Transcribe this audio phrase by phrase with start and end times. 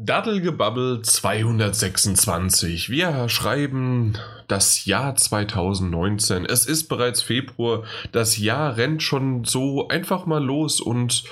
[0.00, 2.88] Daddelgebabbel 226.
[2.88, 6.44] Wir schreiben das Jahr 2019.
[6.44, 7.82] Es ist bereits Februar.
[8.12, 11.24] Das Jahr rennt schon so einfach mal los und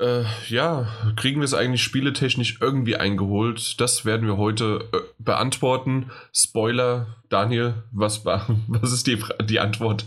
[0.00, 3.78] äh, ja, kriegen wir es eigentlich spieletechnisch irgendwie eingeholt?
[3.78, 6.10] Das werden wir heute äh, beantworten.
[6.32, 10.06] Spoiler, Daniel, was, war, was ist die, die Antwort?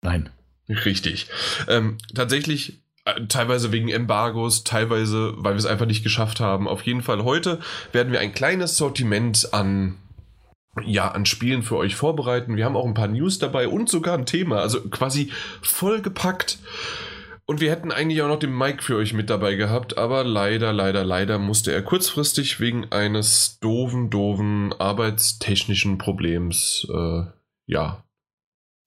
[0.00, 0.30] Nein.
[0.66, 1.26] Richtig.
[1.68, 2.83] Ähm, tatsächlich
[3.28, 6.68] teilweise wegen Embargos, teilweise, weil wir es einfach nicht geschafft haben.
[6.68, 7.60] Auf jeden Fall heute
[7.92, 9.98] werden wir ein kleines Sortiment an
[10.82, 12.56] ja, an Spielen für euch vorbereiten.
[12.56, 15.30] Wir haben auch ein paar News dabei und sogar ein Thema, also quasi
[15.62, 16.58] vollgepackt.
[17.46, 20.72] Und wir hätten eigentlich auch noch den Mike für euch mit dabei gehabt, aber leider,
[20.72, 27.24] leider, leider musste er kurzfristig wegen eines doofen, doofen arbeitstechnischen Problems, äh,
[27.66, 28.02] ja,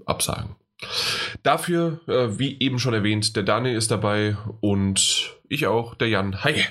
[0.06, 0.56] absagen.
[1.44, 6.44] Dafür, äh, wie eben schon erwähnt, der Daniel ist dabei und ich auch, der Jan.
[6.44, 6.66] Hi!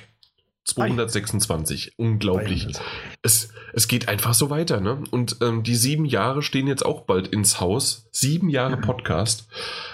[0.64, 1.86] 226.
[1.86, 1.92] Hi.
[1.96, 2.66] Unglaublich.
[3.22, 5.02] Es, es geht einfach so weiter, ne?
[5.10, 8.08] Und ähm, die sieben Jahre stehen jetzt auch bald ins Haus.
[8.10, 9.48] Sieben Jahre Podcast.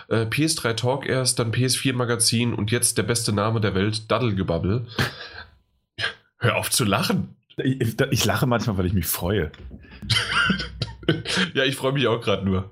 [0.09, 4.86] Äh, PS3 Talk erst, dann PS4 Magazin und jetzt der beste Name der Welt, Daddelgebabbel.
[6.39, 7.36] Hör auf zu lachen.
[7.58, 9.53] Ich, ich lache manchmal, weil ich mich freue.
[11.55, 12.70] ja, ich freue mich auch gerade nur.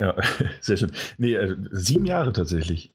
[0.00, 0.14] Ja,
[0.60, 0.92] sehr schön.
[1.18, 2.92] Nee, äh, sieben Jahre tatsächlich.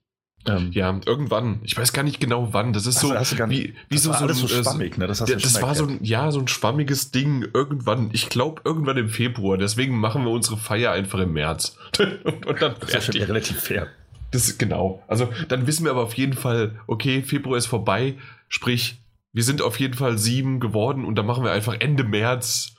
[0.47, 1.59] Ähm, ja, irgendwann.
[1.63, 2.71] Ich weiß gar nicht genau wann.
[2.71, 4.97] Das ist so wie, wie so, so, alles so schwammig.
[4.97, 5.07] Ne?
[5.07, 7.47] Das, das, das war so ein, ja, so ein schwammiges Ding.
[7.53, 8.09] Irgendwann.
[8.13, 9.57] Ich glaube irgendwann im Februar.
[9.57, 11.77] Deswegen machen wir unsere Feier einfach im März.
[11.99, 13.87] und, und dann das ist schon relativ fair.
[14.31, 15.03] Das ist genau.
[15.07, 18.15] Also dann wissen wir aber auf jeden Fall, okay, Februar ist vorbei.
[18.47, 19.01] Sprich,
[19.33, 22.76] wir sind auf jeden Fall sieben geworden und dann machen wir einfach Ende März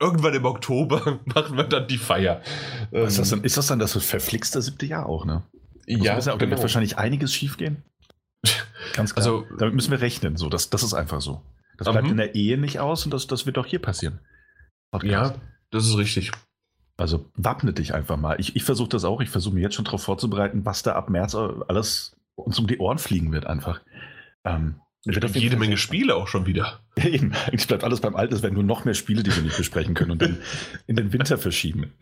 [0.00, 2.42] irgendwann im Oktober machen wir dann die Feier.
[2.90, 5.42] Ist das, dann, ist das dann das verflixte siebte Jahr auch, ne?
[5.88, 6.36] Muss ja, genau.
[6.36, 7.82] Da wird wahrscheinlich einiges schiefgehen.
[8.94, 9.24] Ganz klar.
[9.24, 10.36] Also, Damit müssen wir rechnen.
[10.36, 11.42] So, das, das ist einfach so.
[11.78, 12.12] Das bleibt mhm.
[12.12, 14.20] in der Ehe nicht aus und das, das wird auch hier passieren.
[14.90, 15.34] Podcast.
[15.34, 16.32] Ja, das ist richtig.
[16.96, 18.40] Also wappne dich einfach mal.
[18.40, 19.20] Ich, ich versuche das auch.
[19.20, 22.78] Ich versuche mich jetzt schon darauf vorzubereiten, was da ab März alles uns um die
[22.78, 23.80] Ohren fliegen wird einfach.
[24.44, 24.80] Ähm,
[25.34, 26.80] jede Menge Spiele auch schon wieder.
[26.96, 29.56] Eben, eigentlich bleibt alles beim Alten, es werden nur noch mehr Spiele, die wir nicht
[29.56, 30.38] besprechen können und dann
[30.86, 31.92] in den Winter verschieben.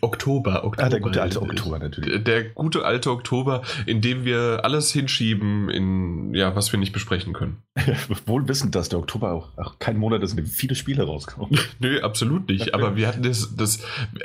[0.00, 0.86] Oktober, Oktober.
[0.86, 2.24] Ah, der gute alte Oktober natürlich.
[2.24, 7.32] Der gute alte Oktober, in dem wir alles hinschieben, in ja, was wir nicht besprechen
[7.32, 7.58] können.
[8.26, 11.58] Wohl wissend, dass der Oktober auch, auch kein Monat ist, in dem viele Spiele rauskommen.
[11.78, 12.74] Nö, absolut nicht.
[12.74, 13.80] Aber wir hatten das, das,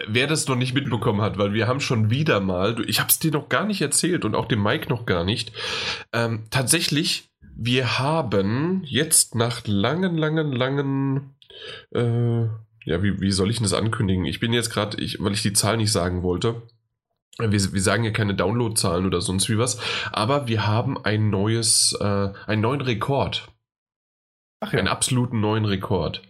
[0.07, 3.19] wer das noch nicht mitbekommen hat, weil wir haben schon wieder mal, ich habe es
[3.19, 5.51] dir noch gar nicht erzählt und auch dem Mike noch gar nicht,
[6.12, 11.35] ähm, tatsächlich wir haben jetzt nach langen, langen, langen,
[11.91, 12.43] äh,
[12.85, 14.25] ja, wie, wie soll ich denn das ankündigen?
[14.25, 16.63] Ich bin jetzt gerade, weil ich die Zahl nicht sagen wollte.
[17.39, 19.79] Wir, wir sagen ja keine Downloadzahlen oder sonst wie was,
[20.11, 23.49] aber wir haben ein neues, äh, einen neuen Rekord.
[24.59, 24.79] Ach ja.
[24.79, 26.21] Einen absoluten neuen Rekord.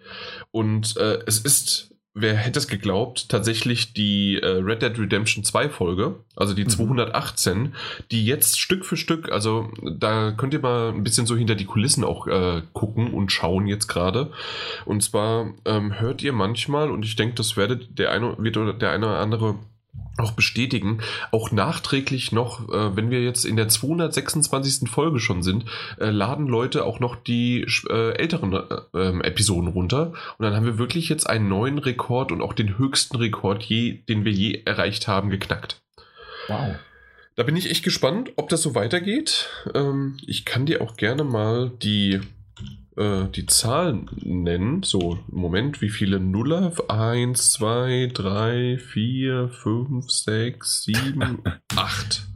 [0.52, 5.70] Und äh, es ist wer hätte es geglaubt, tatsächlich die äh, Red Dead Redemption 2
[5.70, 6.70] Folge, also die mhm.
[6.70, 7.76] 218,
[8.10, 11.66] die jetzt Stück für Stück, also da könnt ihr mal ein bisschen so hinter die
[11.66, 14.32] Kulissen auch äh, gucken und schauen jetzt gerade.
[14.86, 18.92] Und zwar ähm, hört ihr manchmal, und ich denke, das werdet der eine, wird der
[18.92, 19.60] eine oder andere
[20.18, 21.00] auch bestätigen,
[21.32, 24.90] auch nachträglich noch, äh, wenn wir jetzt in der 226.
[24.90, 25.66] Folge schon sind,
[26.00, 28.64] äh, laden Leute auch noch die äh, älteren äh,
[28.94, 30.14] ähm, Episoden runter.
[30.38, 34.04] Und dann haben wir wirklich jetzt einen neuen Rekord und auch den höchsten Rekord, je,
[34.08, 35.82] den wir je erreicht haben, geknackt.
[36.48, 36.76] Wow.
[37.36, 39.50] Da bin ich echt gespannt, ob das so weitergeht.
[39.74, 42.22] Ähm, ich kann dir auch gerne mal die
[42.98, 44.84] äh, die Zahlen nennen.
[44.84, 46.74] So, Moment, wie viele Nuller?
[46.88, 51.44] 1, 2, 3, 4, 5, 6, 7,
[51.76, 52.28] 8.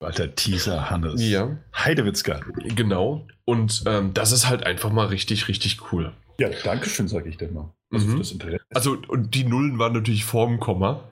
[0.00, 1.22] Alter Teaser, Hannes.
[1.22, 1.58] Ja.
[1.74, 2.40] Heidewitzka.
[2.74, 3.26] Genau.
[3.44, 6.12] Und ähm, das ist halt einfach mal richtig, richtig cool.
[6.38, 7.74] Ja, danke schön, sage ich dir mal.
[7.92, 8.58] Also, mhm.
[8.72, 11.10] also, und die Nullen waren natürlich vorm Komma.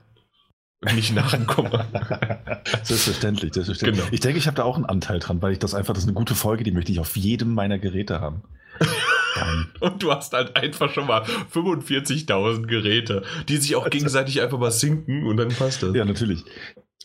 [0.95, 1.87] Nicht nach dem Komma.
[2.83, 4.05] selbstverständlich, selbstverständlich.
[4.05, 4.15] Genau.
[4.15, 6.09] Ich denke, ich habe da auch einen Anteil dran, weil ich das einfach, das ist
[6.09, 8.43] eine gute Folge, die möchte ich auf jedem meiner Geräte haben.
[9.81, 14.59] Und du hast halt einfach schon mal 45.000 Geräte, die sich auch also, gegenseitig einfach
[14.59, 15.95] mal sinken und dann passt das.
[15.95, 16.45] Ja, natürlich.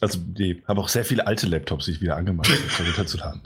[0.01, 2.49] Also, die haben auch sehr viele alte Laptops sich wieder angemacht,
[2.79, 3.41] um runterzuladen.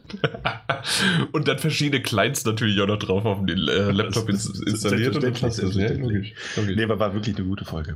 [1.31, 5.15] und dann verschiedene Clients natürlich auch noch drauf auf dem äh, Laptop das, installiert.
[5.15, 5.57] Und dann das.
[5.75, 6.33] Ja, logisch.
[6.55, 6.75] logisch.
[6.75, 7.95] Nee, aber war wirklich eine gute Folge.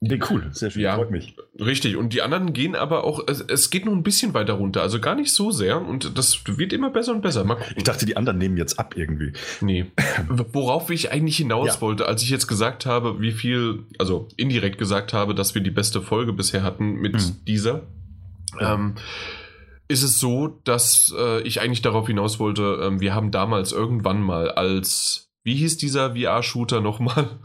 [0.00, 1.34] Nee, cool, sehr schön, ja, freut mich.
[1.58, 4.82] Richtig, und die anderen gehen aber auch, es, es, geht noch ein bisschen weiter runter,
[4.82, 7.46] also gar nicht so sehr und das wird immer besser und besser.
[7.76, 9.32] Ich dachte, die anderen nehmen jetzt ab irgendwie.
[9.62, 9.86] Nee.
[10.28, 11.80] Worauf ich eigentlich hinaus ja.
[11.80, 15.70] wollte, als ich jetzt gesagt habe, wie viel, also indirekt gesagt habe, dass wir die
[15.70, 17.36] beste Folge bisher hatten mit mhm.
[17.46, 17.82] dieser.
[18.60, 18.96] Ähm,
[19.88, 24.20] ist es so, dass äh, ich eigentlich darauf hinaus wollte, ähm, wir haben damals irgendwann
[24.20, 27.38] mal als, wie hieß dieser VR-Shooter nochmal?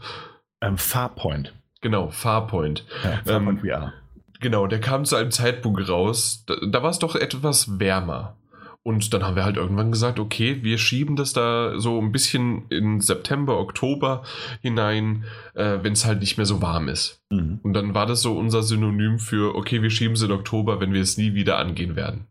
[0.60, 1.54] Ähm, Farpoint.
[1.82, 2.86] Genau, Farpoint.
[3.04, 3.92] Ja, Farpoint ähm, VR.
[4.40, 8.36] Genau, der kam zu einem Zeitpunkt raus, da, da war es doch etwas wärmer.
[8.84, 12.66] Und dann haben wir halt irgendwann gesagt, okay, wir schieben das da so ein bisschen
[12.68, 14.24] in September, Oktober
[14.60, 15.24] hinein,
[15.54, 17.22] äh, wenn es halt nicht mehr so warm ist.
[17.30, 17.60] Mhm.
[17.62, 20.92] Und dann war das so unser Synonym für, okay, wir schieben es in Oktober, wenn
[20.92, 22.26] wir es nie wieder angehen werden.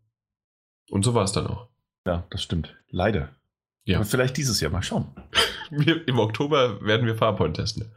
[0.89, 1.67] Und so war es dann auch.
[2.05, 2.75] Ja, das stimmt.
[2.89, 3.29] Leider.
[3.85, 3.97] Ja.
[3.97, 5.07] Aber vielleicht dieses Jahr mal schauen.
[5.71, 7.93] wir, Im Oktober werden wir Farpoint testen.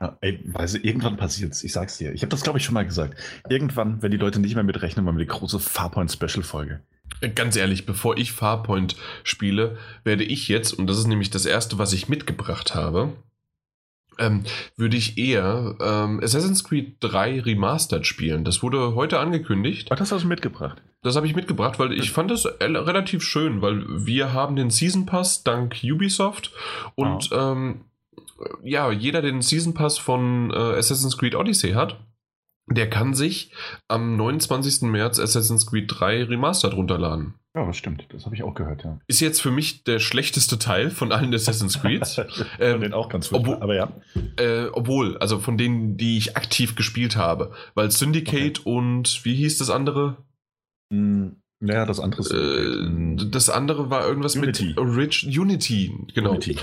[0.00, 1.64] Ja, ey, weißt du, irgendwann passiert es.
[1.64, 2.12] Ich sag's dir.
[2.12, 3.18] Ich habe das, glaube ich, schon mal gesagt.
[3.48, 6.80] Irgendwann, wenn die Leute nicht mehr mitrechnen, machen wir die große Farpoint-Special-Folge.
[7.34, 11.78] Ganz ehrlich, bevor ich Farpoint spiele, werde ich jetzt, und das ist nämlich das erste,
[11.78, 13.12] was ich mitgebracht habe,
[14.18, 14.44] ähm,
[14.76, 18.44] würde ich eher ähm, Assassin's Creed 3 Remastered spielen.
[18.44, 19.88] Das wurde heute angekündigt.
[19.90, 20.82] Ach, das hast du mitgebracht?
[21.02, 25.06] Das habe ich mitgebracht, weil ich fand das relativ schön, weil wir haben den Season
[25.06, 26.52] Pass dank Ubisoft
[26.96, 27.36] und oh.
[27.36, 27.84] ähm,
[28.62, 31.98] ja, jeder, der den Season Pass von äh, Assassin's Creed Odyssey hat,
[32.68, 33.52] der kann sich
[33.88, 34.82] am 29.
[34.82, 37.34] März Assassin's Creed 3 Remastered runterladen.
[37.54, 38.06] Ja, das stimmt.
[38.10, 38.98] Das habe ich auch gehört, ja.
[39.06, 42.20] Ist jetzt für mich der schlechteste Teil von allen Assassin's Creeds.
[42.60, 43.92] ähm, den auch ganz obwohl, aber ja.
[44.36, 47.52] Äh, obwohl, also von denen, die ich aktiv gespielt habe.
[47.74, 48.70] Weil Syndicate okay.
[48.70, 50.18] und wie hieß das andere?
[50.92, 51.28] Mm,
[51.60, 52.32] ja, das andere ist.
[52.32, 54.74] Äh, das andere war irgendwas Unity.
[54.76, 56.32] mit Rich Unity, genau.
[56.32, 56.56] Unity.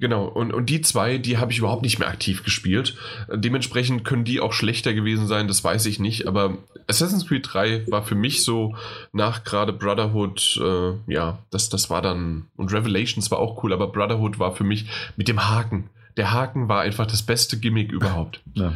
[0.00, 2.96] Genau, und, und die zwei, die habe ich überhaupt nicht mehr aktiv gespielt.
[3.32, 6.26] Dementsprechend können die auch schlechter gewesen sein, das weiß ich nicht.
[6.26, 8.74] Aber Assassin's Creed 3 war für mich so
[9.12, 12.46] nach gerade Brotherhood, äh, ja, das, das war dann.
[12.56, 14.86] Und Revelations war auch cool, aber Brotherhood war für mich
[15.16, 15.90] mit dem Haken.
[16.16, 18.40] Der Haken war einfach das beste Gimmick überhaupt.
[18.54, 18.72] Ja.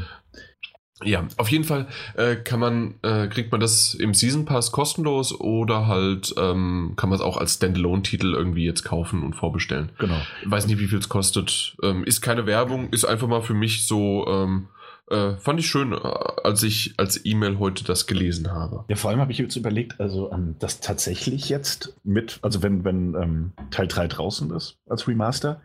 [1.04, 1.86] Ja, auf jeden Fall
[2.16, 7.08] äh, kann man, äh, kriegt man das im Season Pass kostenlos oder halt ähm, kann
[7.10, 9.90] man es auch als Standalone-Titel irgendwie jetzt kaufen und vorbestellen.
[9.98, 10.20] Genau.
[10.44, 11.76] weiß nicht, wie viel es kostet.
[11.82, 14.68] Ähm, ist keine Werbung, ist einfach mal für mich so, ähm,
[15.10, 18.84] äh, fand ich schön, äh, als ich als E-Mail heute das gelesen habe.
[18.88, 22.84] Ja, vor allem habe ich jetzt überlegt, also ähm, das tatsächlich jetzt mit, also wenn,
[22.84, 25.60] wenn ähm, Teil 3 draußen ist als Remaster,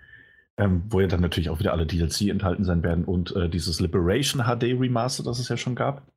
[0.57, 3.79] ähm, wo ja dann natürlich auch wieder alle DLC enthalten sein werden und äh, dieses
[3.79, 6.07] Liberation HD Remaster, das es ja schon gab.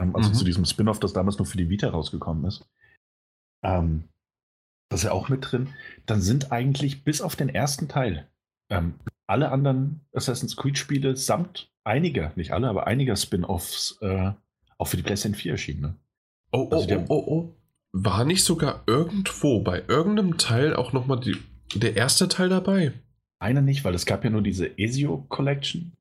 [0.00, 0.34] Ähm, also mhm.
[0.34, 2.68] zu diesem Spin-off, das damals nur für die Vita rausgekommen ist.
[3.62, 4.04] Ähm,
[4.90, 5.68] das ist ja auch mit drin.
[6.06, 8.28] Dann sind eigentlich bis auf den ersten Teil
[8.70, 8.94] ähm,
[9.26, 14.32] alle anderen Assassin's Creed-Spiele samt einiger, nicht alle, aber einiger Spin-offs äh,
[14.78, 15.80] auch für die PlayStation 4 erschienen.
[15.80, 15.94] Ne?
[16.52, 17.54] Oh, also oh, oh, oh, oh.
[17.92, 21.20] War nicht sogar irgendwo bei irgendeinem Teil auch nochmal
[21.74, 22.92] der erste Teil dabei?
[23.40, 25.96] Eine nicht, weil es gab ja nur diese Ezio Collection.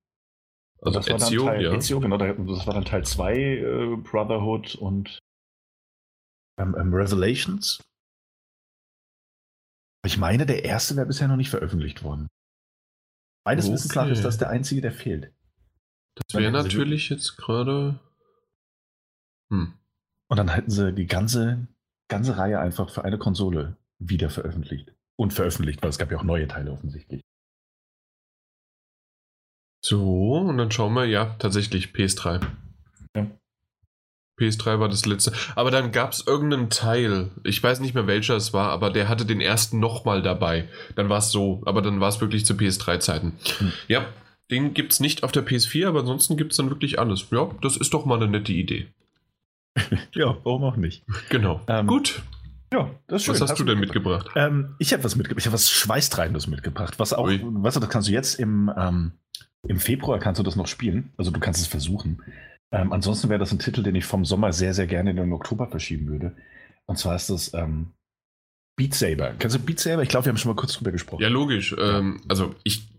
[0.81, 1.77] Also das Ezio, war dann Teil, ja.
[1.77, 5.19] Ezio, genau, das war dann Teil 2 äh, Brotherhood und
[6.59, 7.83] ähm, ähm, Revelations.
[10.05, 12.27] Ich meine, der erste wäre bisher noch nicht veröffentlicht worden.
[13.45, 13.73] Meines okay.
[13.73, 15.33] Wissens nach ist das der einzige, der fehlt.
[16.15, 17.99] Das wäre natürlich jetzt gerade.
[19.51, 19.73] Hm.
[20.29, 21.67] Und dann hätten sie die ganze,
[22.09, 24.96] ganze Reihe einfach für eine Konsole wieder veröffentlicht.
[25.17, 27.21] Und veröffentlicht, weil es gab ja auch neue Teile offensichtlich.
[29.83, 32.45] So, und dann schauen wir, ja, tatsächlich PS3.
[33.15, 33.27] Ja.
[34.39, 35.33] PS3 war das letzte.
[35.55, 39.07] Aber dann gab es irgendeinen Teil, ich weiß nicht mehr welcher es war, aber der
[39.07, 40.67] hatte den ersten nochmal dabei.
[40.95, 43.33] Dann war es so, aber dann war es wirklich zu PS3-Zeiten.
[43.57, 43.71] Hm.
[43.87, 44.05] Ja,
[44.51, 47.27] den gibt es nicht auf der PS4, aber ansonsten gibt es dann wirklich alles.
[47.31, 48.87] Ja, das ist doch mal eine nette Idee.
[50.13, 51.03] ja, warum auch nicht?
[51.29, 51.61] Genau.
[51.67, 52.21] Ähm, Gut.
[52.73, 53.33] Ja, das ist schön.
[53.35, 54.25] Was hast, hast du denn mitgebracht?
[54.25, 54.51] mitgebracht?
[54.51, 55.39] Ähm, ich habe was mitgebracht.
[55.39, 56.99] Ich habe was Schweißtreibendes mitgebracht.
[56.99, 57.41] Was auch, Ui.
[57.41, 59.13] weißt du, das kannst du jetzt im, ähm,
[59.67, 61.13] im Februar kannst du das noch spielen.
[61.17, 62.21] Also du kannst es versuchen.
[62.71, 65.31] Ähm, ansonsten wäre das ein Titel, den ich vom Sommer sehr, sehr gerne in den
[65.31, 66.35] Oktober verschieben würde.
[66.85, 67.93] Und zwar ist das ähm,
[68.75, 69.33] Beat Saber.
[69.39, 70.03] Kennst du Beat Saber?
[70.03, 71.21] Ich glaube, wir haben schon mal kurz drüber gesprochen.
[71.21, 71.73] Ja, logisch.
[71.77, 71.99] Ja.
[71.99, 72.89] Ähm, also ich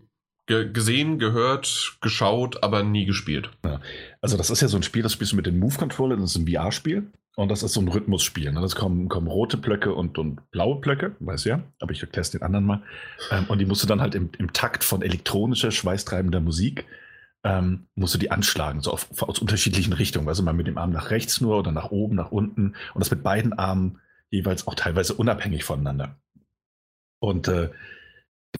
[0.47, 3.51] gesehen, gehört, geschaut, aber nie gespielt.
[3.63, 3.81] Ja.
[4.19, 6.37] Also das ist ja so ein Spiel, das spielst du mit den Move-Controller, das ist
[6.37, 7.11] ein VR-Spiel.
[7.35, 8.51] Und das ist so ein Rhythmusspiel.
[8.51, 8.59] Ne?
[8.59, 12.31] Das kommen, kommen rote Blöcke und, und blaue Blöcke, weiß ja, aber ich erkläre es
[12.31, 12.83] den anderen mal.
[13.31, 16.85] Ähm, und die musst du dann halt im, im Takt von elektronischer, schweißtreibender Musik,
[17.43, 20.27] ähm, musst du die anschlagen, so auf, aus unterschiedlichen Richtungen.
[20.27, 22.75] Also mal mit dem Arm nach rechts nur oder nach oben, nach unten.
[22.93, 26.19] Und das mit beiden Armen jeweils auch teilweise unabhängig voneinander.
[27.19, 27.69] Und äh,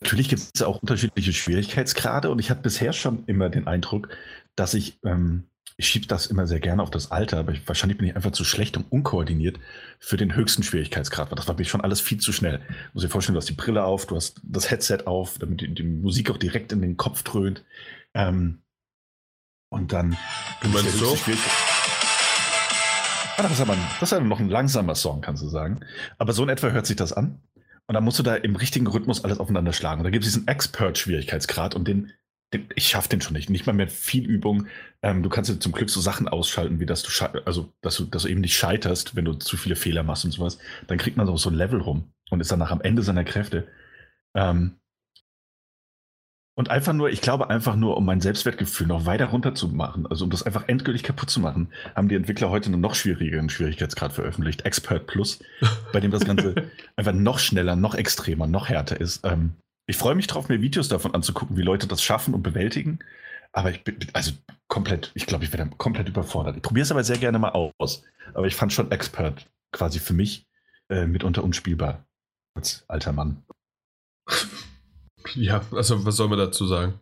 [0.02, 2.30] natürlich gibt es auch unterschiedliche Schwierigkeitsgrade.
[2.30, 4.10] Und ich hatte bisher schon immer den Eindruck,
[4.56, 7.98] dass ich ähm, ich schiebe das immer sehr gerne auf das Alter, aber ich, wahrscheinlich
[7.98, 9.62] bin ich einfach zu schlecht und unkoordiniert
[9.98, 11.32] für den höchsten Schwierigkeitsgrad.
[11.32, 12.60] Das war mir schon alles viel zu schnell.
[12.94, 15.74] Muss dir vorstellen, du hast die Brille auf, du hast das Headset auf, damit die,
[15.74, 17.64] die Musik auch direkt in den Kopf dröhnt.
[18.14, 18.62] Ähm,
[19.70, 20.18] und dann.
[20.62, 21.18] Du meinst so?
[23.38, 25.80] das ist aber das ist aber noch ein langsamer Song, kannst du sagen.
[26.18, 27.40] Aber so in etwa hört sich das an.
[27.88, 30.02] Und dann musst du da im richtigen Rhythmus alles aufeinander schlagen.
[30.02, 32.12] Und da gibt es diesen Expert-Schwierigkeitsgrad und den
[32.52, 33.50] ich schaffe den schon nicht.
[33.50, 34.68] Nicht mal mehr viel Übung.
[35.02, 37.12] Ähm, du kannst dir zum Glück so Sachen ausschalten, wie dass du,
[37.46, 40.32] also, dass du, dass du eben nicht scheiterst, wenn du zu viele Fehler machst und
[40.32, 40.58] sowas.
[40.88, 43.68] Dann kriegt man so, so ein Level rum und ist danach am Ende seiner Kräfte.
[44.36, 44.80] Ähm,
[46.56, 50.06] und einfach nur, ich glaube einfach nur, um mein Selbstwertgefühl noch weiter runter zu machen,
[50.08, 53.50] also um das einfach endgültig kaputt zu machen, haben die Entwickler heute einen noch schwierigeren
[53.50, 55.40] Schwierigkeitsgrad veröffentlicht, Expert Plus,
[55.94, 56.56] bei dem das Ganze
[56.98, 59.24] einfach noch schneller, noch extremer, noch härter ist.
[59.24, 59.54] Ähm,
[59.90, 63.00] ich freue mich drauf, mir Videos davon anzugucken, wie Leute das schaffen und bewältigen.
[63.54, 64.34] Aber ich bin, also
[64.68, 66.58] komplett, ich glaube, ich werde komplett überfordert.
[66.58, 68.04] Ich probiere es aber sehr gerne mal aus.
[68.36, 70.46] Aber ich fand schon Expert quasi für mich
[70.90, 72.06] äh, mitunter unspielbar.
[72.56, 73.44] Als alter Mann.
[75.34, 77.00] Ja, also was soll man dazu sagen?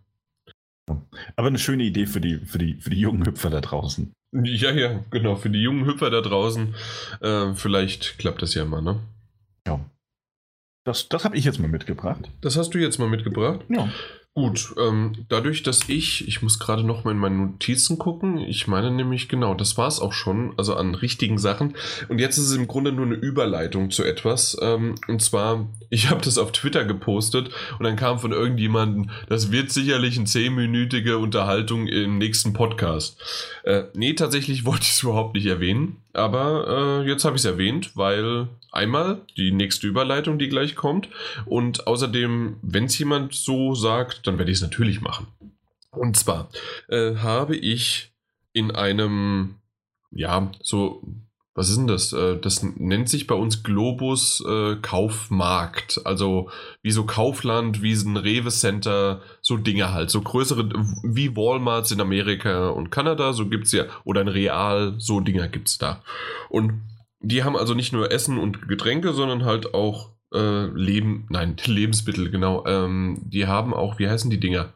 [1.36, 4.14] Aber eine schöne Idee für die, für die, für die jungen Hüpfer da draußen.
[4.32, 5.36] Ja, ja, genau.
[5.36, 6.74] Für die jungen Hüpfer da draußen.
[7.20, 9.02] Äh, vielleicht klappt das ja mal, ne?
[9.68, 9.82] Ja.
[10.88, 12.30] Das, das habe ich jetzt mal mitgebracht.
[12.40, 13.60] Das hast du jetzt mal mitgebracht?
[13.68, 13.90] Ja.
[14.34, 18.68] Gut, ähm, dadurch, dass ich, ich muss gerade noch mal in meine Notizen gucken, ich
[18.68, 21.76] meine nämlich, genau, das war es auch schon, also an richtigen Sachen.
[22.08, 24.56] Und jetzt ist es im Grunde nur eine Überleitung zu etwas.
[24.62, 29.52] Ähm, und zwar, ich habe das auf Twitter gepostet und dann kam von irgendjemandem, das
[29.52, 33.20] wird sicherlich eine zehnminütige Unterhaltung im nächsten Podcast.
[33.64, 37.46] Äh, nee, tatsächlich wollte ich es überhaupt nicht erwähnen, aber äh, jetzt habe ich es
[37.46, 41.10] erwähnt, weil einmal die nächste Überleitung, die gleich kommt.
[41.46, 45.28] Und außerdem, wenn es jemand so sagt, dann werde ich es natürlich machen.
[45.92, 46.50] Und zwar
[46.90, 48.12] äh, habe ich
[48.54, 49.56] in einem,
[50.12, 51.04] ja, so,
[51.58, 52.14] was ist denn das?
[52.14, 56.00] Äh, das nennt sich bei uns Globus äh, Kaufmarkt.
[56.06, 56.52] Also
[56.84, 60.12] wie so Kaufland, wie so ein Rewe Center, so Dinge halt.
[60.12, 60.70] So größere,
[61.02, 65.48] wie Walmarts in Amerika und Kanada, so gibt es ja, oder ein Real, so Dinger
[65.48, 66.04] gibt es da.
[66.50, 66.84] Und
[67.22, 72.30] die haben also nicht nur Essen und Getränke, sondern halt auch äh, Leben, nein, Lebensmittel,
[72.30, 72.68] genau.
[72.68, 74.74] Ähm, die haben auch, wie heißen die Dinger?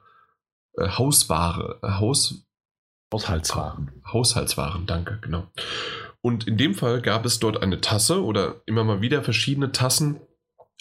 [0.77, 2.43] Äh, Hausware, äh, Haus...
[3.13, 3.91] Haushaltswaren.
[4.11, 5.45] Haushaltswaren, danke, genau.
[6.21, 10.21] Und in dem Fall gab es dort eine Tasse oder immer mal wieder verschiedene Tassen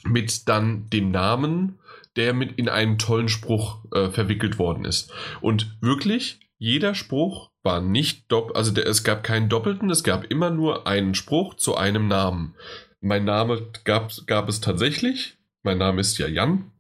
[0.05, 1.79] mit dann dem Namen,
[2.17, 5.13] der mit in einen tollen Spruch äh, verwickelt worden ist.
[5.41, 10.25] Und wirklich, jeder Spruch war nicht doppelt, also der, es gab keinen doppelten, es gab
[10.25, 12.55] immer nur einen Spruch zu einem Namen.
[13.01, 15.39] Mein Name gab, gab es tatsächlich.
[15.63, 16.73] Mein Name ist ja Jan.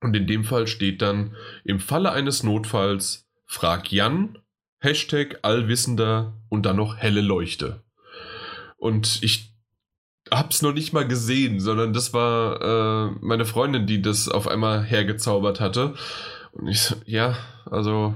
[0.00, 4.38] Und in dem Fall steht dann, im Falle eines Notfalls, frag Jan,
[4.80, 7.82] Hashtag Allwissender und dann noch helle Leuchte.
[8.76, 9.54] Und ich
[10.30, 14.84] hab's noch nicht mal gesehen, sondern das war äh, meine Freundin, die das auf einmal
[14.84, 15.94] hergezaubert hatte.
[16.52, 18.14] Und ich so, ja, also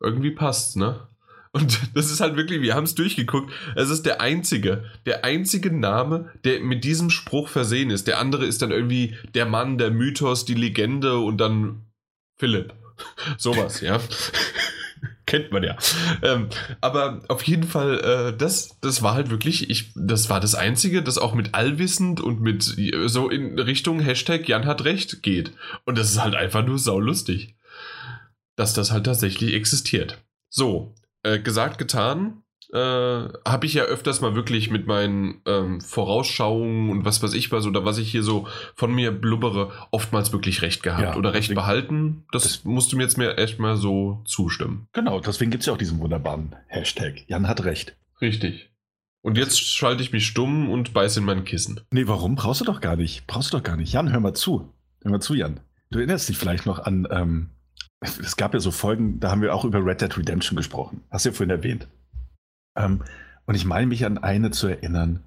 [0.00, 1.08] irgendwie passt, ne?
[1.52, 3.52] Und das ist halt wirklich, wir haben es durchgeguckt.
[3.74, 8.06] Es ist der einzige, der einzige Name, der mit diesem Spruch versehen ist.
[8.06, 11.86] Der andere ist dann irgendwie der Mann, der Mythos, die Legende und dann
[12.36, 12.74] Philipp.
[13.38, 14.00] Sowas, ja.
[15.28, 15.76] Kennt man ja.
[16.22, 16.48] Ähm,
[16.80, 21.02] aber auf jeden Fall, äh, das, das war halt wirklich, ich, das war das Einzige,
[21.02, 22.62] das auch mit allwissend und mit
[23.06, 25.52] so in Richtung Hashtag Jan hat recht geht.
[25.84, 27.54] Und das ist halt einfach nur saulustig
[28.58, 30.18] dass das halt tatsächlich existiert.
[30.50, 32.42] So, äh, gesagt, getan.
[32.72, 37.50] Äh, habe ich ja öfters mal wirklich mit meinen ähm, Vorausschauungen und was weiß ich
[37.50, 41.32] was oder was ich hier so von mir blubbere, oftmals wirklich recht gehabt ja, oder
[41.32, 42.24] recht behalten.
[42.30, 44.86] Das, das, musst du mir jetzt mir echt mal so zustimmen.
[44.92, 47.24] Genau, deswegen gibt es ja auch diesen wunderbaren Hashtag.
[47.26, 47.96] Jan hat recht.
[48.20, 48.70] Richtig.
[49.22, 51.80] Und jetzt schalte ich mich stumm und beiße in mein Kissen.
[51.90, 52.34] Nee, warum?
[52.34, 53.26] Brauchst du doch gar nicht.
[53.26, 53.92] Brauchst du doch gar nicht.
[53.94, 54.74] Jan, hör mal zu.
[55.02, 55.60] Hör mal zu, Jan.
[55.90, 57.50] Du erinnerst dich vielleicht noch an ähm,
[58.00, 61.02] es gab ja so Folgen, da haben wir auch über Red Dead Redemption gesprochen.
[61.10, 61.88] Hast du ja vorhin erwähnt.
[62.78, 63.02] Ähm,
[63.46, 65.24] und ich meine mich an eine zu erinnern.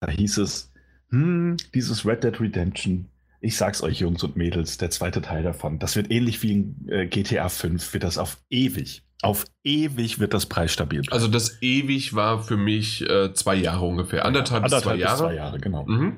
[0.00, 0.72] Da hieß es,
[1.10, 3.08] hm, dieses Red Dead Redemption,
[3.40, 6.88] ich sag's euch Jungs und Mädels, der zweite Teil davon, das wird ähnlich wie in
[6.88, 11.12] äh, GTA 5, wird das auf ewig, auf ewig wird das preisstabil bleiben.
[11.12, 14.96] Also das ewig war für mich äh, zwei Jahre ungefähr, anderthalb, ja, anderthalb bis zwei
[14.96, 15.12] Jahre.
[15.12, 15.86] Bis zwei Jahre, genau.
[15.86, 16.16] Mhm.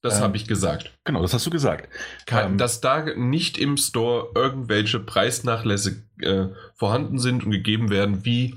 [0.00, 0.92] Das ähm, habe ich gesagt.
[1.04, 1.88] Genau, das hast du gesagt.
[2.26, 8.24] Kein, ähm, dass da nicht im Store irgendwelche Preisnachlässe äh, vorhanden sind und gegeben werden,
[8.24, 8.54] wie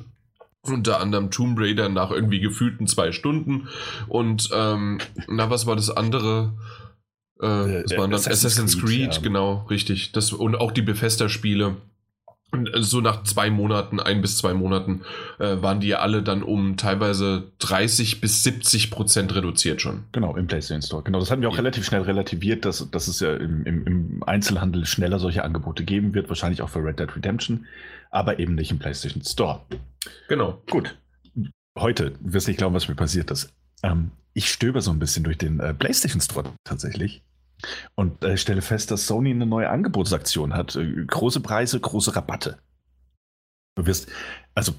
[0.74, 3.68] unter anderem Tomb Raider nach irgendwie gefühlten zwei Stunden.
[4.08, 6.54] Und ähm, na, was war das andere?
[7.40, 9.22] Äh, das waren dann Assassin's, Assassin's Creed, Creed ja.
[9.22, 10.12] genau, richtig.
[10.12, 11.76] Das, und auch die Bethesda-Spiele
[12.51, 15.01] äh, so nach zwei Monaten, ein bis zwei Monaten,
[15.39, 20.06] äh, waren die alle dann um teilweise 30 bis 70 Prozent reduziert schon.
[20.12, 21.04] Genau, im PlayStation Store.
[21.04, 21.60] Genau, das hatten wir auch ja.
[21.60, 26.13] relativ schnell relativiert, dass, dass es ja im, im, im, Einzelhandel schneller solche Angebote geben
[26.13, 27.66] wird, wahrscheinlich auch für Red Dead Redemption,
[28.12, 29.62] aber eben nicht im PlayStation Store.
[30.27, 30.62] Genau.
[30.70, 30.98] Gut.
[31.77, 33.54] heute, du wirst nicht glauben, was mir passiert ist.
[33.84, 37.24] Ähm, ich stöber so ein bisschen durch den äh, PlayStation Store tatsächlich
[37.96, 40.76] und äh, stelle fest, dass Sony eine neue Angebotsaktion hat.
[40.76, 42.58] Äh, große Preise, große Rabatte.
[43.76, 44.10] Du wirst,
[44.56, 44.74] also,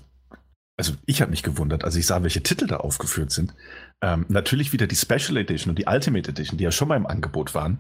[0.77, 3.55] also ich habe mich gewundert, als ich sah, welche Titel da aufgeführt sind.
[4.01, 7.07] Ähm, natürlich wieder die Special Edition und die Ultimate Edition, die ja schon mal im
[7.07, 7.79] Angebot waren.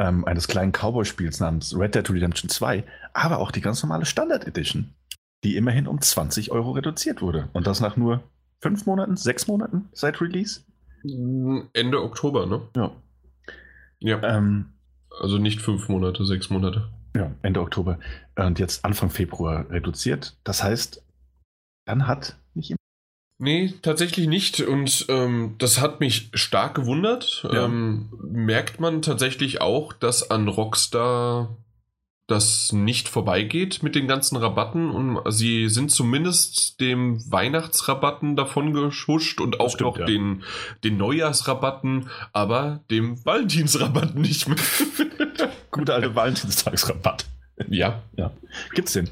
[0.00, 4.46] Ähm, eines kleinen Cowboy-Spiels namens Red Dead Redemption 2, aber auch die ganz normale Standard
[4.46, 4.94] Edition,
[5.42, 7.48] die immerhin um 20 Euro reduziert wurde.
[7.52, 8.22] Und das nach nur
[8.60, 10.62] fünf Monaten, sechs Monaten seit Release?
[11.72, 12.62] Ende Oktober, ne?
[12.76, 12.92] Ja.
[14.00, 14.22] Ja.
[14.22, 14.72] Ähm,
[15.20, 16.88] also nicht fünf Monate, sechs Monate.
[17.16, 17.98] Ja, Ende Oktober.
[18.36, 20.36] Und jetzt Anfang Februar reduziert.
[20.44, 21.02] Das heißt,
[21.86, 22.78] dann hat nicht immer.
[23.40, 24.60] Nee, tatsächlich nicht.
[24.60, 27.44] Und ähm, das hat mich stark gewundert.
[27.44, 27.64] Ja.
[27.64, 31.56] Ähm, merkt man tatsächlich auch, dass an Rockstar
[32.28, 39.40] das nicht vorbeigeht mit den ganzen Rabatten und sie sind zumindest dem Weihnachtsrabatten davon geschuscht
[39.40, 40.04] und auch stimmt, noch ja.
[40.04, 40.44] den,
[40.84, 44.58] den Neujahrsrabatten, aber dem Valentinsrabatten nicht mehr.
[45.70, 47.24] Gute alte Valentinstagsrabatt.
[47.66, 48.02] Ja.
[48.16, 48.30] ja.
[48.74, 49.08] Gibt's den?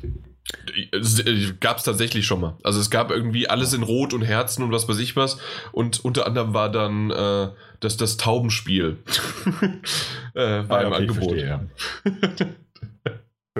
[1.61, 2.58] Gab es tatsächlich schon mal.
[2.62, 5.38] Also es gab irgendwie alles in Rot und Herzen und was weiß ich was.
[5.73, 7.49] Und unter anderem war dann äh,
[7.80, 8.99] das, das Taubenspiel.
[10.35, 11.30] äh, war ah, im okay, Angebot.
[11.30, 12.46] Verstehe, ja.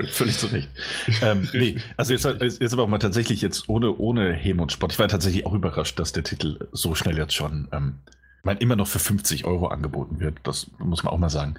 [0.05, 0.69] Völlig zu Recht.
[1.23, 2.25] ähm, nee, also jetzt,
[2.61, 4.93] jetzt aber auch mal tatsächlich jetzt ohne, ohne Häme und Sport.
[4.93, 8.01] Ich war tatsächlich auch überrascht, dass der Titel so schnell jetzt schon, ähm,
[8.39, 10.39] ich meine, immer noch für 50 Euro angeboten wird.
[10.43, 11.55] Das muss man auch mal sagen.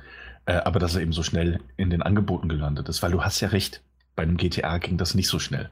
[0.45, 3.41] Äh, aber dass er eben so schnell in den Angeboten gelandet ist, weil du hast
[3.41, 3.81] ja recht.
[4.15, 5.69] Bei einem GTA ging das nicht so schnell.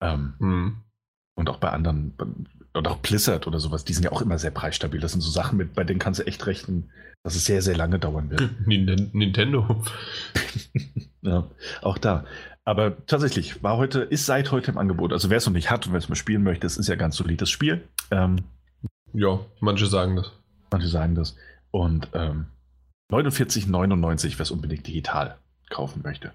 [0.00, 0.82] Ähm, mhm.
[1.34, 2.14] Und auch bei anderen,
[2.78, 5.00] und auch Blizzard oder sowas, die sind ja auch immer sehr preisstabil.
[5.00, 6.90] Das sind so Sachen, mit, bei denen kannst du echt rechnen,
[7.22, 8.48] dass es sehr, sehr lange dauern wird.
[8.66, 9.84] Nintendo.
[11.22, 11.48] ja,
[11.82, 12.24] auch da.
[12.64, 15.12] Aber tatsächlich, war heute, ist seit heute im Angebot.
[15.12, 16.96] Also wer es noch nicht hat und wer es mal spielen möchte, es ist ja
[16.96, 17.82] ganz solides Spiel.
[18.10, 18.36] Ähm,
[19.12, 20.32] ja, manche sagen das.
[20.70, 21.34] Manche sagen das.
[21.70, 22.46] Und ähm,
[23.10, 25.38] 49,99, wer es unbedingt digital
[25.70, 26.32] kaufen möchte.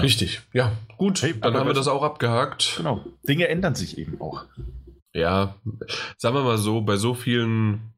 [0.00, 0.72] Richtig, ja.
[0.96, 2.74] Gut, hey, dann haben wir das auch abgehakt.
[2.76, 3.04] Genau.
[3.28, 4.44] Dinge ändern sich eben auch.
[5.14, 5.56] Ja,
[6.16, 7.92] sagen wir mal so, bei so vielen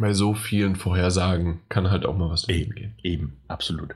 [0.00, 2.94] bei so vielen Vorhersagen kann halt auch mal was eben gehen.
[3.02, 3.94] Eben, absolut.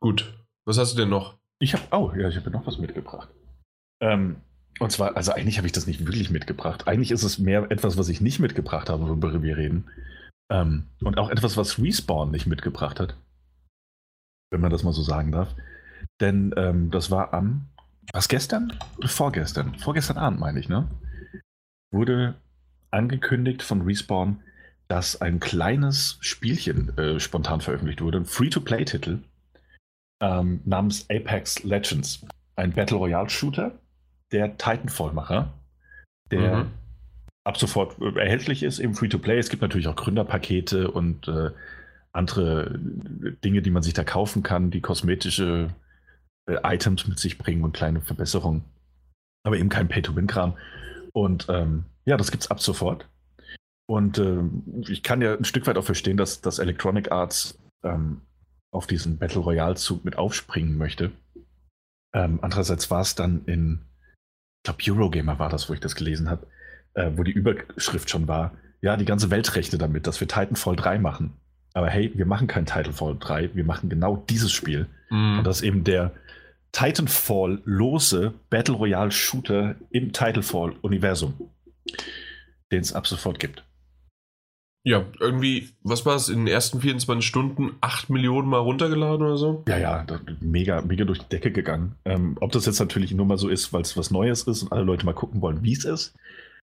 [0.00, 0.32] Gut.
[0.64, 1.36] Was hast du denn noch?
[1.58, 3.28] Ich habe, oh, ja, ich habe noch was mitgebracht.
[4.00, 4.36] Ähm,
[4.78, 6.86] und zwar, also eigentlich habe ich das nicht wirklich mitgebracht.
[6.86, 9.90] Eigentlich ist es mehr etwas, was ich nicht mitgebracht habe, worüber wir reden.
[10.50, 13.16] Ähm, und auch etwas, was Respawn nicht mitgebracht hat.
[14.50, 15.54] Wenn man das mal so sagen darf.
[16.20, 17.66] Denn ähm, das war am,
[18.12, 18.72] was gestern?
[19.04, 19.74] Vorgestern.
[19.78, 20.88] Vorgestern Abend, meine ich, ne?
[21.92, 22.34] Wurde
[22.90, 24.42] angekündigt von Respawn,
[24.88, 29.18] dass ein kleines Spielchen äh, spontan veröffentlicht wurde, ein Free-to-Play-Titel
[30.20, 32.24] ähm, namens Apex Legends.
[32.54, 33.72] Ein Battle Royale-Shooter
[34.32, 35.52] der Titanfall-Macher,
[36.30, 36.70] der mhm.
[37.44, 39.38] ab sofort äh, erhältlich ist, eben Free-to-Play.
[39.38, 41.50] Es gibt natürlich auch Gründerpakete und äh,
[42.16, 42.78] andere
[43.44, 45.74] Dinge, die man sich da kaufen kann, die kosmetische
[46.46, 48.64] äh, Items mit sich bringen und kleine Verbesserungen.
[49.44, 50.56] Aber eben kein Pay-to-Win-Kram.
[51.12, 53.08] Und ähm, ja, das gibt es ab sofort.
[53.88, 54.42] Und äh,
[54.88, 58.22] ich kann ja ein Stück weit auch verstehen, dass, dass Electronic Arts ähm,
[58.72, 61.12] auf diesen Battle Royale-Zug mit aufspringen möchte.
[62.12, 63.80] Ähm, andererseits war es dann in,
[64.58, 66.46] ich glaube, Eurogamer war das, wo ich das gelesen habe,
[66.94, 70.76] äh, wo die Überschrift schon war, ja, die ganze Welt rechnet damit, dass wir Titanfall
[70.76, 71.34] 3 machen.
[71.76, 74.86] Aber hey, wir machen kein Titanfall 3, wir machen genau dieses Spiel.
[75.10, 75.38] Mm.
[75.38, 76.12] Und das ist eben der
[76.72, 81.34] Titanfall-lose Battle Royale-Shooter im Titanfall-Universum
[82.72, 83.64] den es ab sofort gibt.
[84.84, 89.36] Ja, irgendwie, was war es, in den ersten 24 Stunden 8 Millionen Mal runtergeladen oder
[89.36, 89.64] so?
[89.68, 90.06] Ja, ja,
[90.40, 91.96] mega, mega durch die Decke gegangen.
[92.04, 94.72] Ähm, ob das jetzt natürlich nur mal so ist, weil es was Neues ist und
[94.72, 96.14] alle Leute mal gucken wollen, wie es ist,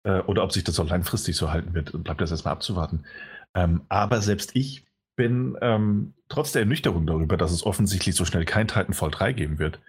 [0.04, 3.04] äh, oder ob sich das auch langfristig so halten wird, bleibt das erstmal abzuwarten.
[3.56, 4.85] Ähm, aber selbst ich
[5.16, 9.58] bin ähm, trotz der Ernüchterung darüber, dass es offensichtlich so schnell kein Titanfall 3 geben
[9.58, 9.80] wird.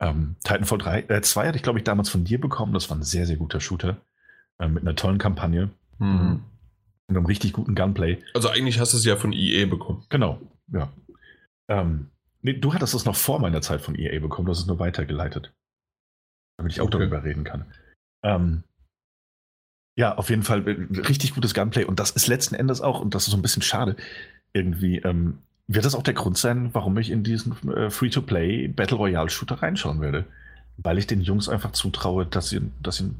[0.00, 2.72] Ähm, Titanfall 3, äh, 2 hatte ich, glaube ich, damals von dir bekommen.
[2.72, 3.96] Das war ein sehr, sehr guter Shooter.
[4.58, 5.70] Äh, mit einer tollen Kampagne.
[5.98, 6.42] Mhm.
[7.08, 8.18] Und einem richtig guten Gunplay.
[8.34, 10.04] Also eigentlich hast du es ja von EA bekommen.
[10.08, 10.40] Genau,
[10.72, 10.92] ja.
[11.68, 12.10] Ähm,
[12.42, 14.78] nee, du hattest es noch vor meiner Zeit von EA bekommen, du hast es nur
[14.78, 15.52] weitergeleitet.
[16.58, 16.98] Damit ich auch okay.
[16.98, 17.64] darüber reden kann.
[18.24, 18.64] Ähm,
[19.96, 21.84] ja, auf jeden Fall äh, richtig gutes Gunplay.
[21.84, 23.96] Und das ist letzten Endes auch, und das ist so ein bisschen schade,
[24.56, 25.38] irgendwie, ähm,
[25.68, 29.62] wird das auch der Grund sein, warum ich in diesen äh, Free-to-Play Battle Royale Shooter
[29.62, 30.24] reinschauen werde.
[30.78, 33.10] Weil ich den Jungs einfach zutraue, dass sie, dass sie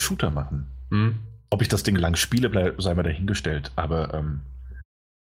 [0.00, 0.66] Shooter machen.
[0.90, 1.16] Mhm.
[1.50, 3.70] Ob ich das Ding lang spiele, bleib, sei mal dahingestellt.
[3.76, 4.40] Aber ähm,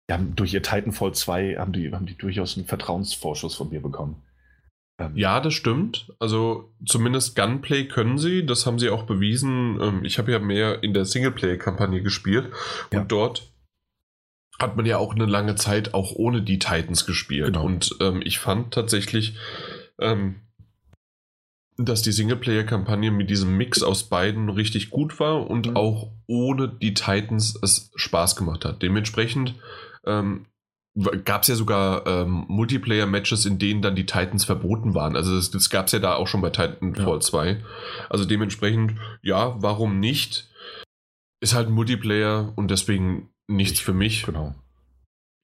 [0.10, 4.22] ja, durch ihr Titanfall 2 haben die, haben die durchaus einen Vertrauensvorschuss von mir bekommen.
[5.00, 6.12] Ähm, ja, das stimmt.
[6.20, 8.46] Also zumindest Gunplay können sie.
[8.46, 9.80] Das haben sie auch bewiesen.
[9.82, 12.52] Ähm, ich habe ja mehr in der Singleplay-Kampagne gespielt
[12.92, 13.02] ja.
[13.02, 13.49] und dort
[14.60, 17.48] hat man ja auch eine lange Zeit auch ohne die Titans gespielt.
[17.48, 17.63] Genau.
[17.63, 19.36] Und ähm, ich fand tatsächlich,
[20.00, 20.36] ähm,
[21.78, 25.78] dass die Singleplayer-Kampagne mit diesem Mix aus beiden richtig gut war und mhm.
[25.78, 28.82] auch ohne die Titans es Spaß gemacht hat.
[28.82, 29.56] Dementsprechend
[30.06, 30.45] ähm,
[31.24, 35.15] gab es ja sogar ähm, Multiplayer-Matches, in denen dann die Titans verboten waren.
[35.15, 37.19] Also das, das gab es ja da auch schon bei Titanfall ja.
[37.19, 37.63] 2.
[38.10, 40.50] Also dementsprechend, ja, warum nicht?
[41.41, 44.24] Ist halt ein Multiplayer und deswegen nichts ich, für mich.
[44.24, 44.56] Genau.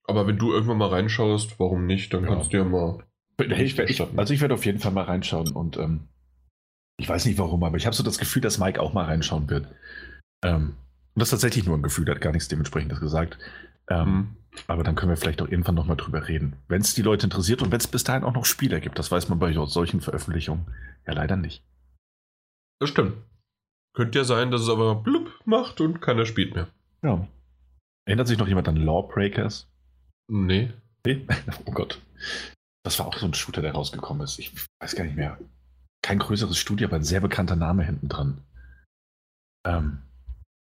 [0.07, 2.13] Aber wenn du irgendwann mal reinschaust, warum nicht?
[2.13, 2.29] Dann ja.
[2.29, 3.03] kannst du ja mal.
[3.37, 6.07] Ich, ich, also ich werde auf jeden Fall mal reinschauen und ähm,
[6.97, 9.49] ich weiß nicht warum, aber ich habe so das Gefühl, dass Mike auch mal reinschauen
[9.49, 9.67] wird.
[10.41, 10.77] Ähm,
[11.15, 13.37] und das ist tatsächlich nur ein Gefühl, der hat gar nichts dementsprechendes gesagt.
[13.89, 14.37] Ähm, mhm.
[14.67, 16.55] Aber dann können wir vielleicht auch irgendwann nochmal drüber reden.
[16.69, 19.11] Wenn es die Leute interessiert und wenn es bis dahin auch noch Spieler gibt, das
[19.11, 20.65] weiß man bei solchen Veröffentlichungen
[21.05, 21.63] ja leider nicht.
[22.79, 23.17] Das stimmt.
[23.93, 26.69] Könnte ja sein, dass es aber blub macht und keiner spielt mehr.
[27.01, 27.27] Ja.
[28.07, 29.67] Erinnert sich noch jemand an Lawbreakers?
[30.31, 30.73] Nee.
[31.05, 31.25] Nee?
[31.65, 32.01] Oh Gott.
[32.83, 34.37] Das war auch so ein Shooter, der rausgekommen ist.
[34.37, 35.39] Ich weiß gar nicht mehr.
[36.03, 38.43] Kein größeres Studio, aber ein sehr bekannter Name hinten dran.
[39.65, 40.03] Ähm,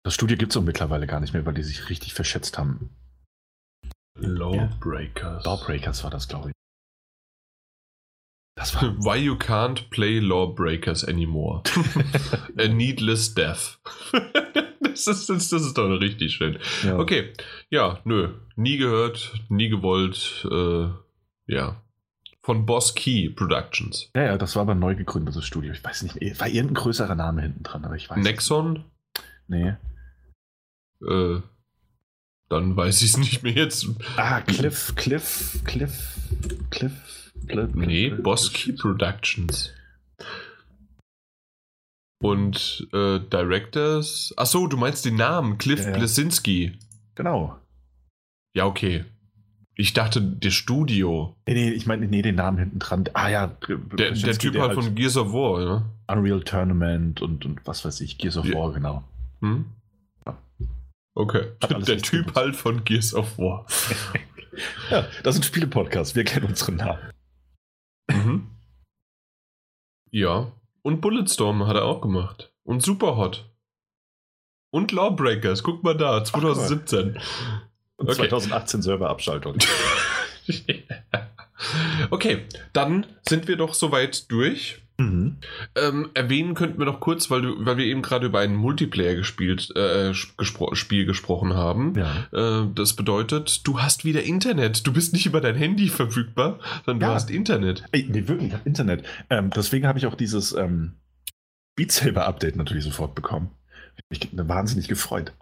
[0.05, 2.89] das Studio gibt es auch mittlerweile gar nicht mehr, weil die sich richtig verschätzt haben.
[4.15, 5.43] Lawbreakers.
[5.43, 6.53] Lawbreakers war das, glaube ich.
[8.55, 11.63] Das war Why you can't play Lawbreakers anymore.
[12.59, 13.79] A needless death.
[14.93, 16.57] das, ist, das, das ist doch richtig schön.
[16.83, 16.97] Ja.
[16.97, 17.33] Okay,
[17.69, 18.29] ja, nö.
[18.55, 20.47] Nie gehört, nie gewollt.
[20.49, 20.89] Äh,
[21.47, 21.81] ja.
[22.41, 24.11] Von Boss Key Productions.
[24.15, 25.71] Ja, ja, das war aber ein neu gegründetes Studio.
[25.71, 28.73] Ich weiß nicht, war irgendein größerer Name hinten dran, aber ich weiß Nexon?
[28.73, 28.85] Nicht.
[29.47, 29.75] Nee.
[31.07, 31.41] Äh,
[32.49, 33.87] dann weiß ich es nicht mehr jetzt.
[34.17, 36.17] Ah, Cliff, Cliff, Cliff,
[36.69, 37.73] Cliff, Cliff.
[37.73, 39.73] Nee, Bosky Productions.
[42.23, 44.33] Und äh, Directors.
[44.37, 45.97] Achso, du meinst den Namen, Cliff ja, ja.
[45.97, 46.77] Blesinski.
[47.15, 47.57] Genau.
[48.55, 49.03] Ja, okay.
[49.75, 51.35] Ich dachte, der Studio.
[51.47, 53.05] Nee, nee, ich meine, nee, den Namen hinten dran.
[53.13, 53.47] Ah ja,
[53.97, 55.85] der, der Typ der halt von Gears of War, ne?
[56.07, 58.53] Unreal Tournament und, und was weiß ich, Gears of ja.
[58.53, 59.03] War, genau.
[59.41, 59.65] Hm?
[61.15, 61.51] Okay.
[61.87, 62.35] Der Typ gewusst.
[62.35, 63.65] halt von Gears of War.
[64.89, 66.15] ja, das ist ein Spiele-Podcast.
[66.15, 67.11] Wir kennen unseren Namen.
[68.09, 68.47] Mhm.
[70.11, 70.51] Ja.
[70.83, 72.51] Und Bulletstorm hat er auch gemacht.
[72.63, 73.49] Und Superhot.
[74.69, 75.63] Und Lawbreakers.
[75.63, 77.17] Guck mal da, 2017.
[77.17, 77.61] Ach,
[77.97, 78.17] Und okay.
[78.17, 79.57] 2018 Serverabschaltung.
[82.11, 84.82] okay, dann sind wir doch soweit durch.
[84.97, 85.37] Mhm.
[85.75, 89.15] Ähm, erwähnen könnten wir noch kurz, weil, du, weil wir eben gerade über ein Multiplayer
[89.15, 91.95] gespielt, äh, gespro Spiel gesprochen haben.
[91.95, 92.27] Ja.
[92.31, 94.85] Äh, das bedeutet, du hast wieder Internet.
[94.85, 97.07] Du bist nicht über dein Handy verfügbar, sondern ja.
[97.07, 97.83] du hast Internet.
[97.91, 99.03] Ey, nee, wirklich, ich habe Internet.
[99.29, 100.93] Ähm, deswegen habe ich auch dieses ähm,
[101.75, 103.49] Beat Saber Update natürlich sofort bekommen.
[104.09, 105.33] Ich bin wahnsinnig gefreut.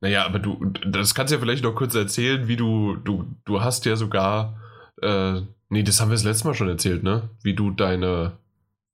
[0.00, 3.62] Naja, aber du, das kannst du ja vielleicht noch kurz erzählen, wie du, du, du
[3.62, 4.60] hast ja sogar,
[5.00, 7.30] äh, nee, das haben wir das letzte Mal schon erzählt, ne?
[7.42, 8.32] Wie du deine,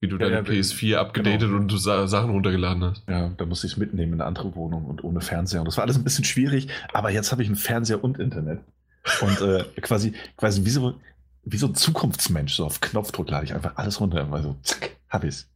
[0.00, 1.56] wie du ja, deine ja, PS4 abgedatet genau.
[1.56, 3.02] und du Sachen runtergeladen hast.
[3.08, 5.60] Ja, da musste ich es mitnehmen in eine andere Wohnung und ohne Fernseher.
[5.60, 8.60] Und das war alles ein bisschen schwierig, aber jetzt habe ich einen Fernseher und Internet.
[9.20, 10.94] Und äh, quasi, quasi wie so,
[11.44, 14.28] wie so ein Zukunftsmensch, so auf Knopfdruck lade ich einfach alles runter.
[14.30, 15.50] Also, zack, hab ich's.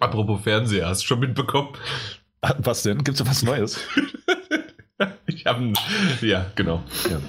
[0.00, 1.70] Apropos Fernseher, hast du schon mitbekommen?
[2.40, 3.04] Ah, was denn?
[3.04, 3.80] Gibt's da was Neues?
[5.26, 5.72] ich habe
[6.20, 6.82] ja, genau.
[7.08, 7.20] Ja.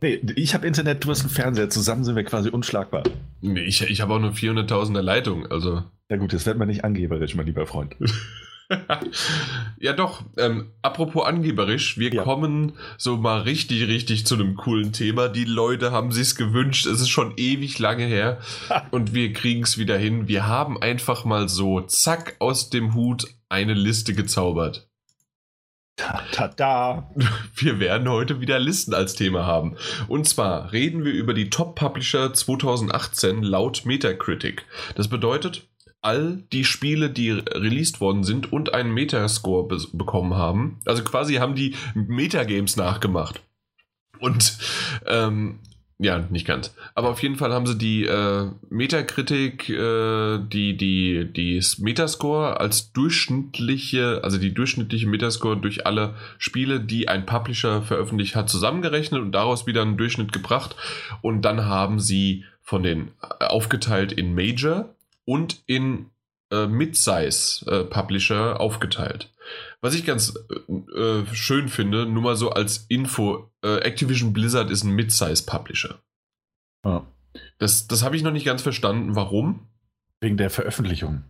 [0.00, 1.68] Nee, ich habe Internet, du hast einen Fernseher.
[1.68, 3.02] Zusammen sind wir quasi unschlagbar.
[3.40, 5.82] Nee, ich, ich habe auch eine 400.000er Leitung, also.
[6.08, 7.96] Ja gut, das wird man nicht angeberisch, mein lieber Freund.
[9.78, 12.22] ja doch, ähm, apropos angeberisch, wir ja.
[12.22, 15.28] kommen so mal richtig, richtig zu einem coolen Thema.
[15.28, 18.38] Die Leute haben sich's gewünscht, es ist schon ewig lange her
[18.90, 20.28] und wir kriegen es wieder hin.
[20.28, 24.89] Wir haben einfach mal so, zack, aus dem Hut eine Liste gezaubert.
[26.32, 27.10] Tada!
[27.54, 29.76] Wir werden heute wieder Listen als Thema haben.
[30.08, 34.64] Und zwar reden wir über die Top Publisher 2018 laut Metacritic.
[34.94, 35.68] Das bedeutet,
[36.02, 41.34] all die Spiele, die released worden sind und einen Metascore be bekommen haben, also quasi
[41.34, 43.42] haben die Metagames nachgemacht.
[44.18, 44.58] Und
[45.06, 45.60] ähm,
[46.02, 46.74] ja, nicht ganz.
[46.94, 52.92] Aber auf jeden Fall haben sie die äh, Metakritik, äh, die, die, die Metascore als
[52.92, 59.32] durchschnittliche, also die durchschnittliche Metascore durch alle Spiele, die ein Publisher veröffentlicht hat, zusammengerechnet und
[59.32, 60.74] daraus wieder einen Durchschnitt gebracht.
[61.20, 64.88] Und dann haben sie von den äh, aufgeteilt in Major
[65.26, 66.06] und in
[66.50, 69.28] äh, Mid-Size äh, Publisher aufgeteilt.
[69.82, 70.34] Was ich ganz
[70.68, 75.44] äh, äh, schön finde, nur mal so als Info, äh, Activision Blizzard ist ein Mid-Size
[75.46, 76.00] Publisher.
[76.84, 77.06] Ja.
[77.58, 79.16] Das, das habe ich noch nicht ganz verstanden.
[79.16, 79.68] Warum?
[80.20, 81.24] Wegen der Veröffentlichung.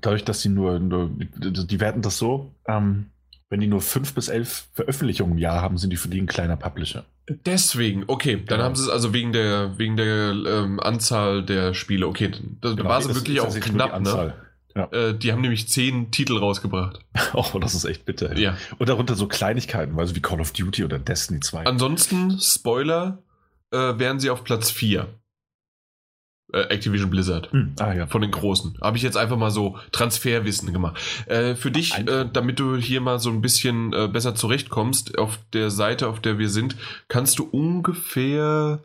[0.00, 3.06] Dadurch, dass sie nur, nur die werten das so, ähm,
[3.50, 6.26] wenn die nur fünf bis elf Veröffentlichungen im Jahr haben, sind die für die ein
[6.26, 7.04] kleiner Publisher.
[7.46, 8.62] Deswegen, okay, dann genau.
[8.64, 12.06] haben sie es also wegen der, wegen der ähm, Anzahl der Spiele.
[12.06, 14.34] Okay, da genau, war es wirklich auch knapp, ne?
[14.74, 14.84] Ja.
[14.92, 17.00] Äh, die haben nämlich zehn Titel rausgebracht.
[17.34, 18.36] Oh, das ist echt bitter.
[18.38, 18.56] Ja.
[18.78, 21.66] Und darunter so Kleinigkeiten, also wie Call of Duty oder Destiny 2.
[21.66, 23.22] Ansonsten, Spoiler,
[23.70, 25.06] äh, wären sie auf Platz 4.
[26.52, 27.52] Äh, Activision Blizzard.
[27.52, 27.74] Hm.
[27.78, 28.06] Ah, ja.
[28.06, 28.78] Von den Großen.
[28.80, 30.98] Habe ich jetzt einfach mal so Transferwissen gemacht.
[31.26, 35.38] Äh, für dich, äh, damit du hier mal so ein bisschen äh, besser zurechtkommst, auf
[35.52, 36.76] der Seite, auf der wir sind,
[37.08, 38.82] kannst du ungefähr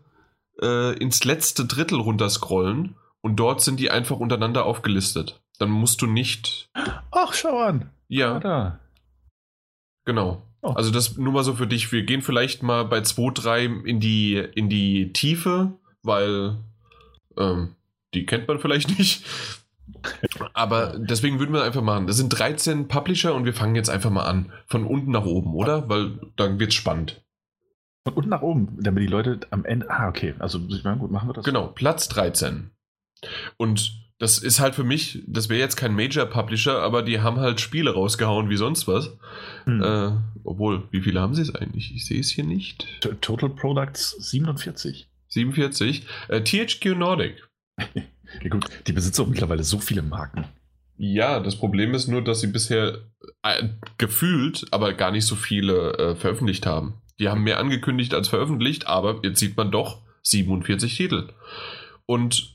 [0.62, 5.41] äh, ins letzte Drittel runterscrollen und dort sind die einfach untereinander aufgelistet.
[5.60, 6.70] Dann musst du nicht.
[7.12, 7.89] Ach, schau an.
[8.08, 8.36] Ja.
[8.36, 8.80] Ah, da.
[10.06, 10.44] Genau.
[10.62, 10.70] Oh.
[10.70, 11.92] Also das nur mal so für dich.
[11.92, 16.58] Wir gehen vielleicht mal bei 2, 3 in die, in die Tiefe, weil
[17.38, 17.76] ähm,
[18.13, 19.26] die kennt man vielleicht nicht.
[20.54, 22.08] Aber deswegen würden wir einfach machen.
[22.08, 24.52] Das sind 13 Publisher und wir fangen jetzt einfach mal an.
[24.68, 25.89] Von unten nach oben, oder?
[25.89, 27.22] Weil dann wird es spannend.
[28.06, 29.89] Von unten nach oben, damit die Leute am Ende.
[29.89, 30.36] Ah, okay.
[30.39, 31.46] Also, ich meine, gut, machen wir das.
[31.46, 32.72] Genau, Platz 13.
[33.58, 37.59] Und das ist halt für mich, das wäre jetzt kein Major-Publisher, aber die haben halt
[37.59, 39.17] Spiele rausgehauen wie sonst was.
[39.65, 39.83] Hm.
[39.83, 40.12] Äh,
[40.45, 41.93] obwohl, wie viele haben sie es eigentlich?
[41.93, 42.88] Ich sehe es hier nicht.
[43.19, 45.09] Total Products 47.
[45.27, 46.07] 47.
[46.29, 47.45] Äh, THQ Nordic.
[47.93, 50.45] ja gut, die besitzen auch mittlerweile so viele Marken.
[50.95, 52.99] Ja, das Problem ist nur, dass sie bisher
[53.41, 57.01] äh, gefühlt, aber gar nicht so viele äh, veröffentlicht haben.
[57.19, 61.27] Die haben mehr angekündigt als veröffentlicht, aber jetzt sieht man doch 47 Titel.
[62.05, 62.53] Und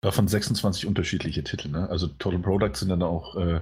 [0.00, 1.88] davon 26 unterschiedliche Titel, ne?
[1.88, 3.60] Also Total Products sind dann auch äh,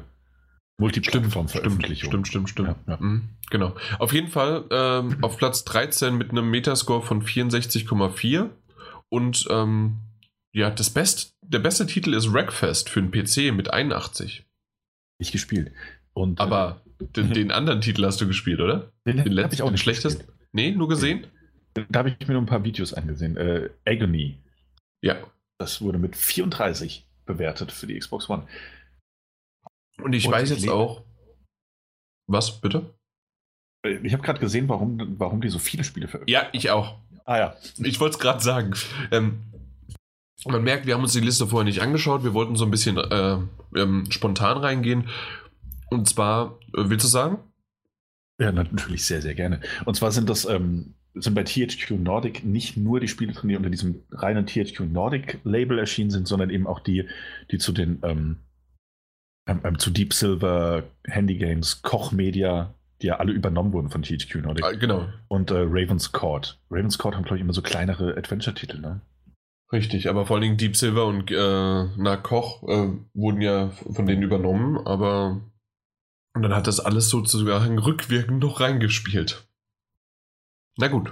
[0.81, 2.11] Multiplattform-Veröffentlichung.
[2.11, 2.69] Stimmt, stimmt, stimmt.
[2.69, 2.97] Ja, ja.
[3.01, 3.75] Mhm, genau.
[3.99, 8.49] Auf jeden Fall ähm, auf Platz 13 mit einem Metascore von 64,4
[9.09, 9.99] und ähm,
[10.53, 14.45] ja, das Best, der beste Titel ist Wreckfest für den PC mit 81.
[15.19, 15.73] Ich gespielt.
[16.15, 18.93] Und, Aber äh, den, den, anderen Titel hast du gespielt, oder?
[19.07, 20.25] Den, den letzten, ich auch nicht schlechtesten?
[20.53, 21.27] Nee, nur gesehen?
[21.75, 23.37] Da habe ich mir nur ein paar Videos angesehen.
[23.37, 24.39] Äh, Agony.
[25.03, 25.17] Ja.
[25.59, 28.47] Das wurde mit 34 bewertet für die Xbox One.
[30.01, 31.05] Und ich Und weiß jetzt auch.
[32.27, 32.95] Was, bitte?
[34.03, 36.43] Ich habe gerade gesehen, warum, warum die so viele Spiele veröffentlichen.
[36.43, 36.99] Ja, ich auch.
[37.25, 37.57] Ah ja.
[37.79, 38.75] Ich wollte es gerade sagen.
[39.11, 39.43] Ähm,
[40.47, 42.23] man merkt, wir haben uns die Liste vorher nicht angeschaut.
[42.23, 43.39] Wir wollten so ein bisschen äh,
[43.77, 45.09] ähm, spontan reingehen.
[45.91, 47.39] Und zwar, äh, willst du sagen?
[48.41, 49.61] Ja, natürlich sehr, sehr gerne.
[49.85, 53.57] Und zwar sind das ähm, sind bei THQ Nordic nicht nur die Spiele drin, die
[53.57, 57.09] unter diesem reinen THQ Nordic Label erschienen sind, sondern eben auch die,
[57.51, 58.39] die zu den ähm,
[59.49, 64.03] ähm, ähm, zu Deep Silver, Handy Games, Koch Media, die ja alle übernommen wurden von
[64.03, 64.65] THQ Nordic.
[64.65, 65.09] Ah, genau.
[65.29, 66.61] Und äh, Raven's Court.
[66.71, 69.01] Raven's Court haben, glaube ich, immer so kleinere Adventure-Titel, ne?
[69.73, 71.35] Richtig, aber vor allen Dingen Deep Silver und äh,
[71.97, 75.43] na Koch äh, wurden ja von denen übernommen, aber
[76.35, 79.48] und dann hat das alles sozusagen rückwirkend noch reingespielt.
[80.79, 81.11] Na gut.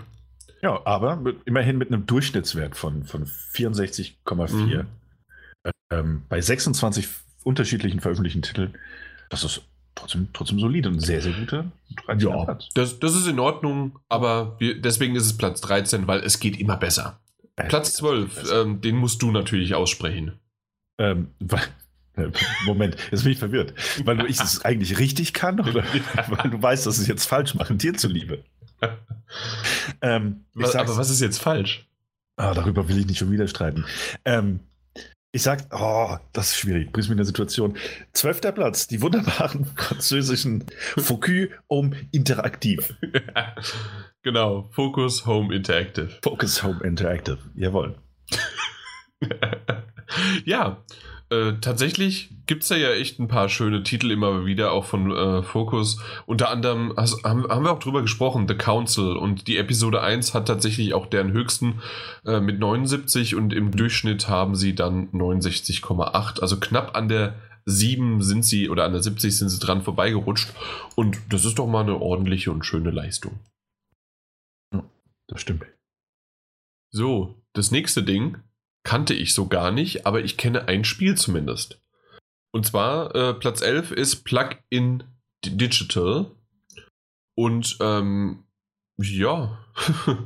[0.62, 4.54] Ja, aber mit, immerhin mit einem Durchschnittswert von, von 64,4.
[4.54, 4.86] Mhm.
[5.90, 7.08] Ähm, bei 26
[7.44, 8.74] unterschiedlichen veröffentlichten Titeln.
[9.28, 9.62] Das ist
[9.94, 11.70] trotzdem, trotzdem solide und sehr, sehr guter
[12.16, 12.68] ja, Platz.
[12.74, 16.58] Das, das ist in Ordnung, aber wir, deswegen ist es Platz 13, weil es geht
[16.58, 17.20] immer besser.
[17.56, 20.38] Äh, Platz 12, ähm, den musst du natürlich aussprechen.
[20.98, 21.62] Ähm, weil,
[22.16, 22.30] äh,
[22.66, 23.74] Moment, jetzt bin ich verwirrt.
[24.04, 27.54] Weil ich es eigentlich richtig kann oder weil du weißt, dass ich es jetzt falsch
[27.54, 28.44] mache, dir zuliebe?
[30.00, 31.88] ähm, aber was ist jetzt falsch?
[32.36, 33.84] Ah, darüber will ich nicht schon wieder streiten.
[34.24, 34.60] Ähm,
[35.32, 37.76] ich sag, oh, das ist schwierig, bringst mich in der Situation.
[38.12, 40.64] Zwölfter Platz, die wunderbaren französischen
[40.96, 42.94] Focus Home Interaktiv.
[44.22, 46.08] genau, Focus Home Interactive.
[46.22, 47.96] Focus Home Interactive, jawohl.
[50.44, 50.82] ja,
[51.28, 55.10] äh, tatsächlich gibt es da ja echt ein paar schöne Titel immer wieder, auch von
[55.10, 55.98] äh, Focus.
[56.24, 59.16] Unter anderem also, haben, haben, wir auch drüber gesprochen, The Council.
[59.16, 61.82] Und die Episode 1 hat tatsächlich auch deren höchsten
[62.24, 66.40] äh, mit 79 und im Durchschnitt haben sie dann 69,8.
[66.40, 67.34] Also knapp an der
[67.64, 70.54] 7 sind sie oder an der 70 sind sie dran vorbeigerutscht.
[70.94, 73.40] Und das ist doch mal eine ordentliche und schöne Leistung.
[74.72, 74.84] Ja,
[75.26, 75.66] das stimmt.
[76.92, 78.38] So, das nächste Ding
[78.86, 81.82] kannte ich so gar nicht, aber ich kenne ein Spiel zumindest.
[82.52, 85.02] Und zwar äh, Platz 11 ist Plug-in
[85.44, 86.30] Digital.
[87.34, 88.44] Und ähm,
[88.96, 89.58] ja,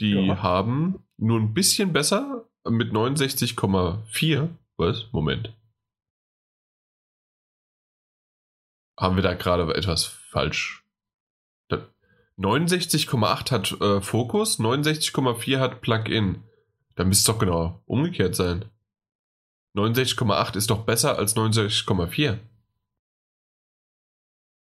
[0.00, 0.40] die ja.
[0.40, 4.48] haben nur ein bisschen besser mit 69,4.
[4.76, 5.12] Was?
[5.12, 5.52] Moment.
[8.98, 10.86] Haben wir da gerade etwas falsch?
[12.38, 16.42] 69,8 hat äh, Focus, 69,4 hat Plug-in.
[16.96, 18.64] Dann müsste es doch genau umgekehrt sein.
[19.76, 22.38] 69,8 ist doch besser als 69,4.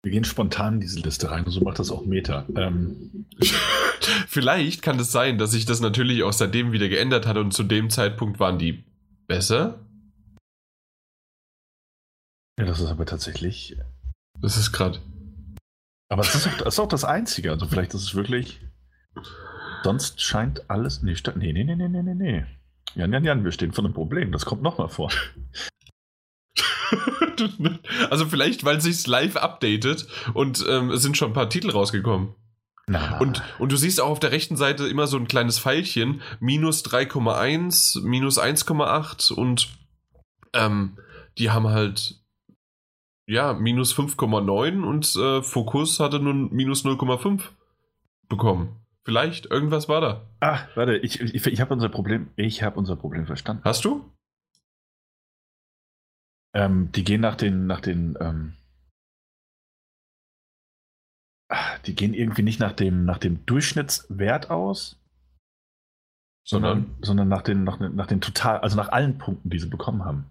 [0.02, 2.46] Wir gehen spontan in diese Liste rein und so macht das auch Meta.
[2.56, 3.26] Ähm.
[4.28, 7.62] Vielleicht kann es sein, dass sich das natürlich auch seitdem wieder geändert hat und zu
[7.62, 8.84] dem Zeitpunkt waren die
[9.26, 9.80] besser.
[12.58, 13.78] Ja, das ist aber tatsächlich.
[14.40, 15.00] Das ist gerade.
[16.10, 17.50] Aber das ist, auch, das ist auch das Einzige.
[17.50, 18.60] Also vielleicht ist es wirklich.
[19.84, 21.02] Sonst scheint alles.
[21.02, 22.44] Nee, nee, nee, nee, nee, nee, nee.
[22.94, 24.32] Jan, Jan, Jan, wir stehen vor einem Problem.
[24.32, 25.10] Das kommt nochmal vor.
[28.10, 32.34] also vielleicht, weil sich live updatet und ähm, es sind schon ein paar Titel rausgekommen.
[32.86, 33.18] Na.
[33.18, 36.82] Und, und du siehst auch auf der rechten Seite immer so ein kleines Pfeilchen, minus
[36.86, 39.68] 3,1, minus 1,8 und
[40.54, 40.96] ähm,
[41.36, 42.22] die haben halt
[43.26, 47.42] ja minus 5,9 und äh, Focus hatte nun minus 0,5
[48.30, 48.83] bekommen.
[49.04, 50.26] Vielleicht, irgendwas war da.
[50.40, 53.62] Ach, warte, ich, ich, ich habe unser Problem, ich habe unser Problem verstanden.
[53.64, 54.10] Hast du?
[56.54, 58.54] Ähm, die gehen nach den, nach den, ähm,
[61.50, 64.98] ah, die gehen irgendwie nicht nach dem, nach dem Durchschnittswert aus,
[66.46, 70.04] sondern, sondern nach den, nach, nach den total, also nach allen Punkten, die sie bekommen
[70.04, 70.30] haben.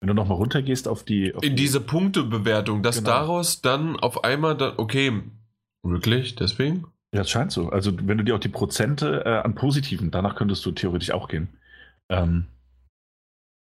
[0.00, 1.34] Wenn du nochmal runtergehst auf die.
[1.34, 3.10] Auf In die, diese Punktebewertung, dass genau.
[3.10, 5.22] daraus dann auf einmal dann, okay,
[5.82, 6.86] wirklich, deswegen?
[7.14, 7.68] Ja, es scheint so.
[7.68, 11.28] Also, wenn du dir auch die Prozente äh, an Positiven, danach könntest du theoretisch auch
[11.28, 11.48] gehen.
[12.08, 12.46] Ähm,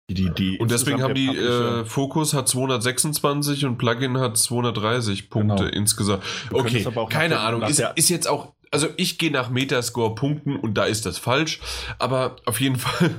[0.07, 5.65] die, die, und deswegen haben die, äh, Focus hat 226 und Plugin hat 230 Punkte
[5.65, 5.75] genau.
[5.75, 6.23] insgesamt.
[6.51, 7.63] Okay, keine Ahnung.
[7.63, 11.59] Ist, ist jetzt auch, also ich gehe nach Metascore Punkten und da ist das falsch.
[11.97, 13.11] Aber auf jeden Fall,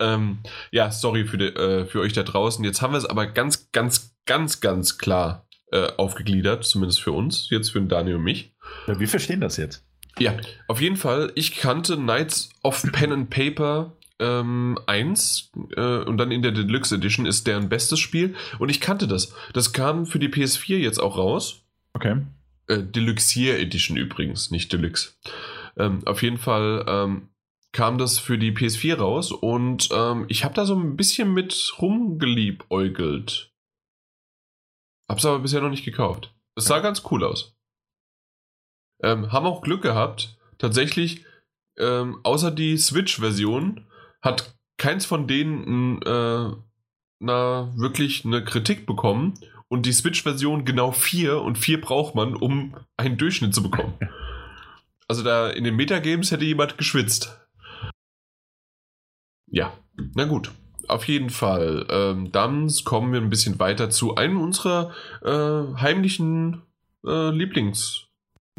[0.00, 0.38] ähm,
[0.70, 2.62] ja, sorry für, die, äh, für euch da draußen.
[2.62, 7.50] Jetzt haben wir es aber ganz, ganz, ganz, ganz klar äh, aufgegliedert, zumindest für uns,
[7.50, 8.54] jetzt für Daniel und mich.
[8.86, 9.84] Ja, wir verstehen das jetzt.
[10.18, 11.32] Ja, auf jeden Fall.
[11.34, 16.94] Ich kannte Knights of Pen and Paper ähm, 1 äh, und dann in der Deluxe
[16.94, 19.32] Edition ist deren bestes Spiel und ich kannte das.
[19.52, 21.62] Das kam für die PS4 jetzt auch raus.
[21.92, 22.22] Okay.
[22.66, 25.12] Äh, Deluxier Edition übrigens, nicht Deluxe.
[25.76, 27.28] Ähm, auf jeden Fall ähm,
[27.72, 31.74] kam das für die PS4 raus und ähm, ich habe da so ein bisschen mit
[31.78, 33.52] rumgeliebäugelt.
[35.08, 36.34] Hab's aber bisher noch nicht gekauft.
[36.56, 37.57] Es sah ganz cool aus.
[39.02, 40.36] Ähm, haben auch Glück gehabt.
[40.58, 41.24] Tatsächlich,
[41.78, 43.86] ähm, außer die Switch-Version,
[44.22, 46.50] hat keins von denen äh,
[47.20, 49.34] na, wirklich eine Kritik bekommen.
[49.68, 53.94] Und die Switch-Version genau vier und vier braucht man, um einen Durchschnitt zu bekommen.
[55.10, 57.40] Also da in den Metagames hätte jemand geschwitzt.
[59.50, 59.72] Ja,
[60.14, 60.52] na gut.
[60.86, 61.86] Auf jeden Fall.
[61.88, 66.60] Ähm, dann kommen wir ein bisschen weiter zu einem unserer äh, heimlichen
[67.06, 68.07] äh, Lieblings-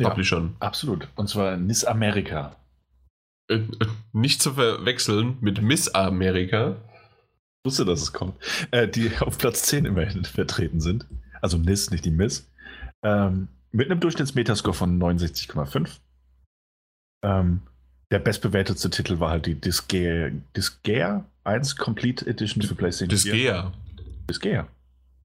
[0.04, 0.56] Publishern.
[0.60, 1.08] Ja, absolut.
[1.16, 2.56] Und zwar Miss America.
[3.50, 6.78] Äh, äh, nicht zu verwechseln mit Miss America.
[7.62, 8.36] Ich wusste, dass es kommt.
[8.72, 11.06] Äh, die auf Platz 10 immerhin vertreten sind.
[11.42, 12.48] Also Miss, nicht die Miss.
[13.04, 16.00] Ähm, mit einem Durchschnittsmetascore von 69,5.
[17.24, 17.62] Ähm,
[18.12, 23.72] der bestbewertete Titel war halt die Disgaea, Disgaea 1 Complete Edition für PlayStation Disgaea.
[24.30, 24.68] Disgaea.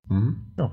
[0.09, 0.47] Mhm.
[0.59, 0.71] Ja.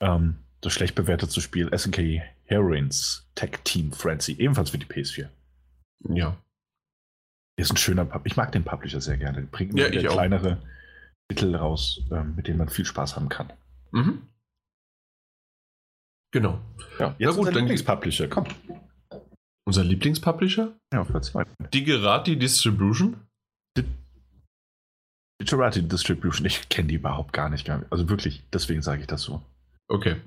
[0.00, 5.28] Ähm, das schlecht bewertete Spiel SNK Heroines Tech Team Frenzy, ebenfalls für die PS4.
[6.10, 6.36] Ja.
[7.58, 8.22] Ist ein schöner Pub.
[8.26, 9.42] Ich mag den Publisher sehr gerne.
[9.42, 10.62] Bringt ja, mir kleinere
[11.28, 13.52] Titel raus, ähm, mit denen man viel Spaß haben kann.
[13.92, 14.28] Mhm.
[16.32, 16.60] Genau.
[16.98, 18.46] Ja, jetzt Na gut, unser Lieblingspublisher, komm.
[19.66, 20.76] Unser Lieblingspublisher?
[20.92, 21.44] Ja, auf Platz 2.
[21.72, 23.16] Digerati Distribution?
[25.40, 27.68] Digerati Distribution, ich kenne die überhaupt gar nicht.
[27.68, 29.42] Also wirklich, deswegen sage ich das so.
[29.88, 30.20] Okay.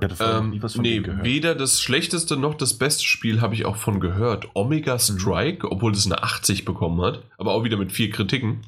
[0.00, 3.98] Ähm, was von nee, weder das schlechteste noch das beste Spiel habe ich auch von
[3.98, 4.48] gehört.
[4.54, 4.98] Omega mhm.
[4.98, 5.72] Strike, mhm.
[5.72, 8.60] obwohl es eine 80 bekommen hat, aber auch wieder mit vier Kritiken.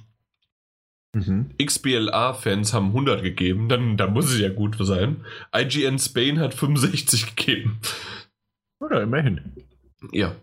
[1.13, 1.51] Mhm.
[1.63, 5.25] XBLA-Fans haben 100 gegeben, dann, dann muss es ja gut sein.
[5.55, 7.81] IGN Spain hat 65 gegeben.
[8.81, 9.41] Oder immerhin.
[10.13, 10.35] Ja.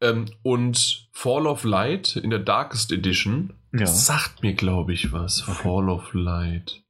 [0.00, 3.86] Ähm, und Fall of Light in der Darkest Edition ja.
[3.86, 5.42] sagt mir, glaube ich, was.
[5.42, 5.62] Okay.
[5.62, 6.82] Fall of Light.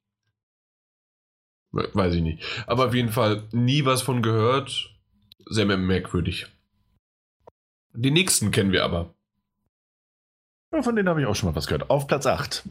[1.72, 2.42] Weiß ich nicht.
[2.66, 4.94] Aber auf jeden Fall nie was von gehört.
[5.46, 6.46] Sehr merkwürdig.
[7.92, 9.14] Die nächsten kennen wir aber.
[10.82, 11.90] Von denen habe ich auch schon mal was gehört.
[11.90, 12.68] Auf Platz 8.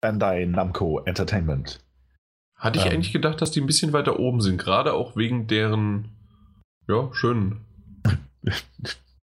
[0.00, 1.80] Bandai Namco Entertainment.
[2.56, 4.58] Hatte ich ähm, eigentlich gedacht, dass die ein bisschen weiter oben sind.
[4.58, 6.10] Gerade auch wegen deren,
[6.88, 7.64] ja, schönen.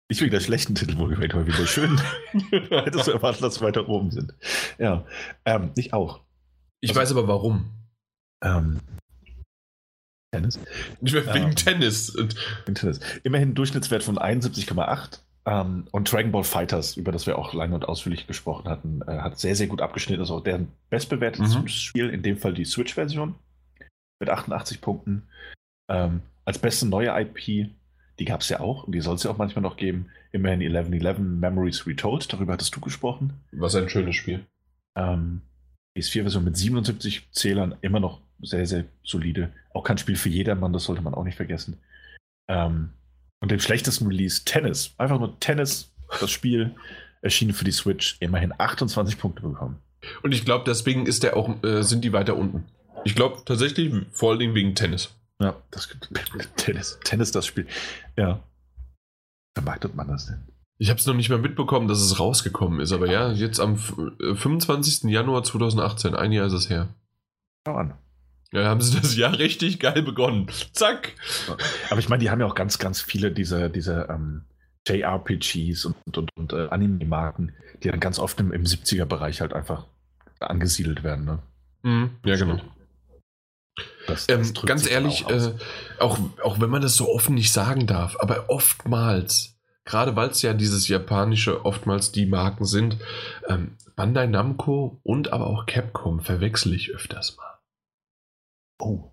[0.09, 1.99] Nicht wegen der schlechten Titel wohlgewählt, aber wegen der schönen.
[2.69, 4.33] Hättest du erwartet, dass sie weiter oben sind.
[4.77, 5.05] Ja,
[5.43, 6.21] ähm, ich auch.
[6.79, 7.71] Ich also, weiß aber warum.
[8.41, 8.79] Ähm,
[10.36, 10.59] Tennis.
[11.01, 12.15] Wegen ähm, Tennis.
[12.15, 12.99] Wegen Tennis.
[13.23, 15.19] Immerhin Durchschnittswert von 71,8.
[15.47, 19.19] Ähm, und Dragon Ball Fighters, über das wir auch lange und ausführlich gesprochen hatten, äh,
[19.19, 20.19] hat sehr, sehr gut abgeschnitten.
[20.19, 21.67] Das ist auch deren bestbewertetes mhm.
[21.67, 23.36] Spiel, in dem Fall die Switch-Version
[24.19, 25.23] mit 88 Punkten.
[25.89, 27.69] Ähm, als beste neue IP,
[28.19, 30.09] die gab es ja auch und die soll es ja auch manchmal noch geben.
[30.31, 33.33] Immerhin 1111 Memories Retold, darüber hattest du gesprochen.
[33.51, 34.45] Was ein schönes Spiel.
[34.95, 35.41] Ähm,
[35.95, 39.51] PS4-Version mit 77 Zählern immer noch sehr, sehr solide.
[39.73, 41.77] Auch kein Spiel für jedermann, das sollte man auch nicht vergessen.
[42.47, 42.91] Ähm,
[43.41, 44.93] und dem schlechtesten Release Tennis.
[44.97, 46.75] Einfach nur Tennis, das Spiel,
[47.21, 49.79] erschienen für die Switch, immerhin 28 Punkte bekommen.
[50.21, 52.65] Und ich glaube, deswegen ist der auch, äh, sind die weiter unten.
[53.03, 55.09] Ich glaube tatsächlich, vor allen Dingen wegen Tennis.
[55.39, 55.89] Ja, das
[56.55, 57.67] Tennis, Tennis das Spiel.
[58.17, 58.39] Ja.
[59.53, 60.43] Vermarktet man das denn?
[60.77, 63.77] Ich habe es noch nicht mehr mitbekommen, dass es rausgekommen ist, aber ja, jetzt am
[63.77, 65.05] 25.
[65.05, 66.89] Äh, Januar 2018, ein Jahr ist es her.
[67.65, 67.93] Schau an.
[68.55, 70.47] Ja, haben sie das Jahr richtig geil begonnen.
[70.71, 71.11] Zack.
[71.89, 74.43] Aber ich meine, die haben ja auch ganz, ganz viele dieser, dieser ähm,
[74.87, 77.51] JRPGs und, und, und äh, Anime-Marken,
[77.83, 79.85] die dann ganz oft im, im 70er-Bereich halt einfach
[80.39, 81.25] angesiedelt werden.
[81.25, 81.39] Ne?
[81.83, 82.61] Mhm, ja, genau.
[84.07, 85.53] Das, das ähm, ganz ehrlich, auch, äh,
[85.99, 90.41] auch, auch wenn man das so offen nicht sagen darf, aber oftmals, gerade weil es
[90.41, 92.99] ja dieses japanische oftmals die Marken sind,
[93.49, 97.54] ähm, Bandai Namco und aber auch Capcom verwechsel ich öfters mal.
[98.80, 99.11] Oh.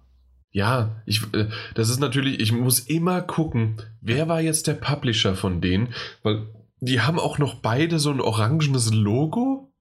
[0.53, 5.35] Ja, ich, äh, das ist natürlich, ich muss immer gucken, wer war jetzt der Publisher
[5.35, 6.47] von denen, weil
[6.81, 9.73] die haben auch noch beide so ein orangenes Logo.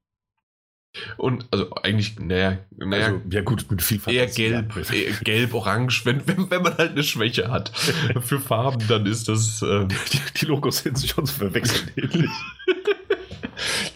[1.18, 6.06] Und also eigentlich, naja, naja also, ja gut, mit viel Eher gelb, eher gelb, orange,
[6.06, 7.70] wenn, wenn, wenn man halt eine Schwäche hat
[8.22, 9.62] für Farben, dann ist das.
[9.62, 12.32] Ähm, die, die, Logos sind schon zu verwechseln ähnlich.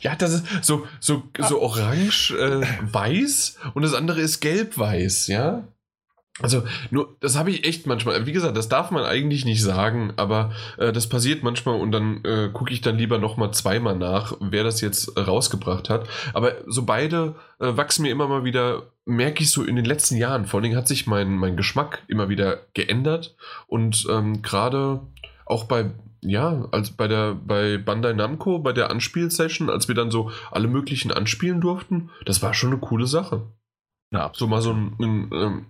[0.02, 2.66] ja, das ist so, so, so orange, äh,
[3.74, 5.68] und das andere ist gelb-weiß, ja.
[6.42, 8.26] Also, nur, das habe ich echt manchmal.
[8.26, 12.26] Wie gesagt, das darf man eigentlich nicht sagen, aber äh, das passiert manchmal und dann
[12.26, 16.10] äh, gucke ich dann lieber nochmal zweimal nach, wer das jetzt rausgebracht hat.
[16.34, 20.18] Aber so beide äh, wachsen mir immer mal wieder, merke ich so in den letzten
[20.18, 20.46] Jahren.
[20.46, 25.00] Vor allen Dingen hat sich mein, mein Geschmack immer wieder geändert und ähm, gerade
[25.46, 30.12] auch bei ja, als bei der bei Bandai Namco, bei der Anspielsession, als wir dann
[30.12, 33.44] so alle möglichen anspielen durften, das war schon eine coole Sache.
[34.12, 35.66] Ja, so mal so ein, ein, ein ähm,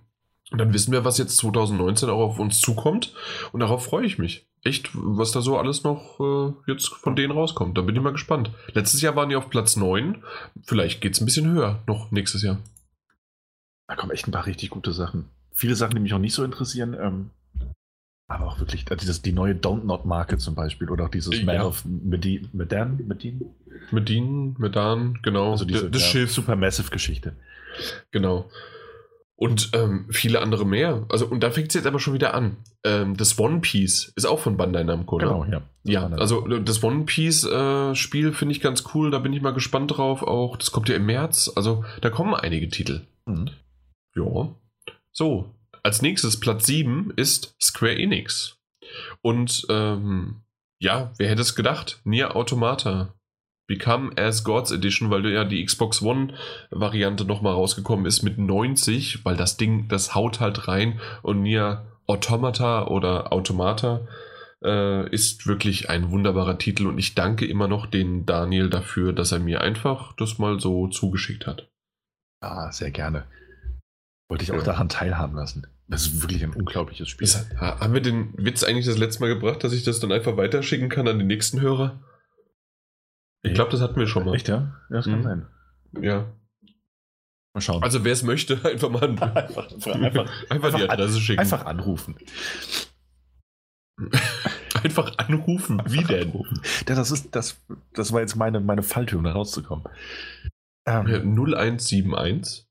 [0.52, 3.12] und dann wissen wir, was jetzt 2019 auch auf uns zukommt.
[3.52, 4.46] Und darauf freue ich mich.
[4.62, 7.76] Echt, was da so alles noch äh, jetzt von denen rauskommt.
[7.76, 8.52] Da bin ich mal gespannt.
[8.72, 10.22] Letztes Jahr waren die auf Platz 9.
[10.64, 12.58] Vielleicht geht es ein bisschen höher noch nächstes Jahr.
[13.88, 15.30] Da kommen echt ein paar richtig gute Sachen.
[15.52, 16.94] Viele Sachen, die mich auch nicht so interessieren.
[16.94, 17.30] Ähm,
[18.28, 20.90] aber auch wirklich, also das, die neue Don't Not Marke zum Beispiel.
[20.90, 23.50] Oder auch dieses Man of Medan, Medin?
[23.90, 25.52] Medin, Medan, genau.
[25.52, 26.32] Also diese das ja, Schiff.
[26.32, 27.36] Supermassive-Geschichte.
[28.10, 28.48] Genau.
[29.38, 31.04] Und ähm, viele andere mehr.
[31.10, 32.56] Also, und da fängt es jetzt aber schon wieder an.
[32.84, 35.60] Ähm, das One Piece ist auch von Bandai Namco, Genau, ja.
[35.84, 39.10] Ja, also das One Piece-Spiel äh, finde ich ganz cool.
[39.10, 40.22] Da bin ich mal gespannt drauf.
[40.22, 41.52] Auch das kommt ja im März.
[41.54, 43.02] Also, da kommen einige Titel.
[43.26, 43.50] Mhm.
[44.14, 44.48] Ja.
[45.12, 48.56] So, als nächstes Platz 7 ist Square Enix.
[49.20, 50.36] Und ähm,
[50.78, 52.00] ja, wer hätte es gedacht?
[52.04, 53.14] Nier Automata
[53.66, 56.34] Become as Gods Edition, weil ja die Xbox One
[56.70, 61.86] Variante nochmal rausgekommen ist mit 90, weil das Ding, das haut halt rein und Nier
[62.06, 64.06] Automata oder Automata
[64.62, 69.32] äh, ist wirklich ein wunderbarer Titel und ich danke immer noch den Daniel dafür, dass
[69.32, 71.68] er mir einfach das mal so zugeschickt hat.
[72.40, 73.24] Ah, sehr gerne.
[74.28, 74.62] Wollte ich auch ja.
[74.62, 75.66] daran teilhaben lassen.
[75.88, 77.26] Das ist wirklich ein unglaubliches Spiel.
[77.26, 80.36] Das, haben wir den Witz eigentlich das letzte Mal gebracht, dass ich das dann einfach
[80.36, 82.00] weiterschicken kann an die nächsten Hörer?
[83.46, 84.34] Ich glaube, das hatten wir schon mal.
[84.34, 84.74] Echt, ja?
[84.90, 85.22] Ja, das kann mhm.
[85.22, 85.46] sein.
[86.00, 86.32] Ja.
[87.54, 87.82] Mal schauen.
[87.82, 91.40] Also, wer es möchte, einfach mal einfach, einfach, einfach, einfach, die Adresse schicken.
[91.40, 92.16] Einfach anrufen.
[94.82, 95.82] einfach anrufen?
[95.86, 96.28] Wie einfach denn?
[96.28, 96.60] Anrufen.
[96.88, 97.60] Ja, das, ist, das,
[97.94, 99.84] das war jetzt meine, meine Falltür, um da rauszukommen.
[100.86, 102.66] Ähm, 0171.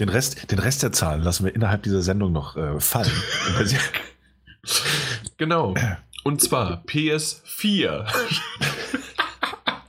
[0.00, 3.12] Den Rest, den Rest der Zahlen lassen wir innerhalb dieser Sendung noch äh, fallen.
[5.36, 5.74] genau.
[6.24, 8.06] Und zwar PS4.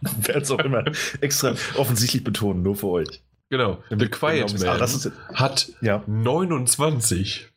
[0.02, 0.84] Werde es auch immer
[1.20, 3.22] extra offensichtlich betonen, nur für euch.
[3.50, 3.84] Genau.
[3.90, 6.04] The Quiet Man ist, hat ja.
[6.08, 7.52] 29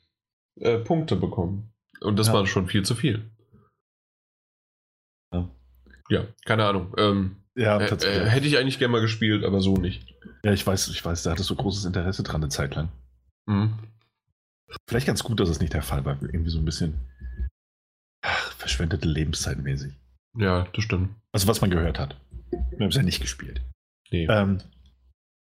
[0.61, 1.73] äh, Punkte bekommen.
[2.01, 2.33] Und das ja.
[2.33, 3.31] war schon viel zu viel.
[5.33, 5.49] Ja,
[6.11, 6.93] ja keine Ahnung.
[6.99, 10.13] Ähm, ja, äh, äh, hätte ich eigentlich gerne mal gespielt, aber so nicht.
[10.43, 12.91] Ja, ich weiß, ich weiß, da hattest du großes Interesse dran eine Zeit lang.
[13.47, 13.75] Mhm.
[14.89, 16.21] Vielleicht ganz gut, dass es nicht der Fall war.
[16.21, 16.99] Irgendwie so ein bisschen
[18.65, 19.93] verschwendete Lebenszeit mäßig.
[20.39, 21.11] Ja, das stimmt.
[21.33, 22.17] Also was man gehört hat.
[22.51, 23.61] Wir haben es ja nicht gespielt.
[24.11, 24.27] Nee.
[24.31, 24.63] Ähm,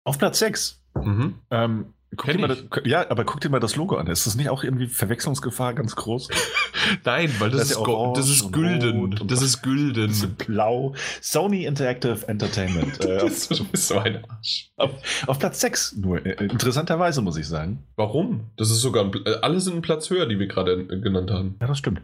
[0.05, 0.83] auf Platz 6.
[0.95, 1.37] Mhm.
[1.51, 4.07] Ähm, Guck dir mal das, ja, aber guck dir mal das Logo an.
[4.07, 6.29] Ist das nicht auch irgendwie Verwechslungsgefahr ganz groß?
[7.05, 9.27] Nein, weil das, das ist, ja das ist Gülden.
[9.27, 10.07] Das ist Gülden.
[10.07, 10.95] Das ist blau.
[11.20, 13.01] Sony Interactive Entertainment.
[13.05, 14.70] äh, das ist so ein Arsch.
[14.77, 14.91] Auf,
[15.27, 16.25] auf Platz 6 nur.
[16.25, 17.83] Äh, interessanterweise muss ich sagen.
[17.97, 18.51] Warum?
[18.57, 21.57] Das ist sogar, äh, alle sind einen Platz höher, die wir gerade genannt haben.
[21.61, 22.01] Ja, das stimmt.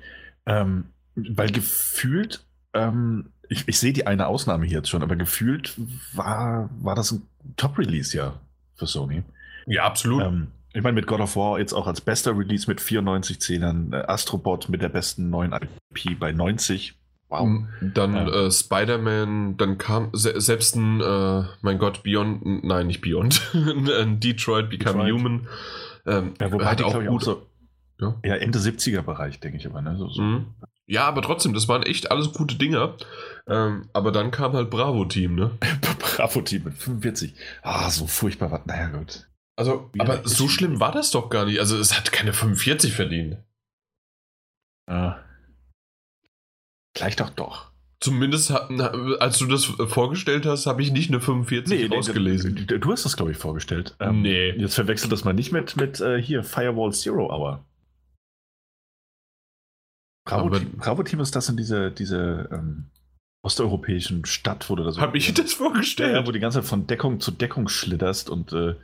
[0.47, 2.45] Ähm, weil gefühlt,
[2.75, 5.75] ähm, ich, ich sehe die eine Ausnahme hier jetzt schon, aber gefühlt
[6.15, 7.23] war, war das ein
[7.57, 8.35] Top-Release ja
[8.75, 9.23] für Sony.
[9.67, 10.23] Ja, absolut.
[10.23, 13.93] Ähm, ich meine, mit God of War jetzt auch als bester Release mit 94 Zählern,
[13.93, 16.95] äh, Astrobot mit der besten neuen IP bei 90.
[17.29, 17.47] Wow.
[17.47, 18.47] Mm, dann ja.
[18.47, 24.71] äh, Spider-Man, dann kam se selbst ein, äh, mein Gott, Beyond, nein, nicht Beyond, Detroit
[24.71, 25.13] Become Detroit.
[25.13, 25.49] Human.
[26.07, 27.47] Ähm, ja, wobei hat die, auch, gut, auch so,
[28.01, 28.17] ja?
[28.25, 29.83] ja Ende 70er Bereich, denke ich aber.
[29.83, 29.97] Ne?
[29.97, 30.23] So, so.
[30.23, 30.47] Mhm.
[30.91, 32.97] Ja, aber trotzdem, das waren echt alles gute Dinger.
[33.47, 35.57] Ähm, aber dann kam halt Bravo-Team, ne?
[36.01, 37.33] Bravo-Team mit 45.
[37.63, 38.63] Ah, so furchtbar war.
[38.67, 39.29] Naja, gut.
[39.57, 41.61] Also, Wie aber so schlimm war das doch gar nicht.
[41.61, 43.37] Also, es hat keine 45 verdient.
[44.89, 45.25] Ja.
[46.97, 47.71] Vielleicht doch doch.
[48.01, 52.55] Zumindest, als du das vorgestellt hast, habe ich nicht eine 45 nee, rausgelesen.
[52.55, 53.95] Nee, du hast das, glaube ich, vorgestellt.
[54.01, 54.51] Ähm, nee.
[54.53, 57.65] Jetzt verwechselt das mal nicht mit, mit äh, hier Firewall Zero Hour.
[60.31, 62.91] Bravo, Team, Bravo ist das in diese, diese ähm,
[63.43, 64.99] osteuropäischen Stadt, wo du das.
[64.99, 66.15] Habe ich das vorgestellt?
[66.15, 68.75] Ja, wo du die ganze Zeit von Deckung zu Deckung schlitterst und äh,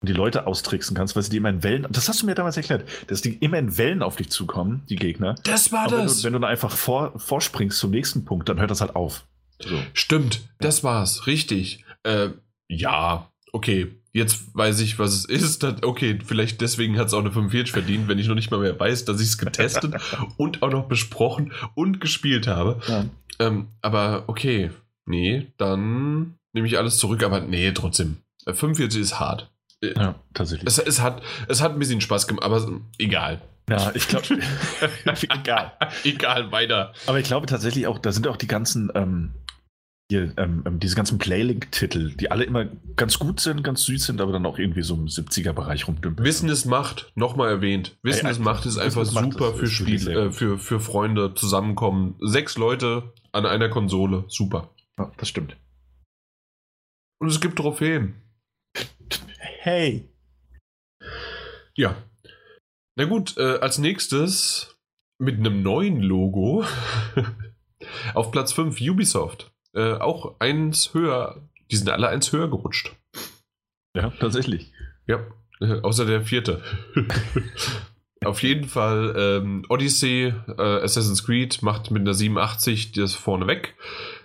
[0.00, 2.34] und die Leute austricksen kannst, weil sie die immer in Wellen, das hast du mir
[2.34, 5.34] damals erklärt, dass die immer in Wellen auf dich zukommen, die Gegner.
[5.42, 6.18] Das war Aber das.
[6.18, 8.94] Wenn du, wenn du dann einfach vor, vorspringst zum nächsten Punkt, dann hört das halt
[8.94, 9.26] auf.
[9.60, 9.76] So.
[9.92, 11.84] Stimmt, das war's, richtig.
[12.04, 12.28] Äh,
[12.68, 14.00] ja, okay.
[14.18, 15.64] Jetzt weiß ich, was es ist.
[15.64, 18.78] Okay, vielleicht deswegen hat es auch eine 45 verdient, wenn ich noch nicht mal mehr
[18.78, 19.94] weiß, dass ich es getestet
[20.36, 22.80] und auch noch besprochen und gespielt habe.
[22.88, 23.04] Ja.
[23.38, 24.70] Ähm, aber okay,
[25.06, 27.22] nee, dann nehme ich alles zurück.
[27.22, 28.18] Aber nee, trotzdem.
[28.46, 29.50] 45 ist hart.
[29.82, 30.66] Ja, tatsächlich.
[30.66, 33.40] Es, es, hat, es hat ein bisschen Spaß gemacht, aber egal.
[33.68, 34.26] Ja, ich glaube.
[35.30, 35.72] egal.
[36.04, 36.92] egal, weiter.
[37.06, 39.34] Aber ich glaube tatsächlich auch, da sind auch die ganzen, ähm,
[40.10, 44.20] hier, ähm, ähm diese ganzen Playlink-Titel, die alle immer ganz gut sind, ganz süß sind,
[44.20, 46.26] aber dann auch irgendwie so im 70er-Bereich rumdümpeln.
[46.26, 47.98] Wissen ist Macht, nochmal erwähnt.
[48.02, 52.16] Wissen ist Macht ist einfach super ist, für, Spiel, äh, für, für Freunde zusammenkommen.
[52.20, 54.74] Sechs Leute an einer Konsole, super.
[54.98, 55.56] Ja, das stimmt.
[57.20, 58.14] Und es gibt Trophäen.
[59.60, 60.08] Hey.
[61.76, 61.96] Ja.
[62.96, 64.76] Na gut, äh, als nächstes
[65.20, 66.64] mit einem neuen Logo
[68.14, 69.52] auf Platz 5 Ubisoft.
[69.78, 71.40] Äh, auch eins höher.
[71.70, 72.96] Die sind alle eins höher gerutscht.
[73.94, 74.72] Ja, tatsächlich.
[75.06, 75.20] Ja,
[75.60, 76.62] äh, außer der vierte.
[78.24, 83.76] Auf jeden Fall ähm, Odyssey, äh, Assassin's Creed macht mit einer 87 das vorne weg.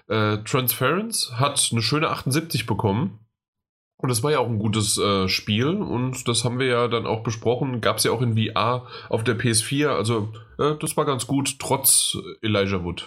[0.08, 3.20] Äh, Transference hat eine schöne 78 bekommen.
[3.97, 7.06] Und das war ja auch ein gutes äh, Spiel und das haben wir ja dann
[7.06, 7.80] auch besprochen.
[7.80, 9.89] Gab es ja auch in VR auf der PS4.
[9.89, 13.06] Also äh, das war ganz gut, trotz Elijah Wood.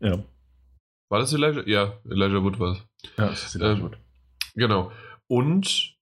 [0.00, 0.18] Ja.
[1.10, 1.62] War das Elijah?
[1.66, 2.78] Ja, Elijah Wood war es.
[3.16, 3.98] Ja, das ist Elijah ähm, Wood.
[4.54, 4.92] Genau.
[5.26, 5.96] Und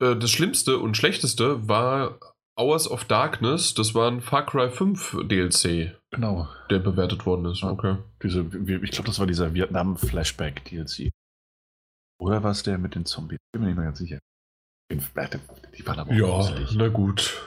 [0.00, 2.18] äh, das Schlimmste und Schlechteste war
[2.58, 3.74] Hours of Darkness.
[3.74, 5.96] Das war ein Far Cry 5 DLC.
[6.10, 6.48] Genau.
[6.68, 7.62] Der bewertet worden ist.
[7.62, 7.96] Okay.
[8.22, 11.10] Diese, ich glaube, das war dieser Vietnam-Flashback-DLC.
[12.20, 13.38] Oder war es der mit den Zombies?
[13.52, 14.18] Bin mir nicht mehr ganz sicher.
[14.92, 15.00] Die
[15.86, 16.72] waren aber Ja, gruselig.
[16.74, 17.40] na gut.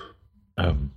[0.58, 0.92] Ähm.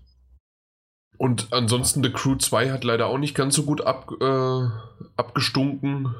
[1.18, 4.68] Und ansonsten The Crew 2 hat leider auch nicht ganz so gut ab, äh,
[5.16, 6.14] abgestunken.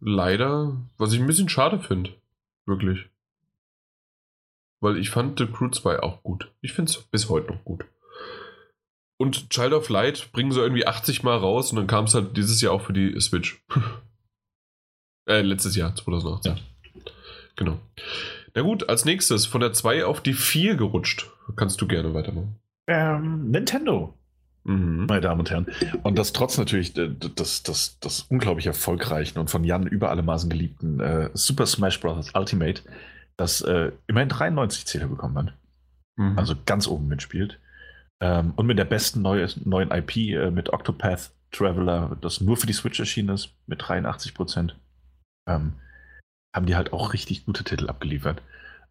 [0.00, 0.76] Leider.
[0.98, 2.12] Was ich ein bisschen schade finde.
[2.66, 3.06] Wirklich.
[4.80, 6.52] Weil ich fand The Crew 2 auch gut.
[6.60, 7.86] Ich finde es bis heute noch gut.
[9.18, 12.36] Und Child of Light bringen sie irgendwie 80 Mal raus und dann kam es halt
[12.36, 13.64] dieses Jahr auch für die Switch.
[15.26, 16.56] äh, letztes Jahr, 2018.
[16.56, 16.62] Ja.
[17.56, 17.80] Genau.
[18.54, 21.30] Na gut, als nächstes von der 2 auf die 4 gerutscht.
[21.56, 22.60] Kannst du gerne weitermachen.
[22.86, 24.14] Ähm, Nintendo.
[24.66, 25.06] Mhm.
[25.06, 25.66] Meine Damen und Herren.
[26.02, 30.50] Und das trotz natürlich des, des, des unglaublich erfolgreichen und von Jan über alle Maßen
[30.50, 32.32] geliebten äh, Super Smash Bros.
[32.34, 32.82] Ultimate,
[33.36, 35.54] das äh, immerhin 93 Zähler bekommen hat.
[36.16, 36.36] Mhm.
[36.36, 37.60] Also ganz oben mitspielt.
[38.20, 42.66] Ähm, und mit der besten neue, neuen IP äh, mit Octopath Traveler, das nur für
[42.66, 44.76] die Switch erschienen ist, mit 83 Prozent.
[45.48, 45.74] Ähm,
[46.52, 48.42] haben die halt auch richtig gute Titel abgeliefert.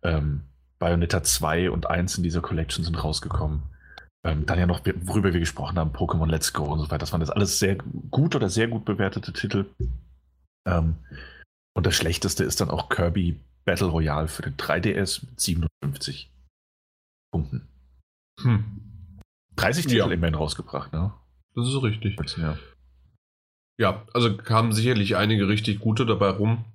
[0.04, 0.44] Ähm,
[0.80, 3.64] Bayonetta 2 und 1 in dieser Collection sind rausgekommen.
[4.26, 6.98] Ähm, dann ja noch, worüber wir gesprochen haben, Pokémon Let's Go und so weiter.
[6.98, 9.68] Das waren jetzt alles sehr gut oder sehr gut bewertete Titel.
[10.68, 10.96] Ähm,
[11.78, 16.32] und das schlechteste ist dann auch Kirby Battle Royale für den 3DS mit 57
[17.32, 17.68] Punkten.
[18.42, 18.66] Hm.
[19.58, 20.10] 30 Titel ja.
[20.10, 21.14] immerhin rausgebracht, ne?
[21.54, 22.18] Das ist richtig.
[22.38, 22.58] Ja.
[23.80, 26.66] ja, also kamen sicherlich einige richtig gute dabei rum.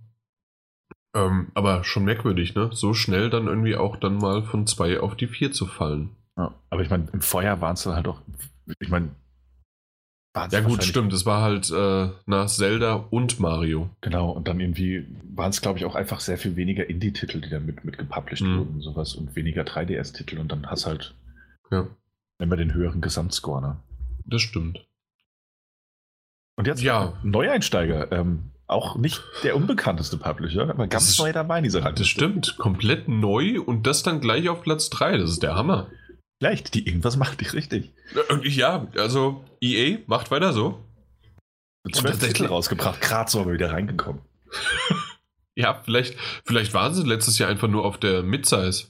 [1.17, 2.71] Ähm, aber schon merkwürdig, ne?
[2.73, 6.15] So schnell dann irgendwie auch dann mal von 2 auf die 4 zu fallen.
[6.41, 8.23] Ja, aber ich meine, im Feuer waren es dann halt auch,
[8.79, 9.11] ich meine,
[10.51, 11.13] ja gut, stimmt.
[11.13, 13.91] Es war halt äh, nach Zelda und Mario.
[14.01, 17.51] Genau, und dann irgendwie waren es, glaube ich, auch einfach sehr viel weniger Indie-Titel, die
[17.51, 18.59] dann mit, mit gepublished mhm.
[18.59, 21.15] wurden und sowas und weniger 3DS-Titel und dann hast halt
[21.71, 21.89] ja.
[22.39, 23.77] immer den höheren Gesamtscore, ne?
[24.25, 24.87] Das stimmt.
[26.57, 27.15] Und jetzt ja.
[27.25, 31.99] Neueinsteiger, ähm, auch nicht der unbekannteste Publisher, aber ganz ist, neu dabei in dieser Hand.
[31.99, 35.89] Das stimmt, komplett neu und das dann gleich auf Platz 3, das ist der Hammer.
[36.41, 37.93] Vielleicht, die irgendwas macht die richtig.
[38.45, 40.83] Ja, also EA macht weiter so.
[41.93, 44.23] Zwölf Titel rausgebracht, gerade so aber wieder reingekommen.
[45.55, 46.17] ja, vielleicht,
[46.47, 48.87] vielleicht waren sie letztes Jahr einfach nur auf der Midsize.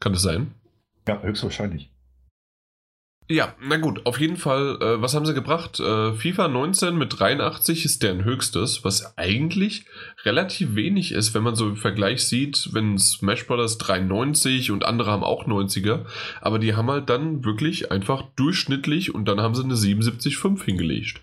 [0.00, 0.54] Kann das sein?
[1.08, 1.90] Ja, höchstwahrscheinlich.
[3.26, 5.80] Ja, na gut, auf jeden Fall, äh, was haben sie gebracht?
[5.80, 9.86] Äh, FIFA 19 mit 83 ist deren höchstes, was eigentlich
[10.24, 13.78] relativ wenig ist, wenn man so im Vergleich sieht, wenn Smash Bros.
[13.78, 16.04] 93 und andere haben auch 90er,
[16.42, 21.22] aber die haben halt dann wirklich einfach durchschnittlich und dann haben sie eine 77,5 hingelegt.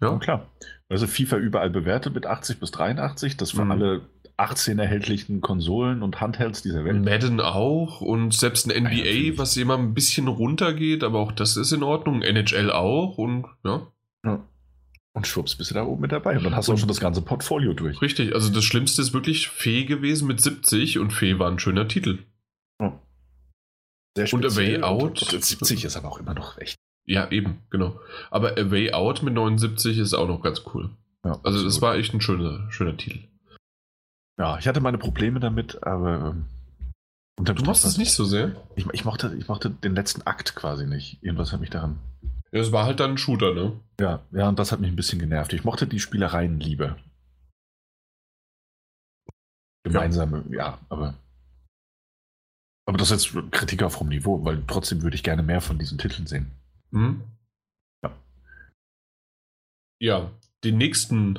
[0.00, 0.52] Ja, klar.
[0.88, 3.70] Also FIFA überall bewertet mit 80 bis 83, das für mhm.
[3.72, 4.02] alle
[4.38, 7.04] 18 erhältlichen Konsolen und Handhelds dieser Welt.
[7.04, 11.56] Madden auch und selbst ein NBA, ja, was immer ein bisschen runtergeht, aber auch das
[11.56, 12.22] ist in Ordnung.
[12.22, 13.86] NHL auch und ja.
[14.24, 14.44] ja.
[15.14, 16.36] Und schwupps bist du da oben mit dabei.
[16.36, 18.02] Und dann hast du auch schon das ganze Portfolio durch.
[18.02, 21.88] Richtig, also das Schlimmste ist wirklich Fee gewesen mit 70 und Fee war ein schöner
[21.88, 22.18] Titel.
[22.78, 23.00] Ja.
[24.14, 25.32] Sehr und A Way Out.
[25.32, 26.76] Und 70 ist aber auch immer noch recht.
[27.06, 27.98] Ja, eben, genau.
[28.30, 30.90] Aber A Way Out mit 79 ist auch noch ganz cool.
[31.24, 33.20] Ja, also das war echt ein schöner, schöner Titel.
[34.38, 36.34] Ja, ich hatte meine Probleme damit, aber.
[37.38, 38.54] Ähm, du machst es nicht so sehr?
[38.76, 41.22] Ich, ich, mochte, ich mochte den letzten Akt quasi nicht.
[41.22, 41.98] Irgendwas hat mich daran.
[42.52, 43.80] Ja, es war halt dann ein Shooter, ne?
[44.00, 45.52] Ja, ja, und das hat mich ein bisschen genervt.
[45.52, 46.96] Ich mochte die Spielereien lieber.
[49.84, 51.14] Gemeinsame, ja, ja aber.
[52.88, 55.78] Aber das ist jetzt Kritik auf hohem Niveau, weil trotzdem würde ich gerne mehr von
[55.78, 56.52] diesen Titeln sehen.
[56.90, 57.22] Mhm.
[58.04, 58.16] Ja.
[60.00, 60.30] Ja,
[60.62, 61.38] den nächsten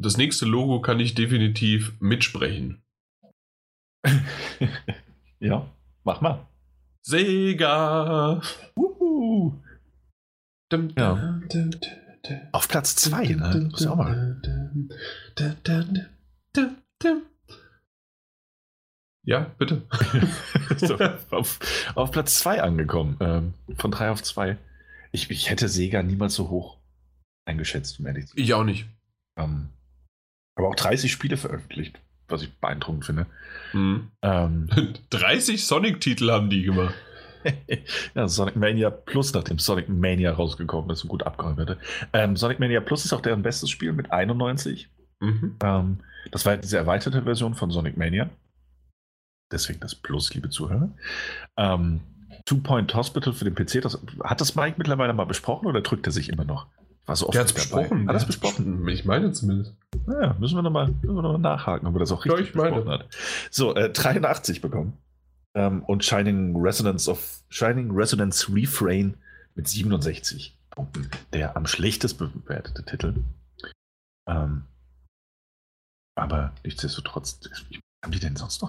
[0.00, 2.82] das nächste Logo kann ich definitiv mitsprechen.
[5.40, 5.70] ja,
[6.04, 6.46] mach mal.
[7.02, 8.40] Sega.
[8.76, 9.54] Uhu.
[10.96, 11.40] Ja.
[12.52, 13.68] Auf Platz 2, ne?
[13.70, 14.40] Muss auch mal.
[19.24, 19.82] Ja, bitte.
[20.76, 20.96] so,
[21.30, 21.58] auf,
[21.94, 23.16] auf, Platz 2 angekommen.
[23.20, 24.56] Ähm, von 3 auf 2.
[25.12, 26.78] Ich, ich hätte Sega niemals so hoch
[27.44, 28.44] eingeschätzt, um ehrlich zu sein.
[28.44, 28.86] Ich auch nicht.
[29.38, 29.68] Ähm,
[30.56, 33.26] aber auch 30 Spiele veröffentlicht, was ich beeindruckend finde.
[33.72, 34.10] Mhm.
[34.22, 34.68] Ähm,
[35.10, 36.94] 30 Sonic-Titel haben die gemacht.
[38.14, 41.78] ja, Sonic Mania Plus, nachdem Sonic Mania rausgekommen ist und gut abgeräumt wurde.
[42.12, 44.88] Ähm, Sonic Mania Plus ist auch deren bestes Spiel mit 91.
[45.20, 45.56] Mhm.
[45.62, 46.00] Ähm,
[46.32, 48.28] das war diese erweiterte Version von Sonic Mania.
[49.50, 50.90] Deswegen das Plus, liebe Zuhörer.
[51.56, 52.00] Ähm,
[52.44, 56.06] Two Point Hospital für den PC, das, hat das Mike mittlerweile mal besprochen oder drückt
[56.06, 56.66] er sich immer noch?
[57.08, 58.06] War so oft der hat es besprochen.
[58.06, 58.86] Hat das besprochen?
[58.88, 59.74] Ich meine zumindest.
[60.04, 63.08] Naja, müssen wir nochmal noch nachhaken, ob er das auch richtig ja, besprochen hat.
[63.50, 64.98] So, äh, 83 bekommen.
[65.54, 69.16] Ähm, und Shining Resonance of Shining Resonance Refrain
[69.54, 71.10] mit 67 Punkten.
[71.32, 73.14] Der am schlechtest bewertete Titel.
[74.28, 74.64] Ähm,
[76.14, 77.40] aber nichtsdestotrotz,
[78.04, 78.68] haben die denn sonst noch?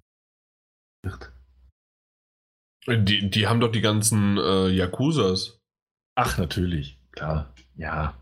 [2.87, 5.59] Die, die haben doch die ganzen äh, Yakuzas.
[6.15, 7.53] Ach, natürlich, klar.
[7.75, 8.15] Ja,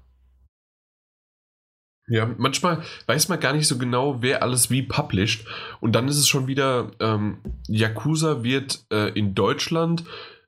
[2.09, 5.45] ja, manchmal weiß man gar nicht so genau, wer alles wie published.
[5.81, 10.05] Und dann ist es schon wieder, ähm, Yakuza wird äh, in Deutschland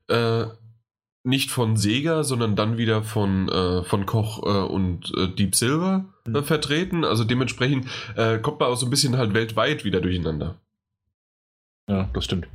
[0.08, 0.46] äh,
[1.22, 6.06] nicht von Sega, sondern dann wieder von, äh, von Koch äh, und äh, Deep Silver
[6.26, 6.44] mhm.
[6.44, 7.04] vertreten.
[7.04, 7.86] Also dementsprechend
[8.16, 10.58] äh, kommt man auch so ein bisschen halt weltweit wieder durcheinander.
[11.88, 12.48] Ja, das stimmt.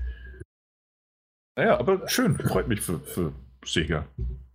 [1.55, 2.37] Naja, aber schön.
[2.39, 3.33] Freut mich für, für
[3.63, 4.07] Sega.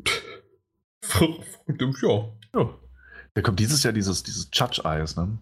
[1.20, 2.28] ja.
[2.54, 2.74] Ja.
[3.40, 5.38] Da kommt dieses Jahr dieses, dieses Judge-Eis, ne?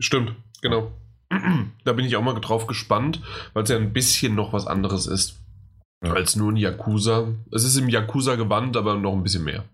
[0.00, 0.92] Stimmt, genau.
[1.84, 3.20] Da bin ich auch mal drauf gespannt,
[3.52, 5.36] weil es ja ein bisschen noch was anderes ist
[6.02, 6.14] ja.
[6.14, 7.34] als nur ein Yakuza.
[7.52, 9.66] Es ist im Yakuza gewandt, aber noch ein bisschen mehr.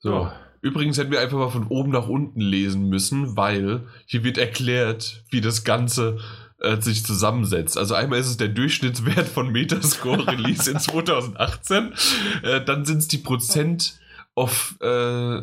[0.00, 0.14] So.
[0.14, 0.40] Ja.
[0.62, 5.22] Übrigens hätten wir einfach mal von oben nach unten lesen müssen, weil hier wird erklärt,
[5.30, 6.18] wie das Ganze
[6.58, 7.78] äh, sich zusammensetzt.
[7.78, 11.94] Also einmal ist es der Durchschnittswert von Metascore Release in 2018,
[12.42, 14.00] äh, dann sind es die Prozent
[14.34, 15.40] auf äh,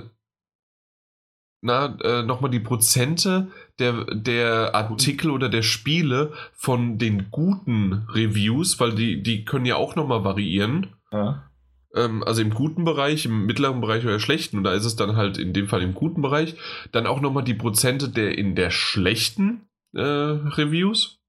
[1.63, 8.79] na, äh, nochmal die Prozente der, der Artikel oder der Spiele von den guten Reviews,
[8.79, 10.87] weil die, die können ja auch nochmal variieren.
[11.11, 11.51] Ja.
[11.93, 15.15] ähm, also im guten Bereich, im mittleren Bereich oder schlechten, und da ist es dann
[15.15, 16.55] halt in dem Fall im guten Bereich,
[16.91, 21.19] dann auch nochmal die Prozente der in der schlechten äh, Reviews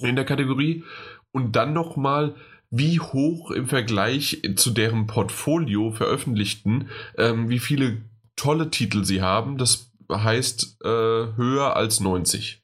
[0.00, 0.84] in der Kategorie
[1.32, 2.36] und dann nochmal
[2.70, 8.02] wie hoch im Vergleich zu deren Portfolio veröffentlichten, ähm, wie viele
[8.36, 9.58] tolle Titel sie haben.
[9.58, 12.62] Das heißt äh, höher als 90.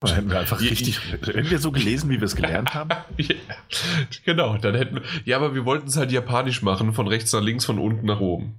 [0.00, 2.90] Da hätten wir einfach richtig, hätten wir so gelesen, wie wir es gelernt haben?
[3.16, 3.34] ja,
[4.24, 7.40] genau, dann hätten wir, ja, aber wir wollten es halt japanisch machen, von rechts nach
[7.40, 8.58] links, von unten nach oben.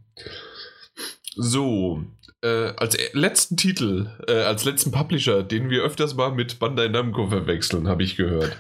[1.36, 2.04] So,
[2.46, 7.28] äh, als letzten Titel, äh, als letzten Publisher, den wir öfters mal mit Bandai Namco
[7.28, 8.56] verwechseln, habe ich gehört.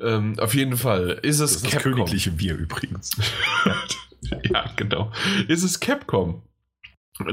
[0.00, 3.10] Ähm, auf jeden Fall ist es das, das königliche Wir übrigens.
[4.44, 5.12] ja, genau.
[5.48, 6.42] Ist es Capcom?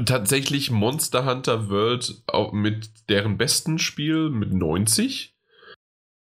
[0.06, 2.22] tatsächlich Monster Hunter World
[2.52, 5.36] mit deren besten Spiel mit 90.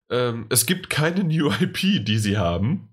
[0.09, 2.89] Ähm, es gibt keine New IP, die sie haben.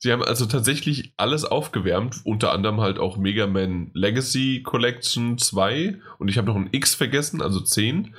[0.00, 6.00] Sie haben also tatsächlich alles aufgewärmt, unter anderem halt auch Mega Man Legacy Collection 2
[6.18, 8.14] und ich habe noch ein X vergessen, also 10.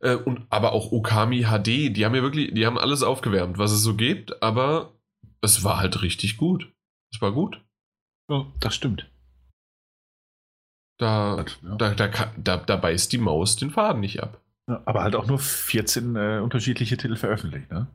[0.00, 3.72] Äh, und, aber auch Okami HD, die haben ja wirklich, die haben alles aufgewärmt, was
[3.72, 4.92] es so gibt, aber
[5.40, 6.70] es war halt richtig gut.
[7.10, 7.62] Es war gut.
[8.30, 9.10] Ja, das stimmt.
[10.98, 11.76] Da, ja.
[11.76, 14.40] da, da, da, da, beißt die Maus den Faden nicht ab.
[14.68, 17.88] Ja, aber halt auch nur 14 äh, unterschiedliche Titel veröffentlicht, ne?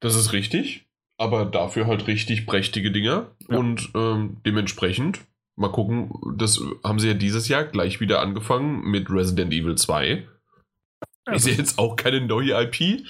[0.00, 0.86] Das ist richtig,
[1.22, 3.30] aber dafür halt richtig prächtige Dinger.
[3.48, 3.56] Ja.
[3.56, 5.20] Und ähm, dementsprechend,
[5.56, 10.26] mal gucken, das haben sie ja dieses Jahr gleich wieder angefangen mit Resident Evil 2.
[11.26, 13.06] Ja, ist ja jetzt auch keine neue IP.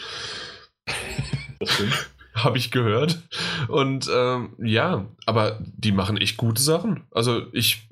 [2.34, 3.22] Habe ich gehört.
[3.68, 7.04] Und ähm, ja, aber die machen echt gute Sachen.
[7.10, 7.88] Also ich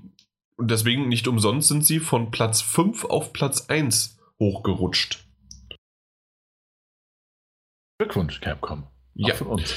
[0.57, 5.25] und deswegen nicht umsonst sind sie von Platz 5 auf Platz 1 hochgerutscht.
[7.99, 8.83] Glückwunsch, Capcom.
[9.23, 9.35] Auch ja.
[9.35, 9.75] von uns.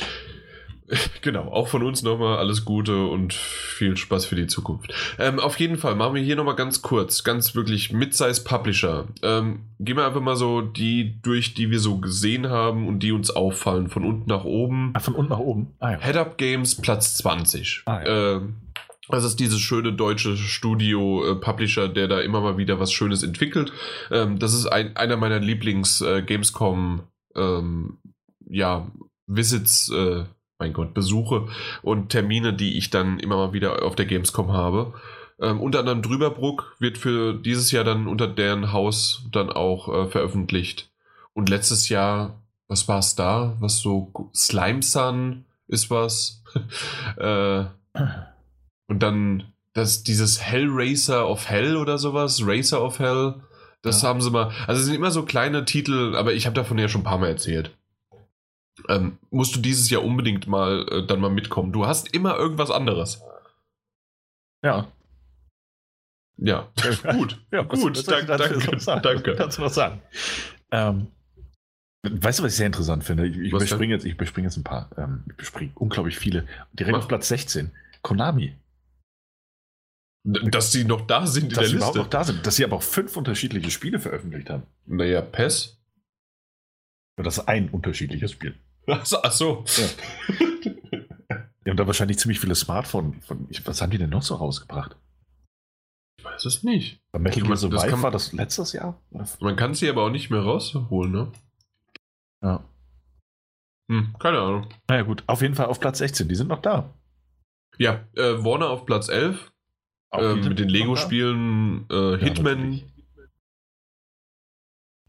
[1.21, 4.93] Genau, auch von uns nochmal alles Gute und viel Spaß für die Zukunft.
[5.19, 9.07] Ähm, auf jeden Fall machen wir hier nochmal ganz kurz, ganz wirklich Mid-Size Publisher.
[9.21, 13.11] Ähm, gehen wir einfach mal so die durch, die wir so gesehen haben und die
[13.11, 14.91] uns auffallen, von unten nach oben.
[14.93, 15.73] Ah, von unten nach oben.
[15.79, 15.99] Ah, ja.
[15.99, 17.83] Head-Up Games Platz 20.
[17.85, 18.35] Ah, ja.
[18.35, 18.55] ähm,
[19.09, 23.73] das ist dieses schöne deutsche Studio-Publisher, der da immer mal wieder was Schönes entwickelt.
[24.11, 27.01] Ähm, das ist ein, einer meiner Lieblings-Gamescom,
[27.35, 27.97] äh, ähm,
[28.47, 28.87] ja,
[29.27, 30.23] Visits, äh,
[30.63, 31.47] mein Gott, Besuche
[31.81, 34.93] und Termine, die ich dann immer mal wieder auf der Gamescom habe.
[35.41, 40.07] Ähm, unter anderem Drüberbruck wird für dieses Jahr dann unter deren Haus dann auch äh,
[40.07, 40.89] veröffentlicht.
[41.33, 43.57] Und letztes Jahr, was war es da?
[43.59, 46.43] Was so Slime Sun ist was?
[47.17, 47.65] äh,
[48.87, 53.41] und dann das, dieses Hellraiser of Hell oder sowas, Racer of Hell,
[53.81, 54.07] das ja.
[54.07, 54.51] haben sie mal.
[54.65, 57.17] Also es sind immer so kleine Titel, aber ich habe davon ja schon ein paar
[57.17, 57.75] Mal erzählt.
[58.89, 61.71] Ähm, musst du dieses Jahr unbedingt mal äh, dann mal mitkommen.
[61.71, 63.21] Du hast immer irgendwas anderes.
[64.63, 64.91] Ja.
[66.37, 66.69] Ja,
[67.11, 67.39] gut.
[67.51, 69.35] Ja, gut, was, was danke, danke, danke.
[69.37, 70.01] Kannst du was sagen?
[70.71, 71.07] Ähm,
[72.03, 73.27] weißt du, was ich sehr interessant finde?
[73.27, 74.89] Ich, ich überspringe jetzt, ich überspringe jetzt ein paar.
[74.97, 76.47] Ähm, ich überspringe unglaublich viele.
[76.73, 77.03] Direkt was?
[77.03, 77.71] auf Platz 16.
[78.01, 78.55] Konami.
[80.25, 81.97] Dass sie noch da sind in dass der sie Liste.
[81.97, 82.45] noch da sind.
[82.47, 84.63] Dass sie aber auch fünf unterschiedliche Spiele veröffentlicht haben.
[84.85, 85.77] Naja, PES.
[87.17, 88.55] Das ist ein unterschiedliches Spiel.
[88.87, 89.17] Ach so.
[89.23, 89.65] Ach so.
[89.77, 89.87] Ja.
[91.65, 93.21] die haben da wahrscheinlich ziemlich viele Smartphone.
[93.21, 94.97] Von, was haben die denn noch so rausgebracht?
[96.17, 97.01] Ich weiß es nicht.
[97.11, 99.01] Bei Metal Gear Survive kann, war das letztes Jahr?
[99.39, 101.31] Man kann sie aber auch nicht mehr rausholen, ne?
[102.41, 102.63] Ja.
[103.89, 104.69] Hm, keine Ahnung.
[104.87, 105.23] Naja, gut.
[105.27, 106.27] Auf jeden Fall auf Platz 16.
[106.27, 106.93] Die sind noch da.
[107.77, 109.51] Ja, äh, Warner auf Platz 11.
[110.13, 112.83] Äh, mit den Lego-Spielen, äh, Hitman, ja,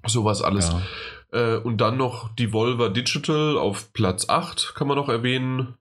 [0.06, 0.68] sowas alles.
[0.68, 0.82] Ja.
[1.34, 5.74] Äh, und dann noch Devolver Digital auf Platz 8, kann man noch erwähnen.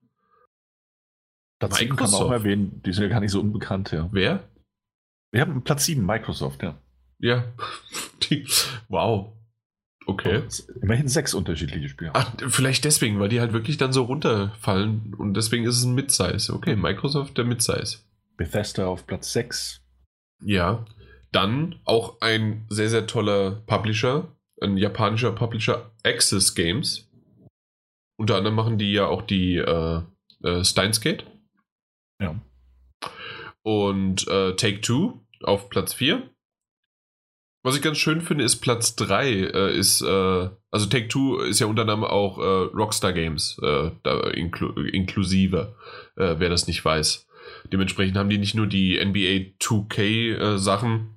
[1.60, 4.08] Platz 7 kann man auch erwähnen, die sind ja gar nicht so unbekannt, ja.
[4.10, 4.48] Wer?
[5.30, 6.74] Wir haben Platz 7, Microsoft, ja.
[7.20, 7.44] Ja.
[8.88, 9.32] wow.
[10.06, 10.42] Okay.
[10.82, 12.10] immerhin sechs unterschiedliche Spiele.
[12.14, 15.94] Ach, vielleicht deswegen, weil die halt wirklich dann so runterfallen und deswegen ist es ein
[15.94, 16.52] Mid-Size.
[16.52, 17.98] Okay, Microsoft der Mid-Size.
[18.36, 19.80] Bethesda auf Platz 6.
[20.42, 20.84] Ja,
[21.32, 24.28] dann auch ein sehr, sehr toller Publisher,
[24.60, 27.10] ein japanischer Publisher, Access Games.
[28.16, 30.02] Unter anderem machen die ja auch die äh,
[30.42, 31.24] äh, Steins Gate.
[32.20, 32.40] Ja.
[33.62, 36.22] Und äh, Take Two auf Platz 4.
[37.64, 41.60] Was ich ganz schön finde, ist Platz 3 äh, ist, äh, also Take Two ist
[41.60, 43.90] ja unter anderem auch äh, Rockstar Games, äh,
[44.38, 45.74] inklu inklusive,
[46.16, 47.26] äh, wer das nicht weiß.
[47.72, 51.14] Dementsprechend haben die nicht nur die NBA 2K äh, Sachen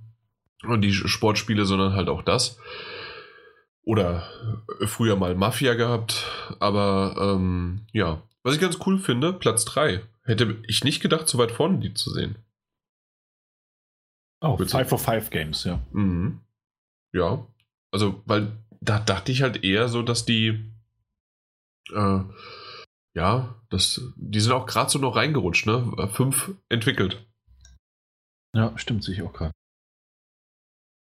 [0.63, 2.57] und die Sportspiele, sondern halt auch das.
[3.87, 4.27] Oder
[4.85, 6.29] früher mal Mafia gehabt.
[6.59, 10.03] Aber ähm, ja, Was ich ganz cool finde, Platz 3.
[10.23, 12.35] Hätte ich nicht gedacht, so weit vorne die zu sehen.
[14.41, 15.79] Oh, 5 for 5 Games, ja.
[15.93, 16.41] Mhm.
[17.13, 17.47] Ja.
[17.93, 20.69] Also, weil da dachte ich halt eher so, dass die
[21.93, 22.19] äh,
[23.15, 26.09] ja, das, die sind auch gerade so noch reingerutscht, ne?
[26.11, 27.25] Fünf entwickelt.
[28.53, 29.53] Ja, stimmt sich auch gerade.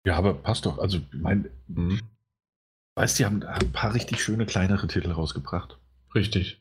[0.06, 0.78] Ja, aber passt doch.
[0.78, 2.00] Also, mein, mhm.
[2.94, 5.78] Weißt die haben ein paar richtig schöne kleinere Titel rausgebracht.
[6.14, 6.60] Richtig.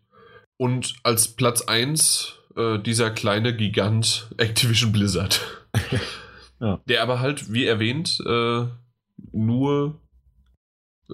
[0.58, 5.42] Und als Platz 1 äh, dieser kleine Gigant Activision Blizzard.
[6.60, 6.80] ja.
[6.88, 8.66] Der aber halt, wie erwähnt, äh,
[9.32, 10.00] nur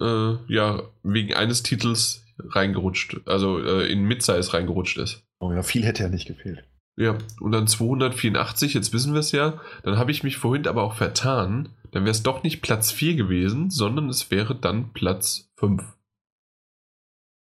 [0.00, 5.24] äh, ja, wegen eines Titels reingerutscht, also äh, in Midsize reingerutscht ist.
[5.40, 6.64] Oh ja, viel hätte ja nicht gefehlt.
[6.96, 9.60] Ja, und dann 284, jetzt wissen wir es ja.
[9.84, 11.68] Dann habe ich mich vorhin aber auch vertan.
[11.92, 15.82] Dann wäre es doch nicht Platz 4 gewesen, sondern es wäre dann Platz 5.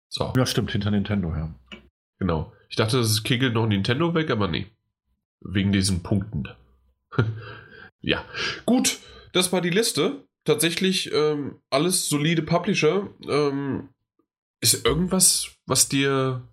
[0.09, 0.33] So.
[0.37, 1.55] Ja, stimmt, hinter Nintendo, ja.
[2.19, 2.53] Genau.
[2.69, 4.67] Ich dachte, das kickelt noch Nintendo weg, aber nee.
[5.41, 6.49] Wegen diesen Punkten.
[8.01, 8.25] ja.
[8.65, 8.99] Gut,
[9.33, 10.27] das war die Liste.
[10.45, 13.09] Tatsächlich ähm, alles solide Publisher.
[13.29, 13.89] Ähm,
[14.61, 16.49] ist irgendwas, was dir,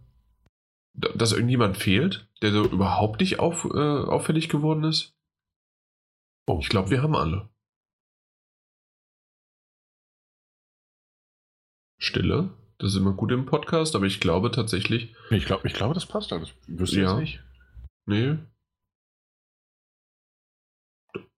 [0.94, 5.14] dass irgendjemand fehlt, der so überhaupt nicht auf, äh, auffällig geworden ist?
[6.48, 7.50] Oh, ich glaube, wir haben alle.
[12.00, 12.50] Stille.
[12.80, 15.14] Das ist immer gut im Podcast, aber ich glaube tatsächlich.
[15.30, 16.54] Ich glaube, ich glaube, das passt alles.
[16.68, 17.12] Wüsste ja.
[17.12, 17.44] jetzt nicht.
[18.06, 18.38] Nee.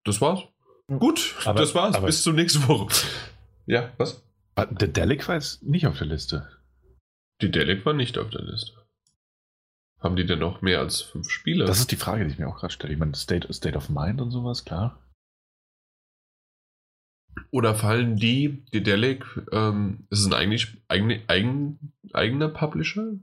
[0.04, 0.44] Das war's.
[0.88, 2.02] Gut, aber, das war's.
[2.04, 2.94] Bis zur nächsten Woche.
[3.66, 4.24] Ja, was?
[4.58, 6.48] Der Delic war jetzt nicht auf der Liste.
[7.42, 8.74] Die Delic war nicht auf der Liste.
[10.00, 11.66] Haben die denn noch mehr als fünf Spiele?
[11.66, 12.94] Das ist die Frage, die ich mir auch gerade stelle.
[12.94, 15.00] Ich meine, State, State of Mind und sowas, klar.
[17.52, 23.14] Oder fallen die, die Delic, ähm, ist es ein eigentlich eigen, eigen, eigener Publisher?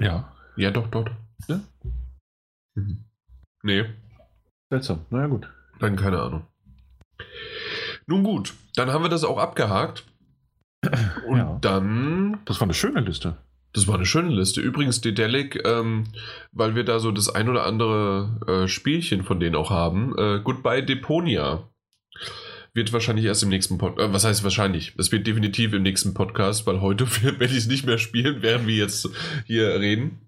[0.00, 0.32] Ja.
[0.56, 1.10] Ja, doch, dort.
[1.48, 1.60] Ja?
[2.74, 3.04] Mhm.
[3.62, 3.84] Nee.
[4.70, 5.48] Seltsam, naja, gut.
[5.80, 6.46] Dann keine Ahnung.
[8.06, 10.04] Nun gut, dann haben wir das auch abgehakt.
[11.26, 11.58] Und ja.
[11.60, 12.38] dann.
[12.44, 13.36] Das war eine schöne Liste.
[13.72, 14.60] Das war eine schöne Liste.
[14.60, 16.04] Übrigens, Dedelic, ähm,
[16.52, 20.16] weil wir da so das ein oder andere äh, Spielchen von denen auch haben.
[20.16, 21.68] Äh, Goodbye Deponia
[22.74, 24.08] wird wahrscheinlich erst im nächsten Podcast.
[24.08, 24.94] Äh, was heißt wahrscheinlich?
[24.98, 28.66] Es wird definitiv im nächsten Podcast, weil heute werde ich es nicht mehr spielen, während
[28.66, 29.08] wir jetzt
[29.46, 30.20] hier reden.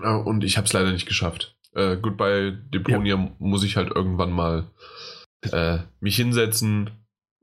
[0.00, 1.56] Äh, und ich habe es leider nicht geschafft.
[1.74, 3.30] Äh, Goodbye Deponia ja.
[3.38, 4.70] muss ich halt irgendwann mal
[5.50, 6.90] äh, mich hinsetzen,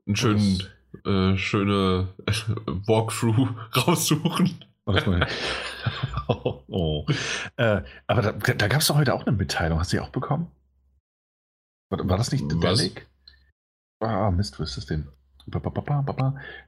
[0.06, 0.62] einen schönen,
[1.04, 2.08] äh, schöne
[2.86, 4.64] Walkthrough raussuchen
[6.28, 7.06] oh, oh.
[7.56, 9.78] Äh, aber da, da gab es doch heute auch eine Mitteilung.
[9.78, 10.50] Hast du die auch bekommen?
[11.90, 13.06] War, war das nicht Delic?
[14.00, 15.08] Ah, Mist, wo ist das denn?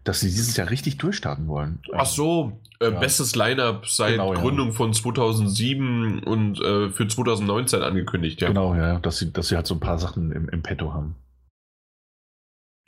[0.05, 1.83] Dass sie dieses Jahr richtig durchstarten wollen.
[1.93, 2.99] Ach so, äh, ja.
[3.01, 4.75] bestes Line-Up seit genau, Gründung ja.
[4.75, 8.49] von 2007 und äh, für 2019 angekündigt, ja.
[8.49, 11.17] Genau, ja, dass sie, dass sie halt so ein paar Sachen im, im Petto haben.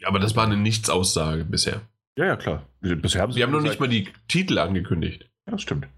[0.05, 1.83] Aber das war eine Nichtsaussage bisher.
[2.17, 2.67] Ja, ja, klar.
[2.81, 5.29] Bisher haben sie Wir haben noch nicht mal die Titel angekündigt.
[5.47, 5.89] Ja, das stimmt.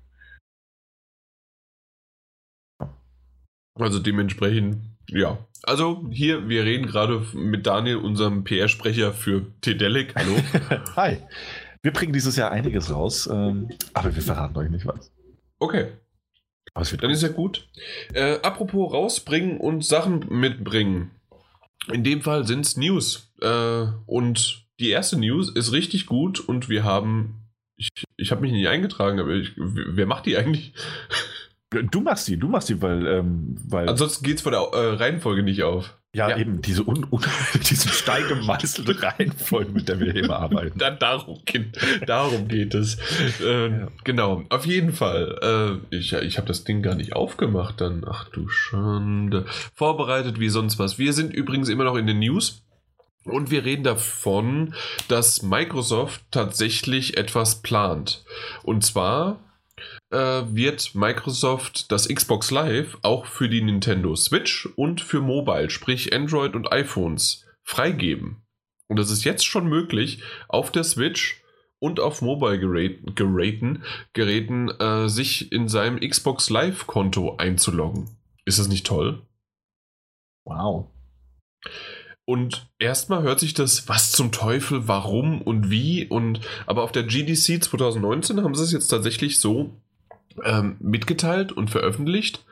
[3.75, 5.39] Also dementsprechend, ja.
[5.63, 10.15] Also hier, wir reden gerade mit Daniel, unserem PR-Sprecher für Tedelic.
[10.17, 10.37] Hallo.
[10.97, 11.19] Hi.
[11.83, 15.13] Wir bringen dieses Jahr einiges raus, ähm, aber wir verraten euch nicht was.
[15.59, 15.89] Okay.
[16.75, 17.11] Dann gut.
[17.11, 17.69] ist ja gut.
[18.15, 21.11] Äh, apropos rausbringen und Sachen mitbringen.
[21.93, 23.33] In dem Fall sind es News.
[23.41, 27.51] Äh, und die erste News ist richtig gut und wir haben.
[27.77, 30.73] Ich, ich habe mich nicht eingetragen, aber ich, wer macht die eigentlich?
[31.91, 33.07] Du machst die, du machst die, weil.
[33.07, 35.97] Ähm, weil Ansonsten geht es von der äh, Reihenfolge nicht auf.
[36.15, 37.23] Ja, ja, eben, diese, un, un,
[37.71, 40.79] diese steil gemeißelte Reihenfolge, mit der wir hier immer arbeiten.
[40.79, 42.99] Dann darum, geht, darum geht es.
[43.41, 43.89] Äh, ja.
[44.05, 45.81] Genau, auf jeden Fall.
[45.91, 48.05] Äh, ich ich habe das Ding gar nicht aufgemacht, dann.
[48.07, 49.47] Ach du Schande.
[49.75, 50.99] Vorbereitet wie sonst was.
[50.99, 52.63] Wir sind übrigens immer noch in den News.
[53.25, 54.75] Und wir reden davon,
[55.09, 58.25] dass Microsoft tatsächlich etwas plant.
[58.65, 59.39] Und zwar
[60.13, 66.55] wird Microsoft das Xbox Live auch für die Nintendo Switch und für Mobile, sprich Android
[66.55, 68.43] und iPhones, freigeben.
[68.89, 71.43] Und das ist jetzt schon möglich, auf der Switch
[71.79, 73.83] und auf Mobile-Geräten Geräten,
[74.13, 78.11] Geräten, äh, sich in seinem Xbox Live-Konto einzuloggen.
[78.45, 79.23] Ist das nicht toll?
[80.45, 80.91] Wow.
[82.25, 87.03] Und erstmal hört sich das, was zum Teufel, warum und wie und aber auf der
[87.03, 89.75] GDC 2019 haben sie es jetzt tatsächlich so
[90.45, 92.45] ähm, mitgeteilt und veröffentlicht.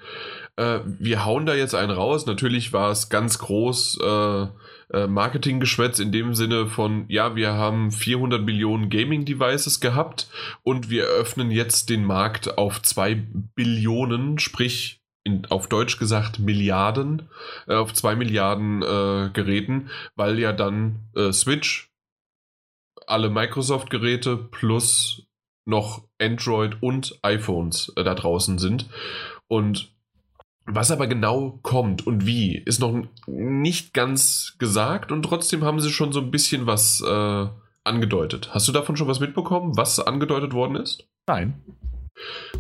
[0.56, 2.26] äh, wir hauen da jetzt einen raus.
[2.26, 4.46] Natürlich war es ganz groß äh,
[4.92, 10.28] äh, Marketinggeschwätz in dem Sinne von, ja, wir haben 400 Millionen Gaming-Devices gehabt
[10.62, 13.14] und wir öffnen jetzt den Markt auf 2
[13.54, 17.28] Billionen, sprich in, auf Deutsch gesagt Milliarden,
[17.66, 21.90] äh, auf 2 Milliarden äh, Geräten, weil ja dann Switch,
[23.06, 25.26] alle Microsoft-Geräte plus
[25.64, 28.88] noch Android und iPhones äh, da draußen sind.
[29.48, 29.92] Und
[30.66, 32.94] was aber genau kommt und wie, ist noch
[33.26, 37.46] nicht ganz gesagt und trotzdem haben sie schon so ein bisschen was äh,
[37.84, 38.50] angedeutet.
[38.52, 41.08] Hast du davon schon was mitbekommen, was angedeutet worden ist?
[41.26, 41.60] Nein.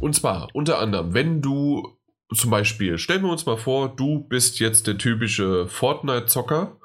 [0.00, 2.00] Und zwar unter anderem, wenn du
[2.34, 6.76] zum Beispiel, stellen wir uns mal vor, du bist jetzt der typische Fortnite-Zocker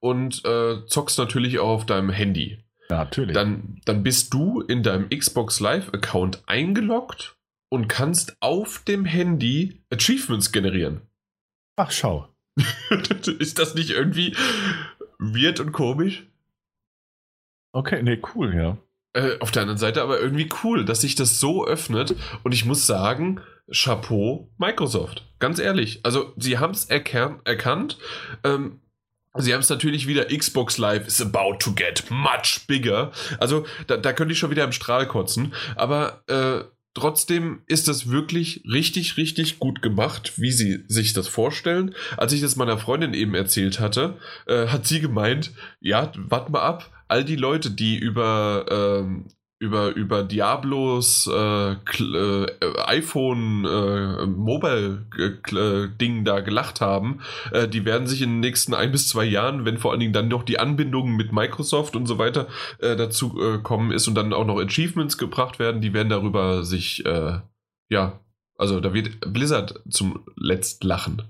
[0.00, 2.63] und äh, zockst natürlich auch auf deinem Handy.
[2.94, 3.34] Ja, natürlich.
[3.34, 7.36] Dann, dann bist du in deinem Xbox Live-Account eingeloggt
[7.70, 11.02] und kannst auf dem Handy Achievements generieren.
[11.76, 12.28] Ach, schau.
[13.38, 14.36] Ist das nicht irgendwie
[15.18, 16.28] weird und komisch?
[17.72, 18.78] Okay, nee, cool, ja.
[19.12, 22.14] Äh, auf der anderen Seite aber irgendwie cool, dass sich das so öffnet.
[22.44, 23.40] Und ich muss sagen,
[23.72, 25.26] Chapeau Microsoft.
[25.40, 26.00] Ganz ehrlich.
[26.04, 27.98] Also, sie haben es erkannt.
[28.44, 28.80] Ähm,
[29.36, 33.10] Sie haben es natürlich wieder, Xbox Live is about to get much bigger.
[33.38, 35.54] Also da, da könnte ich schon wieder im Strahl kotzen.
[35.76, 36.64] Aber äh,
[36.94, 41.92] Trotzdem ist das wirklich richtig, richtig gut gemacht, wie sie sich das vorstellen.
[42.16, 44.16] Als ich das meiner Freundin eben erzählt hatte,
[44.46, 49.26] äh, hat sie gemeint, ja, warte mal ab, all die Leute, die über ähm,
[49.58, 52.46] über, über Diablos äh, äh,
[52.86, 57.20] iPhone äh, Mobile äh, Ding da gelacht haben,
[57.52, 60.12] äh, die werden sich in den nächsten ein bis zwei Jahren, wenn vor allen Dingen
[60.12, 62.48] dann noch die Anbindung mit Microsoft und so weiter
[62.78, 67.04] äh, dazu kommen ist und dann auch noch Achievements gebracht werden, die werden darüber sich
[67.88, 68.20] ja,
[68.56, 71.22] also da wird Blizzard zum Letzt lachen.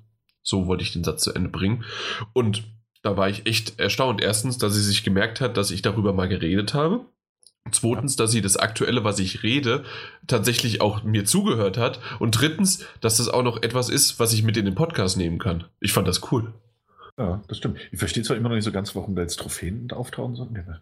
[0.43, 1.85] So wollte ich den Satz zu Ende bringen.
[2.33, 2.65] Und
[3.03, 4.23] da war ich echt erstaunt.
[4.23, 7.05] Erstens, dass sie sich gemerkt hat, dass ich darüber mal geredet habe.
[7.71, 9.85] Zweitens, dass sie das Aktuelle, was ich rede,
[10.27, 11.99] tatsächlich auch mir zugehört hat.
[12.19, 15.39] Und drittens, dass das auch noch etwas ist, was ich mit in den Podcast nehmen
[15.39, 15.65] kann.
[15.81, 16.53] Ich fand das cool.
[17.19, 17.79] Ja, das stimmt.
[17.91, 20.81] Ich verstehe zwar immer noch nicht so ganz, warum da jetzt Trophäen auftauchen sollen.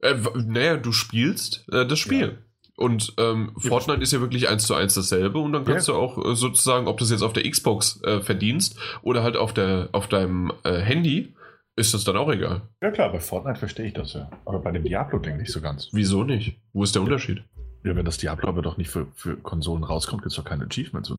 [0.00, 2.20] Äh, naja, du spielst äh, das Spiel.
[2.20, 2.32] Ja.
[2.76, 5.94] Und ähm, Fortnite ist ja wirklich eins zu eins dasselbe und dann kannst ja.
[5.94, 9.36] du auch äh, sozusagen, ob du es jetzt auf der Xbox äh, verdienst oder halt
[9.36, 11.34] auf, der, auf deinem äh, Handy,
[11.76, 12.62] ist das dann auch egal?
[12.82, 14.30] Ja klar, bei Fortnite verstehe ich das ja.
[14.44, 15.88] Aber bei dem Diablo-Ding nicht so ganz.
[15.92, 16.60] Wieso nicht?
[16.72, 17.42] Wo ist der Unterschied?
[17.84, 20.64] Ja, wenn das Diablo aber doch nicht für, für Konsolen rauskommt, gibt es doch keine
[20.64, 21.12] Achievements.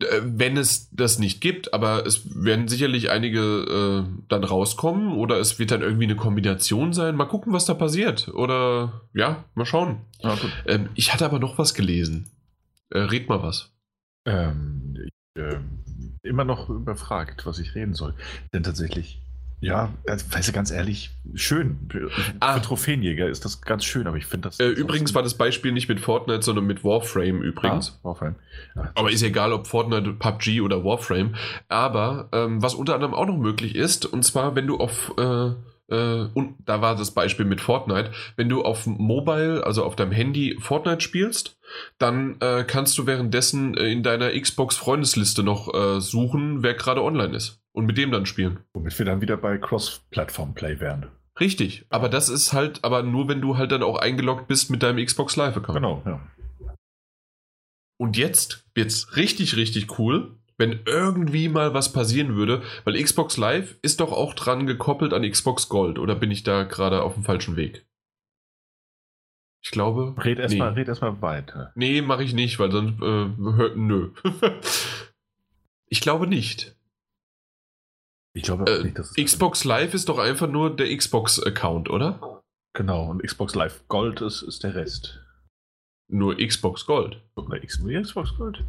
[0.00, 5.38] Äh, wenn es das nicht gibt, aber es werden sicherlich einige äh, dann rauskommen oder
[5.38, 7.16] es wird dann irgendwie eine Kombination sein.
[7.16, 8.28] Mal gucken, was da passiert.
[8.28, 10.02] Oder ja, mal schauen.
[10.20, 12.26] Ja, ähm, ich hatte aber noch was gelesen.
[12.90, 13.72] Äh, red mal was.
[14.26, 15.10] Ähm, ich,
[15.42, 15.80] ähm,
[16.24, 18.14] immer noch überfragt, was ich reden soll.
[18.52, 19.20] Denn tatsächlich,
[19.60, 21.78] ja, weißt du, ganz ehrlich, schön.
[21.88, 22.10] Für,
[22.40, 22.54] ah.
[22.54, 24.58] für Trophäenjäger ist das ganz schön, aber ich finde das.
[24.58, 27.98] Äh, übrigens war das Beispiel nicht mit Fortnite, sondern mit Warframe übrigens.
[28.02, 28.34] Ah, Warframe.
[28.74, 31.34] Ja, aber ist egal, ob Fortnite, PUBG oder Warframe.
[31.68, 35.12] Aber ähm, was unter anderem auch noch möglich ist, und zwar, wenn du auf.
[35.18, 35.52] Äh,
[35.88, 38.12] äh, und da war das Beispiel mit Fortnite.
[38.36, 41.58] Wenn du auf Mobile, also auf deinem Handy Fortnite spielst,
[41.98, 47.36] dann äh, kannst du währenddessen äh, in deiner Xbox-Freundesliste noch äh, suchen, wer gerade online
[47.36, 47.60] ist.
[47.72, 48.60] Und mit dem dann spielen.
[48.72, 51.08] Womit wir dann wieder bei Cross-Plattform-Play wären.
[51.40, 54.84] Richtig, aber das ist halt, aber nur wenn du halt dann auch eingeloggt bist mit
[54.84, 55.76] deinem Xbox Live-Account.
[55.76, 56.20] Genau, ja.
[57.96, 63.76] Und jetzt wird's richtig, richtig cool wenn irgendwie mal was passieren würde, weil Xbox Live
[63.82, 67.24] ist doch auch dran gekoppelt an Xbox Gold, oder bin ich da gerade auf dem
[67.24, 67.86] falschen Weg?
[69.64, 70.14] Ich glaube.
[70.22, 70.84] Red erstmal nee.
[70.84, 71.72] erst weiter.
[71.74, 73.76] Nee, mache ich nicht, weil sonst äh, hört.
[73.76, 74.10] Nö.
[75.88, 76.76] ich glaube nicht.
[78.34, 79.24] Ich glaube äh, nicht, dass es.
[79.24, 82.42] Xbox Live ist doch einfach nur der Xbox-Account, oder?
[82.74, 85.20] Genau, und Xbox Live Gold ist, ist der Rest.
[86.08, 87.22] Nur Xbox Gold.
[87.36, 88.62] Oder Xbox Gold?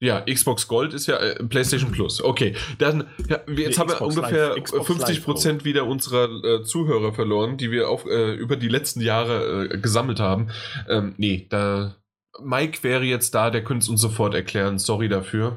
[0.00, 2.22] Ja, Xbox Gold ist ja äh, PlayStation Plus.
[2.22, 6.62] Okay, dann ja, wir, jetzt nee, haben wir ungefähr Live, 50 Prozent wieder unserer äh,
[6.62, 10.50] Zuhörer verloren, die wir auf, äh, über die letzten Jahre äh, gesammelt haben.
[10.88, 11.96] Ähm, nee, da
[12.40, 14.78] Mike wäre jetzt da, der könnte es uns sofort erklären.
[14.78, 15.56] Sorry dafür.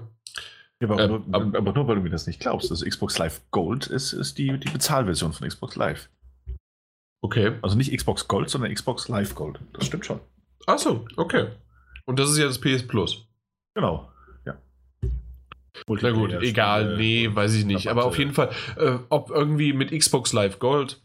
[0.81, 2.71] Ja, aber, ähm, nur, aber, nur, weil du mir das nicht glaubst.
[2.71, 6.09] Das Xbox Live Gold ist, ist die, die Bezahlversion von Xbox Live.
[7.21, 7.53] Okay.
[7.61, 9.59] Also nicht Xbox Gold, sondern Xbox Live Gold.
[9.73, 10.19] Das stimmt schon.
[10.65, 11.49] Achso, okay.
[12.05, 13.27] Und das ist ja das PS Plus.
[13.75, 14.10] Genau.
[15.87, 17.87] Na gut, egal, nee, weiß ich nicht.
[17.87, 21.01] Aber auf jeden Fall, äh, ob irgendwie mit Xbox Live Gold,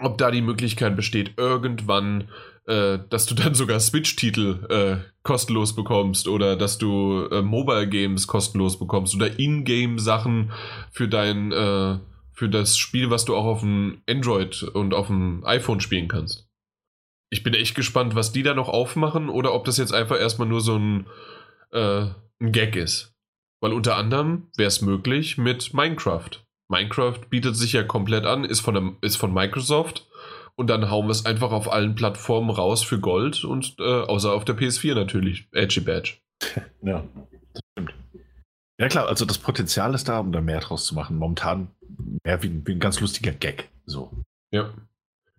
[0.00, 2.28] ob da die Möglichkeit besteht, irgendwann
[2.66, 8.26] äh, dass du dann sogar Switch-Titel äh, kostenlos bekommst oder dass du äh, Mobile Games
[8.26, 10.52] kostenlos bekommst oder Ingame-Sachen
[10.90, 11.98] für dein äh,
[12.32, 16.48] für das Spiel, was du auch auf dem Android und auf dem iPhone spielen kannst.
[17.30, 20.48] Ich bin echt gespannt, was die da noch aufmachen oder ob das jetzt einfach erstmal
[20.48, 21.06] nur so ein,
[21.70, 22.06] äh,
[22.40, 23.13] ein Gag ist.
[23.64, 26.28] Weil unter anderem wäre es möglich mit Minecraft.
[26.68, 30.06] Minecraft bietet sich ja komplett an, ist von, der, ist von Microsoft
[30.54, 34.34] und dann hauen wir es einfach auf allen Plattformen raus für Gold und äh, außer
[34.34, 36.18] auf der PS4 natürlich, Edgy Badge.
[36.82, 37.04] Ja,
[37.54, 37.94] das stimmt.
[38.78, 41.16] Ja klar, also das Potenzial ist da, um da mehr draus zu machen.
[41.16, 41.68] Momentan
[42.22, 43.70] mehr wie, wie ein ganz lustiger Gag.
[43.86, 44.12] So.
[44.52, 44.74] Ja.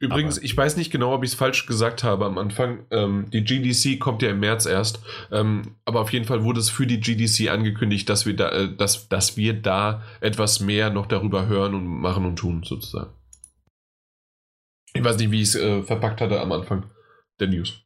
[0.06, 2.86] Übrigens, aber ich weiß nicht genau, ob ich es falsch gesagt habe am Anfang.
[2.92, 5.00] Ähm, die GDC kommt ja im März erst.
[5.32, 8.76] Ähm, aber auf jeden Fall wurde es für die GDC angekündigt, dass wir da, äh,
[8.76, 13.14] dass, dass wir da etwas mehr noch darüber hören und machen und tun, sozusagen.
[14.94, 16.86] Ich weiß nicht, wie ich es äh, verpackt hatte am Anfang
[17.40, 17.82] der News.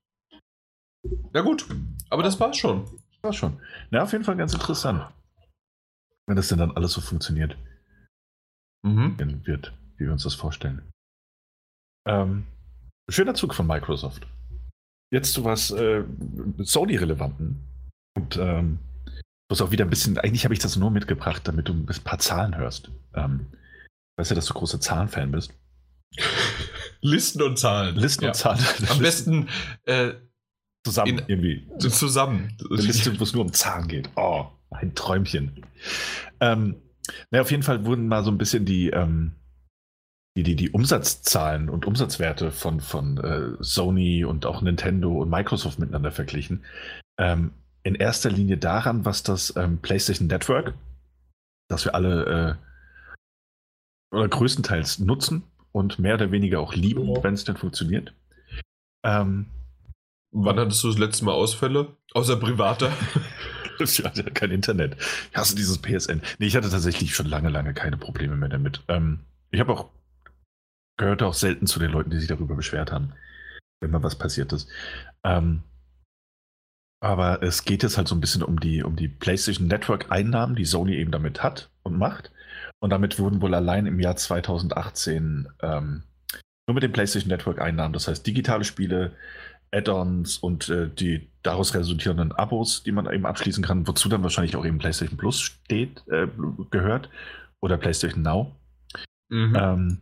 [1.34, 1.66] Ja, gut.
[2.10, 2.84] Aber das war's schon.
[2.84, 3.60] Das war's schon.
[3.92, 5.08] Ja, auf jeden Fall ganz interessant.
[6.28, 7.58] Wenn das denn dann alles so funktioniert.
[8.84, 9.18] Mhm.
[9.46, 10.89] Wird, wie wir uns das vorstellen.
[12.08, 12.46] Ähm,
[13.10, 14.28] schöner Zug von Microsoft.
[15.12, 16.04] Jetzt zu was äh,
[16.60, 17.64] Sony-relevanten.
[18.16, 18.80] Und ähm,
[19.50, 22.20] muss auch wieder ein bisschen, eigentlich habe ich das nur mitgebracht, damit du ein paar
[22.20, 22.92] Zahlen hörst.
[23.16, 23.48] Ähm,
[24.18, 25.54] weißt du, dass du großer Zahlenfan bist.
[27.02, 27.96] Listen und Zahlen.
[27.96, 28.30] Listen ja.
[28.30, 28.64] und Zahlen.
[28.90, 29.48] Am besten
[29.86, 30.14] äh,
[30.86, 31.68] zusammen in, irgendwie.
[31.80, 32.58] Zusammen.
[32.70, 34.10] Eine Liste, wo es nur um Zahlen geht.
[34.16, 35.66] Oh, ein Träumchen.
[36.40, 36.76] Ähm,
[37.32, 39.34] na, auf jeden Fall wurden mal so ein bisschen die, ähm,
[40.44, 45.80] die, die, die Umsatzzahlen und Umsatzwerte von, von äh, Sony und auch Nintendo und Microsoft
[45.80, 46.64] miteinander verglichen.
[47.18, 47.52] Ähm,
[47.84, 50.74] in erster Linie daran, was das ähm, PlayStation Network,
[51.70, 52.58] das wir alle
[54.12, 57.24] äh, oder größtenteils nutzen, und mehr oder weniger auch lieben, oh.
[57.24, 58.14] wenn es denn funktioniert.
[59.04, 59.46] Ähm,
[60.32, 61.96] Wann hattest du das letzte Mal Ausfälle?
[62.14, 62.92] Außer privater?
[63.80, 64.96] ich hatte ja kein Internet.
[65.32, 66.22] Ich hasse dieses PSN.
[66.38, 68.84] Nee, ich hatte tatsächlich schon lange, lange keine Probleme mehr damit.
[68.88, 69.22] Ähm,
[69.52, 69.90] ich habe auch
[71.00, 73.14] gehört auch selten zu den Leuten, die sich darüber beschwert haben,
[73.82, 74.70] wenn mal was passiert ist.
[75.24, 75.64] Ähm,
[77.02, 80.56] aber es geht jetzt halt so ein bisschen um die, um die PlayStation Network Einnahmen,
[80.56, 82.32] die Sony eben damit hat und macht.
[82.80, 86.04] Und damit wurden wohl allein im Jahr 2018 ähm,
[86.68, 89.14] nur mit dem PlayStation Network Einnahmen, das heißt digitale Spiele,
[89.72, 94.56] Add-ons und äh, die daraus resultierenden Abos, die man eben abschließen kann, wozu dann wahrscheinlich
[94.56, 96.28] auch eben PlayStation Plus steht, äh,
[96.72, 97.10] gehört
[97.62, 98.56] oder PlayStation Now.
[99.30, 99.56] Mhm.
[99.56, 100.02] Ähm,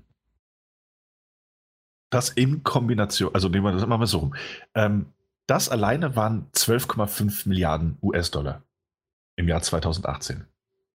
[2.09, 4.35] das in Kombination, also nehmen wir das mal so rum.
[4.75, 5.07] Ähm,
[5.47, 8.63] das alleine waren 12,5 Milliarden US-Dollar
[9.37, 10.45] im Jahr 2018.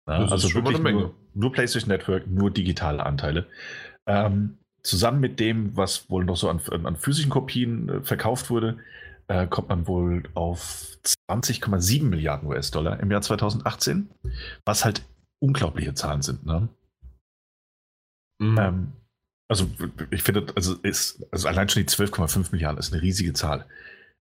[0.07, 3.47] Ja, also wirklich nur, nur, PlayStation Network, nur digitale Anteile.
[4.07, 8.79] Ähm, zusammen mit dem, was wohl noch so an, an physischen Kopien äh, verkauft wurde,
[9.27, 10.97] äh, kommt man wohl auf
[11.31, 14.09] 20,7 Milliarden US-Dollar im Jahr 2018,
[14.65, 15.03] was halt
[15.41, 16.47] unglaubliche Zahlen sind.
[16.47, 16.69] Ne?
[18.39, 18.59] Mhm.
[18.59, 18.93] Ähm,
[19.49, 19.67] also
[20.11, 23.67] ich finde, also, ist, also allein schon die 12,5 Milliarden ist eine riesige Zahl.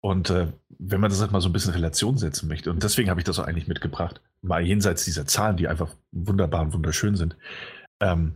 [0.02, 0.48] Und äh,
[0.80, 3.22] wenn man das halt mal so ein bisschen in Relation setzen möchte, und deswegen habe
[3.22, 7.38] ich das auch eigentlich mitgebracht, mal jenseits dieser Zahlen, die einfach wunderbar und wunderschön sind,
[8.02, 8.34] ähm,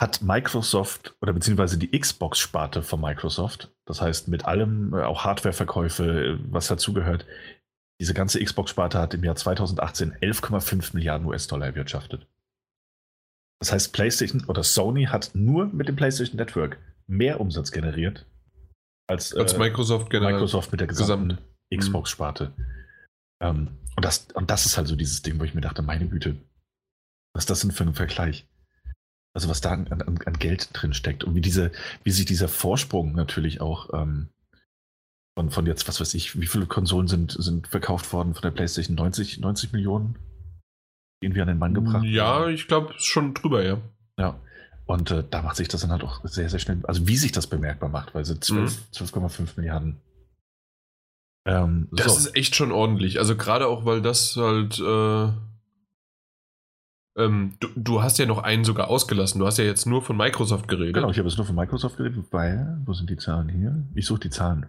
[0.00, 6.40] hat Microsoft oder beziehungsweise die Xbox-Sparte von Microsoft, das heißt mit allem, äh, auch Hardware-Verkäufe,
[6.50, 7.26] was dazugehört,
[8.00, 12.26] diese ganze Xbox-Sparte hat im Jahr 2018 11,5 Milliarden US-Dollar erwirtschaftet.
[13.62, 18.26] Das heißt, PlayStation oder Sony hat nur mit dem PlayStation Network mehr Umsatz generiert
[19.08, 21.38] als, als äh, Microsoft, generell Microsoft mit der gesamten
[21.70, 21.78] mhm.
[21.78, 22.52] Xbox-Sparte.
[23.40, 26.08] Ähm, und, das, und das ist halt so dieses Ding, wo ich mir dachte, meine
[26.08, 26.34] Güte,
[27.34, 28.48] was ist das denn für ein Vergleich?
[29.32, 31.70] Also was da an, an, an Geld drin steckt und wie diese,
[32.02, 34.30] wie sich dieser Vorsprung natürlich auch ähm,
[35.38, 38.50] von, von jetzt, was weiß ich, wie viele Konsolen sind, sind verkauft worden von der
[38.50, 38.96] PlayStation?
[38.96, 40.18] 90, 90 Millionen?
[41.22, 42.04] Irgendwie an den Mann gebracht?
[42.04, 43.78] Ja, ich glaube schon drüber, ja.
[44.18, 44.36] Ja.
[44.86, 47.32] Und äh, da macht sich das dann halt auch sehr, sehr schnell, also wie sich
[47.32, 49.48] das bemerkbar macht, weil sie 12,5 mhm.
[49.56, 49.96] Milliarden.
[51.44, 52.18] Ähm, das so.
[52.18, 53.18] ist echt schon ordentlich.
[53.18, 54.78] Also gerade auch, weil das halt.
[54.78, 55.32] Äh,
[57.14, 59.38] ähm, du, du, hast ja noch einen sogar ausgelassen.
[59.38, 60.94] Du hast ja jetzt nur von Microsoft geredet.
[60.94, 63.84] Genau, ich habe jetzt nur von Microsoft geredet, weil, wo sind die Zahlen hier?
[63.94, 64.66] Ich suche die Zahlen.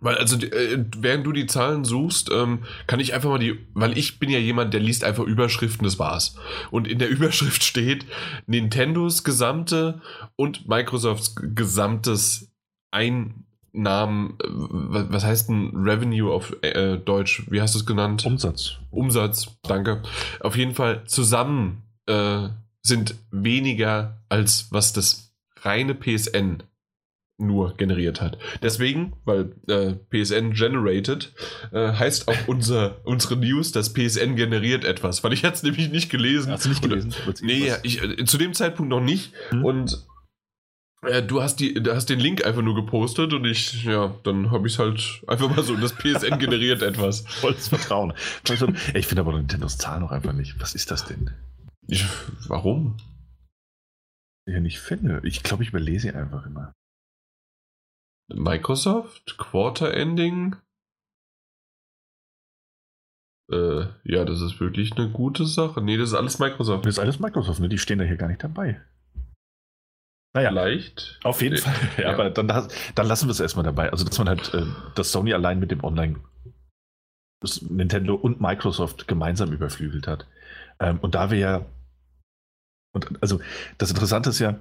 [0.00, 3.96] Weil, also, äh, während du die Zahlen suchst, ähm, kann ich einfach mal die, weil
[3.98, 6.36] ich bin ja jemand, der liest einfach Überschriften, das war's.
[6.70, 8.06] Und in der Überschrift steht
[8.46, 10.00] Nintendos gesamte
[10.36, 12.50] und Microsofts gesamtes
[12.90, 17.44] Einnahmen, äh, was heißt ein Revenue auf äh, Deutsch?
[17.50, 18.24] Wie hast du es genannt?
[18.24, 18.78] Umsatz.
[18.90, 20.02] Umsatz, danke.
[20.40, 22.48] Auf jeden Fall zusammen äh,
[22.82, 26.62] sind weniger als was das reine PSN
[27.40, 28.38] nur generiert hat.
[28.62, 31.32] Deswegen, weil äh, PSN generated,
[31.72, 35.24] äh, heißt auch unser, unsere News, dass PSN generiert etwas.
[35.24, 36.52] Weil ich hatte es nämlich nicht gelesen.
[36.52, 37.14] Hast du nicht gelesen?
[37.26, 39.32] Und, nee, ich, äh, zu dem Zeitpunkt noch nicht.
[39.50, 39.64] Hm?
[39.64, 40.06] Und
[41.02, 44.50] äh, du hast, die, du hast den Link einfach nur gepostet und ich, ja, dann
[44.50, 47.20] habe ich es halt einfach mal so, das PSN generiert etwas.
[47.26, 48.12] Volles Vertrauen.
[48.94, 50.60] Ich finde aber Nintendos Zahl noch einfach nicht.
[50.60, 51.30] Was ist das denn?
[51.86, 52.04] Ich,
[52.46, 52.98] warum?
[54.46, 55.20] Ja, nicht finde.
[55.24, 56.72] Ich glaube, ich überlese einfach immer.
[58.34, 60.56] Microsoft, Quarter Ending.
[63.50, 65.82] Äh, ja, das ist wirklich eine gute Sache.
[65.82, 66.86] Nee, das ist alles Microsoft.
[66.86, 67.68] Das ist alles Microsoft, ne?
[67.68, 68.80] Die stehen da hier gar nicht dabei.
[70.32, 70.50] Naja.
[70.50, 71.18] Leicht.
[71.24, 71.60] Auf jeden nee.
[71.60, 71.74] Fall.
[71.96, 73.90] Ja, ja, aber dann, dann lassen wir es erstmal dabei.
[73.90, 76.20] Also, dass man halt, äh, dass Sony allein mit dem Online
[77.40, 80.28] das Nintendo und Microsoft gemeinsam überflügelt hat.
[80.78, 81.66] Ähm, und da wir ja,
[82.92, 83.40] und also
[83.78, 84.60] das Interessante ist ja,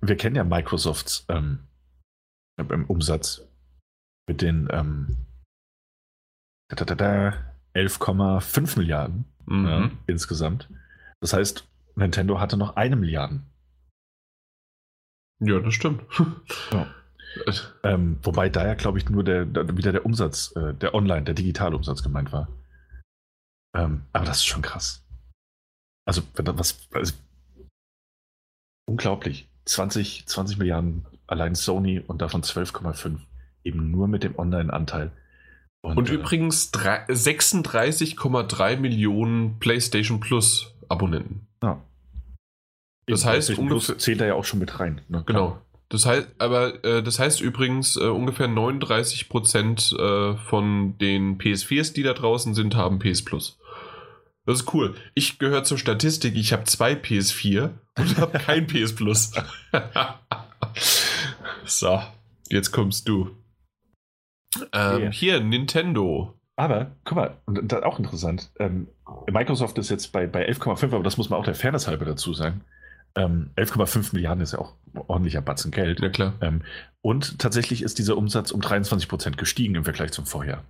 [0.00, 1.60] wir kennen ja Microsofts ähm,
[2.60, 3.42] im Umsatz
[4.28, 5.16] mit den ähm,
[6.72, 9.66] 11,5 Milliarden mhm.
[9.66, 10.68] ja, insgesamt.
[11.20, 11.66] Das heißt,
[11.96, 13.40] Nintendo hatte noch eine Milliarde.
[15.40, 16.02] Ja, das stimmt.
[16.72, 16.86] Ja.
[17.84, 21.22] Ähm, wobei da ja, glaube ich, nur der, der, wieder der Umsatz, äh, der Online,
[21.22, 22.48] der digitale Umsatz gemeint war.
[23.72, 25.06] Ähm, aber das ist schon krass.
[26.08, 27.14] Also, was, also,
[28.88, 29.48] unglaublich.
[29.66, 33.18] 20, 20 Milliarden allein Sony und davon 12,5
[33.64, 35.12] eben nur mit dem Online-Anteil.
[35.82, 41.46] Und, und, äh, übrigens 36,3 Millionen PlayStation Plus Abonnenten.
[41.62, 41.82] Ja.
[43.06, 45.00] Das heißt, ungefähr zählt da ja auch schon mit rein.
[45.08, 45.24] Ne?
[45.26, 45.60] Genau.
[45.88, 51.94] Das heißt, aber äh, das heißt übrigens, äh, ungefähr 39 Prozent äh, von den PS4s,
[51.94, 53.58] die da draußen sind, haben PS Plus.
[54.46, 54.94] Das ist cool.
[55.14, 59.32] Ich gehöre zur Statistik, ich habe zwei PS4 und habe kein PS Plus.
[61.64, 62.00] so,
[62.48, 63.30] jetzt kommst du.
[64.72, 65.12] Ähm, yeah.
[65.12, 66.34] Hier, Nintendo.
[66.56, 68.50] Aber, guck mal, und das auch interessant.
[68.58, 68.88] Ähm,
[69.30, 72.34] Microsoft ist jetzt bei, bei 11,5, aber das muss man auch der Fairness halber dazu
[72.34, 72.64] sagen.
[73.16, 74.74] Ähm, 11,5 Milliarden ist ja auch
[75.08, 76.00] ordentlicher Batzen Geld.
[76.00, 76.34] Ja, klar.
[76.40, 76.62] Ähm,
[77.00, 80.64] und tatsächlich ist dieser Umsatz um 23 Prozent gestiegen im Vergleich zum Vorjahr.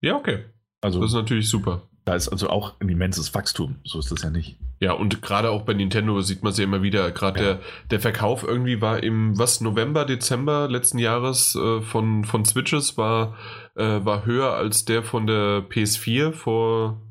[0.00, 0.44] Ja, okay.
[0.80, 1.87] Also, das ist natürlich super.
[2.08, 3.76] Da ist also auch ein immenses Wachstum.
[3.84, 4.56] So ist das ja nicht.
[4.80, 7.10] Ja, und gerade auch bei Nintendo sieht man es ja immer wieder.
[7.10, 7.46] Gerade ja.
[7.46, 7.60] der,
[7.90, 13.36] der Verkauf irgendwie war im, was, November, Dezember letzten Jahres äh, von, von Switches war,
[13.74, 17.02] äh, war höher als der von der PS4 vor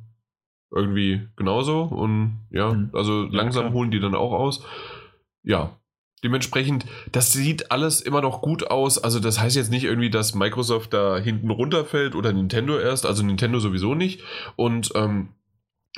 [0.71, 1.83] irgendwie genauso.
[1.83, 2.89] Und ja, mhm.
[2.93, 4.65] also langsam ja, holen die dann auch aus.
[5.43, 5.77] Ja,
[6.23, 8.97] Dementsprechend, das sieht alles immer noch gut aus.
[8.97, 13.05] Also das heißt jetzt nicht irgendwie, dass Microsoft da hinten runterfällt oder Nintendo erst.
[13.05, 14.21] Also Nintendo sowieso nicht.
[14.55, 15.29] Und ähm,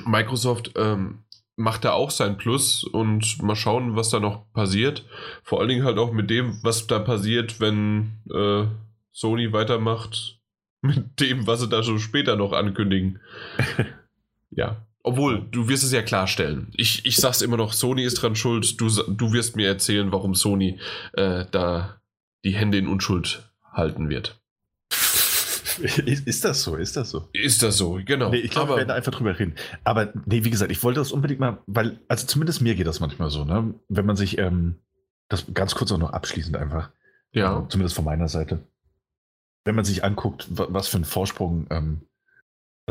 [0.04, 1.24] Microsoft ähm,
[1.56, 5.06] macht da auch sein Plus und mal schauen, was da noch passiert.
[5.42, 8.66] Vor allen Dingen halt auch mit dem, was da passiert, wenn äh,
[9.12, 10.38] Sony weitermacht
[10.82, 13.20] mit dem, was sie da schon später noch ankündigen.
[14.50, 14.86] ja.
[15.02, 16.72] Obwohl, du wirst es ja klarstellen.
[16.76, 18.80] Ich, ich sag's immer noch, Sony ist dran schuld.
[18.80, 20.78] Du, du wirst mir erzählen, warum Sony
[21.14, 22.00] äh, da
[22.44, 24.40] die Hände in Unschuld halten wird.
[25.80, 26.76] Ist das so?
[26.76, 27.28] Ist das so?
[27.32, 28.30] Ist das so, genau.
[28.30, 29.54] Nee, ich glaube, wir werden einfach drüber reden.
[29.84, 33.00] Aber nee, wie gesagt, ich wollte das unbedingt mal, weil, also zumindest mir geht das
[33.00, 33.74] manchmal so, ne?
[33.88, 34.76] Wenn man sich, ähm,
[35.28, 36.90] das ganz kurz auch noch abschließend einfach.
[37.32, 37.60] Ja.
[37.60, 38.66] Äh, zumindest von meiner Seite.
[39.64, 42.02] Wenn man sich anguckt, was für einen Vorsprung ähm,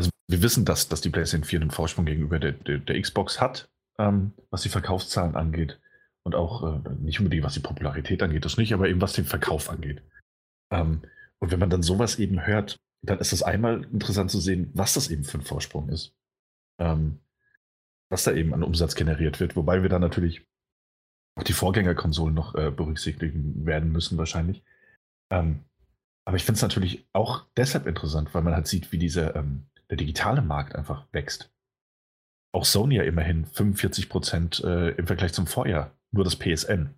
[0.00, 3.38] also wir wissen, dass, dass die PlayStation 4 einen Vorsprung gegenüber der, der, der Xbox
[3.38, 3.68] hat,
[3.98, 5.78] ähm, was die Verkaufszahlen angeht.
[6.22, 9.26] Und auch äh, nicht unbedingt, was die Popularität angeht, das nicht, aber eben was den
[9.26, 10.02] Verkauf angeht.
[10.72, 11.02] Ähm,
[11.38, 14.94] und wenn man dann sowas eben hört, dann ist es einmal interessant zu sehen, was
[14.94, 16.14] das eben für ein Vorsprung ist.
[16.78, 17.20] Ähm,
[18.10, 20.46] was da eben an Umsatz generiert wird, wobei wir dann natürlich
[21.38, 24.62] auch die Vorgängerkonsolen noch äh, berücksichtigen werden müssen, wahrscheinlich.
[25.30, 25.64] Ähm,
[26.26, 29.66] aber ich finde es natürlich auch deshalb interessant, weil man halt sieht, wie diese, ähm,
[29.90, 31.52] der digitale Markt einfach wächst.
[32.52, 36.94] Auch Sony ja immerhin 45 Prozent äh, im Vergleich zum Vorjahr, nur das PSN.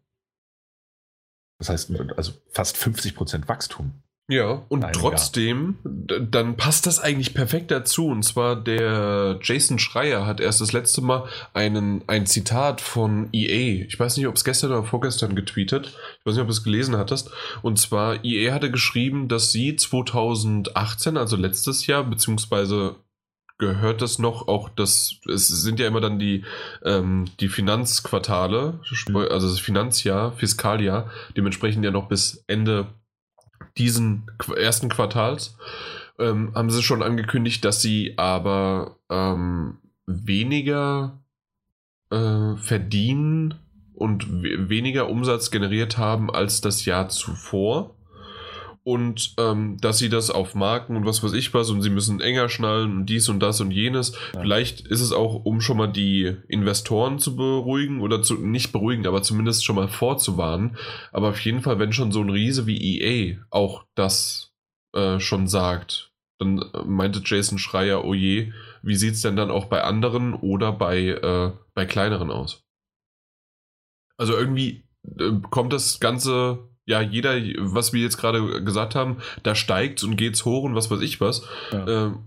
[1.59, 4.02] Das heißt, also fast 50 Prozent Wachstum.
[4.29, 8.07] Ja, und trotzdem, dann passt das eigentlich perfekt dazu.
[8.07, 11.25] Und zwar der Jason Schreier hat erst das letzte Mal
[11.55, 13.85] einen, ein Zitat von EA.
[13.85, 15.89] Ich weiß nicht, ob es gestern oder vorgestern getweetet.
[16.21, 17.31] Ich weiß nicht, ob du es gelesen hattest.
[17.63, 22.97] Und zwar, EA hatte geschrieben, dass sie 2018, also letztes Jahr, beziehungsweise
[23.59, 26.45] gehört das noch auch das es sind ja immer dann die
[26.85, 29.17] ähm, die Finanzquartale mhm.
[29.17, 32.89] also das Finanzjahr Fiskaljahr dementsprechend ja noch bis Ende
[33.79, 35.57] diesen ersten Quartals
[36.19, 41.23] ähm, haben sie schon angekündigt, dass sie aber ähm, weniger
[42.11, 43.55] äh, verdienen
[43.95, 47.97] und weniger Umsatz generiert haben als das Jahr zuvor
[48.85, 52.21] und ähm, dass sie das auf Marken und was weiß ich was und sie müssen
[52.21, 54.13] enger schnallen und dies und das und jenes.
[54.35, 54.41] Ja.
[54.41, 59.07] Vielleicht ist es auch, um schon mal die Investoren zu beruhigen oder zu, nicht beruhigen,
[59.07, 60.77] aber zumindest schon mal vorzuwarnen.
[61.13, 64.53] Aber auf jeden Fall, wenn schon so ein Riese wie EA auch das
[64.95, 68.53] äh, schon sagt, dann äh, meinte Jason Schreier, oh je,
[68.83, 72.65] wie sieht es denn dann auch bei anderen oder bei, äh, bei kleineren aus?
[74.17, 74.85] Also irgendwie
[75.19, 80.17] äh, kommt das Ganze ja, jeder, was wir jetzt gerade gesagt haben, da steigt und
[80.17, 81.47] geht's hoch und was weiß ich was.
[81.71, 81.87] Ja.
[81.87, 82.25] Ähm,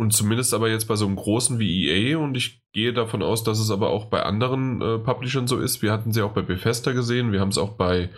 [0.00, 3.42] und zumindest aber jetzt bei so einem großen wie EA und ich gehe davon aus,
[3.42, 5.82] dass es aber auch bei anderen äh, Publishern so ist.
[5.82, 8.08] Wir hatten sie auch bei Bethesda gesehen, wir haben es auch bei,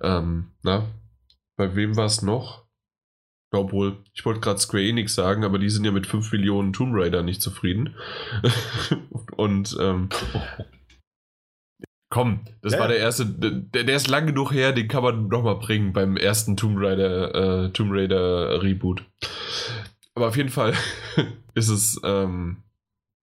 [0.00, 0.86] ähm, na,
[1.56, 2.64] bei wem war es noch?
[3.52, 6.92] Obwohl, ich wollte gerade Square Enix sagen, aber die sind ja mit 5 Millionen Tomb
[6.94, 7.94] Raider nicht zufrieden.
[9.36, 10.08] und ähm,
[12.08, 12.78] Komm, das ja.
[12.78, 16.16] war der erste, der, der, ist lang genug her, den kann man nochmal bringen beim
[16.16, 19.04] ersten Tomb Raider, äh, Tomb Raider Reboot.
[20.14, 20.74] Aber auf jeden Fall
[21.54, 22.62] ist es, ähm,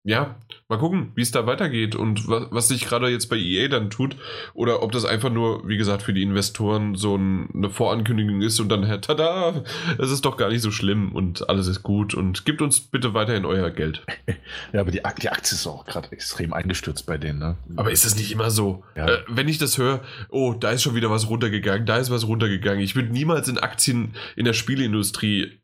[0.05, 0.35] ja,
[0.67, 3.89] mal gucken, wie es da weitergeht und was, was sich gerade jetzt bei EA dann
[3.89, 4.17] tut.
[4.53, 8.59] Oder ob das einfach nur, wie gesagt, für die Investoren so ein, eine Vorankündigung ist
[8.59, 9.63] und dann, tada,
[9.97, 13.13] es ist doch gar nicht so schlimm und alles ist gut und gebt uns bitte
[13.13, 14.05] weiterhin euer Geld.
[14.71, 17.57] Ja, aber die, die Aktie ist auch gerade extrem eingestürzt bei denen, ne?
[17.75, 18.83] Aber ist das nicht immer so?
[18.95, 19.07] Ja.
[19.07, 22.27] Äh, wenn ich das höre, oh, da ist schon wieder was runtergegangen, da ist was
[22.27, 22.81] runtergegangen.
[22.81, 25.59] Ich würde niemals in Aktien in der Spieleindustrie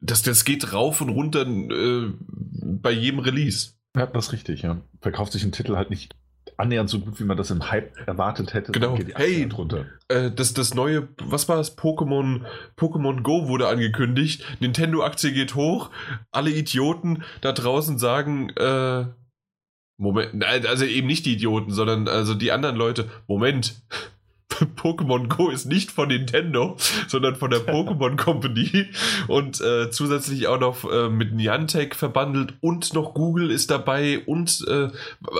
[0.00, 3.75] das, das geht rauf und runter äh, bei jedem Release.
[3.96, 4.80] Ja, das ist richtig, ja.
[5.00, 6.14] Verkauft sich ein Titel halt nicht
[6.58, 8.72] annähernd so gut, wie man das im Hype erwartet hätte.
[8.72, 8.96] Genau.
[9.14, 9.86] hey, drunter.
[10.08, 11.76] Äh, das, das neue, was war das?
[11.76, 12.44] Pokémon,
[12.76, 14.44] Pokémon Go wurde angekündigt.
[14.60, 15.90] Nintendo-Aktie geht hoch.
[16.30, 19.06] Alle Idioten da draußen sagen, äh,
[19.98, 23.82] Moment, also eben nicht die Idioten, sondern also die anderen Leute, Moment,
[24.76, 26.76] Pokémon Go ist nicht von Nintendo,
[27.08, 28.86] sondern von der Pokémon Company
[29.28, 34.64] und äh, zusätzlich auch noch äh, mit Niantic verbandelt und noch Google ist dabei und
[34.68, 34.88] äh,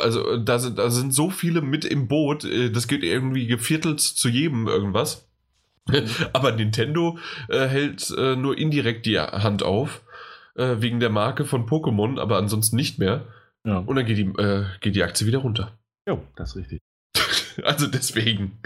[0.03, 4.01] also da sind, da sind so viele mit im Boot, äh, das geht irgendwie geviertelt
[4.01, 5.27] zu jedem irgendwas.
[6.33, 7.19] Aber Nintendo
[7.49, 10.03] äh, hält äh, nur indirekt die Hand auf,
[10.59, 13.27] wegen der Marke von Pokémon, aber ansonsten nicht mehr.
[13.63, 13.81] Ja.
[13.81, 14.33] Und dann geht die,
[14.81, 15.77] geht die Aktie wieder runter.
[16.09, 16.81] Ja, das ist richtig.
[17.65, 18.61] Also deswegen.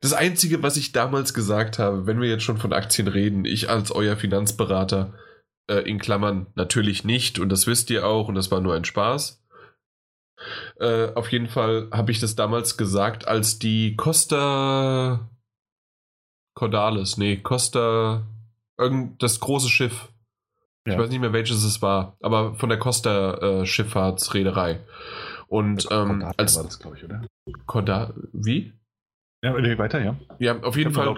[0.00, 3.68] Das Einzige, was ich damals gesagt habe, wenn wir jetzt schon von Aktien reden, ich
[3.68, 5.12] als euer Finanzberater,
[5.68, 8.84] äh, in Klammern natürlich nicht, und das wisst ihr auch, und das war nur ein
[8.84, 9.44] Spaß.
[10.78, 15.28] Äh, auf jeden Fall habe ich das damals gesagt, als die Costa
[16.54, 18.26] Cordalis, nee, Costa,
[18.78, 20.08] irgend das große Schiff.
[20.86, 20.94] Ja.
[20.94, 24.80] Ich weiß nicht mehr, welches es war, aber von der Costa äh, Schifffahrtsreederei.
[25.50, 27.26] Und ähm, als war das, glaube ich, oder?
[27.66, 28.72] Korda wie?
[29.42, 30.16] Ja, weiter, ja.
[30.38, 31.12] Ja, auf jeden Fall.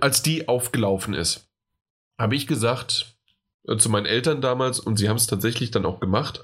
[0.00, 1.50] Als die aufgelaufen ist,
[2.18, 3.18] habe ich gesagt
[3.68, 6.42] äh, zu meinen Eltern damals, und sie haben es tatsächlich dann auch gemacht,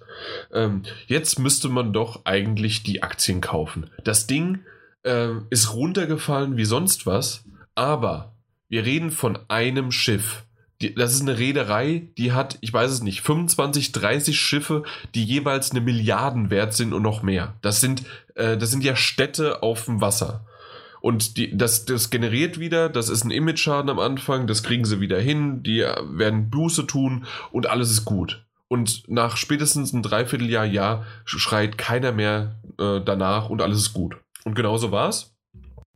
[0.53, 3.89] ähm, jetzt müsste man doch eigentlich die Aktien kaufen.
[4.05, 4.61] Das Ding
[5.03, 7.45] äh, ist runtergefallen wie sonst was,
[7.75, 8.37] aber
[8.69, 10.45] wir reden von einem Schiff.
[10.83, 14.83] Die, das ist eine Reederei, die hat, ich weiß es nicht, 25, 30 Schiffe,
[15.15, 17.55] die jeweils eine Milliarden wert sind und noch mehr.
[17.63, 18.03] Das sind,
[18.35, 20.45] äh, das sind ja Städte auf dem Wasser.
[21.01, 25.01] Und die, das, das generiert wieder, das ist ein Image-Schaden am Anfang, das kriegen sie
[25.01, 28.45] wieder hin, die werden Buße tun und alles ist gut.
[28.69, 34.17] Und nach spätestens ein Dreivierteljahr, Jahr schreit keiner mehr äh, danach und alles ist gut.
[34.45, 35.32] Und genauso war es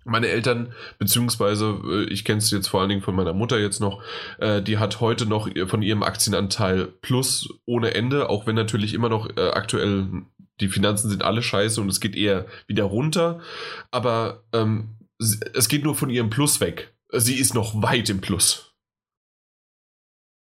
[0.06, 3.80] meine Eltern, beziehungsweise äh, ich kenne es jetzt vor allen Dingen von meiner Mutter jetzt
[3.80, 4.02] noch,
[4.38, 9.08] äh, die hat heute noch von ihrem Aktienanteil plus ohne Ende, auch wenn natürlich immer
[9.08, 10.06] noch äh, aktuell
[10.60, 13.40] die Finanzen sind alle scheiße und es geht eher wieder runter,
[13.90, 16.94] aber ähm, es geht nur von ihrem Plus weg.
[17.12, 18.75] Sie ist noch weit im Plus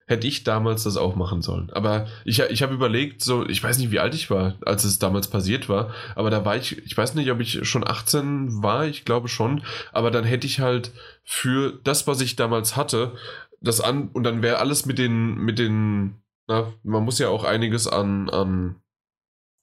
[0.07, 1.71] hätte ich damals das auch machen sollen.
[1.71, 5.01] Aber ich, ich habe überlegt, so, ich weiß nicht, wie alt ich war, als es
[5.01, 8.87] damals passiert war, aber da war ich, ich weiß nicht, ob ich schon 18 war,
[8.87, 9.63] ich glaube schon,
[9.93, 10.93] aber dann hätte ich halt
[11.25, 13.17] für das, was ich damals hatte,
[13.61, 17.43] das an, und dann wäre alles mit den, mit den, na, man muss ja auch
[17.43, 18.77] einiges an, an,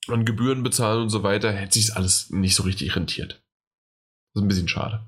[0.08, 3.42] an Gebühren bezahlen und so weiter, hätte sich alles nicht so richtig rentiert.
[4.34, 5.08] Das ist ein bisschen schade.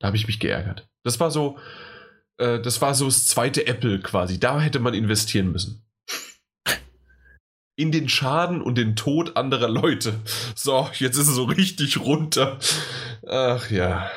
[0.00, 0.88] Da habe ich mich geärgert.
[1.04, 1.58] Das war so,
[2.42, 4.40] äh, das war so das zweite Apple quasi.
[4.40, 5.84] Da hätte man investieren müssen.
[7.76, 10.20] In den Schaden und den Tod anderer Leute.
[10.54, 12.58] So, jetzt ist es so richtig runter.
[13.26, 14.10] Ach ja.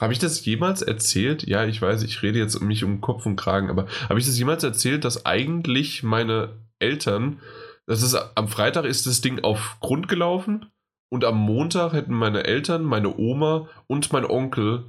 [0.00, 1.46] Habe ich das jemals erzählt?
[1.46, 4.26] Ja, ich weiß, ich rede jetzt um mich um Kopf und Kragen, aber habe ich
[4.26, 7.40] das jemals erzählt, dass eigentlich meine Eltern
[7.86, 10.70] Das ist, am Freitag ist das Ding auf Grund gelaufen
[11.10, 14.84] und am Montag hätten meine Eltern, meine Oma und mein Onkel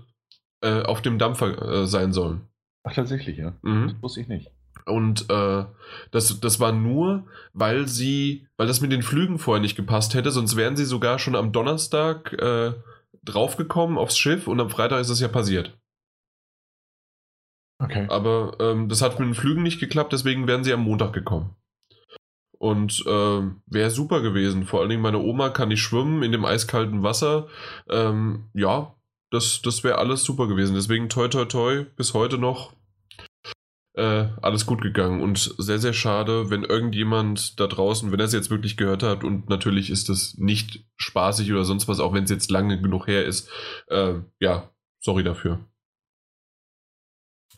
[0.62, 2.48] äh, auf dem Dampfer äh, sein sollen.
[2.84, 3.54] Ach, tatsächlich, ja.
[3.64, 3.90] Mhm.
[3.90, 4.52] Das wusste ich nicht.
[4.86, 5.66] Und äh,
[6.12, 10.32] das, das war nur, weil sie, weil das mit den Flügen vorher nicht gepasst hätte,
[10.32, 12.74] sonst wären sie sogar schon am Donnerstag äh,
[13.24, 15.78] draufgekommen aufs Schiff und am Freitag ist es ja passiert.
[17.80, 18.08] Okay.
[18.10, 21.56] Aber ähm, das hat mit den Flügen nicht geklappt, deswegen wären sie am Montag gekommen.
[22.62, 24.66] Und ähm, wäre super gewesen.
[24.66, 27.48] Vor allen Dingen meine Oma kann nicht schwimmen in dem eiskalten Wasser.
[27.90, 28.96] Ähm, ja,
[29.32, 30.76] das, das wäre alles super gewesen.
[30.76, 32.74] Deswegen toi toi toi bis heute noch
[33.96, 35.24] äh, alles gut gegangen.
[35.24, 39.24] Und sehr, sehr schade, wenn irgendjemand da draußen, wenn er es jetzt wirklich gehört hat,
[39.24, 43.08] und natürlich ist das nicht spaßig oder sonst was, auch wenn es jetzt lange genug
[43.08, 43.50] her ist.
[43.88, 44.70] Äh, ja,
[45.00, 45.66] sorry dafür.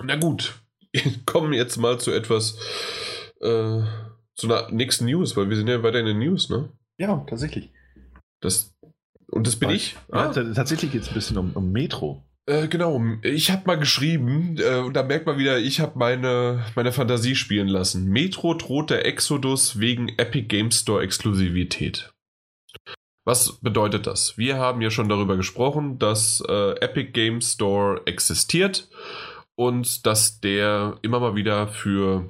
[0.02, 0.62] Na gut,
[1.26, 2.58] kommen jetzt mal zu etwas,
[3.42, 3.82] äh,
[4.36, 6.70] zu einer nächsten News, weil wir sind ja weiter in den News, ne?
[6.98, 7.70] Ja, tatsächlich.
[8.42, 8.74] Das,
[9.28, 9.94] und das bin Weil- ich.
[10.12, 10.34] Ja, Ah.
[10.54, 12.24] tatsächlich geht es ein bisschen um, um Metro.
[12.46, 16.66] Äh, genau, ich habe mal geschrieben, äh, und da merkt man wieder, ich habe meine,
[16.76, 18.10] meine Fantasie spielen lassen.
[18.10, 22.12] Metro droht der Exodus wegen Epic Game Store Exklusivität.
[23.26, 24.38] Was bedeutet das?
[24.38, 28.90] Wir haben ja schon darüber gesprochen, dass äh, Epic Game Store existiert
[29.56, 32.30] und dass der immer mal wieder für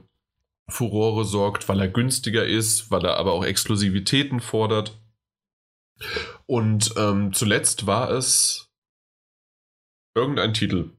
[0.69, 4.99] Furore sorgt, weil er günstiger ist, weil er aber auch Exklusivitäten fordert.
[6.45, 8.71] Und ähm, zuletzt war es
[10.15, 10.91] irgendein Titel.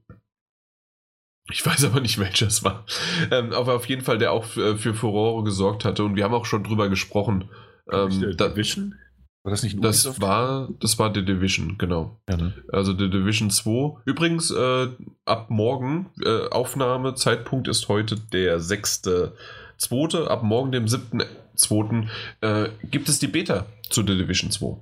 [1.51, 2.85] Ich weiß aber nicht, welcher es war.
[3.31, 6.03] Ähm, aber auf jeden Fall, der auch für, für Furore gesorgt hatte.
[6.03, 7.49] Und wir haben auch schon drüber gesprochen.
[7.87, 8.95] Äh, Ähm, da, Division?
[9.45, 10.21] War das nicht das Ubisoft?
[10.21, 12.19] war, das war The Division, genau.
[12.27, 12.53] Ja, ne?
[12.73, 14.01] Also The Division 2.
[14.05, 14.87] Übrigens, äh,
[15.25, 20.25] ab morgen, äh, Aufnahmezeitpunkt ist heute der 6.2.
[20.27, 22.07] Ab morgen, dem 7.2.,
[22.41, 24.77] äh, gibt es die Beta zu The Division 2.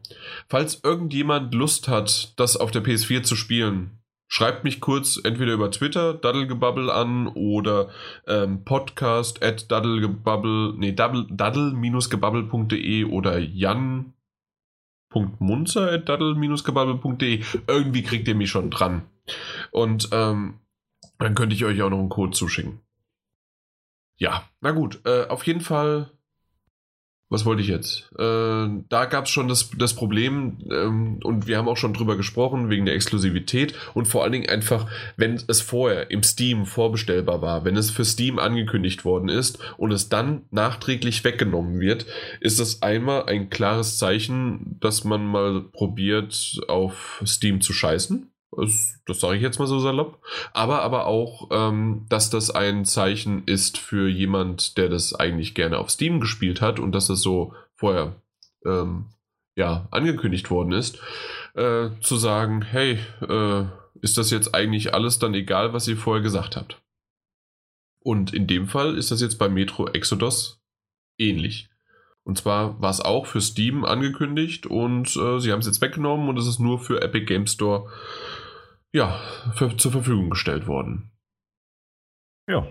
[0.48, 4.00] Falls irgendjemand Lust hat, das auf der PS4 zu spielen,
[4.30, 7.90] schreibt mich kurz entweder über Twitter, Daddlegebubble an oder
[8.28, 14.13] ähm, podcast at daddlegebubble, nee, daddle- daddle-gebubble.de oder jan
[15.40, 17.44] munzer.daddle-gebubble.de.
[17.68, 19.04] Irgendwie kriegt ihr mich schon dran.
[19.72, 20.60] Und ähm,
[21.20, 22.80] dann könnte ich euch auch noch einen Code zuschicken.
[24.18, 25.02] Ja, na gut.
[25.06, 26.12] Äh, auf jeden Fall.
[27.34, 28.12] Was wollte ich jetzt?
[28.20, 32.16] Äh, da gab es schon das, das Problem, ähm, und wir haben auch schon drüber
[32.16, 34.86] gesprochen, wegen der Exklusivität und vor allen Dingen einfach,
[35.18, 39.92] wenn es vorher im Steam vorbestellbar war, wenn es für Steam angekündigt worden ist und
[39.92, 42.06] es dann nachträglich weggenommen wird,
[42.40, 48.32] ist das einmal ein klares Zeichen, dass man mal probiert, auf Steam zu scheißen.
[48.58, 50.20] Das, das sage ich jetzt mal so salopp.
[50.54, 55.78] Aber, aber auch, ähm, dass das ein Zeichen ist für jemand, der das eigentlich gerne
[55.78, 58.16] auf Steam gespielt hat und dass das so vorher
[58.66, 59.06] ähm,
[59.56, 61.00] ja, angekündigt worden ist,
[61.56, 63.66] äh, zu sagen, hey, äh,
[64.02, 66.82] ist das jetzt eigentlich alles dann egal, was ihr vorher gesagt habt?
[68.00, 70.62] Und in dem Fall ist das jetzt bei Metro Exodus
[71.18, 71.70] ähnlich.
[72.24, 76.30] Und zwar war es auch für Steam angekündigt und äh, sie haben es jetzt weggenommen
[76.30, 77.90] und es ist nur für Epic Game Store
[78.94, 79.20] ja,
[79.56, 81.12] für, zur Verfügung gestellt worden.
[82.48, 82.68] Ja.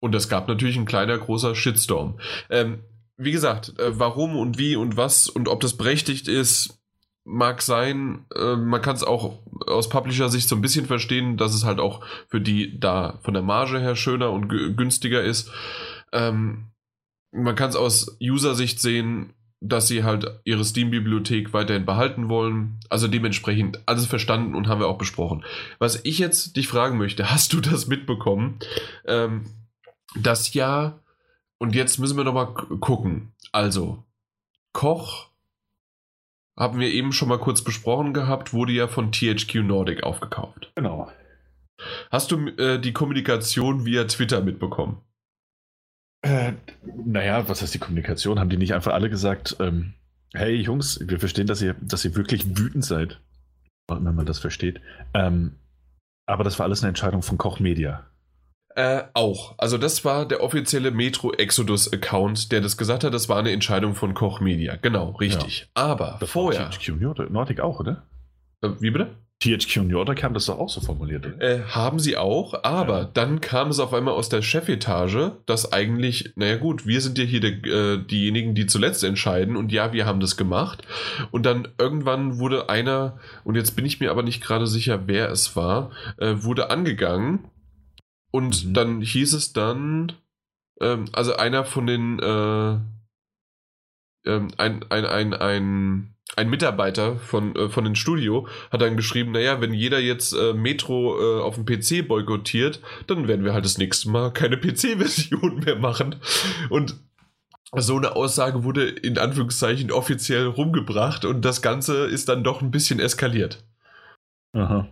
[0.00, 2.20] Und es gab natürlich ein kleiner, großer Shitstorm.
[2.50, 2.84] Ähm,
[3.16, 6.80] wie gesagt, äh, warum und wie und was und ob das berechtigt ist,
[7.24, 8.26] mag sein.
[8.34, 12.04] Äh, man kann es auch aus Publisher-Sicht so ein bisschen verstehen, dass es halt auch
[12.28, 15.50] für die da von der Marge her schöner und gü- günstiger ist.
[16.12, 16.70] Ähm,
[17.32, 22.78] man kann es aus User-Sicht sehen, dass sie halt ihre Steam-Bibliothek weiterhin behalten wollen.
[22.90, 25.44] Also dementsprechend alles verstanden und haben wir auch besprochen.
[25.78, 28.58] Was ich jetzt dich fragen möchte, hast du das mitbekommen?
[29.06, 29.46] Ähm,
[30.14, 31.00] dass ja,
[31.58, 33.32] und jetzt müssen wir nochmal gucken.
[33.52, 34.04] Also,
[34.72, 35.28] Koch
[36.56, 40.72] haben wir eben schon mal kurz besprochen gehabt, wurde ja von THQ Nordic aufgekauft.
[40.74, 41.10] Genau.
[42.10, 45.00] Hast du äh, die Kommunikation via Twitter mitbekommen?
[46.22, 46.52] Äh,
[47.04, 48.40] naja, was heißt die Kommunikation?
[48.40, 49.94] Haben die nicht einfach alle gesagt, ähm,
[50.34, 53.20] hey Jungs, wir verstehen, dass ihr, dass ihr wirklich wütend seid.
[53.88, 54.80] Wenn man das versteht.
[55.14, 55.56] Ähm,
[56.26, 58.06] aber das war alles eine Entscheidung von Koch Media.
[58.74, 59.54] Äh, auch.
[59.58, 63.14] Also das war der offizielle Metro Exodus Account, der das gesagt hat.
[63.14, 64.76] Das war eine Entscheidung von Koch Media.
[64.76, 65.68] Genau, richtig.
[65.74, 66.70] Aber Das vorher.
[67.30, 68.02] Nordic auch, oder?
[68.60, 69.16] Äh, wie bitte?
[69.40, 71.40] THQ Nordic haben das doch auch so formuliert?
[71.40, 73.04] Äh, haben sie auch, aber Ja.
[73.14, 77.24] dann kam es auf einmal aus der Chefetage, dass eigentlich, naja gut, wir sind ja
[77.24, 80.82] hier der, äh, diejenigen, die zuletzt entscheiden und ja, wir haben das gemacht.
[81.30, 85.30] Und dann irgendwann wurde einer, und jetzt bin ich mir aber nicht gerade sicher, wer
[85.30, 87.44] es war, äh, wurde angegangen
[88.32, 88.74] und Mhm.
[88.74, 90.12] dann hieß es dann,
[90.80, 92.78] ähm, also einer von den, äh,
[94.26, 99.32] ähm, ein, ein, ein, ein, ein Mitarbeiter von, äh, von dem Studio hat dann geschrieben,
[99.32, 103.64] naja, wenn jeder jetzt äh, Metro äh, auf dem PC boykottiert, dann werden wir halt
[103.64, 106.16] das nächste Mal keine PC-Version mehr machen.
[106.70, 106.96] Und
[107.76, 112.70] so eine Aussage wurde in Anführungszeichen offiziell rumgebracht und das Ganze ist dann doch ein
[112.70, 113.66] bisschen eskaliert.
[114.54, 114.88] Aha.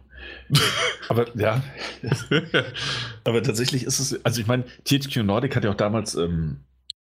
[1.08, 1.62] aber ja,
[3.24, 6.64] aber tatsächlich ist es, also ich meine, THQ Nordic hat ja auch damals, ähm,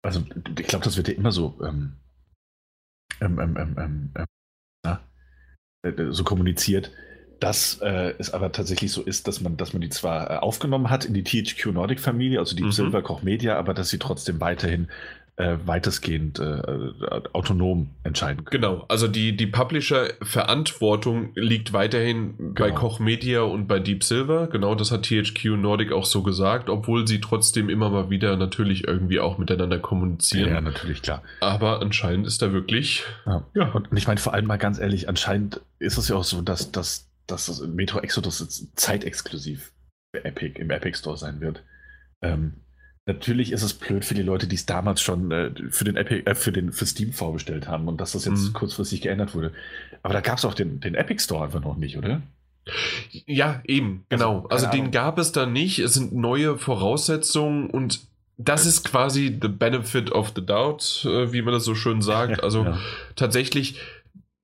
[0.04, 0.24] also
[0.60, 1.94] ich glaube, das wird ja immer so ähm,
[3.22, 4.26] ähm, ähm, ähm, ähm, ähm
[5.84, 6.92] äh, äh, so kommuniziert,
[7.40, 10.90] dass äh, es aber tatsächlich so ist, dass man, dass man die zwar äh, aufgenommen
[10.90, 12.72] hat in die THQ Nordic Familie, also die mhm.
[12.72, 14.88] Silverkoch Media, aber dass sie trotzdem weiterhin
[15.38, 16.62] äh, weitestgehend äh,
[17.34, 18.62] autonom entscheiden können.
[18.62, 22.54] Genau, also die, die Publisher-Verantwortung liegt weiterhin genau.
[22.56, 24.48] bei Koch Media und bei Deep Silver.
[24.48, 28.88] Genau, das hat THQ Nordic auch so gesagt, obwohl sie trotzdem immer mal wieder natürlich
[28.88, 30.50] irgendwie auch miteinander kommunizieren.
[30.50, 31.22] Ja, natürlich, klar.
[31.40, 33.04] Aber anscheinend ist da wirklich.
[33.28, 33.72] Ja, ja.
[33.72, 36.72] und ich meine, vor allem mal ganz ehrlich, anscheinend ist es ja auch so, dass,
[36.72, 39.72] dass, dass das Metro Exodus zeitexklusiv
[40.14, 41.64] Epic, im Epic Store sein wird.
[42.24, 42.62] Ähm,
[43.08, 46.30] Natürlich ist es blöd für die Leute, die es damals schon äh, für den Epic,
[46.30, 48.54] äh, für den für Steam vorbestellt haben und dass das jetzt mhm.
[48.54, 49.54] kurzfristig geändert wurde.
[50.04, 52.22] Aber da gab es auch den, den Epic Store einfach noch nicht, oder?
[53.26, 54.48] Ja, eben, also, genau.
[54.50, 55.80] Also, also den gab es da nicht.
[55.80, 58.02] Es sind neue Voraussetzungen und
[58.36, 62.44] das ist quasi the benefit of the doubt, äh, wie man das so schön sagt.
[62.44, 62.78] Also ja.
[63.16, 63.80] tatsächlich,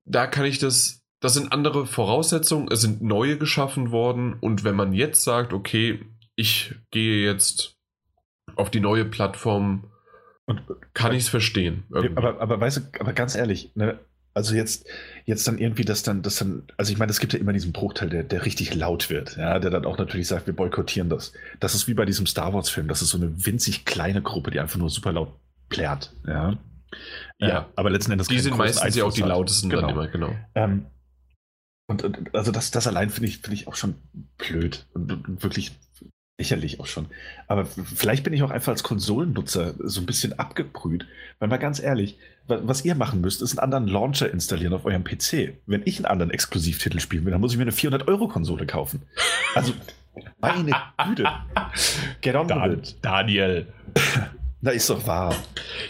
[0.05, 1.01] da kann ich das.
[1.19, 6.01] Das sind andere Voraussetzungen, es sind neue geschaffen worden und wenn man jetzt sagt, okay,
[6.35, 7.72] ich gehe jetzt
[8.55, 9.85] auf die neue Plattform
[10.45, 10.61] und,
[10.93, 11.83] kann ich es verstehen.
[12.15, 13.99] Aber, aber weißt du, aber ganz ehrlich, ne,
[14.33, 14.87] also jetzt,
[15.25, 17.71] jetzt dann irgendwie das dann, das dann, also ich meine, es gibt ja immer diesen
[17.71, 21.33] Bruchteil, der, der richtig laut wird, ja, der dann auch natürlich sagt, wir boykottieren das.
[21.59, 24.59] Das ist wie bei diesem Star Wars-Film, das ist so eine winzig kleine Gruppe, die
[24.59, 25.33] einfach nur super laut
[25.69, 26.57] plärt, ja.
[27.39, 29.81] Ja, äh, aber letzten Endes die sind meistens ja auch die lautesten genau.
[29.81, 30.35] dann immer, genau.
[30.53, 30.85] Ähm,
[31.87, 33.95] und, und, also das, das allein finde ich, finde ich auch schon
[34.37, 35.71] blöd und, und wirklich
[36.39, 37.05] Sicherlich auch schon.
[37.47, 41.05] Aber vielleicht bin ich auch einfach als Konsolennutzer so ein bisschen abgebrüht.
[41.39, 45.03] Weil mal ganz ehrlich, was ihr machen müsst, ist einen anderen Launcher installieren auf eurem
[45.03, 45.53] PC.
[45.67, 49.03] Wenn ich einen anderen Exklusivtitel spielen will, dann muss ich mir eine 400-Euro-Konsole kaufen.
[49.53, 49.73] Also,
[50.39, 50.71] meine
[51.07, 51.27] Güte.
[52.21, 53.67] Get on Dan, Daniel.
[54.65, 55.35] Na, ist doch wahr.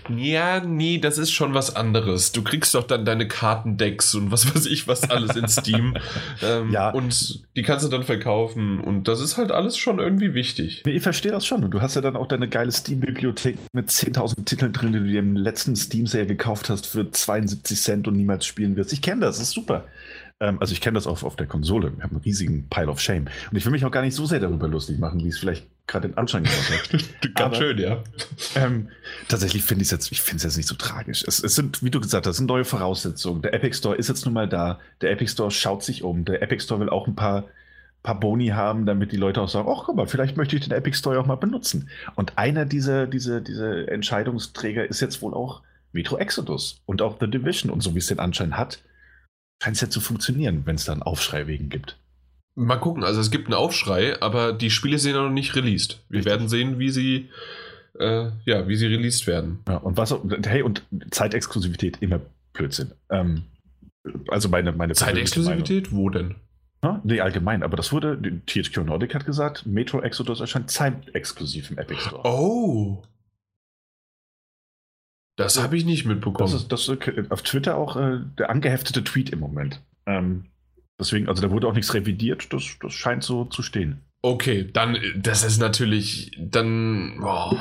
[0.10, 2.32] Ja, nee, das ist schon was anderes.
[2.32, 5.96] Du kriegst doch dann deine Kartendecks und was weiß ich, was alles in Steam.
[6.42, 6.90] ähm, ja.
[6.90, 8.80] Und die kannst du dann verkaufen.
[8.80, 10.82] Und das ist halt alles schon irgendwie wichtig.
[10.88, 11.64] Nee, ich verstehe das schon.
[11.64, 15.06] Und du hast ja dann auch deine geile Steam-Bibliothek mit 10.000 Titeln drin, die du
[15.06, 18.92] dir im letzten Steam-Sale gekauft hast für 72 Cent und niemals spielen wirst.
[18.92, 19.84] Ich kenne das, das ist super.
[20.40, 21.96] Ähm, also ich kenne das auch auf der Konsole.
[21.96, 23.26] Wir haben einen riesigen Pile of Shame.
[23.50, 25.68] Und ich will mich auch gar nicht so sehr darüber lustig machen, wie es vielleicht
[25.88, 27.36] gerade den Anschein gemacht hat.
[27.36, 28.04] Ganz schön, ja.
[28.56, 28.90] Ähm,
[29.28, 31.24] tatsächlich finde ich es jetzt, ich finde es jetzt nicht so tragisch.
[31.28, 33.42] Es, es, sind, wie du gesagt hast, sind neue Voraussetzungen.
[33.42, 34.80] Der Epic Store ist jetzt nun mal da.
[35.02, 36.26] Der Epic Store schaut sich um.
[36.26, 37.46] Der Epic Store will auch ein paar,
[38.02, 40.74] paar Boni haben, damit die Leute auch sagen, ach guck mal, vielleicht möchte ich den
[40.74, 41.90] Epic Store auch mal benutzen.
[42.16, 45.62] Und einer dieser, dieser, dieser Entscheidungsträger ist jetzt wohl auch
[45.92, 47.72] Metro Exodus und auch The Division.
[47.72, 48.80] Und so wie es den Anschein hat,
[49.64, 51.98] scheint es ja zu funktionieren, wenn es da einen Aufschrei wegen gibt.
[52.56, 56.04] Mal gucken, also es gibt einen Aufschrei, aber die Spiele sind ja noch nicht released.
[56.10, 56.32] Wir Richtig.
[56.32, 57.30] werden sehen, wie sie,
[57.98, 59.60] äh, ja, wie sie released werden.
[59.68, 60.14] Ja, und was,
[60.46, 62.20] hey, und Zeitexklusivität immer
[62.52, 62.92] Blödsinn.
[63.10, 63.44] Ähm,
[64.28, 65.94] also meine, meine Zeitexklusivität?
[65.94, 66.36] Wo denn?
[66.84, 71.78] Ja, nee, allgemein, aber das wurde, THQ Nordic hat gesagt, Metro Exodus erscheint zeitexklusiv im
[71.78, 72.22] Epic Store.
[72.26, 73.02] Oh!
[75.36, 76.52] Das habe ich nicht mitbekommen.
[76.52, 79.82] Das ist, das ist auf Twitter auch äh, der angeheftete Tweet im Moment.
[80.06, 80.46] Ähm,
[81.00, 84.02] deswegen, also da wurde auch nichts revidiert, das, das scheint so zu stehen.
[84.22, 87.52] Okay, dann, das ist natürlich, dann, oh,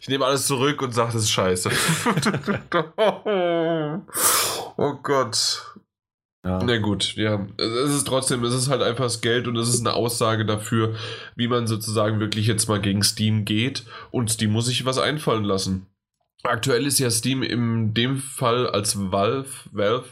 [0.00, 1.70] ich nehme alles zurück und sage, das ist scheiße.
[4.76, 5.76] oh Gott.
[6.48, 6.60] Ja.
[6.64, 7.46] Na gut, ja.
[7.58, 10.94] Es ist trotzdem, es ist halt einfach das Geld und es ist eine Aussage dafür,
[11.36, 13.84] wie man sozusagen wirklich jetzt mal gegen Steam geht.
[14.10, 15.86] Und Steam muss sich was einfallen lassen.
[16.44, 20.06] Aktuell ist ja Steam in dem Fall als Valve, Valve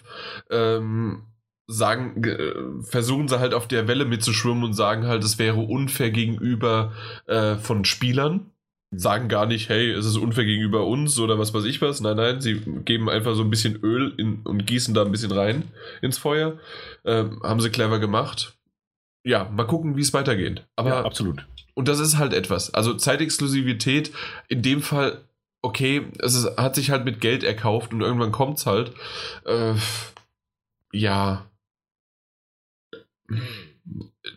[0.51, 1.23] ähm,
[1.69, 6.11] sagen, äh, versuchen sie halt auf der Welle mitzuschwimmen und sagen halt, es wäre unfair
[6.11, 6.93] gegenüber
[7.27, 8.51] äh, von Spielern
[8.99, 12.01] sagen gar nicht, hey, es ist unfair gegenüber uns oder was weiß ich was.
[12.01, 15.33] Nein, nein, sie geben einfach so ein bisschen Öl in, und gießen da ein bisschen
[15.33, 15.65] rein
[16.03, 16.59] ins Feuer.
[17.05, 18.57] Ähm, haben sie clever gemacht.
[19.25, 20.65] Ja, mal gucken, wie es weitergeht.
[20.77, 21.47] Aber ja, absolut.
[21.75, 22.73] Und das ist halt etwas.
[22.73, 24.13] Also Zeitexklusivität,
[24.49, 25.25] in dem Fall,
[25.63, 28.93] okay, es ist, hat sich halt mit Geld erkauft und irgendwann kommt es halt.
[29.45, 29.75] Äh,
[30.93, 31.51] ja.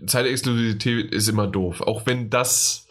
[0.06, 1.81] Zeitexklusivität ist immer doof.
[1.81, 2.88] Auch wenn das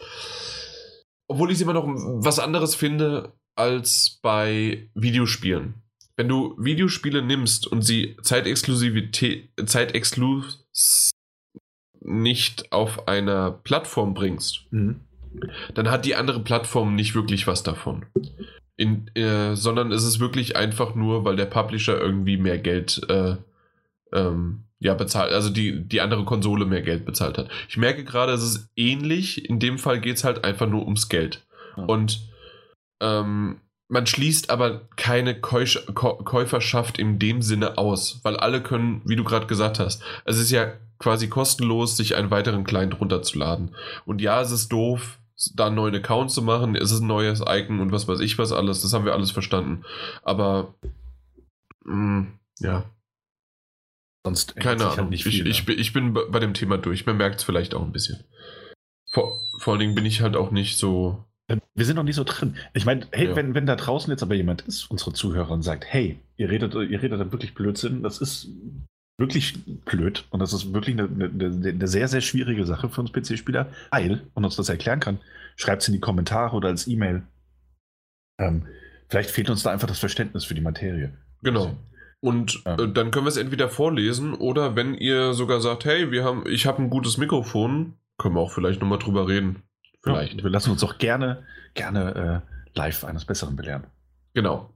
[1.29, 5.75] obwohl ich es immer noch was anderes finde, als bei Videospielen.
[6.17, 10.65] Wenn du Videospiele nimmst und sie Zeitexklusivität, Zeitexklus
[12.01, 15.01] nicht auf einer Plattform bringst, mhm.
[15.75, 18.05] dann hat die andere Plattform nicht wirklich was davon.
[18.75, 23.35] In, äh, sondern es ist wirklich einfach nur, weil der Publisher irgendwie mehr Geld äh,
[24.13, 27.49] ähm, ja, bezahlt, also die, die andere Konsole mehr Geld bezahlt hat.
[27.67, 29.49] Ich merke gerade, es ist ähnlich.
[29.49, 31.45] In dem Fall geht es halt einfach nur ums Geld.
[31.75, 31.83] Ja.
[31.83, 32.21] Und
[33.01, 39.15] ähm, man schließt aber keine Käusch Käuferschaft in dem Sinne aus, weil alle können, wie
[39.15, 43.75] du gerade gesagt hast, es ist ja quasi kostenlos, sich einen weiteren Client runterzuladen.
[44.05, 45.19] Und ja, es ist doof,
[45.55, 48.37] da einen neuen Account zu machen, es ist ein neues Icon und was weiß ich
[48.37, 49.83] was alles, das haben wir alles verstanden.
[50.23, 50.75] Aber
[51.85, 52.83] mh, mm, ja.
[54.25, 54.97] Sonst keine Ahnung.
[54.97, 57.05] Halt nicht viel, ich, ich, ich, bin bei dem Thema durch.
[57.05, 58.23] Man merkt es vielleicht auch ein bisschen.
[59.11, 61.25] Vor, vor allen Dingen bin ich halt auch nicht so
[61.73, 62.55] wir sind noch nicht so drin.
[62.73, 63.35] Ich meine, hey, ja.
[63.35, 66.75] wenn, wenn da draußen jetzt aber jemand ist, unsere Zuhörer, und sagt, hey, ihr redet,
[66.75, 68.49] ihr redet dann wirklich Blödsinn, das ist
[69.17, 69.53] wirklich
[69.85, 73.69] blöd und das ist wirklich eine, eine, eine sehr, sehr schwierige Sache für uns PC-Spieler,
[73.91, 75.19] weil, und uns das erklären kann,
[75.55, 77.23] schreibt es in die Kommentare oder als E-Mail.
[78.39, 78.67] Ähm,
[79.09, 81.13] vielleicht fehlt uns da einfach das Verständnis für die Materie.
[81.41, 81.75] Genau.
[82.21, 86.25] Und äh, dann können wir es entweder vorlesen oder wenn ihr sogar sagt, hey, wir
[86.25, 89.63] haben, ich habe ein gutes Mikrofon, können wir auch vielleicht nochmal drüber reden.
[90.03, 90.37] Vielleicht.
[90.37, 91.43] Ja, wir lassen uns auch gerne,
[91.75, 93.87] gerne äh, live eines Besseren belehren.
[94.33, 94.73] Genau.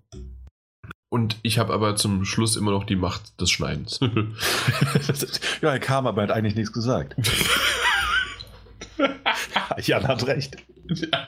[1.10, 3.99] Und ich habe aber zum Schluss immer noch die Macht des Schneidens.
[5.61, 7.15] ja, er kam, aber er hat eigentlich nichts gesagt.
[9.82, 10.57] Jan hat recht.
[10.88, 11.28] Ja,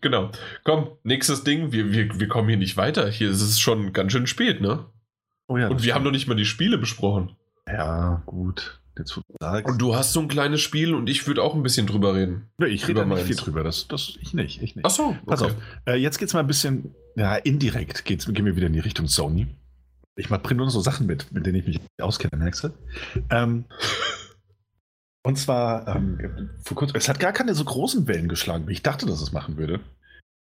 [0.00, 0.30] genau.
[0.64, 1.70] Komm, nächstes Ding.
[1.70, 3.08] Wir, wir, wir kommen hier nicht weiter.
[3.08, 4.86] Hier ist es schon ganz schön spät, ne?
[5.46, 5.94] Oh ja, Und wir stimmt.
[5.94, 7.36] haben noch nicht mal die Spiele besprochen.
[7.68, 8.80] Ja, gut.
[8.96, 12.14] Jetzt, und du hast so ein kleines Spiel und ich würde auch ein bisschen drüber
[12.14, 12.48] reden.
[12.60, 14.62] Ja, ich rede nicht viel drüber, das, das ich nicht.
[14.62, 14.86] Ich nicht.
[14.86, 15.18] Ach so, okay.
[15.26, 15.54] Pass auf,
[15.86, 18.78] äh, jetzt geht es mal ein bisschen, ja, indirekt geht's, gehen wir wieder in die
[18.80, 19.48] Richtung Sony.
[20.14, 22.68] Ich bringe nur so Sachen mit, mit denen ich mich auskenne, merkst du?
[23.30, 23.64] Ähm,
[25.24, 28.82] und zwar, ähm, vor kurzem, es hat gar keine so großen Wellen geschlagen, wie ich
[28.82, 29.80] dachte, dass es machen würde.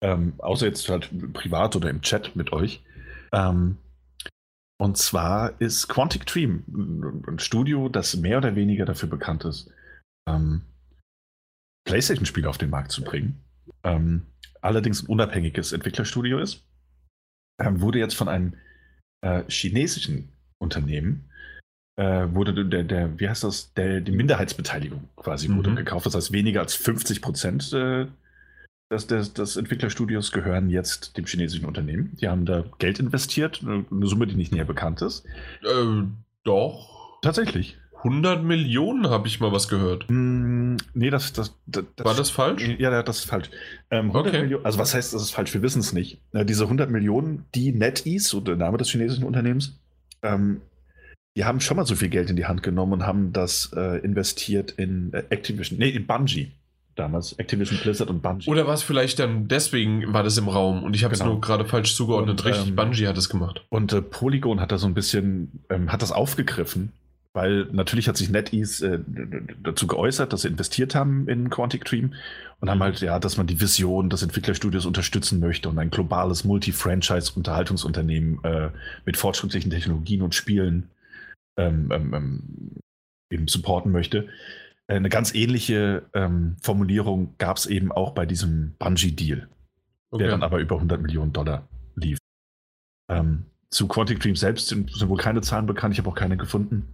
[0.01, 2.85] Ähm, außer jetzt halt privat oder im Chat mit euch.
[3.33, 3.79] Ähm,
[4.81, 6.65] und zwar ist Quantic Dream
[7.27, 9.71] ein Studio, das mehr oder weniger dafür bekannt ist,
[10.29, 10.63] ähm,
[11.85, 13.43] PlayStation-Spiele auf den Markt zu bringen.
[13.83, 14.27] Ähm,
[14.61, 16.65] allerdings ein unabhängiges Entwicklerstudio ist.
[17.61, 18.55] Ähm, wurde jetzt von einem
[19.25, 20.29] äh, chinesischen
[20.61, 21.29] Unternehmen,
[21.99, 25.57] äh, wurde der, der, wie heißt das, der, die Minderheitsbeteiligung quasi mhm.
[25.57, 26.07] wurde gekauft.
[26.07, 28.07] Das heißt, weniger als 50 Prozent äh,
[28.89, 32.17] das, das, das Entwicklerstudios gehören jetzt dem chinesischen Unternehmen.
[32.21, 35.27] Die haben da Geld investiert, eine Summe, die nicht näher bekannt ist.
[35.63, 36.05] Äh,
[36.45, 37.21] doch.
[37.23, 37.77] Tatsächlich.
[37.99, 40.07] 100 Millionen habe ich mal was gehört.
[40.09, 42.67] Mm, nee, das, das, das, War das falsch?
[42.79, 43.51] Ja, das ist falsch.
[43.91, 44.43] Ähm, okay.
[44.43, 45.53] Millionen, also was heißt, das ist falsch?
[45.53, 46.23] Wir wissen es nicht.
[46.33, 49.81] Diese 100 Millionen, die NetEase, so der Name des chinesischen Unternehmens,
[50.23, 50.63] ähm,
[51.37, 53.99] die haben schon mal so viel Geld in die Hand genommen und haben das äh,
[53.99, 56.53] investiert in äh, Activision, nee, in Bungie
[56.99, 57.33] damals.
[57.39, 58.51] Activision Blizzard und Bungie.
[58.51, 61.33] Oder war es vielleicht dann deswegen war das im Raum und ich habe es genau.
[61.33, 62.41] nur gerade falsch zugeordnet.
[62.41, 63.65] Und, Richtig, ähm, Bungie hat es gemacht.
[63.69, 66.93] Und äh, Polygon hat da so ein bisschen, ähm, hat das aufgegriffen,
[67.33, 68.99] weil natürlich hat sich NetEase äh,
[69.63, 72.15] dazu geäußert, dass sie investiert haben in Quantic Dream
[72.61, 76.45] und haben halt, ja, dass man die Vision des Entwicklerstudios unterstützen möchte und ein globales
[76.45, 78.71] Multi-Franchise-Unterhaltungsunternehmen äh,
[79.05, 80.91] mit fortschrittlichen Technologien und Spielen
[81.57, 82.43] ähm, ähm, ähm
[83.31, 84.27] eben supporten möchte.
[84.89, 89.49] Äh, eine ganz ähnliche ähm, Formulierung gab es eben auch bei diesem Bungie-Deal,
[90.11, 90.23] okay.
[90.23, 92.19] der dann aber über 100 Millionen Dollar lief.
[93.11, 96.37] Ähm, zu Quantic Dream selbst sind, sind, wohl keine Zahlen bekannt, ich habe auch keine
[96.37, 96.89] gefunden.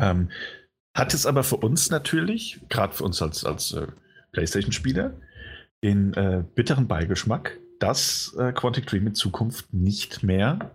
[0.00, 0.30] Ähm,
[0.96, 3.86] hat es aber für uns natürlich, gerade für uns als, als äh,
[4.32, 5.12] PlayStation-Spieler,
[5.84, 10.74] den äh, bitteren Beigeschmack, dass äh, Quantic Dream in Zukunft nicht mehr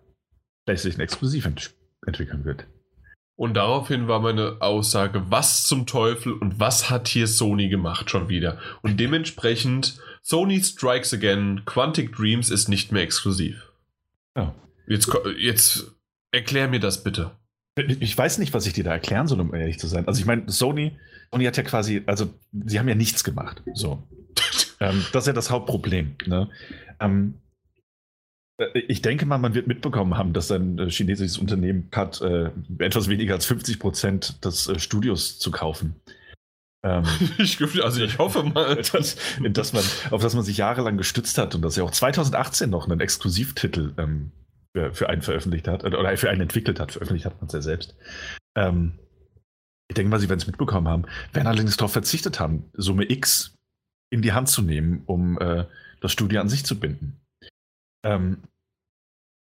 [0.65, 1.75] PlayStation exklusiv ent
[2.05, 2.67] entwickeln wird.
[3.41, 8.29] Und daraufhin war meine Aussage, was zum Teufel und was hat hier Sony gemacht schon
[8.29, 8.59] wieder?
[8.83, 13.71] Und dementsprechend, Sony Strikes Again, Quantic Dreams ist nicht mehr exklusiv.
[14.37, 14.53] Ja.
[14.85, 15.91] Jetzt, jetzt
[16.31, 17.31] erklär mir das bitte.
[17.99, 20.07] Ich weiß nicht, was ich dir da erklären soll, um ehrlich zu sein.
[20.07, 20.99] Also ich meine, Sony,
[21.31, 23.63] Sony hat ja quasi, also sie haben ja nichts gemacht.
[23.73, 24.03] So.
[24.79, 26.15] ähm, das ist ja das Hauptproblem.
[26.27, 26.47] Ne?
[26.99, 27.40] Ähm, äh,
[28.73, 33.07] ich denke mal, man wird mitbekommen haben, dass ein äh, chinesisches Unternehmen hat, äh, etwas
[33.09, 35.95] weniger als 50 Prozent des äh, Studios zu kaufen.
[36.83, 37.03] Ähm,
[37.37, 41.55] ich, also ich hoffe mal, dass, dass man, auf das man sich jahrelang gestützt hat
[41.55, 44.31] und dass er auch 2018 noch einen Exklusivtitel ähm,
[44.73, 46.93] für, für, einen veröffentlicht hat oder für einen entwickelt hat.
[46.93, 47.95] Veröffentlicht hat man es ja selbst.
[48.55, 48.93] Ähm,
[49.89, 53.55] ich denke mal, sie werden es mitbekommen haben, werden allerdings darauf verzichtet haben, Summe X
[54.09, 55.65] in die Hand zu nehmen, um äh,
[55.99, 57.20] das Studio an sich zu binden.
[58.03, 58.43] Ähm,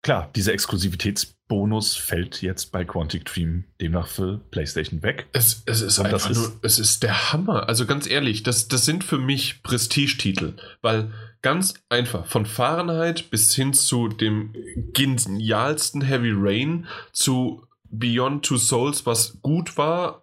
[0.03, 5.29] klar, dieser Exklusivitätsbonus fällt jetzt bei Quantic Dream demnach für PlayStation weg.
[5.33, 7.69] Es, es ist einfach das nur, es ist der Hammer.
[7.69, 13.55] Also ganz ehrlich, das, das sind für mich Prestigetitel, weil ganz einfach von Fahrenheit bis
[13.55, 14.55] hin zu dem
[14.93, 20.23] genialsten Heavy Rain zu Beyond Two Souls, was gut war,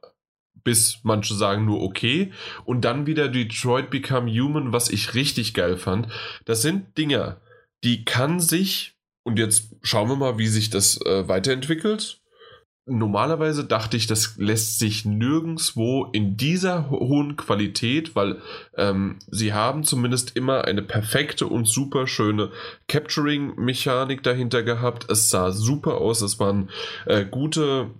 [0.63, 2.31] bis manche sagen nur okay.
[2.65, 6.07] Und dann wieder Detroit Become Human, was ich richtig geil fand.
[6.45, 7.39] Das sind Dinger,
[7.83, 12.21] die kann sich, und jetzt schauen wir mal, wie sich das äh, weiterentwickelt.
[12.85, 18.41] Normalerweise dachte ich, das lässt sich nirgendwo in dieser ho hohen Qualität, weil
[18.77, 22.51] ähm, sie haben zumindest immer eine perfekte und super schöne
[22.87, 25.09] Capturing-Mechanik dahinter gehabt.
[25.09, 26.71] Es sah super aus, es waren
[27.05, 27.91] äh, gute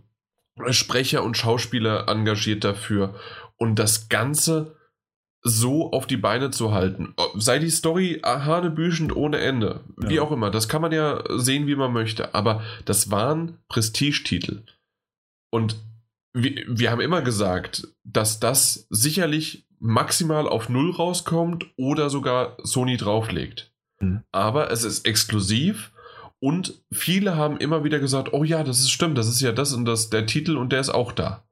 [0.72, 3.14] Sprecher und Schauspieler engagiert dafür.
[3.58, 4.79] Und das Ganze
[5.42, 7.14] so auf die Beine zu halten.
[7.36, 9.82] Sei die Story hanebüchend ohne Ende.
[9.98, 10.22] Wie Ja.
[10.22, 10.52] auch immer.
[10.52, 12.36] Das kann man ja sehen, wie man möchte.
[12.36, 14.64] Aber das waren Prestigetitel.
[15.52, 15.78] Und
[16.34, 22.98] wir, wir haben immer gesagt, dass das sicherlich maximal auf Null rauskommt oder sogar Sony
[22.98, 23.72] drauflegt.
[24.02, 24.24] Mhm.
[24.32, 25.92] Aber es ist exklusiv
[26.40, 29.74] und viele haben immer wieder gesagt, oh ja, das ist stimmt, das ist ja das
[29.74, 31.44] und das, der Titel und der ist auch da.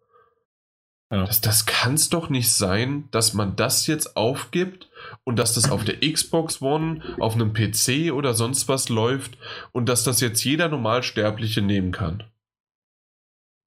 [1.10, 1.26] Ja.
[1.26, 4.90] Das, das kann es doch nicht sein, dass man das jetzt aufgibt
[5.24, 9.38] und dass das auf der Xbox One, auf einem PC oder sonst was läuft
[9.72, 12.24] und dass das jetzt jeder Normalsterbliche nehmen kann.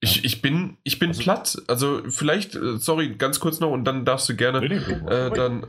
[0.03, 1.63] Ich, ich bin, ich bin Also- platt.
[1.67, 5.65] Also vielleicht, äh, sorry, ganz kurz noch und dann darfst du gerne äh, dann,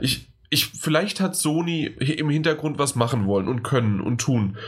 [0.00, 4.58] ich, ich, vielleicht hat Sony im Hintergrund was machen wollen und können und tun.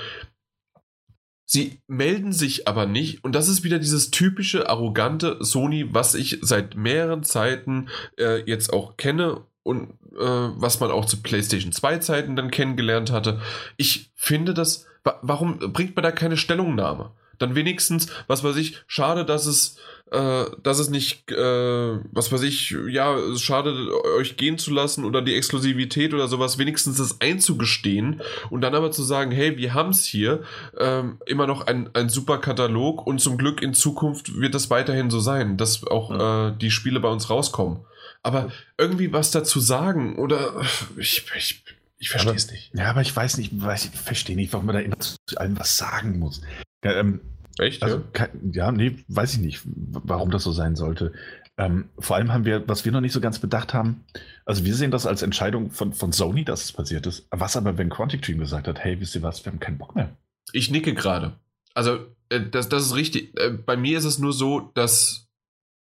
[1.51, 6.41] Sie melden sich aber nicht und das ist wieder dieses typische arrogante Sony, was ich
[6.43, 7.89] seit mehreren Zeiten
[8.19, 13.11] äh, jetzt auch kenne und äh, was man auch zu PlayStation 2 Zeiten dann kennengelernt
[13.11, 13.41] hatte.
[13.79, 17.13] Ich finde das, wa warum bringt man da keine Stellungnahme?
[17.39, 19.77] Dann wenigstens, was weiß ich, schade, dass es,
[20.11, 25.23] äh, dass es nicht, äh, was weiß ich, ja, schade, euch gehen zu lassen oder
[25.23, 29.91] die Exklusivität oder sowas, wenigstens das einzugestehen und dann aber zu sagen, hey, wir haben
[29.91, 30.43] es hier,
[30.79, 35.11] ähm, immer noch ein, ein super Katalog und zum Glück in Zukunft wird das weiterhin
[35.11, 37.85] so sein, dass auch äh, die Spiele bei uns rauskommen.
[38.23, 40.63] Aber irgendwie was dazu sagen oder
[40.97, 41.63] ich, ich,
[41.99, 42.73] ich verstehe es nicht.
[42.75, 45.59] Ja, aber ich weiß nicht, weiß, ich verstehe nicht, warum man da immer zu allem
[45.59, 46.41] was sagen muss.
[46.85, 47.21] Ja, ähm,
[47.59, 47.83] Echt?
[47.83, 48.05] also, ja?
[48.13, 51.13] kein, ja, nee, weiß ich nicht, warum das so sein sollte.
[51.57, 54.05] Ähm, vor allem haben wir, was wir noch nicht so ganz bedacht haben,
[54.45, 57.27] also wir sehen das als Entscheidung von, von Sony, dass es passiert ist.
[57.31, 59.97] Was aber, wenn Quantic Dream gesagt hat, hey, wisst ihr was, wir haben keinen Bock
[59.97, 60.17] mehr.
[60.53, 61.33] Ich nicke gerade.
[61.75, 61.99] Also,
[62.29, 63.37] äh, das, das ist richtig.
[63.39, 65.27] Äh, bei mir ist es nur so, dass,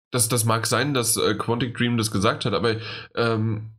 [0.09, 2.77] dass das mag sein, dass äh, Quantic Dream das gesagt hat, aber
[3.15, 3.69] ähm,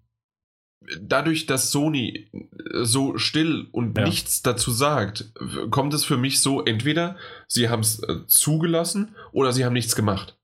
[1.01, 4.05] dadurch, dass Sony äh, so still und Ja.
[4.05, 5.33] nichts dazu sagt,
[5.71, 7.17] kommt es für mich so, entweder
[7.47, 10.37] sie haben es äh, zugelassen oder sie haben nichts gemacht.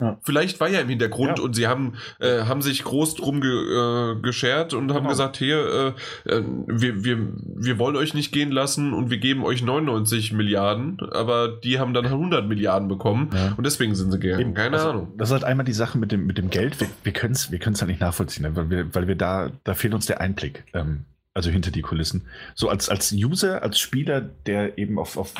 [0.00, 0.18] Ja.
[0.22, 1.44] Vielleicht war ja im Hintergrund Ja.
[1.44, 5.08] und sie haben, äh, haben sich groß drum ge, äh, geschert und haben Genau.
[5.10, 5.94] gesagt, hier,
[6.26, 10.32] äh, äh, wir, wir, wir wollen euch nicht gehen lassen und wir geben euch 99
[10.32, 13.54] Milliarden, aber die haben dann 100 Milliarden bekommen Ja.
[13.56, 14.40] und deswegen sind sie gegangen.
[14.40, 15.12] Eben, Keine also, Ahnung.
[15.16, 16.80] Das ist halt einmal die Sache mit dem, mit dem Geld.
[16.80, 19.50] Wir, wir können es wir können's halt nicht nachvollziehen, ne, weil wir, weil wir da,
[19.62, 20.64] da fehlt uns der Einblick.
[20.74, 21.04] Ähm,
[21.34, 22.22] also hinter die Kulissen.
[22.54, 25.32] So als, als User, als Spieler, der eben auf, auf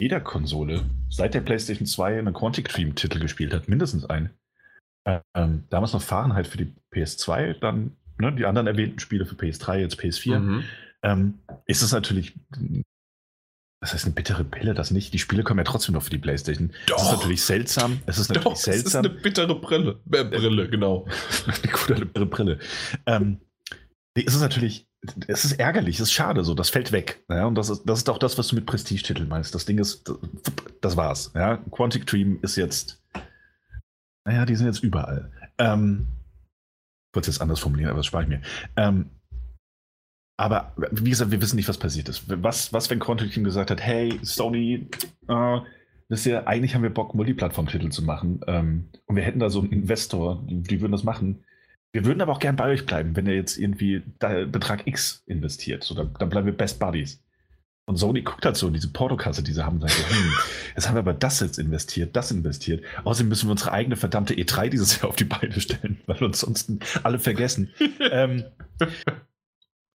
[0.00, 4.30] jeder Konsole seit der PlayStation 2 einen Quantic Dream-Titel gespielt hat, mindestens einen.
[5.34, 9.78] Ähm, damals noch Fahrenheit für die PS2, dann ne, die anderen erwähnten Spiele für PS3,
[9.78, 10.38] jetzt PS4.
[10.38, 10.64] Mhm.
[11.02, 12.34] Ähm, ist es natürlich.
[13.80, 15.14] Das heißt eine bittere Pille, das nicht.
[15.14, 16.70] Die Spiele kommen ja trotzdem noch für die PlayStation.
[16.70, 17.12] Es ist Doch.
[17.12, 18.00] natürlich seltsam.
[18.06, 19.06] Es ist Doch, natürlich es ist seltsam.
[19.06, 20.00] eine bittere Brille.
[20.12, 21.06] Äh, Brille, genau.
[21.46, 22.26] eine gute Brille.
[22.26, 22.58] Brille.
[23.06, 23.40] Ähm,
[24.14, 24.87] es ist natürlich,
[25.26, 27.24] es ist ärgerlich, es ist schade so, das fällt weg.
[27.28, 29.54] Ja, und das ist, das ist auch das, was du mit Prestigetiteln meinst.
[29.54, 30.16] Das Ding ist, das,
[30.80, 31.32] das war's.
[31.34, 33.02] Ja, Quantic Dream ist jetzt,
[34.24, 35.30] naja, die sind jetzt überall.
[35.58, 36.06] Ähm,
[37.10, 38.42] ich wollte es jetzt anders formulieren, aber das spare ich mir.
[38.76, 39.10] Ähm,
[40.36, 42.24] aber wie gesagt, wir wissen nicht, was passiert ist.
[42.28, 44.88] Was, was wenn Quantic Dream gesagt hat, hey, Sony,
[45.28, 45.60] äh,
[46.08, 48.40] wisst ihr, eigentlich haben wir Bock, Multiplattform-Titel zu machen.
[48.46, 51.44] Ähm, und wir hätten da so einen Investor, die, die würden das machen.
[51.92, 55.84] Wir würden aber auch gern bei euch bleiben, wenn ihr jetzt irgendwie Betrag X investiert.
[55.84, 57.22] So, dann, dann bleiben wir Best Buddies.
[57.86, 60.32] Und Sony guckt halt so in diese Portokasse, die sie haben, sagt, hm,
[60.76, 62.84] jetzt haben wir aber das jetzt investiert, das investiert.
[63.04, 66.40] Außerdem müssen wir unsere eigene verdammte E3 dieses Jahr auf die Beine stellen, weil uns
[66.40, 66.70] sonst
[67.02, 67.70] alle vergessen.
[68.10, 68.44] ähm,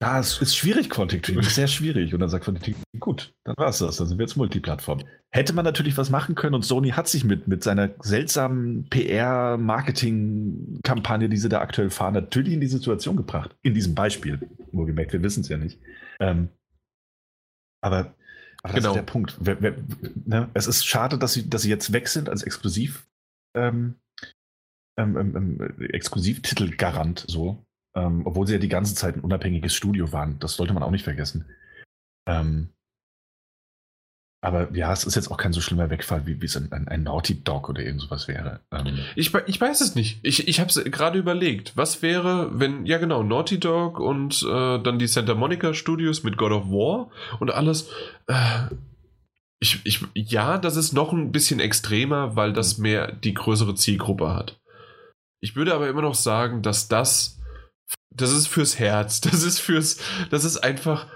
[0.02, 2.14] ja, es ist schwierig, Quantic Dream, ist sehr schwierig.
[2.14, 5.04] Und dann sagt Quantic Dream, gut, dann war es das, dann sind wir jetzt Multiplattform.
[5.30, 11.28] Hätte man natürlich was machen können und Sony hat sich mit, mit seiner seltsamen PR-Marketing-Kampagne,
[11.28, 13.58] die sie da aktuell fahren, natürlich in die Situation gebracht.
[13.62, 14.40] In diesem Beispiel,
[14.72, 15.82] wohlgemerkt, wir wissen es ja nicht.
[16.22, 16.48] Ähm,
[17.82, 18.16] Aber,
[18.64, 18.92] aber das genau.
[18.92, 19.38] ist der Punkt.
[19.42, 19.76] Wer, wer,
[20.26, 20.50] ne?
[20.54, 23.06] Es ist schade, dass sie, dass sie jetzt weg sind als Exklusiv.
[23.54, 23.96] Ähm,
[24.98, 25.60] ähm, ähm, ähm
[25.90, 27.66] Exklusivtitelgarant so.
[27.96, 30.40] Ähm, obwohl sie ja die ganze Zeit ein unabhängiges Studio waren.
[30.40, 31.46] Das sollte man auch nicht vergessen.
[32.28, 32.70] Ähm,
[34.42, 37.04] aber ja, es ist jetzt auch kein so schlimmer Wegfall, wie, es ein, ein, ein
[37.04, 38.62] Naughty Dog oder irgend sowas wäre.
[38.72, 40.20] Ähm ich, ich weiß es nicht.
[40.24, 41.76] Ich, ich habe es gerade überlegt.
[41.76, 46.38] Was wäre, wenn, ja genau, Naughty Dog und äh, dann die Santa Monica Studios mit
[46.38, 47.10] God of War
[47.42, 47.90] und alles.
[48.28, 48.68] Äh,
[49.60, 54.34] ich, ich, ja, das ist noch ein bisschen extremer, weil das mehr die größere Zielgruppe
[54.34, 54.58] hat.
[55.42, 57.39] Ich würde aber immer noch sagen, dass das,
[58.12, 59.22] das ist fürs Herz.
[59.30, 60.00] Das ist fürs,
[60.30, 61.08] das ist einfach,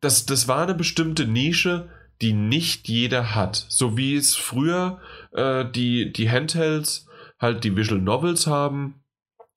[0.00, 1.88] das, das war eine bestimmte Nische,
[2.20, 3.66] die nicht jeder hat.
[3.68, 5.00] So wie es früher
[5.32, 7.06] äh, die, die Handhelds
[7.38, 9.02] halt die Visual Novels haben,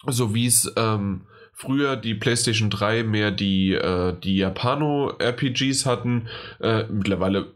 [0.07, 6.27] so wie es ähm, früher die PlayStation 3 mehr die, äh, die Japano-RPGs hatten.
[6.59, 7.54] Äh, mittlerweile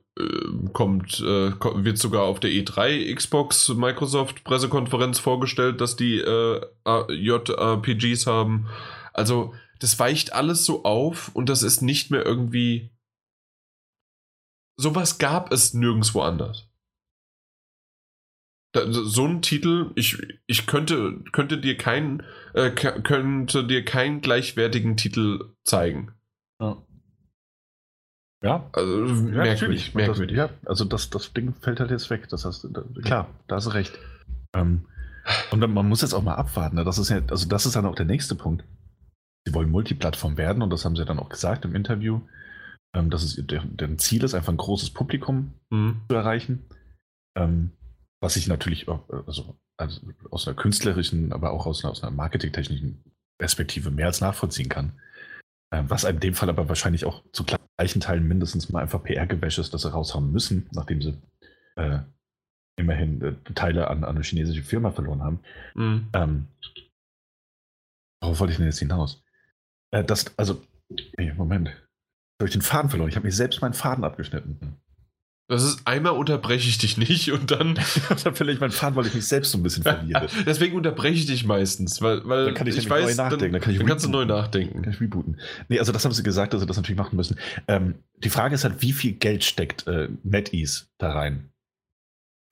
[0.73, 1.51] kommt, äh,
[1.83, 8.67] wird sogar auf der E3 Xbox Microsoft Pressekonferenz vorgestellt, dass die äh, JRPGs haben.
[9.13, 12.89] Also das weicht alles so auf und das ist nicht mehr irgendwie
[14.79, 16.67] sowas gab es nirgendwo anders.
[18.73, 20.17] so ein Titel, ich,
[20.47, 22.23] ich könnte, könnte dir keinen,
[22.53, 26.13] äh, könnte dir keinen gleichwertigen Titel zeigen.
[26.61, 26.81] Ja.
[28.43, 30.37] Ja, also ja, merkwürdig, merkwürdig.
[30.37, 32.27] Das, ja, also das, das Ding fällt halt jetzt weg.
[32.29, 33.97] Das heißt, da, klar, da hast du recht.
[34.55, 34.85] Ähm,
[35.51, 36.77] und dann, man muss jetzt auch mal abwarten.
[36.77, 36.85] Ne?
[36.85, 38.63] Das ist ja, also das ist dann auch der nächste Punkt.
[39.45, 42.21] Sie wollen Multiplattform werden und das haben sie dann auch gesagt im Interview
[42.93, 46.01] ähm, dass es deren Ziel ist, einfach ein großes Publikum mhm.
[46.09, 46.65] zu erreichen.
[47.37, 47.71] Ähm,
[48.21, 50.01] was ich natürlich auch, äh, also, also,
[50.31, 53.03] aus einer künstlerischen, aber auch aus einer, aus einer marketingtechnischen
[53.39, 54.93] Perspektive mehr als nachvollziehen kann.
[55.71, 59.59] Ähm, was in dem Fall aber wahrscheinlich auch zu gleichen Teilen mindestens mal einfach PR-Gewäsch
[59.59, 61.17] ist, dass sie raushauen müssen, nachdem sie
[61.75, 61.99] äh,
[62.77, 65.39] immerhin äh, Teile an, an, eine chinesische Firma verloren haben.
[65.75, 66.09] Mhm.
[66.13, 66.47] Ähm,
[68.21, 69.23] worauf wollte ich denn jetzt hinaus?
[69.91, 70.61] Äh, das, also,
[71.17, 71.69] nee, Moment
[72.39, 73.09] habe ich den Faden verloren.
[73.09, 74.77] Ich habe mir selbst meinen Faden abgeschnitten.
[75.49, 77.73] Das ist einmal unterbreche ich dich nicht und dann.
[78.23, 80.27] dann verliere ich meinen Faden, weil ich mich selbst so ein bisschen verliere.
[80.45, 83.39] Deswegen unterbreche ich dich meistens, weil, weil dann kann ich, ich weiß, neu nachdenken.
[83.39, 84.83] Dann, dann, kann ich dann kannst du neu nachdenken.
[84.83, 85.41] Kann ich rebooten.
[85.67, 87.35] Nee, also das haben sie gesagt, dass sie das natürlich machen müssen.
[87.67, 91.49] Ähm, die Frage ist halt, wie viel Geld steckt äh, NetEase da rein?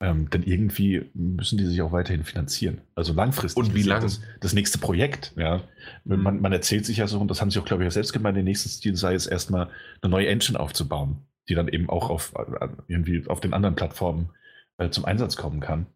[0.00, 2.80] Ähm, denn irgendwie müssen die sich auch weiterhin finanzieren.
[2.96, 3.62] Also langfristig.
[3.62, 4.02] Und wie lange?
[4.02, 5.62] Das, das, nächste Projekt, ja.
[6.04, 6.22] Mhm.
[6.22, 8.36] Man, man, erzählt sich ja so, und das haben sie auch, glaube ich, selbst gemeint,
[8.36, 9.70] der nächste Stil sei es erstmal
[10.00, 14.30] eine neue Engine aufzubauen, die dann eben auch auf äh, irgendwie auf den anderen Plattformen
[14.78, 15.86] äh, zum Einsatz kommen kann.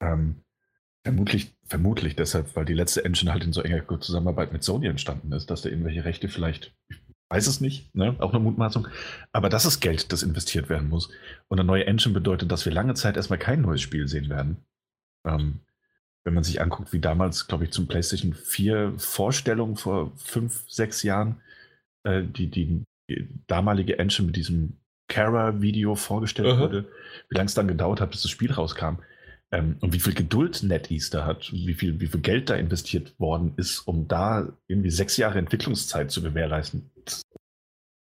[0.00, 0.44] Ähm,
[1.04, 5.32] vermutlich, vermutlich deshalb, weil die letzte Engine halt in so enger Zusammenarbeit mit Sony entstanden
[5.32, 6.74] ist, dass da irgendwelche Rechte vielleicht,
[7.28, 8.16] weiß es nicht, ne?
[8.18, 8.88] auch eine Mutmaßung.
[9.32, 11.10] Aber das ist Geld, das investiert werden muss.
[11.48, 14.64] Und eine neue Engine bedeutet, dass wir lange Zeit erstmal kein neues Spiel sehen werden.
[15.26, 15.60] Ähm,
[16.24, 21.02] wenn man sich anguckt, wie damals, glaube ich, zum PlayStation 4 Vorstellung vor fünf, sechs
[21.02, 21.42] Jahren
[22.04, 22.82] äh, die, die,
[23.46, 24.78] damalige Engine mit diesem
[25.08, 26.60] Kara-Video vorgestellt -huh.
[26.60, 26.88] wurde,
[27.28, 28.98] wie lange es dann gedauert hat, bis das Spiel rauskam.
[29.52, 33.18] Ähm, und wie viel Geduld NetEase da hat, wie viel, wie viel Geld da investiert
[33.20, 36.90] worden ist, um da irgendwie sechs Jahre Entwicklungszeit zu gewährleisten.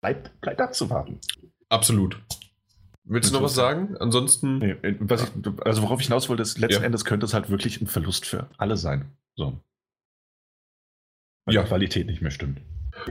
[0.03, 1.21] Bleibt, bleibt abzuwarten.
[1.69, 2.21] Absolut.
[3.05, 3.97] Willst du noch was sagen?
[3.99, 4.59] Ansonsten.
[4.59, 6.87] Nee, äh, ich, also worauf ich hinaus wollte, ist, letzten ja.
[6.87, 9.07] Endes könnte es halt wirklich ein Verlust für alle sein.
[9.35, 9.59] So.
[11.47, 11.63] Weil ja.
[11.63, 12.61] die Qualität nicht mehr stimmt.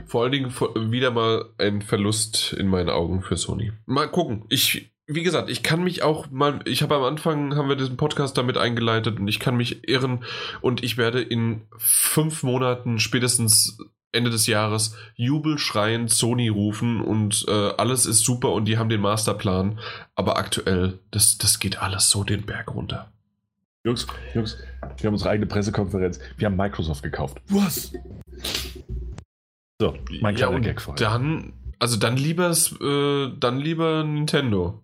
[0.06, 0.50] Vor allen Dingen
[0.90, 3.72] wieder mal ein Verlust in meinen Augen für Sony.
[3.86, 4.44] Mal gucken.
[4.48, 7.96] Ich, wie gesagt, ich kann mich auch mal, ich habe am Anfang, haben wir diesen
[7.96, 10.24] Podcast damit eingeleitet und ich kann mich irren
[10.60, 13.78] und ich werde in fünf Monaten spätestens
[14.10, 19.02] Ende des Jahres jubelschreiend Sony rufen und äh, alles ist super und die haben den
[19.02, 19.78] Masterplan,
[20.14, 23.12] aber aktuell, das, das geht alles so den Berg runter.
[23.84, 24.58] Jungs, Jungs,
[24.98, 26.18] wir haben unsere eigene Pressekonferenz.
[26.36, 27.40] Wir haben Microsoft gekauft.
[27.48, 27.92] Was?
[29.80, 31.08] So, mein kleiner ja, Gag vorher.
[31.08, 34.82] Dann, also dann lieber, äh, dann lieber Nintendo.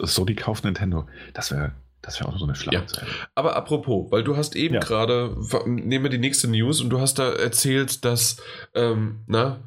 [0.00, 1.06] Sony kauft Nintendo.
[1.32, 1.72] Das wäre
[2.02, 3.06] das wäre auch so eine Schlagzeile.
[3.06, 3.28] Ja.
[3.36, 4.80] Aber apropos, weil du hast eben ja.
[4.80, 5.36] gerade,
[5.66, 8.38] nehmen wir die nächste News und du hast da erzählt, dass,
[8.74, 9.60] ähm, na,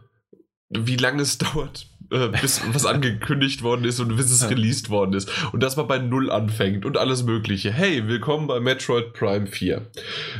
[0.69, 5.13] wie lange es dauert, äh, bis was angekündigt worden ist und bis es released worden
[5.13, 5.29] ist.
[5.51, 7.71] Und dass man bei Null anfängt und alles Mögliche.
[7.71, 9.81] Hey, willkommen bei Metroid Prime 4.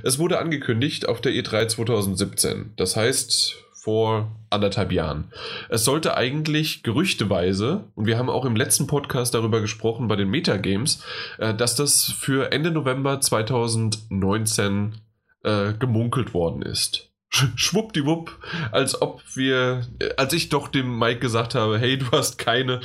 [0.04, 2.74] Es wurde angekündigt auf der E3 2017.
[2.78, 5.26] Das heißt, vor anderthalb Jahren.
[5.70, 10.30] Es sollte eigentlich gerüchteweise, und wir haben auch im letzten Podcast darüber gesprochen bei den
[10.30, 11.04] Metagames,
[11.38, 14.96] äh, dass das für Ende November 2019
[15.44, 17.12] äh, gemunkelt worden ist.
[17.30, 18.38] Schwuppdiwupp,
[18.72, 19.86] als ob wir,
[20.18, 22.82] als ich doch dem Mike gesagt habe, hey, du hast keine,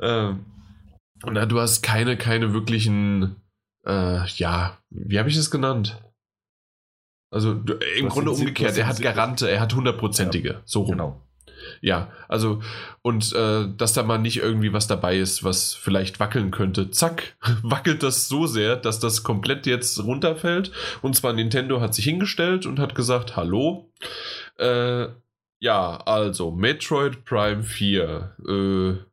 [0.00, 0.32] äh,
[1.26, 3.36] na, du hast keine, keine wirklichen,
[3.86, 6.02] äh, ja, wie habe ich es genannt?
[7.32, 10.92] Also du, im was Grunde umgekehrt, er hat Garante, er hat hundertprozentige, ja, so rum.
[10.92, 11.22] Genau.
[11.82, 12.60] Ja, also
[13.00, 16.90] und äh, dass da mal nicht irgendwie was dabei ist, was vielleicht wackeln könnte.
[16.90, 20.72] Zack, wackelt das so sehr, dass das komplett jetzt runterfällt.
[21.00, 23.90] Und zwar Nintendo hat sich hingestellt und hat gesagt, hallo.
[24.58, 25.08] Äh,
[25.62, 29.10] ja, also Metroid Prime 4 äh,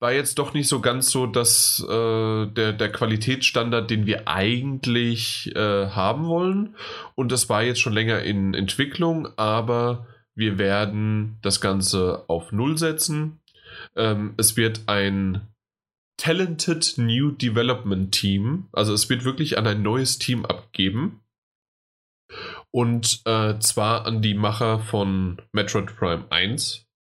[0.00, 5.50] war jetzt doch nicht so ganz so, dass äh, der, der Qualitätsstandard, den wir eigentlich
[5.56, 6.76] äh, haben wollen.
[7.14, 12.78] Und das war jetzt schon länger in Entwicklung, aber wir werden das Ganze auf Null
[12.78, 13.40] setzen.
[13.96, 15.48] Ähm, es wird ein
[16.16, 21.20] Talented New Development Team, also es wird wirklich an ein neues Team abgeben.
[22.70, 26.93] Und äh, zwar an die Macher von Metroid Prime 1, äh,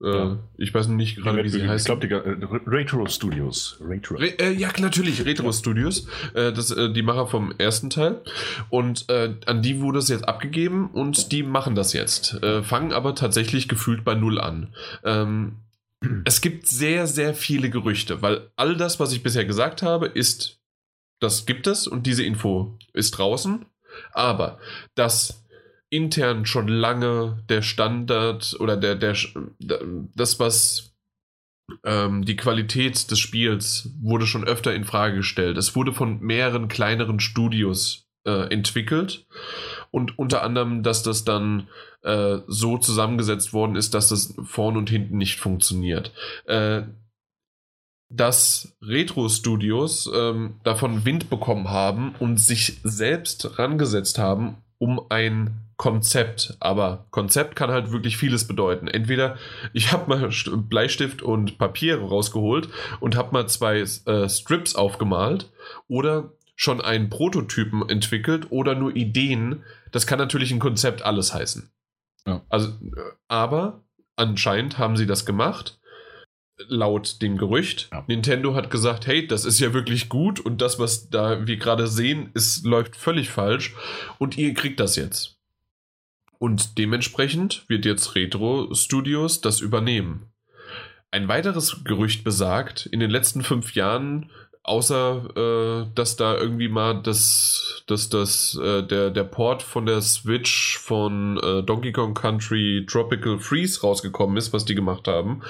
[0.00, 0.38] ja.
[0.56, 1.82] Ich weiß nicht gerade, wie sie heißt.
[1.82, 3.78] Ich glaube, die äh, Retro Studios.
[3.80, 4.16] Retro.
[4.16, 6.06] Re äh, ja, natürlich, Retro Studios.
[6.34, 8.20] Äh, das, äh, die Macher vom ersten Teil.
[8.70, 12.38] Und äh, an die wurde es jetzt abgegeben und die machen das jetzt.
[12.62, 14.74] fangen aber tatsächlich gefühlt bei Null an.
[15.04, 15.56] Ähm,
[16.24, 20.60] es gibt sehr, sehr viele Gerüchte, weil all das, was ich bisher gesagt habe, ist,
[21.20, 23.66] das gibt es und diese Info ist draußen.
[24.12, 24.58] Aber
[24.94, 25.44] dass
[25.90, 29.16] intern schon lange der Standard oder der, der,
[30.14, 30.94] das, was
[31.84, 35.56] ähm, die Qualität des Spiels wurde schon öfter in Frage gestellt.
[35.56, 39.26] Es wurde von mehreren kleineren Studios äh, entwickelt
[39.90, 41.68] und unter anderem, dass das dann
[42.02, 46.12] äh, so zusammengesetzt worden ist, dass das vorn und hinten nicht funktioniert.
[46.46, 46.82] Äh,
[48.10, 56.56] dass Retro-Studios ähm, davon Wind bekommen haben und sich selbst rangesetzt haben, um ein Konzept.
[56.60, 58.88] Aber Konzept kann halt wirklich vieles bedeuten.
[58.88, 59.36] Entweder
[59.72, 60.30] ich habe mal
[60.68, 62.68] Bleistift und Papier rausgeholt
[63.00, 65.50] und habe mal zwei äh, Strips aufgemalt
[65.86, 69.62] oder schon einen Prototypen entwickelt oder nur Ideen.
[69.92, 71.70] Das kann natürlich ein Konzept alles heißen.
[72.26, 72.42] Ja.
[72.48, 73.84] Also, äh, aber
[74.16, 75.77] anscheinend haben sie das gemacht
[76.66, 77.88] laut dem Gerücht.
[77.92, 78.04] Ja.
[78.08, 81.86] Nintendo hat gesagt, hey, das ist ja wirklich gut und das, was da wir gerade
[81.86, 83.74] sehen, ist, läuft völlig falsch
[84.18, 85.36] und ihr kriegt das jetzt.
[86.38, 90.32] Und dementsprechend wird jetzt Retro Studios das übernehmen.
[91.10, 94.30] Ein weiteres Gerücht besagt, in den letzten fünf Jahren
[94.68, 100.00] außer äh, dass da irgendwie mal das, dass das, äh, der, der Port von der
[100.00, 105.42] Switch von äh, Donkey Kong Country Tropical Freeze rausgekommen ist, was die gemacht haben,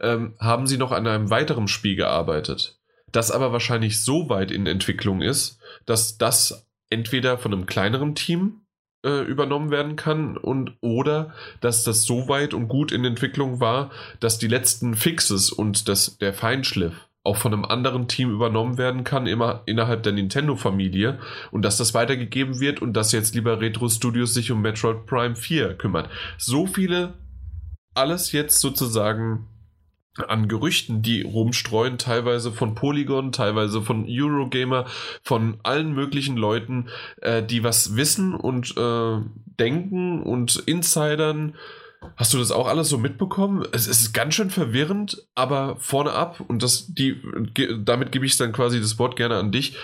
[0.00, 2.78] ähm, haben sie noch an einem weiteren Spiel gearbeitet.
[3.12, 8.64] Das aber wahrscheinlich so weit in Entwicklung ist, dass das entweder von einem kleineren Team
[9.04, 13.90] äh, übernommen werden kann und oder dass das so weit und gut in Entwicklung war,
[14.18, 19.02] dass die letzten Fixes und das, der Feinschliff auch von einem anderen Team übernommen werden
[19.02, 21.18] kann, immer innerhalb der Nintendo-Familie
[21.50, 25.34] und dass das weitergegeben wird und dass jetzt lieber Retro Studios sich um Metroid Prime
[25.34, 26.10] 4 kümmert.
[26.36, 27.14] So viele,
[27.94, 29.48] alles jetzt sozusagen
[30.28, 34.86] an Gerüchten, die rumstreuen, teilweise von Polygon, teilweise von Eurogamer,
[35.22, 36.88] von allen möglichen Leuten,
[37.20, 39.20] äh, die was wissen und äh,
[39.58, 41.56] denken und Insidern
[42.16, 43.66] Hast du das auch alles so mitbekommen?
[43.72, 47.20] Es ist ganz schön verwirrend, aber vorne ab, und das, die,
[47.84, 49.76] damit gebe ich dann quasi das Wort gerne an dich.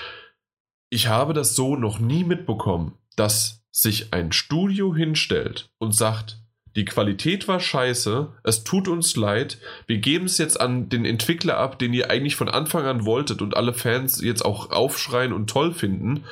[0.91, 6.40] Ich habe das so noch nie mitbekommen, dass sich ein Studio hinstellt und sagt,
[6.77, 11.57] die Qualität war scheiße, es tut uns leid, wir geben es jetzt an den Entwickler
[11.57, 15.51] ab, den ihr eigentlich von Anfang an wolltet und alle Fans jetzt auch aufschreien und
[15.51, 16.25] toll finden.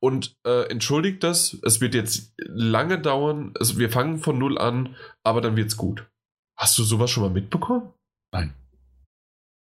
[0.00, 4.96] Und äh, entschuldigt das, es wird jetzt lange dauern, es, wir fangen von null an,
[5.22, 6.06] aber dann wird's gut.
[6.58, 7.92] Hast du sowas schon mal mitbekommen?
[8.32, 8.54] Nein.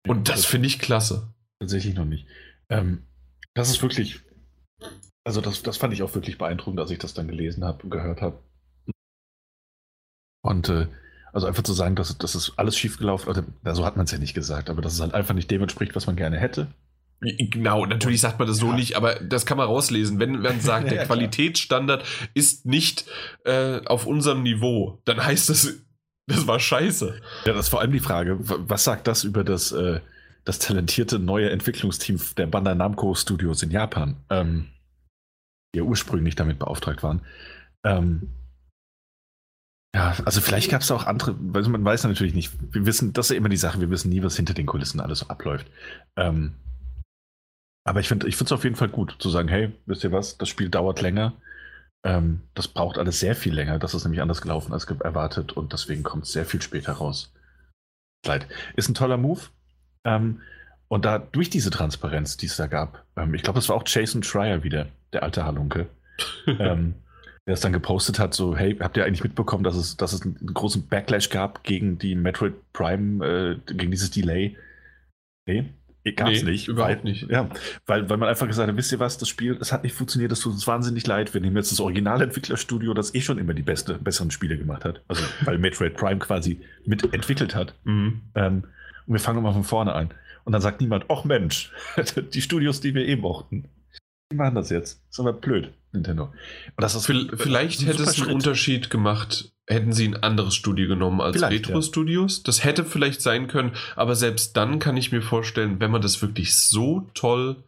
[0.07, 1.35] Und das, finde ich klasse.
[1.61, 2.27] Tatsächlich noch nicht.
[2.69, 3.05] Ähm,
[3.55, 4.20] das ist wirklich,
[5.24, 7.91] also das, das fand ich auch wirklich beeindruckend, als ich das dann gelesen habe und
[7.91, 8.39] gehört habe.
[10.45, 10.87] Und äh,
[11.33, 14.12] also einfach zu sagen, dass, dass es alles schiefgelaufen ist, also, so hat man es
[14.12, 16.69] ja nicht gesagt, aber dass es halt einfach nicht dem entspricht, was man gerne hätte.
[17.21, 18.77] Genau, natürlich sagt man das so ja.
[18.77, 20.21] nicht, aber das kann man rauslesen.
[20.21, 22.05] Wenn man sagt, der ja, Qualitätsstandard
[22.35, 23.07] ist nicht
[23.45, 25.73] äh, auf unserem Niveau, dann heißt das,
[26.27, 27.21] das war scheiße.
[27.47, 30.01] Ja, das ist vor allem die Frage, was sagt das über das, äh,
[30.45, 34.66] das talentierte neue Entwicklungsteam der Bandai Namco Studios in Japan, ähm,
[35.75, 37.23] die ja ursprünglich damit beauftragt waren?
[37.83, 38.29] Ähm,
[39.95, 42.53] ja, also vielleicht gab es auch andere, weil man weiß natürlich nicht.
[42.73, 45.01] Wir wissen, das ist ja immer die Sache, wir wissen nie, was hinter den Kulissen
[45.01, 45.66] alles so abläuft.
[46.16, 46.55] Ähm,
[47.87, 50.49] aber ich finde es auf jeden Fall gut zu sagen, hey, wisst ihr was, das
[50.49, 51.35] Spiel dauert länger.
[52.05, 53.79] Ähm, das braucht alles sehr viel länger.
[53.79, 57.33] Das ist nämlich anders gelaufen als erwartet und deswegen kommt es sehr viel später raus.
[58.27, 58.49] Leid.
[58.75, 59.43] Ist ein toller Move.
[60.05, 60.41] Ähm,
[60.89, 63.85] und da durch diese Transparenz, die es da gab, ähm, ich glaube, das war auch
[63.87, 65.87] Jason Schreier wieder, der alte Halunke,
[66.47, 66.95] ähm,
[67.47, 70.23] der es dann gepostet hat, so, hey, habt ihr eigentlich mitbekommen, dass es, dass es
[70.23, 74.57] einen großen Backlash gab gegen die Metroid Prime, äh, gegen dieses Delay?
[75.47, 75.75] Nee,
[76.12, 76.69] Gab es nee, nicht.
[76.69, 77.31] Überhaupt weil, nicht.
[77.31, 77.49] Ja,
[77.87, 80.31] weil, weil man einfach gesagt hat, wisst ihr was, das Spiel, es hat nicht funktioniert,
[80.31, 81.33] das tut uns wahnsinnig leid.
[81.33, 85.03] Wir nehmen jetzt das Originalentwicklerstudio, das eh schon immer die beste, besseren Spiele gemacht hat.
[85.09, 87.75] Also, weil Metroid Prime quasi mitentwickelt hat.
[87.85, 88.21] Mhm.
[88.35, 88.65] Ähm,
[89.07, 90.11] und wir fangen mal von vorne an.
[90.45, 91.73] Und dann sagt niemand, ach Mensch,
[92.35, 93.69] die Studios, die wir eh mochten,
[94.31, 95.01] die machen das jetzt.
[95.09, 96.33] Das ist aber blöd, Nintendo.
[96.77, 98.35] Das ist Vielleicht ein hätte es einen Schritt.
[98.35, 102.39] Unterschied gemacht, hätten sie ein anderes Studio genommen als vielleicht, Retro Studios.
[102.39, 102.43] Ja.
[102.47, 106.21] Das hätte vielleicht sein können, aber selbst dann kann ich mir vorstellen, wenn man das
[106.21, 107.65] wirklich so toll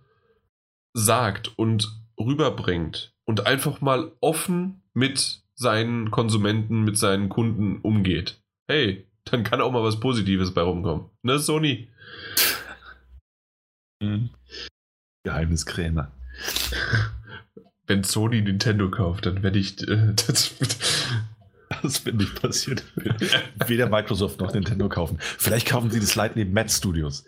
[0.93, 1.89] sagt und
[2.19, 8.41] rüberbringt und einfach mal offen mit seinen Konsumenten, mit seinen Kunden umgeht.
[8.69, 11.07] Hey, dann kann auch mal was Positives bei rumkommen.
[11.23, 11.89] Ne, Sony?
[14.03, 14.31] Mhm.
[15.25, 16.13] Geheimniskrämer.
[17.87, 19.81] Wenn Sony Nintendo kauft, dann werde ich.
[19.87, 20.55] Äh, das,
[21.83, 22.81] das wird nicht passieren.
[23.67, 25.19] Weder Microsoft noch Nintendo kaufen.
[25.21, 27.25] Vielleicht kaufen sie das Light neben Mad Studios.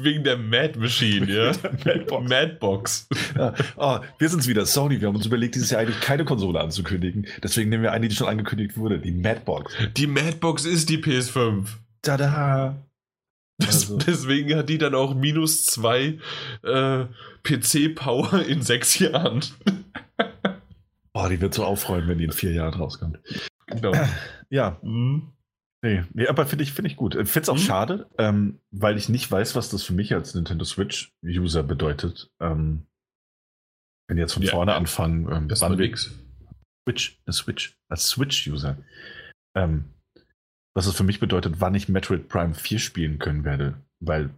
[0.00, 1.52] Wegen der Mad Machine, ja.
[1.84, 2.28] Madbox.
[2.28, 3.08] Madbox.
[3.36, 3.54] Ja.
[3.76, 5.00] Oh, wir sind's wieder, Sony.
[5.00, 7.26] Wir haben uns überlegt, dieses Jahr eigentlich keine Konsole anzukündigen.
[7.42, 9.74] Deswegen nehmen wir eine, die schon angekündigt wurde, die Madbox.
[9.96, 11.66] Die Madbox ist die PS5.
[12.02, 12.76] Tada!
[13.62, 13.98] Also.
[13.98, 16.18] Deswegen hat die dann auch minus zwei
[16.62, 17.04] äh,
[17.44, 19.44] PC-Power in sechs Jahren.
[21.14, 23.18] oh, die wird so aufräumen, wenn die in vier Jahren rauskommt.
[23.66, 23.92] Genau.
[24.50, 24.78] Ja.
[24.82, 25.32] Mhm.
[25.82, 27.14] Nee, nee, aber finde ich, find ich gut.
[27.14, 27.66] Ich finde es auch mhm.
[27.66, 32.30] schade, ähm, weil ich nicht weiß, was das für mich als Nintendo Switch-User bedeutet.
[32.40, 32.86] Ähm,
[34.08, 38.78] wenn jetzt von ja, vorne anfangen, ähm, das wann Switch, eine Switch, als Switch-User.
[39.54, 39.93] Ähm,
[40.74, 43.74] was es für mich bedeutet, wann ich Metroid Prime 4 spielen können werde.
[44.00, 44.30] Weil,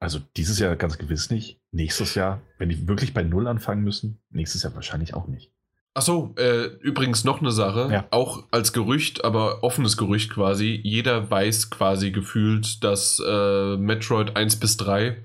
[0.00, 1.60] also dieses Jahr ganz gewiss nicht.
[1.70, 5.52] Nächstes Jahr, wenn die wirklich bei Null anfangen müssen, nächstes Jahr wahrscheinlich auch nicht.
[5.94, 8.06] Achso, äh, übrigens noch eine Sache, ja.
[8.10, 10.80] auch als Gerücht, aber offenes Gerücht quasi.
[10.84, 15.16] Jeder weiß quasi gefühlt, dass äh, Metroid 1 bis 3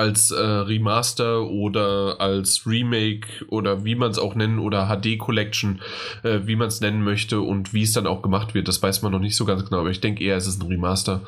[0.00, 5.82] als äh, Remaster oder als Remake oder wie man es auch nennen oder HD Collection,
[6.22, 9.02] äh, wie man es nennen möchte und wie es dann auch gemacht wird, das weiß
[9.02, 11.20] man noch nicht so ganz genau, aber ich denke eher, es ist ein Remaster,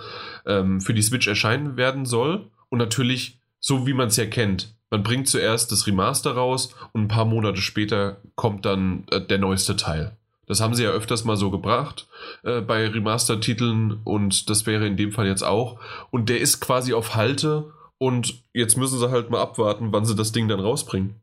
[0.47, 4.75] ähm, für die Switch erscheinen werden soll und natürlich so wie man es ja kennt.
[4.91, 9.37] Man bringt zuerst das Remaster raus und ein paar Monate später kommt dann äh, der
[9.37, 10.17] neueste Teil.
[10.47, 12.09] Das haben sie ja öfters mal so gebracht
[12.43, 15.79] äh, bei Remaster-Titeln und das wäre in dem Fall jetzt auch.
[16.11, 17.71] Und der ist quasi auf Halte
[18.03, 21.21] und jetzt müssen sie halt mal abwarten, wann sie das Ding dann rausbringen.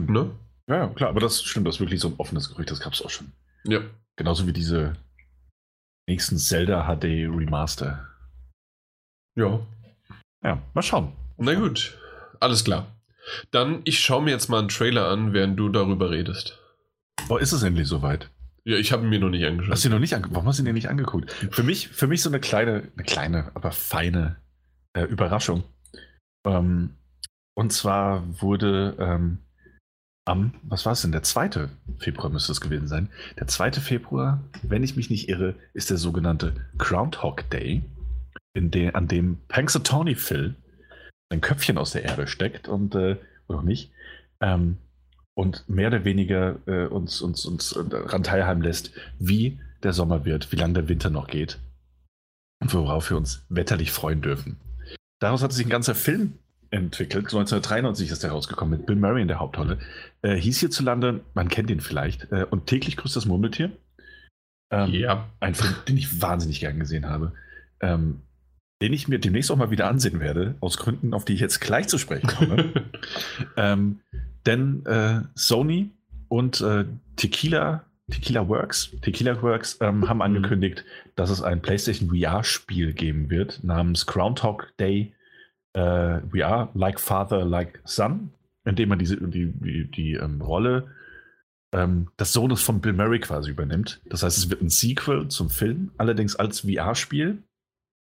[0.00, 0.30] Ne?
[0.66, 3.02] Ja, klar, aber das stimmt, das ist wirklich so ein offenes Gerücht, das gab es
[3.02, 3.32] auch schon.
[3.64, 3.82] Ja.
[4.16, 4.96] Genauso wie diese
[6.08, 8.08] nächsten Zelda HD Remaster.
[9.36, 9.60] Ja.
[10.42, 11.12] Ja, mal schauen.
[11.36, 11.98] Na gut,
[12.40, 12.86] alles klar.
[13.50, 16.58] Dann, ich schaue mir jetzt mal einen Trailer an, während du darüber redest.
[17.28, 18.30] Oh, ist es endlich soweit?
[18.66, 19.72] Ja, ich habe mir noch nicht angeschaut.
[19.72, 21.30] Hast du noch nicht ange Warum hast du ihn nicht angeguckt?
[21.50, 24.36] Für mich, für mich so eine kleine, eine kleine, aber feine
[24.94, 25.64] äh, Überraschung.
[26.46, 26.94] Ähm,
[27.54, 29.38] und zwar wurde ähm,
[30.26, 31.68] am, was war es denn, der 2.
[31.98, 33.10] Februar müsste es gewesen sein.
[33.38, 33.72] Der 2.
[33.72, 37.82] Februar, wenn ich mich nicht irre, ist der sogenannte Groundhog Day,
[38.54, 40.54] in de an dem Punxsutawney Phil
[41.30, 43.92] sein Köpfchen aus der Erde steckt und, äh, oder nicht,
[44.40, 44.78] ähm,
[45.34, 50.24] und mehr oder weniger äh, uns, uns, uns äh, daran teilhaben lässt, wie der Sommer
[50.24, 51.58] wird, wie lange der Winter noch geht
[52.60, 54.56] und worauf wir uns wetterlich freuen dürfen.
[55.20, 56.34] Daraus hat sich ein ganzer Film
[56.70, 57.26] entwickelt.
[57.26, 59.78] 1993 ist der rausgekommen mit Bill Murray in der Hauptrolle.
[60.22, 63.70] Äh, hieß hierzulande, man kennt ihn vielleicht, äh, und täglich grüßt das Murmeltier.
[64.70, 65.28] Ähm, ja.
[65.40, 67.32] Ein Film, den ich wahnsinnig gern gesehen habe.
[67.80, 68.22] Ähm,
[68.82, 71.60] den ich mir demnächst auch mal wieder ansehen werde, aus Gründen, auf die ich jetzt
[71.60, 72.72] gleich zu sprechen komme.
[73.56, 74.00] ähm,
[74.46, 75.90] denn äh, Sony
[76.28, 76.84] und äh,
[77.16, 80.22] Tequila, Tequila Works, Tequila Works ähm, haben mhm.
[80.22, 80.84] angekündigt,
[81.16, 85.14] dass es ein PlayStation VR-Spiel geben wird namens Groundhog Day
[85.72, 88.30] äh, VR, Like Father, Like Son,
[88.64, 90.88] in dem man diese, die, die, die ähm, Rolle
[91.72, 94.00] ähm, des Sohnes von Bill Murray quasi übernimmt.
[94.06, 97.42] Das heißt, es wird ein Sequel zum Film, allerdings als VR-Spiel.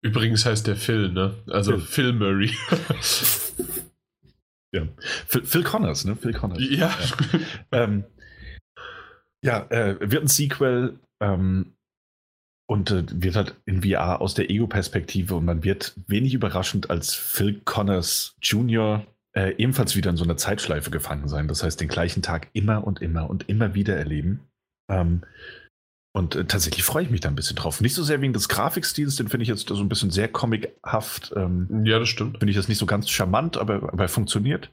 [0.01, 1.33] Übrigens heißt der Phil, ne?
[1.47, 2.51] Also Phil, Phil Murray.
[4.76, 4.88] Ja.
[5.27, 6.15] Phil, Phil, Connors, ne?
[6.15, 6.61] Phil Connors.
[6.69, 6.89] Ja.
[6.89, 7.39] Ja,
[7.72, 8.03] ähm,
[9.43, 10.99] ja äh, wird ein Sequel.
[11.22, 11.72] Ähm,
[12.68, 17.14] Und äh, wird halt in VR aus der Ego-Perspektive und man wird wenig überraschend als
[17.14, 19.06] Phil Connors Jr.
[19.38, 21.47] Äh, ebenfalls wieder in so einer Zeitschleife gefangen sein.
[21.47, 24.39] Das heißt, den gleichen Tag immer und immer und immer wieder erleben.
[24.89, 25.22] Ähm,
[26.15, 27.81] und äh, tatsächlich freue ich mich da ein bisschen drauf.
[27.81, 31.33] Nicht so sehr wegen des Grafikstils, den finde ich jetzt so ein bisschen sehr comichaft.
[31.35, 32.37] Ähm, ja, das stimmt.
[32.37, 34.71] Finde ich das nicht so ganz charmant, aber, aber funktioniert.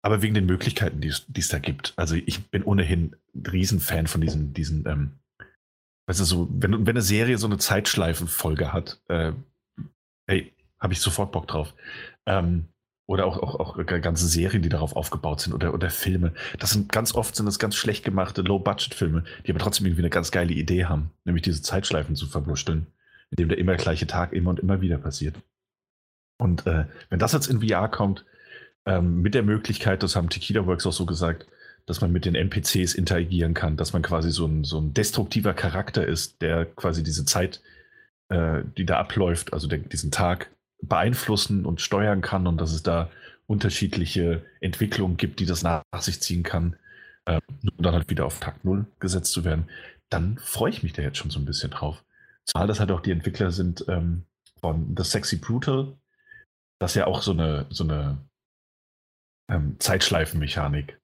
[0.00, 1.92] Aber wegen den Möglichkeiten, die es da gibt.
[1.96, 5.18] Also ich bin ohnehin ein Riesenfan von diesen, diesen ähm,
[6.06, 9.32] weißt du, so, wenn, wenn eine Serie so eine Zeitschleifenfolge hat, äh,
[10.26, 11.74] hey, habe ich sofort Bock drauf.
[12.24, 12.68] Ähm,
[13.08, 16.34] oder auch, auch, auch ganze Serien, die darauf aufgebaut sind oder, oder Filme.
[16.58, 20.10] Das sind ganz oft sind das ganz schlecht gemachte Low-Budget-Filme, die aber trotzdem irgendwie eine
[20.10, 22.86] ganz geile Idee haben, nämlich diese Zeitschleifen zu verblusteln,
[23.30, 25.36] indem der immer gleiche Tag immer und immer wieder passiert.
[26.36, 28.26] Und äh, wenn das jetzt in VR kommt,
[28.84, 31.46] ähm, mit der Möglichkeit, das haben Tequila Works auch so gesagt,
[31.86, 35.54] dass man mit den NPCs interagieren kann, dass man quasi so ein, so ein destruktiver
[35.54, 37.62] Charakter ist, der quasi diese Zeit,
[38.28, 40.50] äh, die da abläuft, also der, diesen Tag
[40.80, 43.10] beeinflussen und steuern kann und dass es da
[43.46, 46.76] unterschiedliche Entwicklungen gibt, die das nach sich ziehen kann,
[47.24, 49.68] äh, um dann halt wieder auf Takt Null gesetzt zu werden,
[50.10, 52.04] dann freue ich mich da jetzt schon so ein bisschen drauf.
[52.44, 54.24] Zumal das halt auch die Entwickler sind ähm,
[54.60, 55.96] von The Sexy Brutal,
[56.78, 58.18] das ja auch so eine, so eine
[59.50, 61.00] ähm, Zeitschleifenmechanik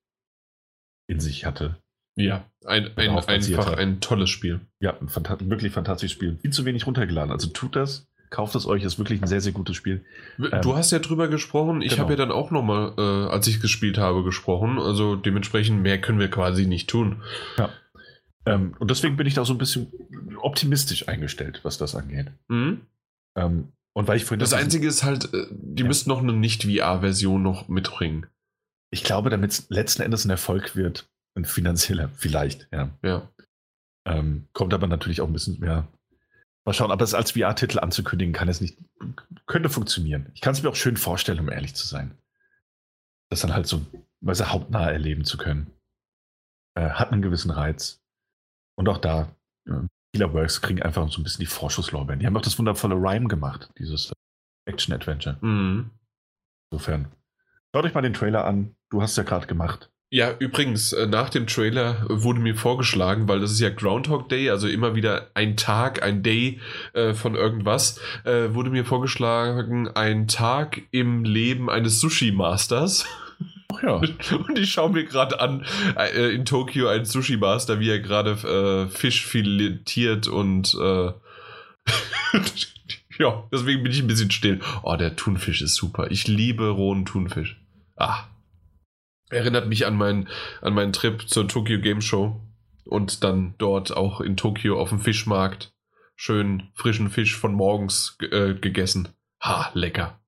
[1.09, 1.77] in sich hatte.
[2.17, 3.79] Ja, ein, ein, einfach hat.
[3.79, 4.61] ein tolles Spiel.
[4.81, 6.39] Ja, ein fanta wirklich fantastisches Spiel.
[6.39, 7.33] Viel zu wenig runtergeladen.
[7.33, 10.05] Also tut das, kauft es euch, ist wirklich ein sehr, sehr gutes Spiel.
[10.39, 11.83] Du ähm, hast ja drüber gesprochen.
[11.83, 12.03] Ich genau.
[12.03, 14.81] habe ja dann auch nochmal, äh, als ich gespielt habe, gesprochen.
[14.81, 17.23] Also dementsprechend mehr können wir quasi nicht tun.
[17.59, 17.71] Ja.
[18.45, 19.87] Ähm, und deswegen bin ich da so ein bisschen
[20.43, 22.33] optimistisch eingestellt, was das angeht.
[22.49, 22.81] Mhm.
[23.37, 25.89] Ähm, und weil ich vorhin das, das Einzige ist halt, äh, die ja.
[25.89, 28.27] müssten noch eine Nicht-VR-Version noch mitbringen.
[28.91, 32.91] Ich glaube, damit es letzten Endes ein Erfolg wird, ein finanzieller, vielleicht, ja.
[33.05, 33.29] Ja.
[34.07, 35.87] Ähm, kommt aber natürlich auch ein bisschen mehr.
[36.65, 38.79] Mal schauen, aber es als VR-Titel anzukündigen, kann es nicht,
[39.47, 40.31] könnte funktionieren.
[40.35, 42.17] Ich kann es mir auch schön vorstellen, um ehrlich zu sein.
[43.31, 43.85] Das dann halt so,
[44.21, 45.71] weil sie hauptnah erleben zu können.
[46.75, 48.03] Äh, hat einen gewissen Reiz.
[48.77, 49.35] Und auch da,
[49.67, 49.83] äh,
[50.17, 52.21] Works kriegen einfach so ein bisschen die Vorschusslorbeeren.
[52.21, 54.13] Die haben auch das wundervolle Rhyme gemacht, dieses
[54.67, 55.39] Action-Adventure.
[55.41, 55.91] Mhm.
[56.71, 57.13] Insofern,
[57.75, 58.75] schaut euch mal den Trailer an.
[58.91, 59.91] Du hast es ja gerade gemacht.
[60.15, 64.49] Ja, übrigens, äh, nach dem Trailer wurde mir vorgeschlagen, weil das ist ja Groundhog Day,
[64.49, 66.61] also immer wieder ein Tag, ein Day
[66.93, 73.07] äh, von irgendwas, äh, wurde mir vorgeschlagen, ein Tag im Leben eines Sushi-Masters.
[73.73, 73.97] Ach ja.
[74.37, 75.67] Und ich schaue mir gerade an,
[75.97, 81.07] äh, in Tokio ein Sushi-Master, wie er gerade äh, Fisch filetiert und äh,
[83.19, 84.61] ja, deswegen bin ich ein bisschen still.
[84.85, 86.13] Oh, der Thunfisch ist super.
[86.13, 87.61] Ich liebe rohen Thunfisch.
[87.97, 88.29] Ah.
[89.35, 90.29] Erinnert mich an, mein,
[90.63, 92.41] an meinen Trip zur Tokyo Game Show
[92.85, 95.75] und dann dort auch in Tokio auf dem Fischmarkt
[96.15, 99.09] schön frischen Fisch von morgens äh, gegessen.
[99.43, 100.21] Ha, lecker.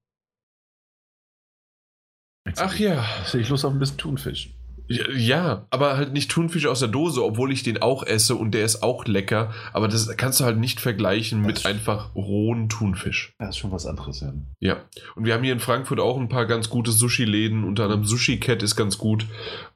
[2.57, 3.05] Ach ja.
[3.25, 4.56] Sehe ich Lust auf ein bisschen Thunfisch.
[4.89, 8.65] Ja, aber halt nicht Thunfisch aus der Dose, obwohl ich den auch esse und der
[8.65, 9.53] ist auch lecker.
[9.73, 13.33] Aber das kannst du halt nicht vergleichen das mit einfach rohen Thunfisch.
[13.39, 14.33] Das ist schon was anderes, ja.
[14.61, 14.85] Ja,
[15.15, 17.65] und wir haben hier in Frankfurt auch ein paar ganz gute Sushi-Läden.
[17.65, 19.27] Unter anderem Sushi Cat ist ganz gut.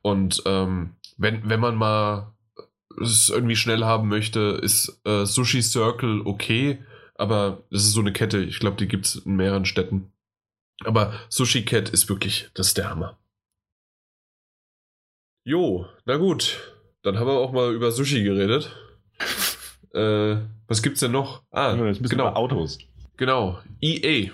[0.03, 2.33] Und ähm, wenn, wenn man mal
[3.01, 6.79] es irgendwie schnell haben möchte, ist äh, Sushi Circle okay.
[7.17, 10.13] Aber es ist so eine Kette, ich glaube, die gibt es in mehreren Städten.
[10.85, 13.20] Aber Sushi Cat ist wirklich, das ist der Hammer.
[15.45, 16.59] Jo, na gut.
[17.03, 18.77] Dann haben wir auch mal über Sushi geredet.
[19.95, 20.37] äh,
[20.69, 21.43] was gibt's denn noch?
[21.51, 22.27] Ah, ja, genau.
[22.29, 22.79] Autos.
[23.17, 23.59] Genau.
[23.81, 24.31] EA.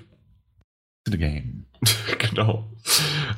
[1.06, 1.66] The game.
[2.18, 2.68] genau.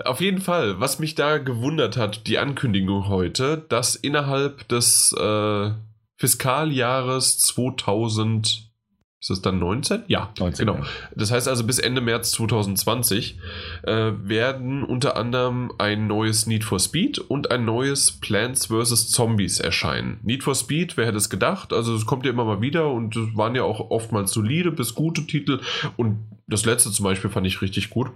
[0.04, 5.70] Auf jeden Fall, was mich da gewundert hat, die Ankündigung heute, dass innerhalb des äh,
[6.16, 8.67] Fiskaljahres 2000
[9.20, 10.04] ist das dann 19?
[10.06, 10.78] Ja, 19, genau.
[10.78, 10.86] Ja.
[11.16, 13.38] Das heißt also, bis Ende März 2020
[13.82, 19.10] äh, werden unter anderem ein neues Need for Speed und ein neues Plants vs.
[19.10, 20.20] Zombies erscheinen.
[20.22, 21.72] Need for Speed, wer hätte es gedacht?
[21.72, 24.94] Also, es kommt ja immer mal wieder und es waren ja auch oftmals solide bis
[24.94, 25.60] gute Titel.
[25.96, 28.12] Und das letzte zum Beispiel fand ich richtig gut.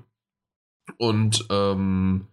[0.98, 2.28] Und ähm,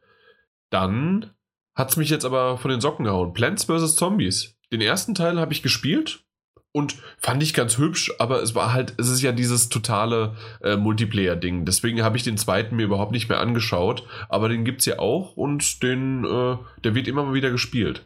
[0.69, 1.31] dann
[1.73, 3.33] hat es mich jetzt aber von den Socken gehauen.
[3.33, 3.95] Plants vs.
[3.95, 4.59] Zombies.
[4.71, 6.23] Den ersten Teil habe ich gespielt
[6.71, 10.75] und fand ich ganz hübsch, aber es war halt, es ist ja dieses totale äh,
[10.75, 11.65] Multiplayer-Ding.
[11.65, 14.99] Deswegen habe ich den zweiten mir überhaupt nicht mehr angeschaut, aber den gibt es ja
[14.99, 18.05] auch und den, äh, der wird immer mal wieder gespielt.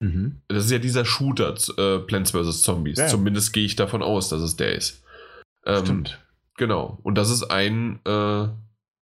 [0.00, 0.40] Mhm.
[0.48, 2.62] Das ist ja dieser Shooter, äh, Plants vs.
[2.62, 2.98] Zombies.
[2.98, 3.08] Ja.
[3.08, 5.02] Zumindest gehe ich davon aus, dass es der ist.
[5.64, 6.18] Ähm, Stimmt.
[6.56, 6.98] Genau.
[7.02, 8.48] Und das ist ein, äh,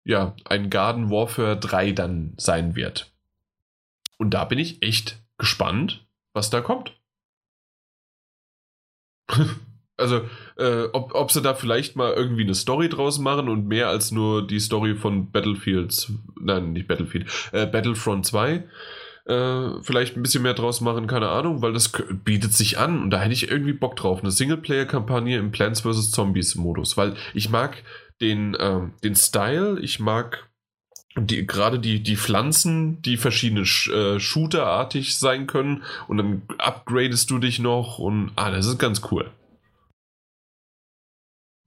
[0.04, 3.12] ja, ein Garden Warfare 3 dann sein wird.
[4.16, 6.97] Und da bin ich echt gespannt, was da kommt.
[10.00, 10.20] Also,
[10.56, 14.12] äh, ob, ob sie da vielleicht mal irgendwie eine Story draus machen und mehr als
[14.12, 18.62] nur die Story von Battlefield, nein, nicht Battlefield, äh, Battlefront 2
[19.28, 21.92] äh, vielleicht ein bisschen mehr draus machen, keine Ahnung, weil das
[22.24, 24.20] bietet sich an und da hätte ich irgendwie Bock drauf.
[24.20, 26.10] Eine Singleplayer-Kampagne im Plants vs.
[26.12, 27.76] Zombies-Modus, weil ich mag
[28.20, 30.47] den, äh, den Style, ich mag
[31.20, 37.38] die, gerade die, die Pflanzen, die verschiedene äh, Shooter-artig sein können und dann upgradest du
[37.38, 39.30] dich noch und ah, das ist ganz cool.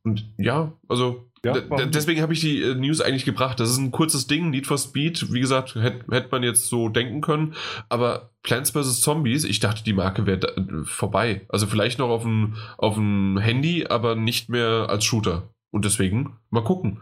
[0.03, 3.59] Und ja, also ja, deswegen habe ich die äh, News eigentlich gebracht.
[3.59, 5.33] Das ist ein kurzes Ding, Need for Speed.
[5.33, 7.55] Wie gesagt, hätte hätt man jetzt so denken können.
[7.89, 9.01] Aber Plants vs.
[9.01, 11.41] Zombies, ich dachte, die Marke wäre äh, vorbei.
[11.49, 15.49] Also vielleicht noch auf dem, auf dem Handy, aber nicht mehr als Shooter.
[15.71, 17.01] Und deswegen mal gucken.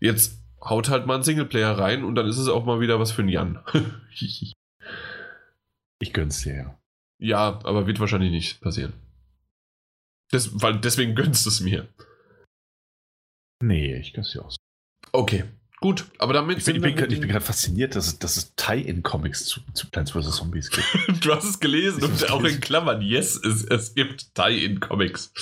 [0.00, 3.12] Jetzt haut halt mal ein Singleplayer rein und dann ist es auch mal wieder was
[3.12, 3.62] für einen Jan.
[6.00, 6.78] ich gönn's dir, ja.
[7.20, 8.92] Ja, aber wird wahrscheinlich nicht passieren.
[10.30, 11.88] Das, weil deswegen gönnst du es mir.
[13.60, 14.56] Nee, ich es ja aus.
[15.12, 15.44] Okay,
[15.80, 16.06] gut.
[16.18, 16.58] Aber damit.
[16.58, 20.36] Ich bin, bin, bin gerade fasziniert, dass es, dass es Tie-In-Comics zu, zu, Plants vs.
[20.36, 20.86] Zombies gibt.
[21.24, 22.56] du hast es gelesen ich und auch gelesen.
[22.56, 23.02] in Klammern.
[23.02, 25.32] Yes, es, es gibt Tie-In-Comics.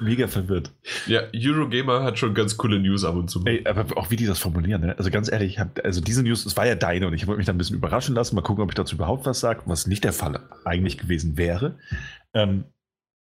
[0.00, 0.72] Mega verwirrt.
[1.06, 3.42] Ja, Eurogamer hat schon ganz coole News ab und zu.
[3.44, 4.96] Ey, aber auch wie die das formulieren, ne?
[4.96, 7.46] Also ganz ehrlich, hab, also diese News, es war ja deine und ich wollte mich
[7.46, 10.04] da ein bisschen überraschen lassen, mal gucken, ob ich dazu überhaupt was sage, was nicht
[10.04, 11.76] der Fall eigentlich gewesen wäre.
[12.32, 12.64] Ähm,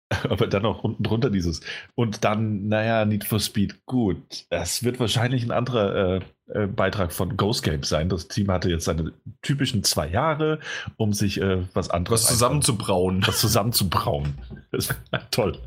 [0.24, 1.60] aber dann auch unten drunter dieses.
[1.94, 4.46] Und dann, naja, Need for Speed, gut.
[4.50, 8.08] Es wird wahrscheinlich ein anderer äh, äh, Beitrag von Ghost Games sein.
[8.08, 9.12] Das Team hatte jetzt seine
[9.42, 10.60] typischen zwei Jahre,
[10.96, 12.22] um sich äh, was anderes.
[12.22, 13.26] Was zusammenzubrauen.
[13.26, 14.38] Was zusammenzubrauen.
[14.72, 15.58] Das war toll.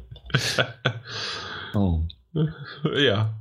[1.74, 2.02] oh.
[2.96, 3.34] Ja.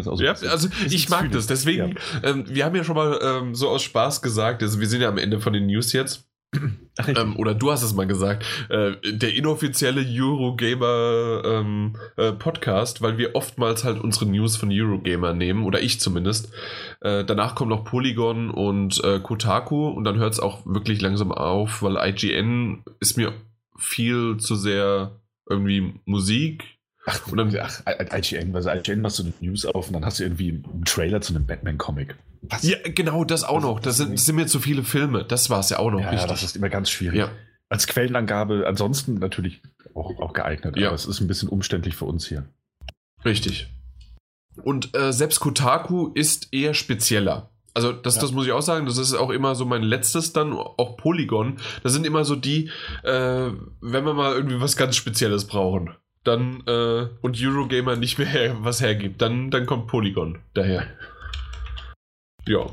[0.00, 1.46] So ja, also ich mag das.
[1.46, 2.30] Deswegen, ja.
[2.30, 5.08] ähm, wir haben ja schon mal ähm, so aus Spaß gesagt, also wir sind ja
[5.08, 6.28] am Ende von den News jetzt.
[6.98, 13.02] Ach, ähm, oder du hast es mal gesagt, äh, der inoffizielle Eurogamer ähm, äh, Podcast,
[13.02, 16.52] weil wir oftmals halt unsere News von Eurogamer nehmen, oder ich zumindest.
[17.00, 21.32] Äh, danach kommt noch Polygon und äh, Kotaku und dann hört es auch wirklich langsam
[21.32, 23.32] auf, weil IGN ist mir
[23.76, 26.73] viel zu sehr irgendwie Musik
[27.06, 30.18] Ach, und dann, ach, IGN, also IGN machst du eine News auf und dann hast
[30.18, 32.16] du irgendwie einen Trailer zu einem Batman-Comic.
[32.62, 33.80] Ja, genau, das auch noch.
[33.80, 35.24] Das sind, das sind mir zu viele Filme.
[35.24, 36.00] Das war es ja auch noch.
[36.00, 36.30] Ja, richtig.
[36.30, 37.18] das ist immer ganz schwierig.
[37.18, 37.30] Ja.
[37.68, 39.62] Als Quellenangabe ansonsten natürlich
[39.94, 40.88] auch, auch geeignet, ja.
[40.88, 42.44] aber es ist ein bisschen umständlich für uns hier.
[43.24, 43.68] Richtig.
[44.62, 47.50] Und äh, selbst Kotaku ist eher spezieller.
[47.74, 48.22] Also das, ja.
[48.22, 51.58] das muss ich auch sagen, das ist auch immer so mein letztes dann, auch Polygon.
[51.82, 52.70] Das sind immer so die,
[53.02, 53.50] äh,
[53.80, 55.94] wenn wir mal irgendwie was ganz Spezielles brauchen
[56.24, 60.86] dann äh, und Eurogamer nicht mehr was hergibt, dann, dann kommt Polygon daher.
[62.46, 62.66] Ja.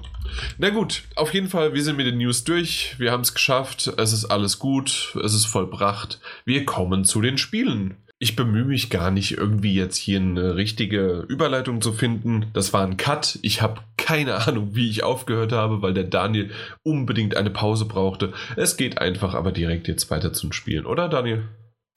[0.58, 2.96] Na gut, auf jeden Fall, wir sind mit den News durch.
[2.98, 3.92] Wir haben es geschafft.
[3.98, 5.18] Es ist alles gut.
[5.24, 6.20] Es ist vollbracht.
[6.46, 7.96] Wir kommen zu den Spielen.
[8.20, 12.46] Ich bemühe mich gar nicht, irgendwie jetzt hier eine richtige Überleitung zu finden.
[12.54, 13.40] Das war ein Cut.
[13.42, 16.52] Ich habe keine Ahnung, wie ich aufgehört habe, weil der Daniel
[16.84, 18.34] unbedingt eine Pause brauchte.
[18.56, 21.46] Es geht einfach aber direkt jetzt weiter zum Spielen, oder Daniel?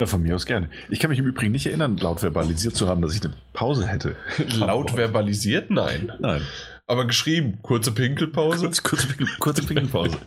[0.05, 0.69] Ja, von mir aus gerne.
[0.91, 3.87] Ich kann mich im Übrigen nicht erinnern, laut verbalisiert zu haben, dass ich eine Pause
[3.87, 4.17] hätte.
[4.59, 5.71] laut verbalisiert?
[5.71, 6.13] Nein.
[6.19, 6.43] Nein.
[6.87, 8.67] Aber geschrieben, kurze Pinkelpause.
[8.67, 9.09] Kurz, kurze,
[9.39, 10.19] kurze Pinkelpause.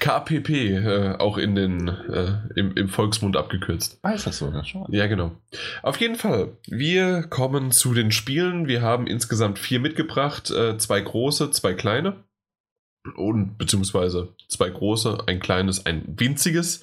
[0.00, 4.00] KPP, äh, auch in den, äh, im, im, Volksmund abgekürzt.
[4.02, 4.50] Ah, ist das so?
[4.50, 4.86] Ja, schon.
[4.88, 5.30] ja, genau.
[5.84, 8.66] Auf jeden Fall, wir kommen zu den Spielen.
[8.66, 10.50] Wir haben insgesamt vier mitgebracht.
[10.50, 12.16] Äh, zwei große, zwei kleine.
[13.14, 16.80] Und beziehungsweise zwei große, ein kleines, ein winziges.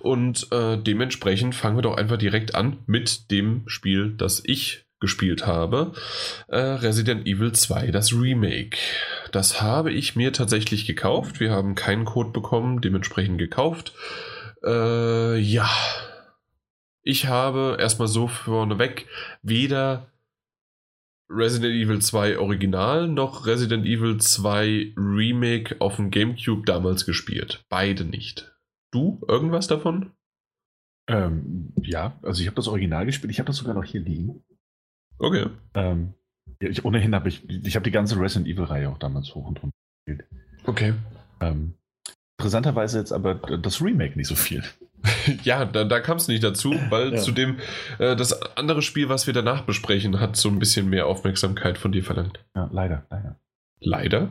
[0.00, 5.46] Und äh, dementsprechend fangen wir doch einfach direkt an mit dem Spiel, das ich gespielt
[5.46, 5.92] habe.
[6.48, 8.78] Äh, Resident Evil 2, das Remake.
[9.32, 11.40] Das habe ich mir tatsächlich gekauft.
[11.40, 13.92] Wir haben keinen Code bekommen, dementsprechend gekauft.
[14.64, 15.70] Äh, ja.
[17.02, 19.06] Ich habe erstmal so vorneweg
[19.42, 20.12] weder
[21.30, 27.64] Resident Evil 2 Original noch Resident Evil 2 Remake auf dem GameCube damals gespielt.
[27.68, 28.50] Beide nicht.
[28.90, 30.12] Du irgendwas davon?
[31.08, 33.30] Ähm, ja, also ich habe das Original gespielt.
[33.30, 34.44] Ich habe das sogar noch hier liegen.
[35.18, 35.46] Okay.
[35.74, 36.14] Ähm,
[36.60, 39.76] ich, ohnehin habe ich, ich habe die ganze Resident Evil-Reihe auch damals hoch und runter
[40.06, 40.28] gespielt.
[40.64, 40.94] Okay.
[41.40, 41.74] Ähm,
[42.38, 44.62] interessanterweise jetzt aber das Remake nicht so viel.
[45.44, 47.18] ja, da, da kam es nicht dazu, weil ja.
[47.18, 47.58] zudem
[47.98, 51.92] äh, das andere Spiel, was wir danach besprechen, hat so ein bisschen mehr Aufmerksamkeit von
[51.92, 52.44] dir verlangt.
[52.54, 53.40] Ja, leider, leider.
[53.80, 54.30] Leider?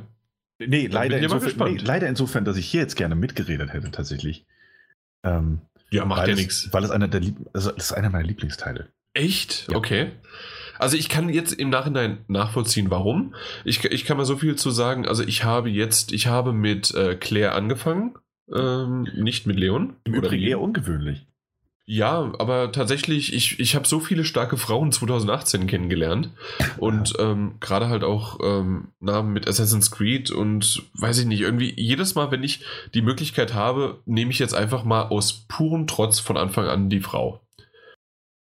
[0.59, 4.45] Nee, leider insofern, nee, leider insofern, dass ich hier jetzt gerne mitgeredet hätte, tatsächlich.
[5.23, 5.61] Ähm,
[5.91, 6.69] ja, macht ja nichts.
[6.71, 7.21] Weil es einer der
[7.53, 8.89] also das ist einer meiner Lieblingsteile.
[9.13, 9.67] Echt?
[9.69, 9.77] Ja.
[9.77, 10.11] Okay.
[10.79, 13.33] Also ich kann jetzt im Nachhinein nachvollziehen, warum.
[13.65, 15.07] Ich, ich kann mal so viel zu sagen.
[15.07, 18.15] Also ich habe jetzt, ich habe mit äh, Claire angefangen,
[18.53, 19.95] ähm, nicht mit Leon.
[20.03, 21.27] Im Übrigen eher ungewöhnlich.
[21.89, 26.31] Ja, aber tatsächlich, ich, ich habe so viele starke Frauen 2018 kennengelernt
[26.77, 31.73] und ähm, gerade halt auch ähm, na, mit Assassin's Creed und weiß ich nicht, irgendwie
[31.77, 36.19] jedes Mal, wenn ich die Möglichkeit habe, nehme ich jetzt einfach mal aus purem Trotz
[36.19, 37.39] von Anfang an die Frau.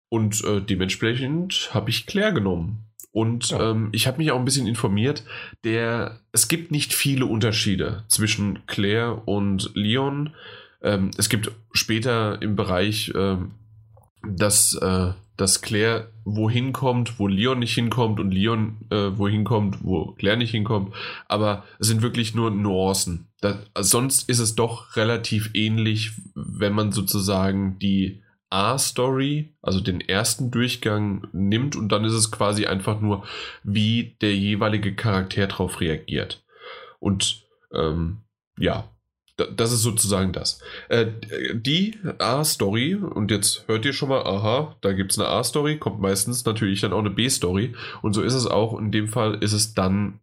[0.09, 2.85] Und äh, dementsprechend habe ich Claire genommen.
[3.11, 3.71] Und ja.
[3.71, 5.23] ähm, ich habe mich auch ein bisschen informiert,
[5.63, 10.33] der, es gibt nicht viele Unterschiede zwischen Claire und Leon.
[10.85, 13.51] Ähm, es gibt später im Bereich, ähm,
[14.23, 19.83] dass, äh, dass Claire wohin kommt, wo Leon nicht hinkommt und Leon äh, wohin kommt,
[19.83, 20.93] wo Claire nicht hinkommt.
[21.27, 23.27] Aber es sind wirklich nur Nuancen.
[23.41, 28.21] Das, sonst ist es doch relativ ähnlich, wenn man sozusagen die
[28.51, 33.25] A-Story, also den ersten Durchgang nimmt und dann ist es quasi einfach nur,
[33.63, 36.45] wie der jeweilige Charakter darauf reagiert.
[36.99, 37.43] Und
[37.73, 38.19] ähm,
[38.57, 38.87] ja,
[39.37, 40.59] das ist sozusagen das.
[40.89, 41.07] Äh,
[41.53, 45.99] die A-Story, und jetzt hört ihr schon mal, aha, da gibt es eine A-Story, kommt
[45.99, 47.73] meistens natürlich dann auch eine B-Story.
[48.01, 48.79] Und so ist es auch.
[48.79, 50.19] In dem Fall ist es dann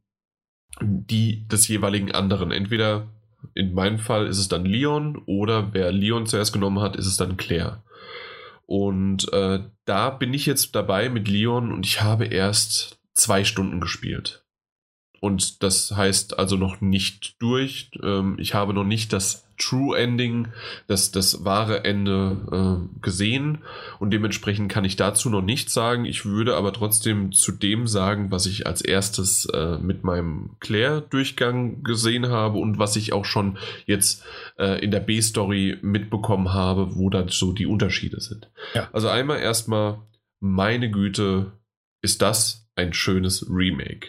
[0.80, 2.52] die des jeweiligen anderen.
[2.52, 3.08] Entweder
[3.54, 7.16] in meinem Fall ist es dann Leon oder wer Leon zuerst genommen hat, ist es
[7.16, 7.82] dann Claire.
[8.66, 13.80] Und äh, da bin ich jetzt dabei mit Leon und ich habe erst zwei Stunden
[13.80, 14.41] gespielt.
[15.22, 17.92] Und das heißt also noch nicht durch.
[18.02, 20.48] Ähm, ich habe noch nicht das True Ending,
[20.88, 23.58] das, das wahre Ende äh, gesehen.
[24.00, 26.06] Und dementsprechend kann ich dazu noch nichts sagen.
[26.06, 31.84] Ich würde aber trotzdem zu dem sagen, was ich als erstes äh, mit meinem Claire-Durchgang
[31.84, 34.24] gesehen habe und was ich auch schon jetzt
[34.58, 38.50] äh, in der B-Story mitbekommen habe, wo dann so die Unterschiede sind.
[38.74, 38.88] Ja.
[38.92, 40.00] Also einmal erstmal,
[40.40, 41.52] meine Güte,
[42.00, 44.08] ist das ein schönes Remake.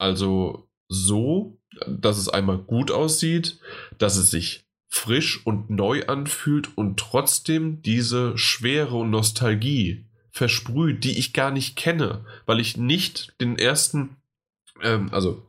[0.00, 3.60] Also so, dass es einmal gut aussieht,
[3.98, 11.34] dass es sich frisch und neu anfühlt und trotzdem diese Schwere Nostalgie versprüht, die ich
[11.34, 14.16] gar nicht kenne, weil ich nicht den ersten,
[14.82, 15.46] ähm, also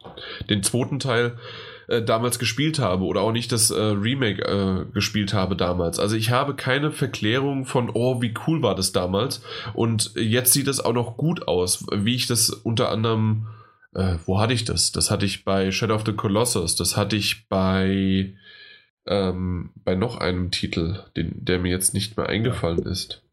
[0.49, 1.39] den zweiten Teil
[1.87, 5.97] äh, damals gespielt habe oder auch nicht das äh, Remake äh, gespielt habe damals.
[5.97, 9.41] Also ich habe keine Verklärung von, oh, wie cool war das damals
[9.73, 13.47] und jetzt sieht es auch noch gut aus, wie ich das unter anderem
[13.93, 14.91] äh, wo hatte ich das?
[14.91, 18.35] Das hatte ich bei Shadow of the Colossus, das hatte ich bei,
[19.05, 23.23] ähm, bei noch einem Titel, den, der mir jetzt nicht mehr eingefallen ist.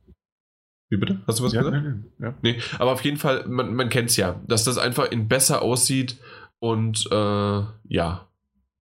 [0.90, 1.20] Wie bitte?
[1.26, 1.85] Hast du was ja, gesagt?
[1.85, 2.35] Nee, nee, ja.
[2.43, 5.62] nee, aber auf jeden Fall, man, man kennt es ja, dass das einfach in besser
[5.62, 6.16] aussieht
[6.59, 8.28] und äh, ja,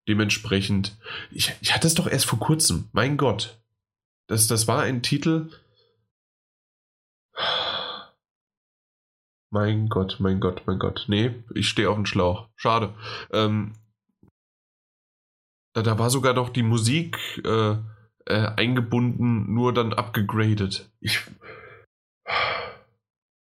[0.08, 0.96] dementsprechend.
[1.30, 3.58] Ich, ich hatte es doch erst vor kurzem, mein Gott.
[4.28, 5.50] Das, das war ein Titel,
[9.50, 11.06] Mein Gott, mein Gott, mein Gott.
[11.08, 12.48] Nee, ich stehe auf dem Schlauch.
[12.54, 12.94] Schade.
[13.32, 13.72] Ähm,
[15.72, 17.76] da, da war sogar noch die Musik äh,
[18.26, 20.88] äh, eingebunden, nur dann abgegradet.
[21.00, 21.20] Ich,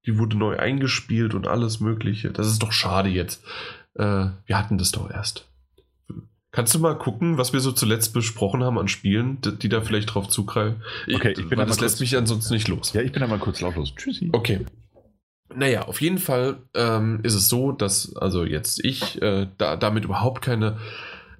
[0.06, 2.32] die wurde neu eingespielt und alles Mögliche.
[2.32, 3.44] Das ist doch schade jetzt.
[3.94, 5.48] Äh, wir hatten das doch erst.
[6.52, 9.82] Kannst du mal gucken, was wir so zuletzt besprochen haben an Spielen, die, die da
[9.82, 10.82] vielleicht drauf zugreifen?
[11.14, 12.92] Okay, ich bin das lässt mich ansonsten nicht los.
[12.92, 13.96] Ja, ich bin da mal kurz lautlos.
[13.96, 14.30] Tschüssi.
[14.34, 14.66] Okay.
[15.56, 20.06] Naja, auf jeden Fall ähm, ist es so, dass also jetzt ich äh, da, damit
[20.06, 20.78] überhaupt keine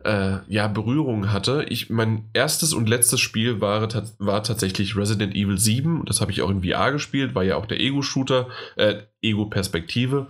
[0.04, 1.66] äh, ja, Berührung hatte.
[1.70, 3.88] Ich, mein erstes und letztes Spiel war,
[4.20, 6.04] war tatsächlich Resident Evil 7.
[6.06, 10.28] Das habe ich auch in VR gespielt, war ja auch der Ego-Shooter, äh, Ego-Perspektive.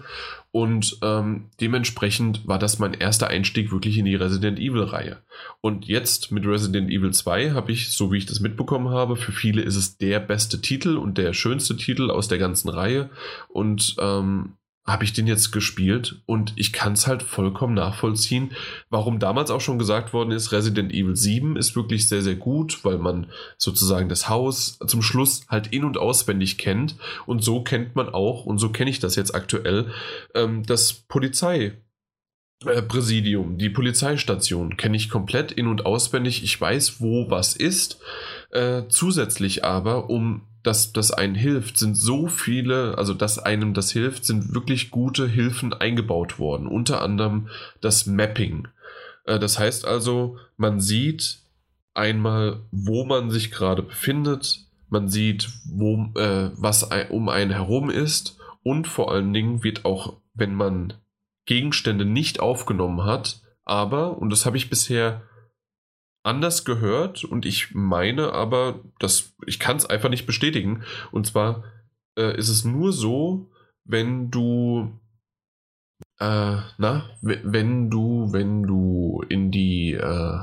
[0.51, 5.21] Und ähm, dementsprechend war das mein erster Einstieg wirklich in die Resident Evil-Reihe.
[5.61, 9.31] Und jetzt mit Resident Evil 2 habe ich, so wie ich das mitbekommen habe, für
[9.31, 13.09] viele ist es der beste Titel und der schönste Titel aus der ganzen Reihe.
[13.47, 18.51] Und ähm, habe ich den jetzt gespielt und ich kann es halt vollkommen nachvollziehen,
[18.89, 22.83] warum damals auch schon gesagt worden ist, Resident Evil 7 ist wirklich sehr, sehr gut,
[22.83, 23.27] weil man
[23.57, 26.95] sozusagen das Haus zum Schluss halt in- und auswendig kennt
[27.27, 29.91] und so kennt man auch, und so kenne ich das jetzt aktuell,
[30.33, 31.77] ähm, das Polizei.
[32.87, 36.43] Präsidium, die Polizeistation kenne ich komplett in- und auswendig.
[36.43, 37.99] Ich weiß, wo was ist.
[38.51, 43.91] Äh, zusätzlich aber, um dass das einen hilft, sind so viele, also dass einem das
[43.91, 46.67] hilft, sind wirklich gute Hilfen eingebaut worden.
[46.67, 47.47] Unter anderem
[47.81, 48.67] das Mapping.
[49.25, 51.39] Äh, das heißt also, man sieht
[51.93, 58.37] einmal, wo man sich gerade befindet, man sieht, wo, äh, was um einen herum ist
[58.63, 60.93] und vor allen Dingen wird auch, wenn man
[61.45, 65.23] Gegenstände nicht aufgenommen hat, aber, und das habe ich bisher
[66.23, 70.83] anders gehört und ich meine aber, dass ich kann es einfach nicht bestätigen.
[71.11, 71.63] Und zwar
[72.17, 73.51] äh, ist es nur so,
[73.83, 74.99] wenn du
[76.21, 80.39] äh, na, wenn du, wenn du in die, äh,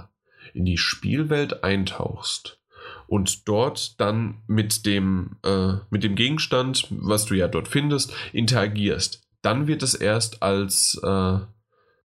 [0.52, 2.60] in die Spielwelt eintauchst
[3.06, 9.22] und dort dann mit dem, äh, mit dem Gegenstand, was du ja dort findest, interagierst.
[9.40, 11.38] Dann wird es erst als äh,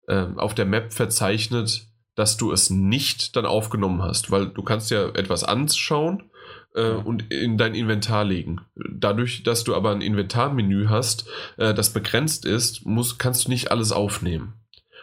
[0.08, 4.92] äh, auf der Map verzeichnet, dass du es nicht dann aufgenommen hast, weil du kannst
[4.92, 6.30] ja etwas anschauen
[6.76, 8.62] äh, und in dein Inventar legen.
[8.76, 11.28] Dadurch, dass du aber ein Inventarmenü hast,
[11.58, 14.54] äh, das begrenzt ist, muss, kannst du nicht alles aufnehmen.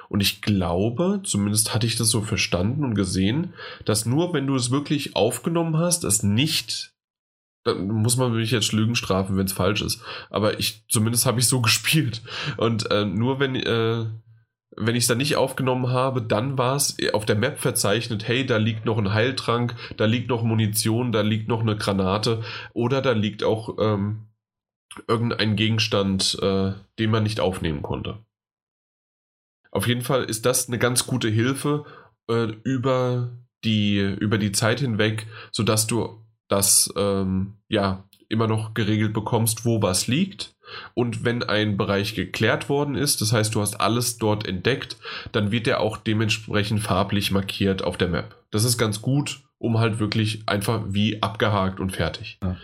[0.08, 3.54] Und ich glaube, zumindest hatte ich das so verstanden und gesehen,
[3.84, 6.92] dass nur wenn du es wirklich aufgenommen hast, es nicht
[7.64, 10.02] dann muss man mich jetzt Lügen strafen, wenn es falsch ist.
[10.30, 12.22] Aber ich, zumindest habe ich so gespielt.
[12.56, 14.06] Und äh, nur wenn, äh,
[14.76, 18.46] wenn ich es dann nicht aufgenommen habe, dann war es auf der Map verzeichnet, hey,
[18.46, 22.42] da liegt noch ein Heiltrank, da liegt noch Munition, da liegt noch eine Granate
[22.72, 24.28] oder da liegt auch ähm,
[25.08, 28.18] irgendein Gegenstand, äh, den man nicht aufnehmen konnte.
[29.72, 31.84] Auf jeden Fall ist das eine ganz gute Hilfe
[32.28, 39.12] äh, über, die, über die Zeit hinweg, sodass du das ähm, ja immer noch geregelt
[39.12, 40.56] bekommst, wo was liegt.
[40.94, 44.96] Und wenn ein Bereich geklärt worden ist, das heißt, du hast alles dort entdeckt,
[45.32, 48.36] dann wird er auch dementsprechend farblich markiert auf der Map.
[48.50, 52.38] Das ist ganz gut, um halt wirklich einfach wie abgehakt und fertig.
[52.42, 52.56] Ja.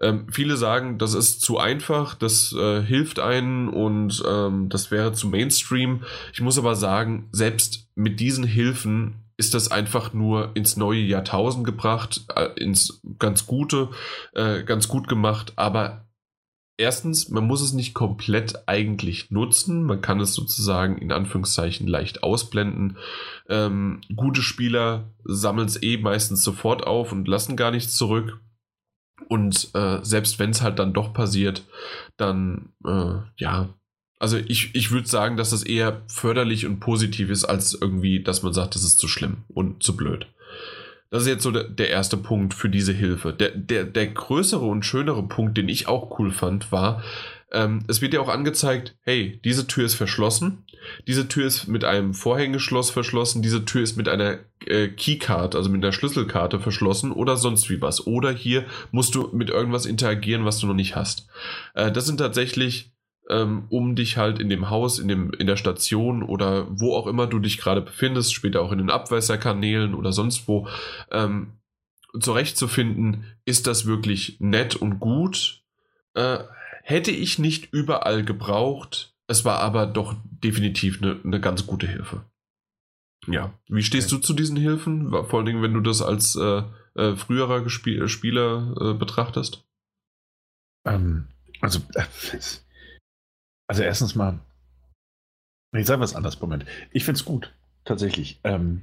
[0.00, 5.12] Ähm, viele sagen, das ist zu einfach, das äh, hilft einen und ähm, das wäre
[5.12, 6.02] zu Mainstream.
[6.32, 11.64] Ich muss aber sagen, selbst mit diesen Hilfen ist das einfach nur ins neue Jahrtausend
[11.64, 13.88] gebracht, äh, ins ganz gute,
[14.34, 15.52] äh, ganz gut gemacht.
[15.56, 16.03] Aber
[16.76, 19.84] erstens, man muss es nicht komplett eigentlich nutzen.
[19.84, 22.98] Man kann es sozusagen in Anführungszeichen leicht ausblenden.
[23.48, 28.40] Ähm, gute Spieler sammeln es eh meistens sofort auf und lassen gar nichts zurück.
[29.28, 31.64] Und äh, selbst wenn es halt dann doch passiert,
[32.16, 33.68] dann äh, ja,
[34.18, 38.42] also ich, ich würde sagen, dass das eher förderlich und positiv ist, als irgendwie, dass
[38.42, 40.26] man sagt, das ist zu schlimm und zu blöd.
[41.14, 43.32] Das ist jetzt so der, der erste Punkt für diese Hilfe.
[43.32, 47.04] Der, der, der größere und schönere Punkt, den ich auch cool fand, war,
[47.52, 50.64] ähm, es wird ja auch angezeigt, hey, diese Tür ist verschlossen,
[51.06, 55.70] diese Tür ist mit einem Vorhängeschloss verschlossen, diese Tür ist mit einer äh, Keycard, also
[55.70, 58.08] mit einer Schlüsselkarte verschlossen oder sonst wie was.
[58.08, 61.28] Oder hier musst du mit irgendwas interagieren, was du noch nicht hast.
[61.74, 62.92] Äh, das sind tatsächlich
[63.30, 67.06] ähm, um dich halt in dem Haus, in, dem, in der Station oder wo auch
[67.06, 70.68] immer du dich gerade befindest, später auch in den Abwässerkanälen oder sonst wo,
[71.10, 71.52] ähm,
[72.20, 75.62] zurechtzufinden, ist das wirklich nett und gut.
[76.14, 76.38] Äh,
[76.86, 79.14] Hätte ich nicht überall gebraucht.
[79.26, 82.26] Es war aber doch definitiv eine, eine ganz gute Hilfe.
[83.26, 83.58] Ja.
[83.68, 84.20] Wie stehst okay.
[84.20, 85.10] du zu diesen Hilfen?
[85.10, 86.62] Vor allen Dingen, wenn du das als äh,
[86.94, 89.64] äh, früherer Gespie Spieler äh, betrachtest?
[90.84, 91.28] Ähm,
[91.62, 92.04] also, äh,
[93.66, 94.40] also erstens mal,
[95.72, 96.66] ich sage was anderes, Moment.
[96.92, 97.52] Ich finde es gut,
[97.84, 98.40] tatsächlich.
[98.44, 98.82] Ähm,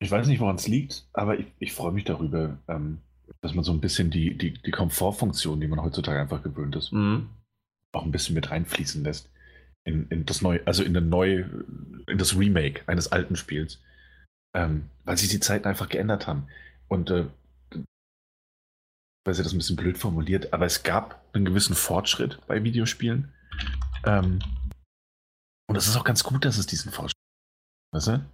[0.00, 2.98] ich weiß nicht, woran es liegt, aber ich, ich freue mich darüber, ähm,
[3.40, 6.92] dass man so ein bisschen die, die, die Komfortfunktion, die man heutzutage einfach gewöhnt ist,
[6.92, 7.28] mhm.
[7.92, 9.30] auch ein bisschen mit reinfließen lässt.
[9.84, 11.44] In, in das neue, also in, neu,
[12.06, 13.80] in das Remake eines alten Spiels.
[14.54, 16.46] Ähm, weil sich die Zeiten einfach geändert haben.
[16.88, 17.26] Und äh,
[19.24, 23.32] weil sie das ein bisschen blöd formuliert, aber es gab einen gewissen Fortschritt bei Videospielen.
[24.04, 24.38] Ähm,
[25.68, 27.94] und es ist auch ganz gut, dass es diesen Fortschritt gibt.
[27.94, 28.26] Weißt du?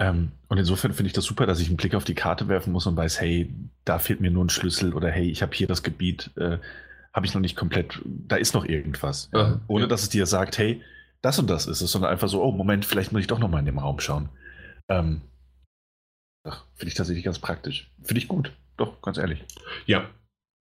[0.00, 2.72] Ähm, und insofern finde ich das super, dass ich einen Blick auf die Karte werfen
[2.72, 3.54] muss und weiß, hey,
[3.84, 6.58] da fehlt mir nur ein Schlüssel oder hey, ich habe hier das Gebiet, äh,
[7.12, 9.30] habe ich noch nicht komplett, da ist noch irgendwas.
[9.34, 9.88] Ja, ohne ja.
[9.88, 10.82] dass es dir sagt, hey,
[11.20, 13.48] das und das ist es, sondern einfach so, oh, Moment, vielleicht muss ich doch noch
[13.48, 14.30] mal in dem Raum schauen.
[14.88, 15.20] Ähm,
[16.74, 17.90] finde ich tatsächlich ganz praktisch.
[18.02, 19.44] Finde ich gut, doch, ganz ehrlich.
[19.84, 20.08] Ja.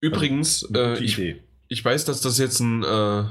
[0.02, 2.84] Übrigens, also, äh, ich, Idee ich weiß, dass das jetzt ein.
[2.84, 3.24] Äh,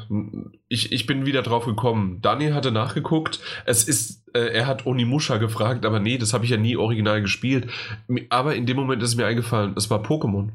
[0.69, 2.21] ich, ich bin wieder drauf gekommen.
[2.23, 3.41] Daniel hatte nachgeguckt.
[3.67, 4.25] Es ist.
[4.33, 7.69] Äh, er hat Onimusha gefragt, aber nee, das habe ich ja nie original gespielt.
[8.31, 10.51] Aber in dem Moment ist mir eingefallen, es war Pokémon.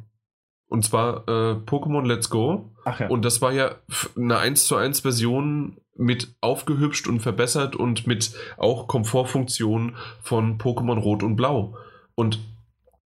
[0.68, 2.72] Und zwar äh, Pokémon Let's Go.
[2.86, 3.08] Ach ja.
[3.10, 3.76] Und das war ja
[4.16, 11.00] eine 1 zu 1 Version mit aufgehübscht und verbessert und mit auch Komfortfunktionen von Pokémon
[11.00, 11.78] Rot und Blau.
[12.16, 12.40] Und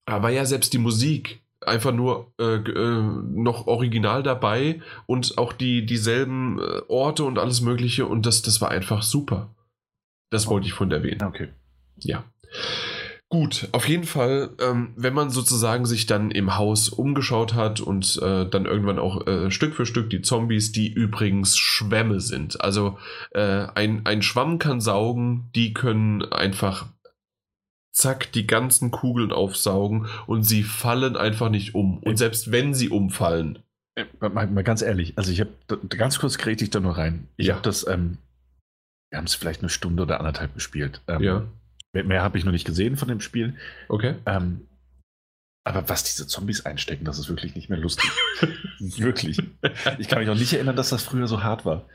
[0.05, 5.53] da war ja selbst die Musik einfach nur äh, äh, noch original dabei und auch
[5.53, 9.53] die dieselben äh, Orte und alles Mögliche und das, das war einfach super.
[10.29, 11.23] Das wollte ich von erwähnen.
[11.23, 11.49] Okay.
[11.97, 12.23] Ja.
[13.29, 18.17] Gut, auf jeden Fall, ähm, wenn man sozusagen sich dann im Haus umgeschaut hat und
[18.21, 22.61] äh, dann irgendwann auch äh, Stück für Stück die Zombies, die übrigens Schwämme sind.
[22.61, 22.97] Also
[23.31, 26.85] äh, ein, ein Schwamm kann saugen, die können einfach
[27.97, 31.97] zack, die ganzen Kugeln aufsaugen und sie fallen einfach nicht um.
[31.97, 33.59] Und selbst wenn sie umfallen.
[34.19, 35.51] Mal, mal ganz ehrlich, also ich habe
[35.89, 37.27] ganz kurz kriege ich da nur rein.
[37.35, 37.55] Ich ja.
[37.55, 38.19] habe das, ähm,
[39.09, 41.01] wir haben es vielleicht eine Stunde oder anderthalb gespielt.
[41.07, 41.47] Ähm, ja.
[41.93, 43.55] Mehr, mehr habe ich noch nicht gesehen von dem Spiel.
[43.89, 44.13] Okay.
[44.27, 44.67] Ähm,
[45.63, 48.11] Aber was diese Zombies einstecken, das ist wirklich nicht mehr lustig.
[48.79, 49.41] wirklich.
[49.97, 51.89] Ich kann mich auch nicht erinnern, dass das früher so hart war.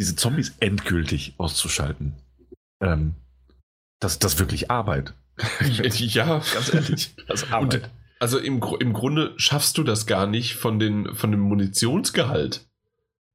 [0.00, 2.14] Diese Zombies endgültig auszuschalten.
[2.82, 3.16] Ähm,
[4.00, 5.12] das, das ist wirklich Arbeit.
[5.96, 7.14] ja, ganz ehrlich.
[7.26, 7.82] Das Arbeit.
[7.82, 12.66] Und, also im, im Grunde schaffst du das gar nicht von, den, von dem Munitionsgehalt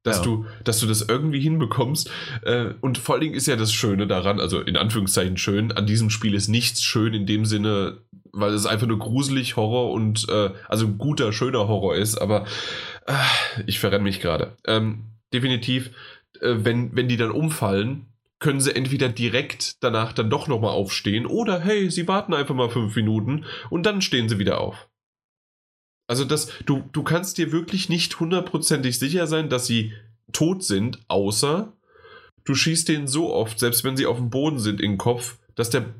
[0.08, 0.22] dass, ja.
[0.24, 2.10] du, dass du das irgendwie hinbekommst.
[2.42, 5.86] Äh, und vor allen Dingen ist ja das Schöne daran, also in Anführungszeichen schön, an
[5.86, 7.98] diesem Spiel ist nichts schön in dem Sinne,
[8.32, 12.46] weil es einfach nur gruselig Horror und äh, also ein guter, schöner Horror ist, aber
[13.06, 13.14] äh,
[13.66, 14.56] ich verrenne mich gerade.
[14.66, 15.90] Ähm, definitiv,
[16.40, 18.06] wenn, wenn die dann umfallen,
[18.38, 22.70] können sie entweder direkt danach dann doch nochmal aufstehen oder hey, sie warten einfach mal
[22.70, 24.88] fünf Minuten und dann stehen sie wieder auf.
[26.06, 29.92] Also das, du, du kannst dir wirklich nicht hundertprozentig sicher sein, dass sie
[30.32, 31.72] tot sind, außer
[32.44, 35.38] du schießt denen so oft, selbst wenn sie auf dem Boden sind, in den Kopf,
[35.54, 35.94] dass der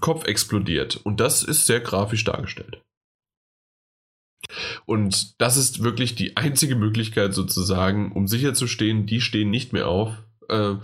[0.00, 1.00] Kopf explodiert.
[1.02, 2.82] Und das ist sehr grafisch dargestellt.
[4.86, 10.12] Und das ist wirklich die einzige Möglichkeit sozusagen, um sicherzustehen, die stehen nicht mehr auf.
[10.48, 10.74] Äh,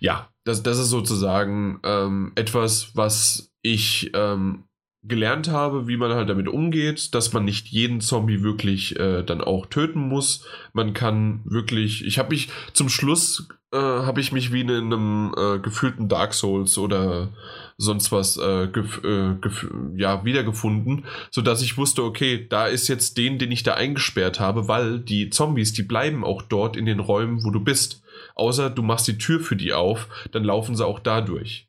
[0.00, 4.64] ja, das, das ist sozusagen ähm, etwas, was ich ähm,
[5.02, 9.40] gelernt habe, wie man halt damit umgeht, dass man nicht jeden Zombie wirklich äh, dann
[9.40, 10.46] auch töten muss.
[10.72, 15.34] Man kann wirklich, ich habe mich zum Schluss äh, habe ich mich wie in einem
[15.36, 17.30] äh, gefühlten Dark Souls oder
[17.76, 19.66] sonst was äh, gef äh, gef
[19.96, 24.38] ja wiedergefunden, so dass ich wusste, okay, da ist jetzt den, den ich da eingesperrt
[24.38, 28.02] habe, weil die Zombies, die bleiben auch dort in den Räumen, wo du bist.
[28.36, 31.68] Außer du machst die Tür für die auf, dann laufen sie auch da durch.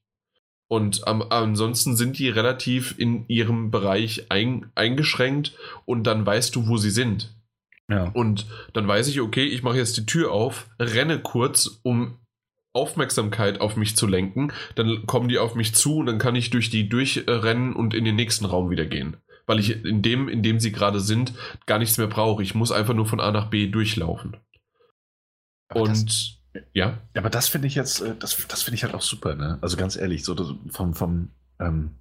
[0.70, 5.54] Und am, ansonsten sind die relativ in ihrem Bereich ein, eingeschränkt
[5.86, 7.34] und dann weißt du, wo sie sind.
[7.90, 8.12] Ja.
[8.14, 12.18] Und dann weiß ich, okay, ich mache jetzt die Tür auf, renne kurz, um
[12.74, 14.52] Aufmerksamkeit auf mich zu lenken.
[14.76, 18.04] Dann kommen die auf mich zu und dann kann ich durch die durchrennen und in
[18.04, 19.18] den nächsten Raum wieder gehen.
[19.46, 21.34] Weil ich in dem, in dem sie gerade sind,
[21.66, 22.44] gar nichts mehr brauche.
[22.44, 24.36] Ich muss einfach nur von A nach B durchlaufen.
[25.70, 26.37] Aber und
[26.74, 26.98] ja.
[27.16, 29.58] Aber das finde ich jetzt, äh, das, das finde ich halt auch super, ne?
[29.62, 30.36] Also ganz ehrlich, so
[30.70, 31.30] vom, vom,
[31.60, 31.92] ähm,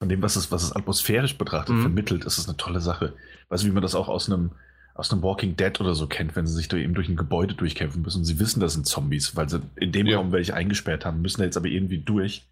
[0.00, 1.82] von dem, was es, was es atmosphärisch betrachtet, mhm.
[1.82, 3.14] vermittelt, ist es eine tolle Sache.
[3.48, 4.52] Weißt du, wie man das auch aus einem,
[4.94, 7.54] aus einem Walking Dead oder so kennt, wenn sie sich da eben durch ein Gebäude
[7.54, 8.24] durchkämpfen müssen.
[8.24, 10.16] Sie wissen, das sind Zombies, weil sie in dem ja.
[10.16, 12.46] Raum welche eingesperrt haben, müssen da jetzt aber irgendwie durch.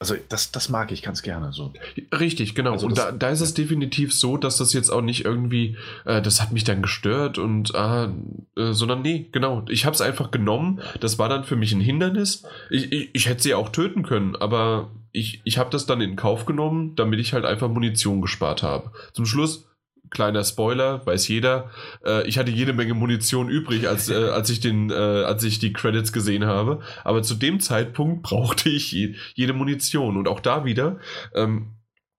[0.00, 1.74] Also das, das mag ich ganz gerne so.
[2.10, 2.72] Richtig, genau.
[2.72, 6.22] Also und da, da ist es definitiv so, dass das jetzt auch nicht irgendwie, äh,
[6.22, 8.10] das hat mich dann gestört und ah,
[8.56, 9.62] äh, sondern nee, genau.
[9.68, 10.80] Ich habe es einfach genommen.
[11.00, 12.44] Das war dann für mich ein Hindernis.
[12.70, 16.16] Ich, ich, ich hätte sie auch töten können, aber ich, ich habe das dann in
[16.16, 18.92] Kauf genommen, damit ich halt einfach Munition gespart habe.
[19.12, 19.69] Zum Schluss
[20.10, 21.70] kleiner Spoiler, weiß jeder.
[22.04, 25.58] Äh, ich hatte jede Menge Munition übrig, als, äh, als, ich den, äh, als ich
[25.58, 26.80] die Credits gesehen habe.
[27.04, 30.16] Aber zu dem Zeitpunkt brauchte ich je, jede Munition.
[30.16, 30.98] Und auch da wieder,
[31.34, 31.76] ähm,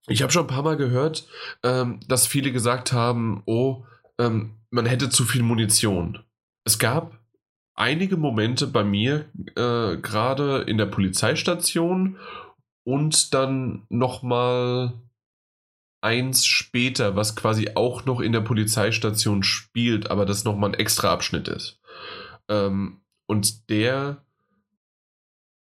[0.08, 1.28] ich habe schon ein paar Mal gehört,
[1.64, 3.86] ähm, dass viele gesagt haben, oh,
[4.18, 6.20] ähm, man hätte zu viel Munition.
[6.64, 7.20] Es gab
[7.76, 12.18] einige Momente bei mir, äh, gerade in der Polizeistation
[12.84, 14.94] und dann nochmal
[16.02, 21.12] eins später, was quasi auch noch in der Polizeistation spielt, aber das nochmal ein extra
[21.12, 21.80] Abschnitt ist.
[22.50, 24.26] Ähm, und der,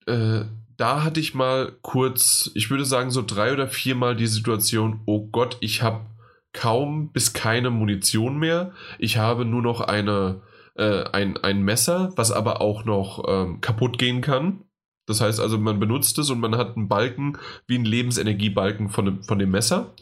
[0.07, 0.43] äh,
[0.77, 5.27] da hatte ich mal kurz, ich würde sagen so drei oder viermal die Situation, oh
[5.29, 6.07] Gott, ich habe
[6.53, 8.73] kaum bis keine Munition mehr.
[8.99, 10.43] Ich habe nur noch eine,
[10.75, 14.64] äh, ein, ein Messer, was aber auch noch ähm, kaputt gehen kann.
[15.07, 19.05] Das heißt also, man benutzt es und man hat einen Balken wie einen Lebensenergiebalken von
[19.05, 19.95] dem, von dem Messer.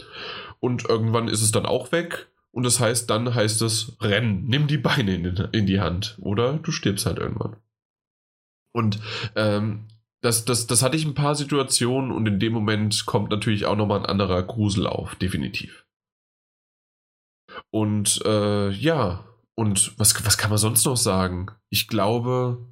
[0.61, 2.29] Und irgendwann ist es dann auch weg.
[2.53, 6.19] Und das heißt, dann heißt es, rennen, nimm die Beine in, in die Hand.
[6.21, 7.57] Oder du stirbst halt irgendwann.
[8.73, 9.01] Und
[9.35, 9.89] ähm,
[10.23, 13.77] das, das, das hatte ich ein paar Situationen und in dem Moment kommt natürlich auch
[13.77, 15.85] nochmal ein anderer Grusel auf, definitiv.
[17.71, 19.25] Und äh, ja,
[19.55, 21.51] und was, was kann man sonst noch sagen?
[21.69, 22.67] Ich glaube,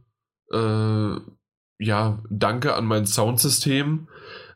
[0.52, 1.17] äh,
[1.81, 4.09] ja, danke an mein Soundsystem,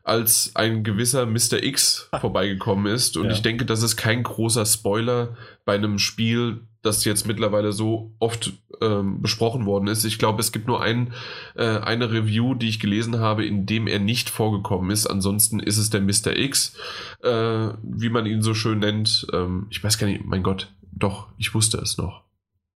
[0.03, 1.63] als ein gewisser Mr.
[1.63, 3.17] X vorbeigekommen ist.
[3.17, 3.31] Und ja.
[3.31, 8.53] ich denke, das ist kein großer Spoiler bei einem Spiel, das jetzt mittlerweile so oft
[8.79, 10.05] ähm, besprochen worden ist.
[10.05, 11.13] Ich glaube, es gibt nur ein,
[11.55, 15.07] äh, eine Review, die ich gelesen habe, in dem er nicht vorgekommen ist.
[15.07, 16.37] Ansonsten ist es der Mr.
[16.37, 16.77] X,
[17.23, 19.25] äh, wie man ihn so schön nennt.
[19.33, 22.23] Ähm, ich weiß gar nicht, mein Gott, doch, ich wusste es noch.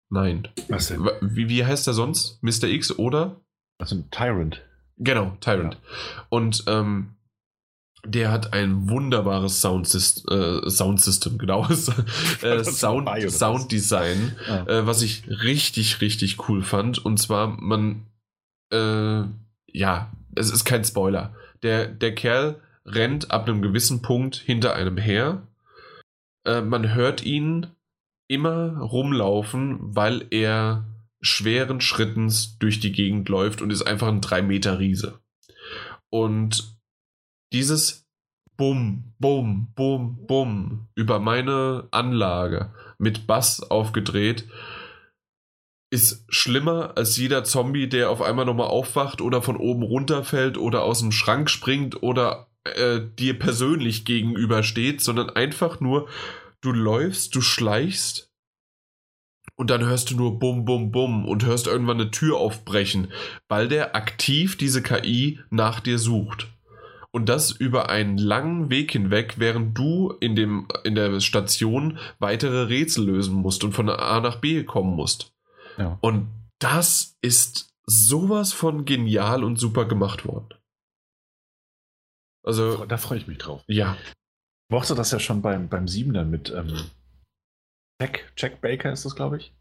[0.09, 0.48] Nein.
[0.69, 1.09] Was denn?
[1.22, 2.38] Wie, wie heißt er sonst?
[2.43, 2.65] Mr.
[2.65, 3.41] X oder?
[3.78, 4.62] Also Tyrant.
[4.98, 5.76] Genau, Tyrant.
[5.76, 6.26] Ja.
[6.30, 7.16] Und ähm,
[8.06, 14.68] der hat ein wunderbares Soundsystem, äh, Soundsystem genau, äh, Sound, Sounddesign, ja.
[14.68, 17.04] äh, was ich richtig, richtig cool fand.
[17.04, 18.06] Und zwar, man,
[18.72, 19.24] äh,
[19.72, 21.34] ja, es ist kein Spoiler.
[21.64, 25.42] Der, der Kerl rennt ab einem gewissen Punkt hinter einem her
[26.45, 27.68] äh, man hört ihn
[28.28, 30.86] immer rumlaufen, weil er
[31.26, 35.20] schweren Schrittens durch die Gegend läuft und ist einfach ein 3 Meter Riese.
[36.10, 36.78] Und
[37.52, 38.06] dieses
[38.58, 44.48] Bum, Bum, Bum, Bum über meine Anlage mit Bass aufgedreht
[45.92, 50.84] ist schlimmer als jeder Zombie, der auf einmal nochmal aufwacht oder von oben runterfällt oder
[50.84, 56.10] aus dem Schrank springt oder äh, dir persönlich gegenübersteht, sondern einfach nur,
[56.62, 58.34] du läufst, du schleichst
[59.56, 63.11] und dann hörst du nur Bum, Bum, Bum und hörst irgendwann eine Tür aufbrechen,
[63.48, 66.48] weil der aktiv diese KI nach dir sucht.
[67.11, 72.64] Und das über einen langen Weg hinweg, während du in, dem, in der Station weitere
[72.64, 75.34] Rätsel lösen musst und von A nach B kommen musst.
[75.77, 75.98] Ja.
[76.01, 76.27] Und
[76.59, 80.56] das ist sowas von genial und super gemacht worden.
[82.43, 82.85] Also.
[82.85, 83.64] Da freue ich mich drauf.
[83.67, 83.95] Ja.
[84.67, 86.75] Ich mochte das ja schon beim, beim Siebener mit ähm,
[88.01, 89.53] Jack, Jack Baker ist das, glaube ich.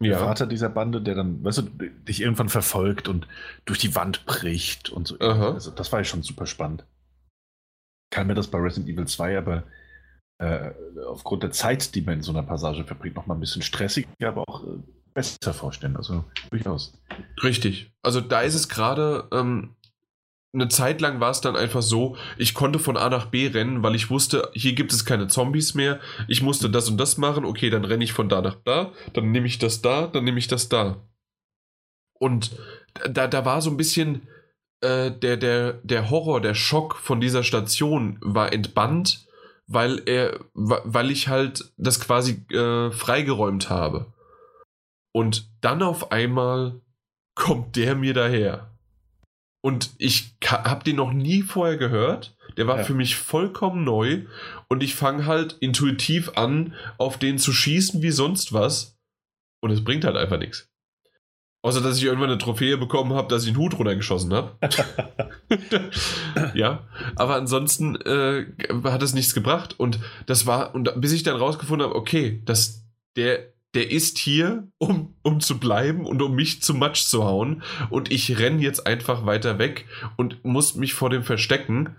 [0.00, 0.10] Ja.
[0.10, 3.28] Der Vater dieser Bande, der dann, weißt du, dich irgendwann verfolgt und
[3.64, 5.18] durch die Wand bricht und so.
[5.20, 5.52] Aha.
[5.52, 6.84] Also, das war ja schon super spannend.
[8.10, 9.62] Kann mir das bei Resident Evil 2 aber
[10.38, 10.72] äh,
[11.06, 14.08] aufgrund der Zeit, die man in so einer Passage verbringt, noch mal ein bisschen stressiger,
[14.26, 14.78] aber auch äh,
[15.14, 15.96] besser vorstellen.
[15.96, 16.98] Also durchaus.
[17.42, 17.92] Richtig.
[18.02, 19.76] Also da ist es gerade, ähm,
[20.54, 23.82] eine Zeit lang war es dann einfach so, ich konnte von A nach B rennen,
[23.82, 25.98] weil ich wusste, hier gibt es keine Zombies mehr.
[26.28, 27.44] Ich musste das und das machen.
[27.44, 28.92] Okay, dann renne ich von da nach da.
[29.14, 31.08] Dann nehme ich das da, dann nehme ich das da.
[32.18, 32.52] Und
[33.08, 34.28] da, da war so ein bisschen
[34.82, 39.26] äh, der, der, der Horror, der Schock von dieser Station war entbannt,
[39.66, 44.12] weil er, weil ich halt das quasi äh, freigeräumt habe.
[45.14, 46.80] Und dann auf einmal
[47.34, 48.71] kommt der mir daher
[49.62, 52.36] und ich habe den noch nie vorher gehört.
[52.56, 52.84] Der war ja.
[52.84, 54.26] für mich vollkommen neu.
[54.68, 58.98] Und ich fange halt intuitiv an, auf den zu schießen wie sonst was.
[59.60, 60.68] Und es bringt halt einfach nichts.
[61.64, 64.58] Außer, dass ich irgendwann eine Trophäe bekommen habe, dass ich einen Hut runtergeschossen habe.
[66.54, 68.46] ja, aber ansonsten äh,
[68.82, 69.78] hat es nichts gebracht.
[69.78, 72.84] Und das war, und bis ich dann rausgefunden habe, okay, dass
[73.16, 77.62] der der ist hier, um, um zu bleiben und um mich zu Matsch zu hauen.
[77.90, 79.86] Und ich renne jetzt einfach weiter weg
[80.16, 81.96] und muss mich vor dem verstecken.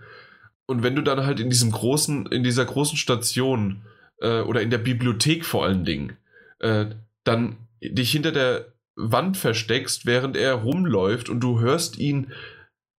[0.66, 3.82] Und wenn du dann halt in diesem großen, in dieser großen Station
[4.20, 6.16] äh, oder in der Bibliothek vor allen Dingen,
[6.60, 6.86] äh,
[7.24, 12.32] dann dich hinter der Wand versteckst, während er rumläuft und du hörst ihn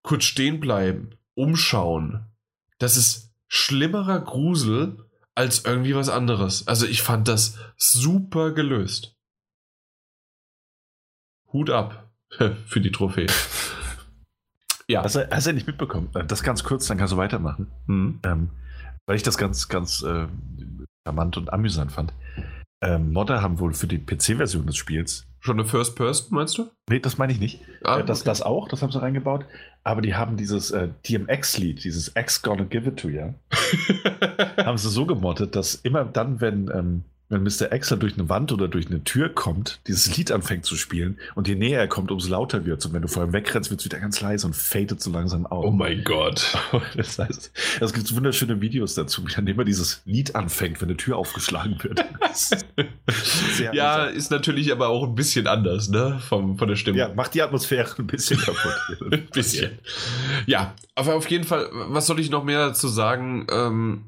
[0.01, 2.25] kurz stehen bleiben, umschauen.
[2.77, 5.04] Das ist schlimmerer Grusel
[5.35, 6.67] als irgendwie was anderes.
[6.67, 9.15] Also ich fand das super gelöst.
[11.51, 12.09] Hut ab
[12.67, 13.27] für die Trophäe.
[14.87, 15.03] ja.
[15.03, 16.09] Hast du, hast du nicht mitbekommen?
[16.15, 17.71] Äh, das ganz kurz, dann kannst du weitermachen.
[17.85, 18.19] Mhm.
[18.23, 18.49] Ähm,
[19.05, 20.27] weil ich das ganz, ganz äh,
[21.05, 22.13] charmant und amüsant fand.
[22.85, 26.71] Ähm, Modder haben wohl für die PC-Version des Spiels Schon eine First Person, meinst du?
[26.89, 27.61] Nee, das meine ich nicht.
[27.83, 28.29] Ah, äh, das, okay.
[28.31, 29.45] das auch, das haben sie reingebaut.
[29.83, 33.33] Aber die haben dieses äh, DMX-Lied, dieses X Gonna Give It To You,
[34.57, 37.71] haben sie so gemottet, dass immer dann, wenn ähm, wenn Mr.
[37.71, 41.47] Exler durch eine Wand oder durch eine Tür kommt, dieses Lied anfängt zu spielen und
[41.47, 42.85] je näher er kommt, umso lauter wird es.
[42.85, 45.45] Und wenn du vor ihm wegrennst, wird es wieder ganz leise und fadet so langsam
[45.45, 45.65] aus.
[45.65, 46.55] Oh mein Gott.
[46.95, 50.97] Das heißt, es gibt wunderschöne Videos dazu, wie dann immer dieses Lied anfängt, wenn eine
[50.97, 51.99] Tür aufgeschlagen wird.
[53.73, 54.17] ja, amüsant.
[54.17, 56.19] ist natürlich aber auch ein bisschen anders, ne?
[56.27, 56.97] Vom, von der Stimme.
[56.97, 59.11] Ja, macht die Atmosphäre ein bisschen kaputt.
[59.11, 59.79] ein bisschen.
[60.45, 63.47] Ja, aber auf jeden Fall, was soll ich noch mehr dazu sagen?
[63.49, 64.05] Ähm,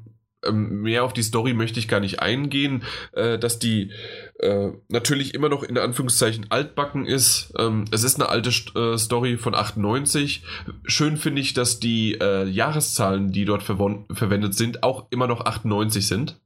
[0.50, 3.90] mehr auf die Story möchte ich gar nicht eingehen, äh, dass die
[4.38, 7.52] äh, natürlich immer noch in Anführungszeichen altbacken ist.
[7.58, 10.44] Ähm, es ist eine alte äh, Story von 98.
[10.84, 16.06] Schön finde ich, dass die äh, Jahreszahlen, die dort verwendet sind, auch immer noch 98
[16.06, 16.40] sind.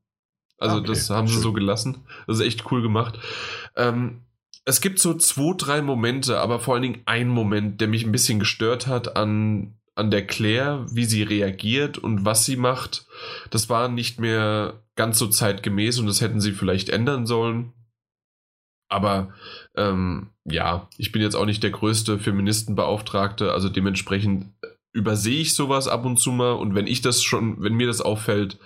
[0.58, 1.36] Also okay, das haben schön.
[1.36, 2.04] sie so gelassen.
[2.26, 3.18] Das ist echt cool gemacht.
[3.76, 4.22] Ähm,
[4.64, 8.12] es gibt so zwei, drei Momente, aber vor allen Dingen ein Moment, der mich ein
[8.12, 13.06] bisschen gestört hat an an der Claire, wie sie reagiert und was sie macht,
[13.50, 17.72] das war nicht mehr ganz so zeitgemäß und das hätten sie vielleicht ändern sollen.
[18.88, 19.32] Aber
[19.74, 24.52] ähm, ja, ich bin jetzt auch nicht der größte Feministenbeauftragte, also dementsprechend
[24.92, 28.02] übersehe ich sowas ab und zu mal und wenn ich das schon, wenn mir das
[28.02, 28.58] auffällt,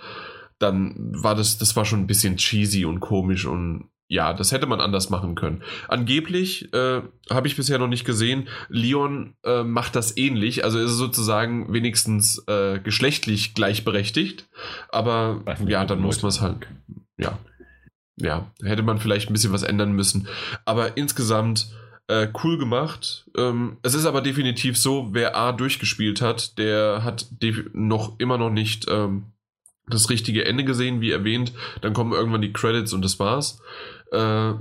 [0.59, 4.67] dann war das, das war schon ein bisschen cheesy und komisch und ja, das hätte
[4.67, 5.63] man anders machen können.
[5.87, 10.91] Angeblich, äh, habe ich bisher noch nicht gesehen, Leon äh, macht das ähnlich, also ist
[10.91, 14.47] sozusagen wenigstens äh, geschlechtlich gleichberechtigt,
[14.89, 16.67] aber ja, dann muss man es halt,
[17.17, 17.37] ja,
[18.19, 20.27] ja, hätte man vielleicht ein bisschen was ändern müssen.
[20.65, 21.67] Aber insgesamt
[22.07, 23.25] äh, cool gemacht.
[23.37, 27.27] Ähm, es ist aber definitiv so, wer A durchgespielt hat, der hat
[27.73, 29.25] noch immer noch nicht ähm,
[29.87, 31.53] das richtige Ende gesehen, wie erwähnt.
[31.81, 33.61] Dann kommen irgendwann die Credits und das war's.
[34.11, 34.53] Äh,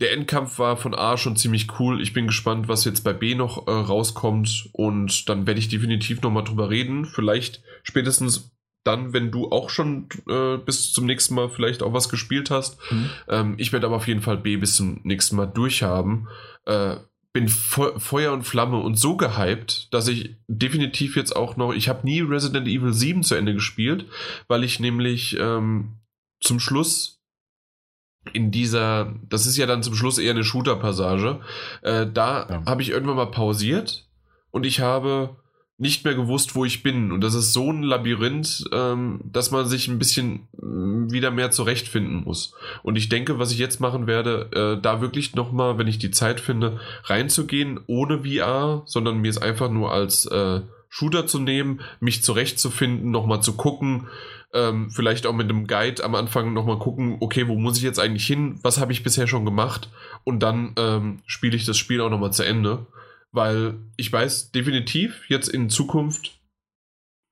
[0.00, 2.00] der Endkampf war von A schon ziemlich cool.
[2.00, 4.68] Ich bin gespannt, was jetzt bei B noch äh, rauskommt.
[4.72, 7.04] Und dann werde ich definitiv nochmal drüber reden.
[7.04, 8.52] Vielleicht spätestens
[8.84, 12.78] dann, wenn du auch schon äh, bis zum nächsten Mal vielleicht auch was gespielt hast.
[12.90, 13.10] Mhm.
[13.28, 16.28] Ähm, ich werde aber auf jeden Fall B bis zum nächsten Mal durchhaben.
[16.66, 16.96] Äh,
[17.32, 21.88] bin Fe Feuer und Flamme und so gehypt, dass ich definitiv jetzt auch noch, ich
[21.88, 24.06] habe nie Resident Evil 7 zu Ende gespielt,
[24.48, 25.98] weil ich nämlich ähm,
[26.40, 27.21] zum Schluss
[28.32, 31.40] in dieser, das ist ja dann zum Schluss eher eine Shooter-Passage,
[31.82, 32.62] äh, da ja.
[32.66, 34.06] habe ich irgendwann mal pausiert
[34.50, 35.36] und ich habe
[35.78, 37.10] nicht mehr gewusst, wo ich bin.
[37.10, 41.50] Und das ist so ein Labyrinth, ähm, dass man sich ein bisschen äh, wieder mehr
[41.50, 42.54] zurechtfinden muss.
[42.84, 46.12] Und ich denke, was ich jetzt machen werde, äh, da wirklich nochmal, wenn ich die
[46.12, 51.80] Zeit finde, reinzugehen, ohne VR, sondern mir es einfach nur als äh, Shooter zu nehmen,
[51.98, 54.06] mich zurechtzufinden, nochmal zu gucken,
[54.52, 57.98] ähm, vielleicht auch mit einem Guide am Anfang nochmal gucken, okay, wo muss ich jetzt
[57.98, 59.90] eigentlich hin, was habe ich bisher schon gemacht?
[60.24, 62.86] Und dann ähm, spiele ich das Spiel auch nochmal zu Ende.
[63.34, 66.38] Weil ich weiß definitiv jetzt in Zukunft,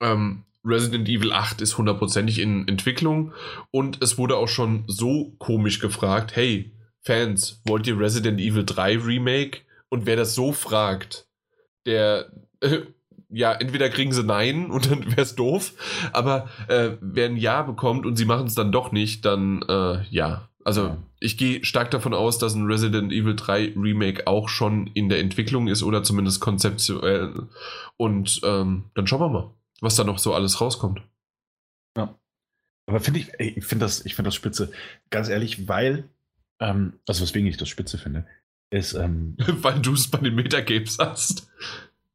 [0.02, 3.32] ähm, Resident Evil 8 ist hundertprozentig in Entwicklung.
[3.70, 8.99] Und es wurde auch schon so komisch gefragt, hey, Fans, wollt ihr Resident Evil 3
[8.99, 9.60] Remake?
[9.89, 11.26] Und wer das so fragt,
[11.86, 12.31] der,
[13.31, 15.73] ja, entweder kriegen sie Nein und dann wäre es doof,
[16.12, 20.02] aber äh, wer ein Ja bekommt und sie machen es dann doch nicht, dann äh,
[20.10, 20.99] ja, also ja.
[21.20, 25.20] ich gehe stark davon aus, dass ein Resident Evil 3 Remake auch schon in der
[25.20, 27.49] Entwicklung ist oder zumindest konzeptuell.
[27.97, 29.50] Und ähm, dann schauen wir mal,
[29.81, 31.02] was da noch so alles rauskommt.
[31.97, 32.15] Ja.
[32.86, 34.70] Aber finde ich, ich finde das, find das spitze.
[35.10, 36.05] Ganz ehrlich, weil,
[36.60, 38.26] ähm, also weswegen ich das spitze finde,
[38.70, 38.92] ist.
[38.94, 41.50] Ähm, weil du es bei den Metagames hast.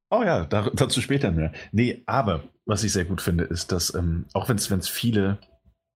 [0.10, 1.52] Oh ja, dazu später mehr.
[1.72, 5.40] Nee, aber was ich sehr gut finde, ist, dass, ähm, auch wenn es viele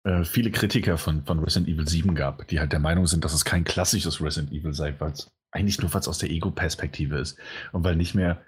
[0.04, 3.34] äh, viele Kritiker von, von Resident Evil 7 gab, die halt der Meinung sind, dass
[3.34, 7.38] es kein klassisches Resident Evil sei, weil es eigentlich nur was aus der Ego-Perspektive ist
[7.72, 8.42] und weil nicht mehr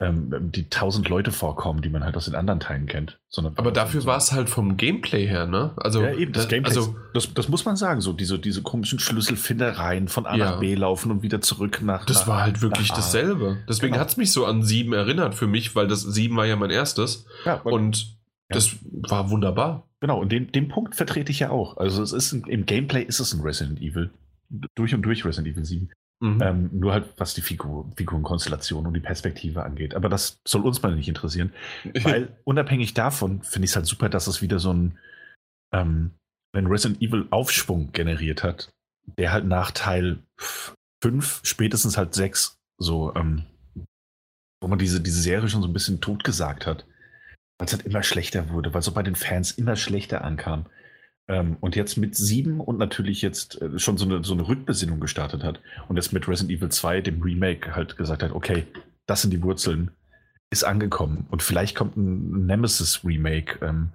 [0.00, 3.18] ähm, die tausend Leute vorkommen, die man halt aus den anderen Teilen kennt.
[3.28, 5.72] Sondern Aber dafür so war es halt vom Gameplay her, ne?
[5.76, 9.00] Also, ja, eben, das Gameplay, also, das, das muss man sagen, so diese, diese komischen
[9.00, 10.50] Schlüsselfindereien von A ja.
[10.52, 13.58] nach B laufen und wieder zurück nach Das nach, war halt wirklich dasselbe.
[13.68, 14.02] Deswegen genau.
[14.02, 16.70] hat es mich so an 7 erinnert für mich, weil das 7 war ja mein
[16.70, 17.26] erstes.
[17.44, 18.16] Ja, und
[18.48, 19.88] das war wunderbar.
[20.00, 21.76] Genau, und den, den Punkt vertrete ich ja auch.
[21.76, 24.10] Also es ist im Gameplay ist es ein Resident Evil.
[24.48, 25.90] Durch und durch Resident Evil 7.
[26.20, 26.42] Mhm.
[26.42, 29.94] Ähm, nur halt, was die Figur, Figurenkonstellation und die Perspektive angeht.
[29.94, 31.52] Aber das soll uns mal nicht interessieren.
[32.02, 34.98] weil unabhängig davon finde ich es halt super, dass es wieder so ein,
[35.72, 36.12] ähm,
[36.52, 38.70] wenn Resident Evil Aufschwung generiert hat,
[39.18, 40.18] der halt nach Teil
[41.02, 43.44] 5, spätestens halt 6, so, ähm,
[44.60, 46.84] wo man diese, diese Serie schon so ein bisschen totgesagt hat
[47.58, 50.66] weil es halt immer schlechter wurde, weil es so bei den Fans immer schlechter ankam.
[51.28, 54.98] Ähm, und jetzt mit sieben und natürlich jetzt äh, schon so eine, so eine Rückbesinnung
[54.98, 58.66] gestartet hat und jetzt mit Resident Evil 2, dem Remake, halt gesagt hat, okay,
[59.06, 59.90] das sind die Wurzeln,
[60.50, 61.26] ist angekommen.
[61.30, 63.64] Und vielleicht kommt ein Nemesis-Remake.
[63.64, 63.90] Ähm,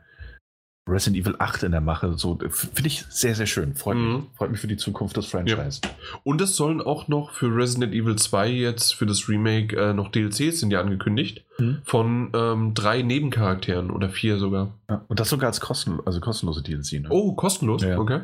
[0.87, 2.17] Resident Evil 8 in der Mache.
[2.17, 3.73] So, finde ich sehr, sehr schön.
[3.73, 4.13] Freut, mhm.
[4.13, 5.79] mich, freut mich für die Zukunft des Franchise.
[5.83, 5.89] Ja.
[6.23, 10.09] Und es sollen auch noch für Resident Evil 2 jetzt für das Remake äh, noch
[10.09, 11.45] DLCs sind ja angekündigt.
[11.57, 11.77] Mhm.
[11.85, 14.73] Von ähm, drei Nebencharakteren oder vier sogar.
[14.89, 17.01] Ja, und das sogar als kosten, also kostenlose DLC.
[17.01, 17.07] Ne?
[17.09, 17.81] Oh, kostenlos?
[17.81, 18.21] Ja, okay.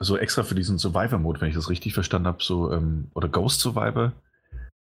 [0.00, 3.60] Also extra für diesen Survivor-Mode, wenn ich das richtig verstanden habe, so, ähm, oder Ghost
[3.60, 4.12] Survivor.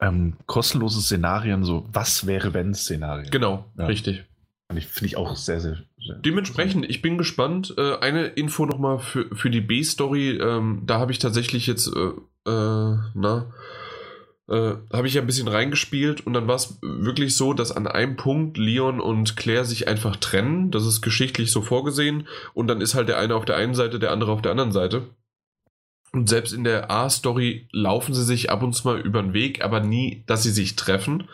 [0.00, 3.28] Ähm, kostenlose Szenarien, so was wäre wenn Szenarien.
[3.32, 4.24] Genau, richtig.
[4.70, 7.74] Finde ich auch sehr, sehr, sehr Dementsprechend, ich bin gespannt.
[7.78, 10.38] Äh, eine Info nochmal für, für die B-Story.
[10.38, 13.50] Ähm, da habe ich tatsächlich jetzt, äh, äh, na,
[14.48, 17.86] äh, habe ich ja ein bisschen reingespielt und dann war es wirklich so, dass an
[17.86, 20.70] einem Punkt Leon und Claire sich einfach trennen.
[20.70, 23.98] Das ist geschichtlich so vorgesehen und dann ist halt der eine auf der einen Seite,
[23.98, 25.08] der andere auf der anderen Seite.
[26.12, 29.62] Und selbst in der A-Story laufen sie sich ab und zu mal über den Weg,
[29.62, 31.28] aber nie, dass sie sich treffen.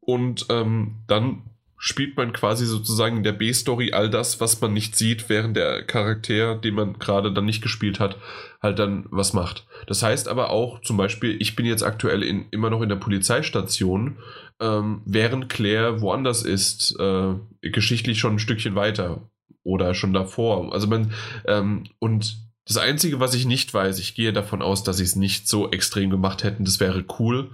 [0.00, 1.44] Und ähm, dann
[1.84, 5.82] spielt man quasi sozusagen in der B-Story all das, was man nicht sieht, während der
[5.82, 8.18] Charakter, den man gerade dann nicht gespielt hat,
[8.62, 9.66] halt dann was macht.
[9.88, 12.96] Das heißt aber auch zum Beispiel, ich bin jetzt aktuell in, immer noch in der
[12.96, 14.18] Polizeistation,
[14.60, 19.28] ähm, während Claire woanders ist, äh, geschichtlich schon ein Stückchen weiter
[19.64, 20.72] oder schon davor.
[20.72, 21.12] Also man,
[21.46, 25.16] ähm, und das Einzige, was ich nicht weiß, ich gehe davon aus, dass sie es
[25.16, 27.50] nicht so extrem gemacht hätten, das wäre cool,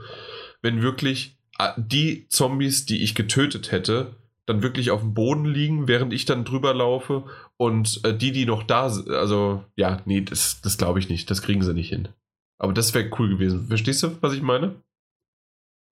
[0.61, 1.38] wenn wirklich
[1.77, 4.15] die Zombies, die ich getötet hätte,
[4.47, 7.25] dann wirklich auf dem Boden liegen, während ich dann drüber laufe.
[7.57, 11.31] Und äh, die, die noch da sind, also ja, nee, das, das glaube ich nicht.
[11.31, 12.09] Das kriegen sie nicht hin.
[12.59, 13.67] Aber das wäre cool gewesen.
[13.67, 14.77] Verstehst du, was ich meine?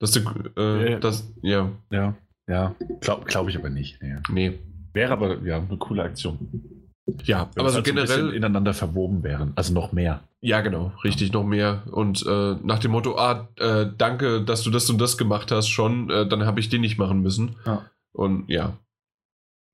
[0.00, 0.20] Dass du,
[0.56, 1.70] äh, ja, das, ja.
[1.90, 2.16] Ja,
[2.48, 2.74] ja.
[3.00, 4.00] Glaube glaub ich aber nicht.
[4.02, 4.22] Ja.
[4.30, 4.58] Nee.
[4.92, 6.75] Wäre aber ja eine coole Aktion.
[7.24, 8.06] Ja, Wenn aber es so halt ein generell.
[8.06, 9.52] bisschen ineinander verwoben wären.
[9.54, 10.24] Also noch mehr.
[10.40, 11.84] Ja, genau, richtig, noch mehr.
[11.90, 15.68] Und äh, nach dem Motto, ah, äh, danke, dass du das und das gemacht hast,
[15.68, 17.56] schon, äh, dann habe ich den nicht machen müssen.
[17.64, 17.88] Ja.
[18.12, 18.76] Und ja.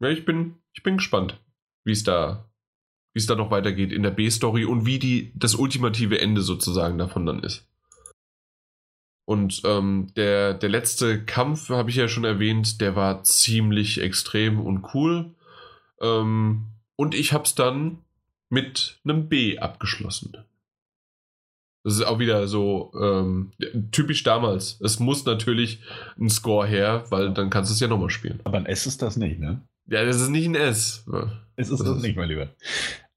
[0.00, 1.40] Ja, ich bin, ich bin gespannt,
[1.84, 2.50] wie es da,
[3.14, 6.98] wie es da noch weitergeht in der B-Story und wie die, das ultimative Ende sozusagen
[6.98, 7.66] davon dann ist.
[9.24, 14.60] Und ähm, der, der letzte Kampf, habe ich ja schon erwähnt, der war ziemlich extrem
[14.60, 15.34] und cool.
[16.00, 16.71] Ähm,
[17.02, 17.98] und ich habe es dann
[18.48, 20.32] mit einem B abgeschlossen.
[21.84, 23.50] Das ist auch wieder so ähm,
[23.90, 24.80] typisch damals.
[24.80, 25.80] Es muss natürlich
[26.18, 28.38] ein Score her, weil dann kannst du es ja nochmal spielen.
[28.44, 29.60] Aber ein S ist das nicht, ne?
[29.88, 31.04] Ja, das ist nicht ein S.
[31.56, 32.50] Es ist Das das ist- nicht, mein Lieber.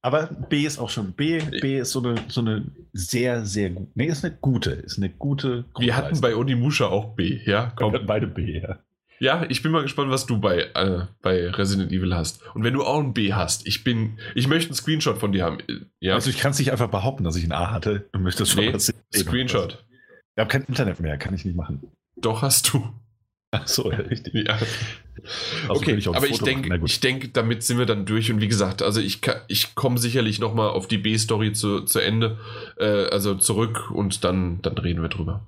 [0.01, 1.13] Aber B ist auch schon.
[1.13, 3.91] B, B ist so eine, so eine sehr, sehr gute.
[3.95, 4.71] Nee, ist eine gute.
[4.71, 5.65] Ist eine gute.
[5.79, 7.71] Wir hatten bei Onimusha auch B, ja?
[7.75, 7.91] Komm.
[7.93, 8.05] Komm.
[8.05, 8.79] beide B, ja.
[9.19, 12.41] Ja, ich bin mal gespannt, was du bei, äh, bei Resident Evil hast.
[12.53, 15.45] Und wenn du auch ein B hast, ich bin, ich möchte einen Screenshot von dir
[15.45, 15.59] haben.
[15.99, 18.09] Ja, Also ich kann es nicht einfach behaupten, dass ich ein A hatte.
[18.11, 18.93] Du möchtest schon Nee, was.
[19.13, 19.85] Screenshot.
[20.35, 21.91] Ich habe kein Internet mehr, kann ich nicht machen.
[22.17, 22.93] Doch hast du.
[23.51, 24.47] Ach so, ja, richtig.
[24.47, 24.57] Ja.
[25.69, 28.29] Also okay, ich aber ich denke, ich denke, damit sind wir dann durch.
[28.31, 32.37] Und wie gesagt, also ich, ich komme sicherlich nochmal auf die B-Story zu, zu Ende,
[32.77, 35.47] äh, also zurück und dann, dann reden wir drüber.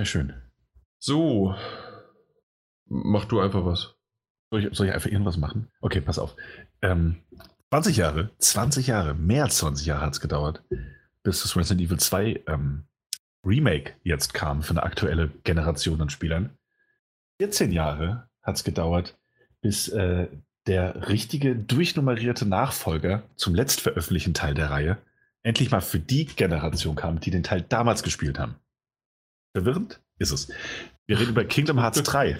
[0.00, 0.32] Sehr schön.
[0.98, 1.54] So.
[2.90, 3.94] Mach du einfach was.
[4.50, 5.68] Soll ich, soll ich einfach irgendwas machen?
[5.80, 6.36] Okay, pass auf.
[6.82, 7.16] Ähm,
[7.70, 10.64] 20 Jahre, 20 Jahre, mehr als 20 Jahre hat es gedauert,
[11.22, 12.84] bis das Resident Evil 2 ähm,
[13.46, 16.50] Remake jetzt kam für eine aktuelle Generation an Spielern.
[17.40, 19.16] 14 Jahre hat es gedauert,
[19.60, 20.26] bis äh,
[20.66, 24.98] der richtige, durchnummerierte Nachfolger zum letztveröffentlichten Teil der Reihe
[25.42, 28.56] endlich mal für die Generation kam, die den Teil damals gespielt haben.
[29.52, 30.48] Verwirrend ist es.
[31.06, 32.38] Wir reden über Kingdom Hearts 3.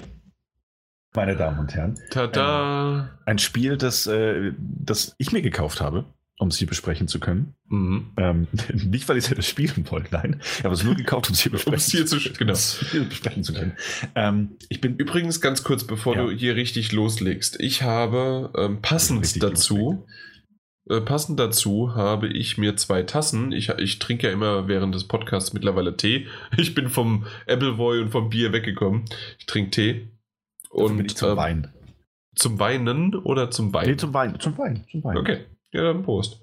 [1.15, 1.99] Meine Damen und Herren.
[2.11, 3.19] Tada!
[3.27, 6.05] Ein Spiel, das, äh, das ich mir gekauft habe,
[6.39, 7.55] um es hier besprechen zu können.
[7.69, 8.13] Mhm.
[8.17, 10.41] Ähm, nicht, weil ich es hätte spielen wollen, nein.
[10.59, 12.53] Ich habe es nur gekauft, um es hier besprechen, es hier zu- genau.
[12.53, 13.73] um hier besprechen zu können.
[14.15, 16.23] Ähm, ich bin Übrigens ganz kurz, bevor Ja.
[16.27, 17.59] du hier richtig loslegst.
[17.61, 20.07] Ich habe ähm, passend dazu,
[20.89, 23.51] äh, passend dazu habe ich mir zwei Tassen.
[23.51, 26.29] Ich, ich trinke ja immer während des Podcasts mittlerweile Tee.
[26.57, 29.07] Ich bin vom Appleboy und vom Bier weggekommen.
[29.41, 30.09] Ich trinke Tee.
[30.71, 31.73] Und zum ähm, Wein.
[32.35, 33.89] zum Weinen oder zum Wein?
[33.89, 35.19] Nee, zum Wein, zum Wein, zum Wein.
[35.19, 36.41] Okay, ja, dann Prost.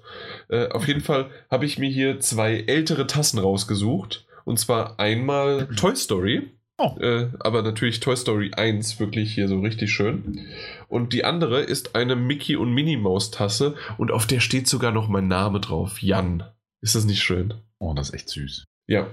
[0.48, 4.26] Äh, auf jeden Fall habe ich mir hier zwei ältere Tassen rausgesucht.
[4.44, 6.50] Und zwar einmal Toy Story.
[6.78, 6.96] Oh.
[7.00, 10.46] Äh, aber natürlich Toy Story 1 wirklich hier so richtig schön.
[10.86, 14.92] Und die andere ist eine Mickey und Minnie Maus Tasse und auf der steht sogar
[14.92, 16.00] noch mein Name drauf.
[16.00, 16.44] Jan.
[16.80, 17.54] Ist das nicht schön?
[17.78, 18.64] Oh, das ist echt süß.
[18.86, 19.08] Ja.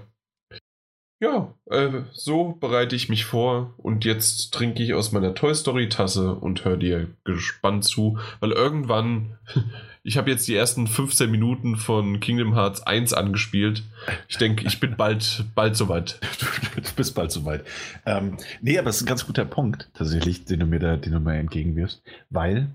[1.26, 5.90] Ja, äh, so bereite ich mich vor und jetzt trinke ich aus meiner Toy Story
[5.90, 9.36] Tasse und höre dir gespannt zu, weil irgendwann,
[10.04, 13.82] ich habe jetzt die ersten 15 Minuten von Kingdom Hearts 1 angespielt.
[14.28, 16.20] Ich denke, ich bin bald, bald soweit.
[16.76, 17.66] Du bist bald soweit.
[18.06, 21.14] Ähm, nee, aber es ist ein ganz guter Punkt, tatsächlich, den du mir da, den
[21.14, 22.70] du mir entgegenwirfst, weil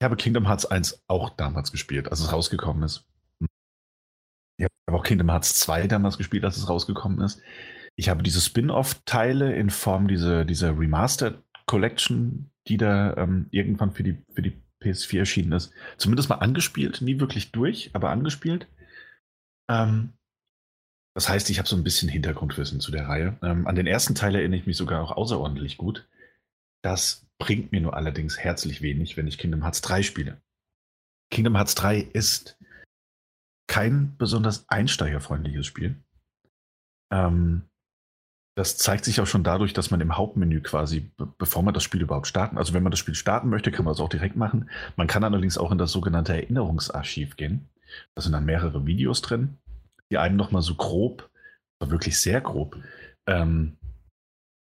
[0.00, 3.04] ich habe Kingdom Hearts 1 auch damals gespielt, als es rausgekommen ist.
[4.58, 7.40] Ich habe auch Kingdom Hearts 2 damals gespielt, als es rausgekommen ist.
[7.96, 14.02] Ich habe diese Spin-off-Teile in Form dieser, dieser Remastered Collection, die da ähm, irgendwann für
[14.02, 18.68] die, für die PS4 erschienen ist, zumindest mal angespielt, nie wirklich durch, aber angespielt.
[19.68, 20.12] Ähm,
[21.14, 23.38] das heißt, ich habe so ein bisschen Hintergrundwissen zu der Reihe.
[23.42, 26.06] Ähm, an den ersten Teil erinnere ich mich sogar auch außerordentlich gut.
[26.82, 30.42] Das bringt mir nur allerdings herzlich wenig, wenn ich Kingdom Hearts 3 spiele.
[31.30, 32.58] Kingdom Hearts 3 ist
[33.66, 35.96] kein besonders einsteigerfreundliches Spiel.
[37.10, 37.62] Ähm,
[38.56, 41.82] das zeigt sich auch schon dadurch, dass man im Hauptmenü quasi, be bevor man das
[41.82, 44.34] Spiel überhaupt starten, also wenn man das Spiel starten möchte, kann man das auch direkt
[44.34, 44.70] machen.
[44.96, 47.68] Man kann allerdings auch in das sogenannte Erinnerungsarchiv gehen.
[48.14, 49.58] Da sind dann mehrere Videos drin,
[50.10, 51.28] die einen nochmal so grob,
[51.80, 52.78] wirklich sehr grob,
[53.28, 53.76] ähm,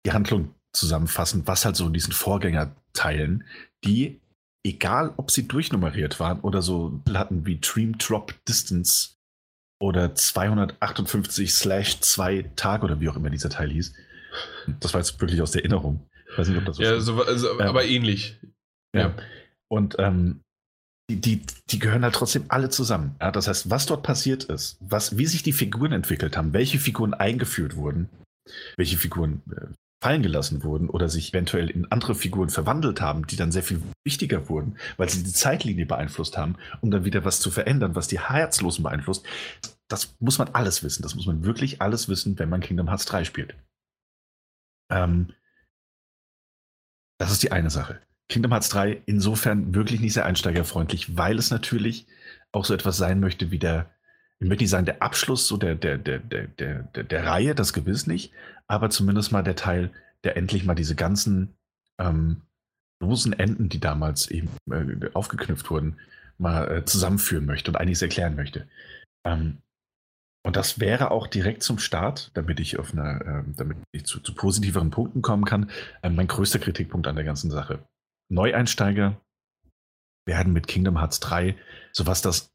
[0.04, 3.44] die Handlung zusammenfassen, was halt so in diesen Vorgängerteilen,
[3.84, 4.20] die,
[4.64, 9.15] egal ob sie durchnummeriert waren oder so hatten wie Dream Drop Distance
[9.78, 13.94] oder 258 slash 2 Tag oder wie auch immer dieser Teil hieß.
[14.80, 16.06] Das war jetzt wirklich aus der Erinnerung.
[16.30, 18.38] Ich weiß nicht, ob das so Ja, so, also, Ähm, aber ähnlich.
[18.94, 19.14] Ja.
[19.68, 20.40] Und ähm,
[21.08, 23.14] die, die, die gehören halt trotzdem alle zusammen.
[23.20, 26.78] Ja, das heißt, was dort passiert ist, was, wie sich die Figuren entwickelt haben, welche
[26.78, 28.08] Figuren eingeführt wurden,
[28.76, 29.66] welche Figuren äh,
[30.02, 33.82] fallen gelassen wurden oder sich eventuell in andere Figuren verwandelt haben, die dann sehr viel
[34.04, 38.08] wichtiger wurden, weil sie die Zeitlinie beeinflusst haben, um dann wieder was zu verändern, was
[38.08, 39.26] die Herzlosen beeinflusst.
[39.88, 41.02] Das muss man alles wissen.
[41.02, 43.56] Das muss man wirklich alles wissen, wenn man Kingdom Hearts 3 spielt.
[44.90, 45.32] Ähm,
[47.18, 48.00] das ist die eine Sache.
[48.28, 52.06] Kingdom Hearts 3 insofern wirklich nicht sehr einsteigerfreundlich, weil es natürlich
[52.52, 53.90] auch so etwas sein möchte wie der,
[54.40, 57.54] ich möchte nicht sagen, der Abschluss so der, der, der, der, der, der, der Reihe,
[57.54, 58.32] das gewiss nicht,
[58.68, 59.92] aber zumindest mal der Teil,
[60.24, 61.54] der endlich mal diese ganzen
[61.98, 62.42] ähm,
[63.00, 65.96] losen Enden, die damals eben äh, aufgeknüpft wurden,
[66.38, 68.66] mal äh, zusammenführen möchte und einiges erklären möchte.
[69.24, 69.58] Ähm,
[70.44, 74.20] und das wäre auch direkt zum Start, damit ich auf einer, äh, damit ich zu,
[74.20, 75.70] zu, positiveren Punkten kommen kann,
[76.02, 77.80] äh, mein größter Kritikpunkt an der ganzen Sache.
[78.28, 79.20] Neueinsteiger
[80.24, 81.56] werden mit Kingdom Hearts 3,
[81.92, 82.50] so was das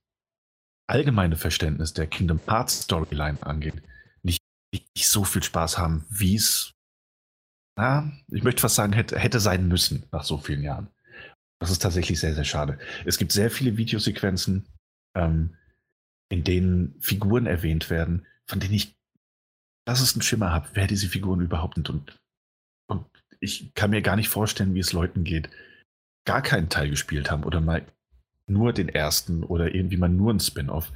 [0.88, 3.82] allgemeine Verständnis der Kingdom Hearts Storyline angeht,
[4.72, 6.74] nicht so viel Spaß haben, wie es,
[8.32, 10.88] ich möchte fast sagen, hätte, hätte sein müssen nach so vielen Jahren.
[11.60, 12.80] Das ist tatsächlich sehr, sehr schade.
[13.06, 14.68] Es gibt sehr viele Videosequenzen,
[15.16, 15.56] ähm,
[16.30, 18.96] in denen Figuren erwähnt werden, von denen ich
[19.86, 21.90] krassesten Schimmer habe, wer diese Figuren überhaupt sind.
[21.90, 22.20] Und,
[22.88, 23.06] und
[23.40, 25.50] ich kann mir gar nicht vorstellen, wie es Leuten geht,
[26.26, 27.86] gar keinen Teil gespielt haben oder mal
[28.48, 30.92] nur den ersten oder irgendwie mal nur ein Spin-off.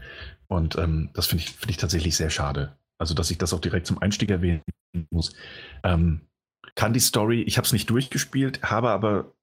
[0.47, 2.77] Und ähm, das finde ich, find ich tatsächlich sehr schade.
[2.97, 4.63] Also, dass ich das auch direkt zum Einstieg erwähnen
[5.09, 5.35] muss.
[5.83, 6.21] Ähm,
[6.75, 9.33] kann die Story, ich habe es nicht durchgespielt, habe aber,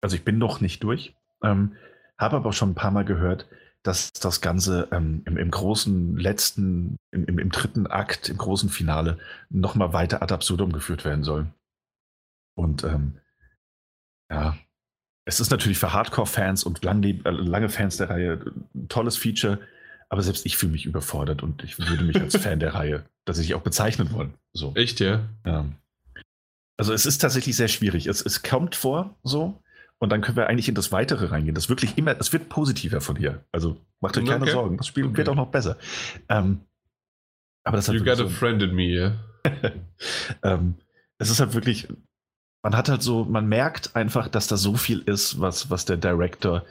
[0.00, 1.76] also ich bin noch nicht durch, ähm,
[2.18, 3.48] habe aber schon ein paar Mal gehört,
[3.82, 8.68] dass das Ganze ähm, im, im, großen letzten, im, im, im, dritten Akt, im großen
[8.68, 9.18] Finale
[9.48, 11.46] nochmal weiter ad absurdum geführt werden soll.
[12.56, 13.18] Und ähm,
[14.30, 14.56] ja,
[15.24, 18.44] es ist natürlich für Hardcore-Fans und lange, äh, lange Fans der Reihe
[18.74, 19.60] ein tolles Feature,
[20.08, 23.54] aber selbst ich fühle mich überfordert und ich würde mich als Fan der Reihe tatsächlich
[23.54, 24.34] auch bezeichnen wollen.
[24.52, 24.74] So.
[24.74, 25.28] Echt, ja?
[25.44, 25.66] ja?
[26.76, 28.06] Also es ist tatsächlich sehr schwierig.
[28.06, 29.60] Es, es kommt vor, so,
[29.98, 31.54] und dann können wir eigentlich in das Weitere reingehen.
[31.54, 33.44] Das wirklich immer, es wird positiver von hier.
[33.50, 34.52] Also macht euch keine okay.
[34.52, 34.76] Sorgen.
[34.76, 35.16] Das Spiel okay.
[35.16, 35.78] wird auch noch besser.
[36.28, 36.60] Ähm,
[37.64, 39.18] aber das You got so, a friend in me, yeah.
[40.42, 40.74] ähm,
[41.18, 41.88] es ist halt wirklich
[42.66, 45.98] man hat halt so, man merkt einfach, dass da so viel ist, was, was der
[45.98, 46.64] Director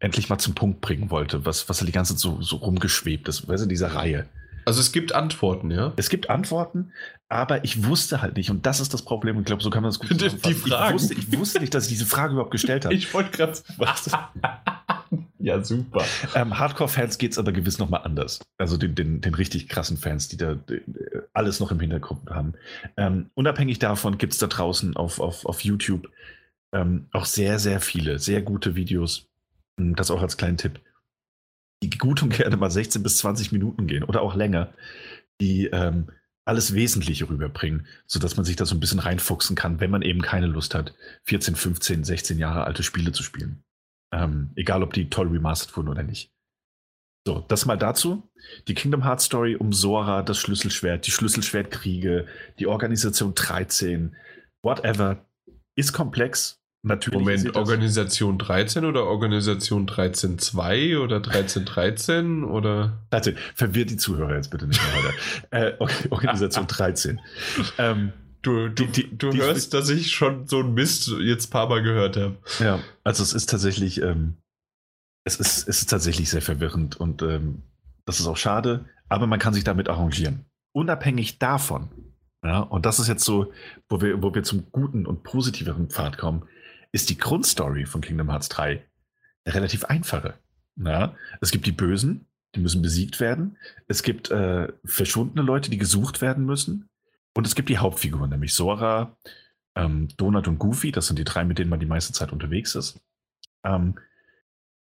[0.00, 3.28] endlich mal zum Punkt bringen wollte, was, was halt die ganze Zeit so, so rumgeschwebt
[3.28, 4.26] ist, weißt du, in dieser Reihe.
[4.64, 5.92] Also es gibt Antworten, ja?
[5.96, 6.92] Es gibt Antworten,
[7.28, 9.90] aber ich wusste halt nicht, und das ist das Problem, ich glaube, so kann man
[9.90, 10.96] das gut Die Frage.
[10.96, 12.94] Ich wusste, ich wusste nicht, dass ich diese Frage überhaupt gestellt habe.
[13.00, 13.52] Ich wollte gerade...
[15.42, 16.04] Ja, super.
[16.34, 18.40] Ähm, Hardcore-Fans geht es aber gewiss nochmal anders.
[18.58, 20.82] Also den, den, den, richtig krassen Fans, die da die,
[21.32, 22.52] alles noch im Hintergrund haben.
[22.98, 26.08] Ähm, unabhängig davon gibt es da draußen auf, auf, auf YouTube
[26.72, 29.29] ähm, auch sehr, sehr viele, sehr gute Videos.
[29.94, 30.80] Das auch als kleinen Tipp.
[31.82, 34.72] Die gut und gerne mal 16 bis 20 Minuten gehen oder auch länger,
[35.40, 36.10] die ähm,
[36.44, 40.20] alles Wesentliche rüberbringen, sodass man sich da so ein bisschen reinfuchsen kann, wenn man eben
[40.20, 40.94] keine Lust hat,
[41.24, 43.62] 14, 15, 16 Jahre alte Spiele zu spielen.
[44.12, 46.32] Ähm, egal, ob die toll remastert wurden oder nicht.
[47.26, 48.28] So, das mal dazu.
[48.66, 52.26] Die Kingdom Hearts Story um Sora, das Schlüsselschwert, die Schlüsselschwertkriege,
[52.58, 54.16] die Organisation 13,
[54.62, 55.26] whatever,
[55.76, 56.59] ist komplex.
[56.82, 62.98] Natürlich Moment, Organisation 13 oder Organisation 13.2 oder 13.13 oder?
[63.10, 63.36] 13.
[63.54, 65.14] Verwirrt die Zuhörer jetzt bitte nicht mehr weiter.
[65.50, 67.20] äh, Organisation 13.
[67.78, 71.48] ähm, Du, du, die, die, du die, hörst, dass ich schon so ein Mist jetzt
[71.48, 72.38] ein paar Mal gehört habe.
[72.58, 74.36] Ja, also es ist tatsächlich, ähm,
[75.24, 77.62] es, ist, es ist tatsächlich sehr verwirrend und ähm,
[78.06, 80.46] das ist auch schade, aber man kann sich damit arrangieren.
[80.72, 81.90] Unabhängig davon,
[82.42, 83.52] ja, und das ist jetzt so,
[83.90, 86.44] wo wir, wo wir zum guten und positiveren Pfad kommen,
[86.92, 88.84] ist die Grundstory von Kingdom Hearts 3
[89.44, 90.34] eine relativ einfache.
[90.76, 93.56] Ja, es gibt die Bösen, die müssen besiegt werden.
[93.86, 96.88] Es gibt äh, verschwundene Leute, die gesucht werden müssen.
[97.34, 99.16] Und es gibt die Hauptfiguren, nämlich Sora,
[99.76, 100.90] ähm, Donut und Goofy.
[100.90, 103.00] Das sind die drei, mit denen man die meiste Zeit unterwegs ist.
[103.64, 103.98] Ähm,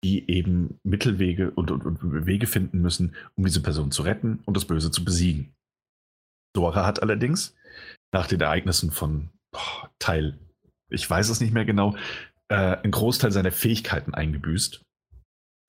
[0.04, 4.56] die eben Mittelwege und, und, und, Wege finden müssen, um diese Person zu retten und
[4.56, 5.56] das Böse zu besiegen.
[6.56, 7.56] Sora hat allerdings
[8.12, 10.38] nach den Ereignissen von boah, Teil,
[10.90, 11.96] ich weiß es nicht mehr genau,
[12.50, 14.82] äh, einen Großteil seiner Fähigkeiten eingebüßt,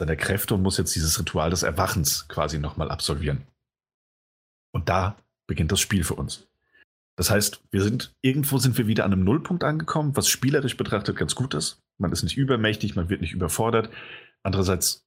[0.01, 3.47] seiner Kräfte und muss jetzt dieses Ritual des Erwachens quasi nochmal absolvieren.
[4.73, 5.17] Und da
[5.47, 6.47] beginnt das Spiel für uns.
[7.17, 11.17] Das heißt, wir sind irgendwo sind wir wieder an einem Nullpunkt angekommen, was spielerisch betrachtet
[11.17, 11.81] ganz gut ist.
[11.99, 13.91] Man ist nicht übermächtig, man wird nicht überfordert.
[14.45, 15.05] Andererseits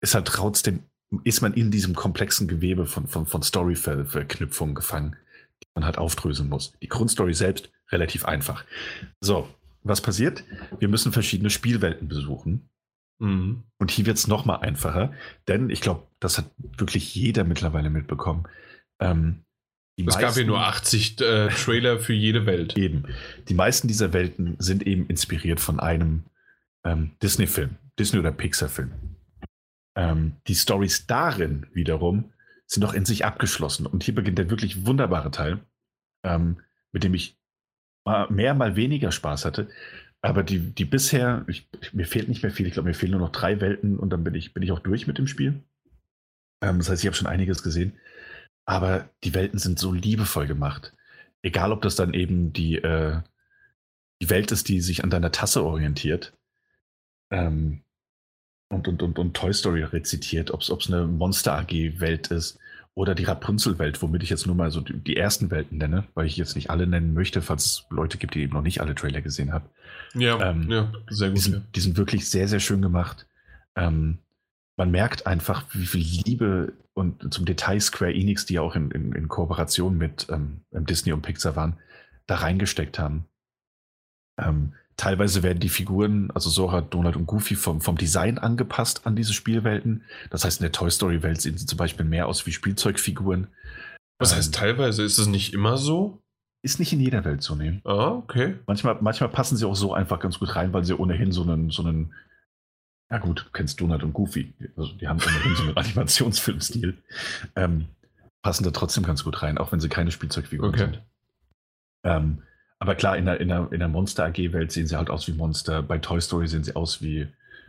[0.00, 0.84] ist halt trotzdem
[1.24, 5.16] ist man in diesem komplexen Gewebe von, von, von Story-Verknüpfungen gefangen,
[5.62, 6.72] die man halt aufdröseln muss.
[6.82, 8.64] Die Grundstory selbst relativ einfach.
[9.20, 9.48] So,
[9.82, 10.44] was passiert?
[10.78, 12.68] Wir müssen verschiedene Spielwelten besuchen.
[13.18, 13.64] Mhm.
[13.78, 15.12] Und hier wird es nochmal einfacher,
[15.48, 18.46] denn ich glaube, das hat wirklich jeder mittlerweile mitbekommen.
[19.00, 19.44] Ähm,
[19.98, 22.76] es meisten, gab ja nur 80 äh, Trailer für jede Welt.
[22.76, 23.04] Eben.
[23.48, 26.24] Die meisten dieser Welten sind eben inspiriert von einem
[26.84, 28.92] ähm, Disney-Film, Disney- oder Pixar-Film.
[29.96, 32.32] Ähm, die Stories darin wiederum
[32.66, 33.86] sind doch in sich abgeschlossen.
[33.86, 35.60] Und hier beginnt der wirklich wunderbare Teil,
[36.24, 36.58] ähm,
[36.92, 37.38] mit dem ich
[38.06, 39.68] mal mehr, mal weniger Spaß hatte.
[40.22, 43.20] aber die, die bisher, ich, mir fehlt nicht mehr viel, ich glaube, mir fehlen nur
[43.20, 45.62] noch drei Welten und dann bin ich, bin ich auch durch mit dem Spiel.
[46.62, 47.98] Ähm, das heißt, ich habe schon einiges gesehen.
[48.64, 50.94] Aber die Welten sind so liebevoll gemacht.
[51.42, 53.20] Egal, ob das dann eben die, äh,
[54.20, 56.32] die Welt ist, die sich an deiner Tasse orientiert.
[57.30, 57.82] Ähm,
[58.68, 62.58] und, und, und, und Toy Story rezitiert, ob es eine Monster AG-Welt ist
[62.96, 66.24] oder die Rapunzel-Welt, womit ich jetzt nur mal so die, die, ersten Welten nenne, weil
[66.24, 68.94] ich jetzt nicht alle nennen möchte, falls es Leute gibt, die eben noch nicht alle
[68.94, 69.66] Trailer gesehen haben.
[70.14, 71.36] Ja, ähm, ja sehr gut.
[71.36, 71.62] Die sind, ja.
[71.74, 73.26] die sind, wirklich sehr, sehr schön gemacht.
[73.76, 74.18] Ähm,
[74.78, 78.90] man merkt einfach, wie viel Liebe und zum Detail Square Enix, die ja auch in,
[78.90, 81.76] in, in Kooperation mit ähm, Disney und Pixar waren,
[82.26, 83.26] da reingesteckt haben.
[84.38, 89.16] Ähm, teilweise werden die Figuren, also Sora, Donald und Goofy, vom, vom Design angepasst an
[89.16, 90.02] diese Spielwelten.
[90.30, 93.48] Das heißt, in der Toy Story-Welt sehen sie zum Beispiel mehr aus wie Spielzeugfiguren.
[94.18, 95.02] Was heißt ähm, teilweise?
[95.02, 96.22] Ist es nicht immer so?
[96.62, 97.80] Ist nicht in jeder Welt so, ne?
[97.84, 98.56] Ah, okay.
[98.66, 101.70] Manchmal, manchmal passen sie auch so einfach ganz gut rein, weil sie ohnehin so einen,
[101.70, 102.12] so einen
[103.10, 104.52] ja gut, du kennst Donald und Goofy.
[104.76, 106.96] Also die haben ohnehin so einen Animationsfilmstil.
[107.54, 107.86] Ähm,
[108.42, 110.84] passen da trotzdem ganz gut rein, auch wenn sie keine Spielzeugfiguren okay.
[110.84, 111.02] sind.
[112.04, 112.42] Ähm,
[112.78, 115.32] aber klar, in der, in der, in der Monster AG-Welt sehen sie halt aus wie
[115.32, 115.82] Monster.
[115.82, 117.28] Bei Toy Story sehen sie aus wie,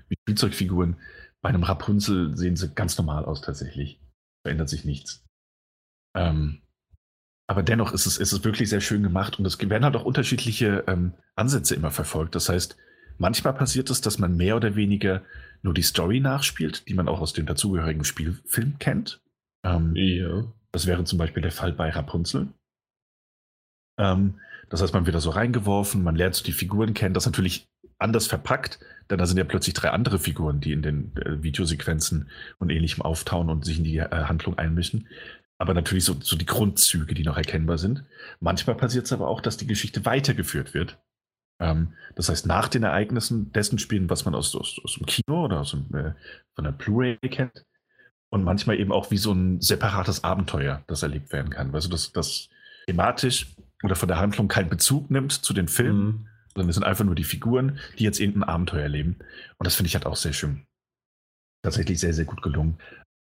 [0.10, 0.98] wie Spielzeugfiguren.
[1.42, 4.02] Bei einem Rapunzel sehen sie ganz normal aus tatsächlich.
[4.44, 5.26] Verändert sich nichts.
[6.16, 6.62] Ähm,
[7.50, 10.04] aber dennoch ist es, ist es wirklich sehr schön gemacht und es werden halt auch
[10.04, 12.36] unterschiedliche ähm, Ansätze immer verfolgt.
[12.36, 12.76] Das heißt,
[13.18, 15.24] manchmal passiert es, dass man mehr oder weniger
[15.62, 19.22] nur die Story nachspielt, die man auch aus dem dazugehörigen Spielfilm kennt.
[19.64, 20.44] Ähm, ja.
[20.74, 22.50] Das wäre zum Beispiel der Fall bei Rapunzel.
[23.98, 24.40] Ähm,
[24.70, 27.68] das heißt, man wird da so reingeworfen, man lernt so die Figuren kennen, das natürlich
[28.00, 28.80] anders verpackt,
[29.10, 32.30] denn da sind ja plötzlich drei andere Figuren, die in den äh, Videosequenzen
[32.60, 35.08] und ähnlichem auftauen und sich in die äh, Handlung einmischen.
[35.58, 38.04] Aber natürlich so, so die Grundzüge, die noch erkennbar sind.
[38.40, 41.00] Manchmal passiert es aber auch, dass die Geschichte weitergeführt wird.
[41.60, 45.46] Ähm, das heißt, nach den Ereignissen dessen spielen, was man aus, aus, aus dem Kino
[45.46, 46.14] oder aus dem, äh,
[46.56, 47.66] von der Blu-ray kennt.
[48.30, 51.72] Und manchmal eben auch wie so ein separates Abenteuer, das erlebt werden kann.
[51.72, 52.50] Du, dass das
[52.86, 56.28] thematisch oder von der Handlung keinen Bezug nimmt zu den Filmen, mhm.
[56.54, 59.18] sondern es sind einfach nur die Figuren, die jetzt irgendein Abenteuer erleben.
[59.58, 60.66] Und das finde ich halt auch sehr schön.
[61.64, 62.78] Tatsächlich sehr, sehr gut gelungen.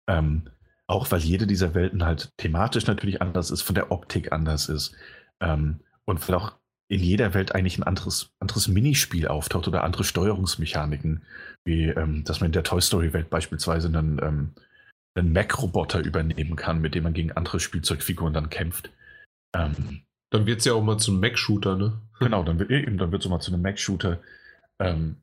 [0.09, 0.49] Ähm,
[0.87, 4.97] auch weil jede dieser Welten halt thematisch natürlich anders ist, von der Optik anders ist.
[5.41, 6.57] Ähm, und weil auch
[6.89, 11.23] in jeder Welt eigentlich ein anderes, anderes Minispiel auftaucht oder andere Steuerungsmechaniken,
[11.65, 14.51] wie ähm, dass man in der Toy Story-Welt beispielsweise einen, ähm,
[15.15, 18.91] einen Mac-Roboter übernehmen kann, mit dem man gegen andere Spielzeugfiguren dann kämpft.
[19.55, 22.01] Ähm, dann wird es ja auch mal zu einem Mac-Shooter, ne?
[22.19, 24.21] Genau, dann wird eben, dann wird es mal zu einem Mac-Shooter.
[24.79, 25.17] Ähm,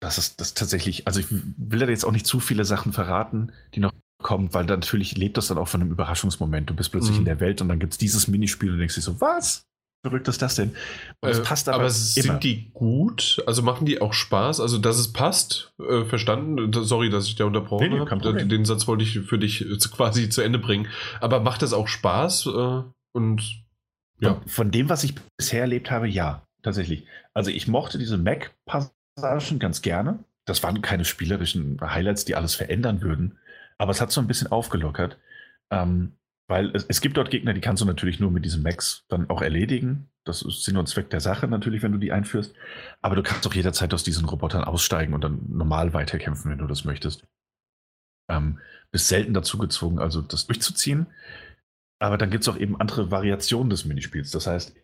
[0.00, 3.52] das ist das tatsächlich, also ich will da jetzt auch nicht zu viele Sachen verraten,
[3.74, 6.70] die noch kommen, weil natürlich lebt das dann auch von einem Überraschungsmoment.
[6.70, 7.20] Du bist plötzlich mhm.
[7.20, 9.66] in der Welt und dann gibt es dieses Minispiel und denkst dir so, was?
[10.04, 10.76] verrückt ist das denn?
[11.20, 12.38] Und es äh, passt aber, aber sind immer.
[12.38, 13.42] die gut?
[13.46, 14.60] Also machen die auch Spaß?
[14.60, 15.72] Also, dass es passt?
[15.80, 16.70] Äh, verstanden?
[16.72, 18.46] Sorry, dass ich da unterbrochen nee, habe.
[18.46, 19.64] Den Satz wollte ich für dich
[19.96, 20.88] quasi zu Ende bringen.
[21.20, 22.46] Aber macht das auch Spaß?
[22.46, 23.63] Äh, und
[24.24, 24.42] ja.
[24.46, 27.06] Von, dem, was ich bisher erlebt habe, ja, tatsächlich.
[27.32, 30.24] Also ich mochte diese Mac-Passagen ganz gerne.
[30.46, 33.38] Das waren keine spielerischen Highlights, die alles verändern würden.
[33.78, 35.18] Aber es hat so ein bisschen aufgelockert.
[35.70, 36.12] Ähm,
[36.46, 39.30] weil es, es, gibt dort Gegner, die kannst du natürlich nur mit diesen Max dann
[39.30, 40.10] auch erledigen.
[40.24, 42.54] Das ist Sinn und Zweck der Sache natürlich, wenn du die einführst.
[43.00, 46.66] Aber du kannst auch jederzeit aus diesen Robotern aussteigen und dann normal weiterkämpfen, wenn du
[46.66, 47.26] das möchtest.
[48.28, 48.58] Ähm,
[48.90, 51.06] bist selten dazu gezwungen, also das durchzuziehen.
[52.04, 54.30] Aber dann gibt es auch eben andere Variationen des Minispiels.
[54.30, 54.76] Das heißt,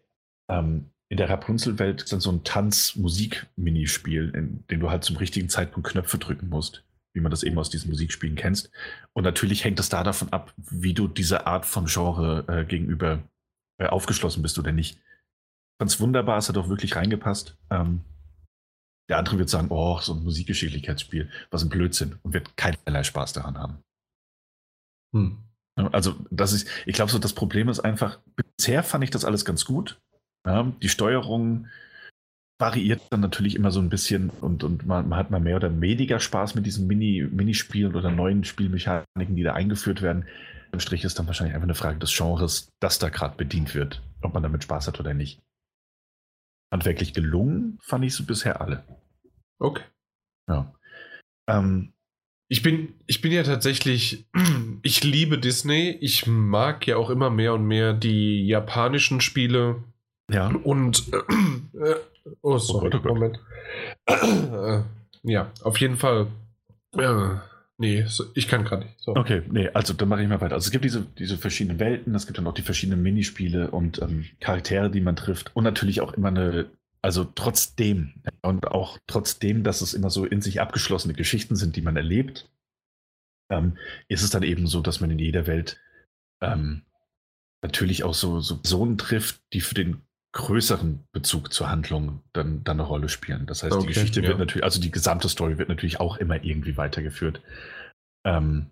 [0.51, 5.49] ähm, in der Rapunzel-Welt ist dann so ein Tanz-Musik-Minispiel, in dem du halt zum richtigen
[5.49, 8.71] Zeitpunkt Knöpfe drücken musst wie man das eben aus diesen Musikspielen kennst.
[9.13, 13.23] Und natürlich hängt es da davon ab, wie du diese Art von Genre äh, gegenüber
[13.79, 15.01] äh, aufgeschlossen bist oder nicht.
[15.79, 17.57] Ganz wunderbar, es hat auch wirklich reingepasst.
[17.71, 18.03] Ähm,
[19.09, 23.33] der andere wird sagen, oh, so ein Musikgeschicklichkeitsspiel, was ein Blödsinn und wird keinerlei Spaß
[23.33, 23.83] daran haben.
[25.13, 25.50] Hm.
[25.77, 29.45] Also, das ist, ich glaube, so das Problem ist einfach, bisher fand ich das alles
[29.45, 29.99] ganz gut.
[30.47, 31.69] Ja, die Steuerung,
[32.61, 35.81] variiert dann natürlich immer so ein bisschen und, und man, man, hat mal mehr oder
[35.81, 40.27] weniger Spaß mit diesen Mini, Minispielen oder neuen Spielmechaniken, die da eingeführt werden.
[40.73, 44.03] Im Strich ist dann wahrscheinlich einfach eine Frage des Genres, das da gerade bedient wird,
[44.21, 45.41] ob man damit Spaß hat oder nicht.
[46.73, 48.85] Handwerklich gelungen fand ich sie bisher alle.
[49.59, 49.83] Okay.
[50.49, 50.73] Ja.
[51.49, 51.93] Ähm,
[52.51, 54.27] ich bin, ich bin ja tatsächlich,
[54.83, 55.97] ich liebe Disney.
[56.01, 59.83] Ich mag ja auch immer mehr und mehr die japanischen Spiele.
[60.31, 60.49] Ja.
[60.49, 61.11] Und
[61.73, 61.95] äh,
[62.43, 63.39] Oh, sorry, oh Moment.
[64.07, 64.81] Äh,
[65.23, 66.29] ja, auf jeden Fall.
[66.97, 67.37] Äh,
[67.79, 68.05] nee,
[68.35, 69.01] ich kann gerade nicht.
[69.01, 69.15] So.
[69.15, 70.55] Okay, nee, also dann mache ich mal weiter.
[70.55, 74.01] Also es gibt diese, diese verschiedenen Welten, es gibt dann auch die verschiedenen Minispiele und
[74.03, 76.67] ähm, Charaktere, die man trifft und natürlich auch immer eine
[77.03, 81.83] Also trotzdem und auch trotzdem, dass es immer so in sich abgeschlossene Geschichten sind, die
[81.83, 82.51] man erlebt,
[83.51, 85.81] ähm, ist es dann eben so, dass man in jeder Welt
[86.43, 86.83] ähm,
[87.63, 92.79] natürlich auch so, so Personen trifft, die für den größeren Bezug zur Handlung dann, dann
[92.79, 93.47] eine Rolle spielen.
[93.47, 94.29] Das heißt, okay, die Geschichte ja.
[94.29, 97.43] wird natürlich, also die gesamte Story wird natürlich auch immer irgendwie weitergeführt.
[98.25, 98.71] Ähm,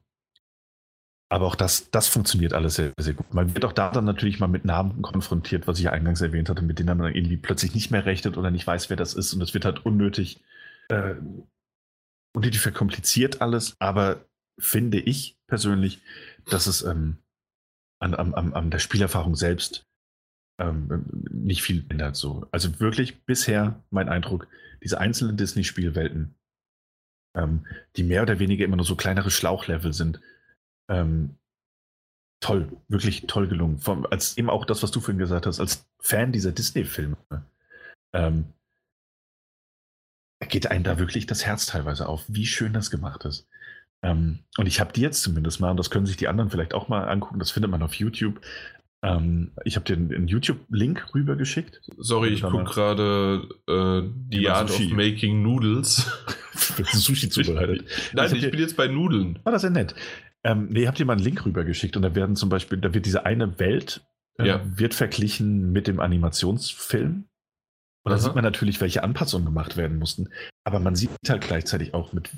[1.31, 3.35] aber auch das, das funktioniert alles sehr, sehr gut.
[3.35, 6.49] Man wird auch da dann natürlich mal mit Namen konfrontiert, was ich ja eingangs erwähnt
[6.49, 9.35] hatte, mit denen man irgendwie plötzlich nicht mehr rechnet oder nicht weiß, wer das ist.
[9.35, 10.43] Und es wird halt unnötig,
[10.89, 11.15] äh,
[12.35, 13.77] unnötig verkompliziert alles.
[13.79, 14.25] Aber
[14.59, 16.01] finde ich persönlich,
[16.47, 17.19] dass es ähm,
[18.01, 19.85] an, an, an der Spielerfahrung selbst
[20.59, 22.17] ähm, nicht viel ändert.
[22.17, 22.47] So.
[22.53, 24.49] Also wirklich bisher mein Eindruck,
[24.83, 26.35] diese einzelnen Disney-Spielwelten,
[27.37, 27.67] ähm,
[27.97, 30.21] die mehr oder weniger immer nur so kleinere Schlauchlevel sind,
[30.89, 31.37] ähm,
[32.41, 33.79] toll, wirklich toll gelungen.
[33.79, 37.17] Vom, als eben auch das, was du vorhin gesagt hast, als Fan dieser Disney-Filme,
[38.13, 38.47] ähm,
[40.49, 43.49] geht einem da wirklich das Herz teilweise auf, wie schön das gemacht ist.
[44.03, 46.75] Ähm, und ich habe die jetzt zumindest mal, und das können sich die anderen vielleicht
[46.75, 48.41] auch mal angucken, das findet man auf YouTube.
[49.03, 51.81] Ähm, ich habe dir einen, YouTube-Link rübergeschickt.
[51.99, 56.11] Sorry, ich gucke gerade äh, The Art of Making Noodles.
[56.93, 57.85] Sushi zubereitet.
[58.13, 59.39] Nein, ich, ich bin jetzt bei Nudeln.
[59.45, 59.95] Ah, das ist ja nett.
[60.49, 63.05] Ähm, nee, habt ihr mal einen Link rübergeschickt und da werden zum Beispiel, da wird
[63.05, 64.01] diese eine Welt
[64.39, 64.61] äh, ja.
[64.65, 67.29] wird verglichen mit dem Animationsfilm.
[68.05, 70.31] Und da sieht man natürlich, welche Anpassungen gemacht werden mussten.
[70.65, 72.31] Aber man sieht halt gleichzeitig auch, mit,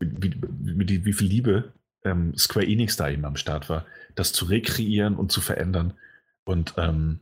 [0.00, 1.72] mit, mit, mit wie viel Liebe
[2.04, 5.94] ähm, Square Enix da eben am Start war, das zu rekreieren und zu verändern.
[6.44, 7.20] Und ähm,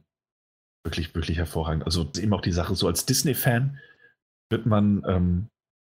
[0.83, 1.85] wirklich, wirklich hervorragend.
[1.85, 3.79] Also eben auch die Sache, so als Disney-Fan
[4.49, 5.49] wird man, ähm,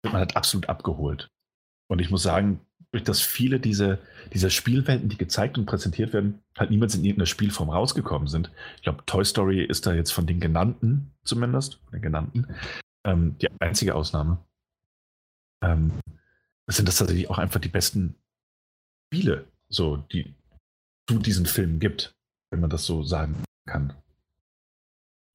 [0.01, 1.29] wird man halt absolut abgeholt.
[1.87, 2.61] Und ich muss sagen,
[2.91, 3.99] durch das viele dieser,
[4.33, 8.51] dieser Spielwelten, die gezeigt und präsentiert werden, halt niemals in irgendeiner Spielform rausgekommen sind.
[8.77, 12.47] Ich glaube, Toy Story ist da jetzt von den genannten, zumindest, von den genannten,
[13.05, 14.39] ähm, die einzige Ausnahme.
[15.63, 15.93] Ähm,
[16.67, 18.15] sind das tatsächlich auch einfach die besten
[19.07, 20.33] Spiele, so, die
[21.07, 22.13] zu diesen Filmen gibt,
[22.49, 23.93] wenn man das so sagen kann.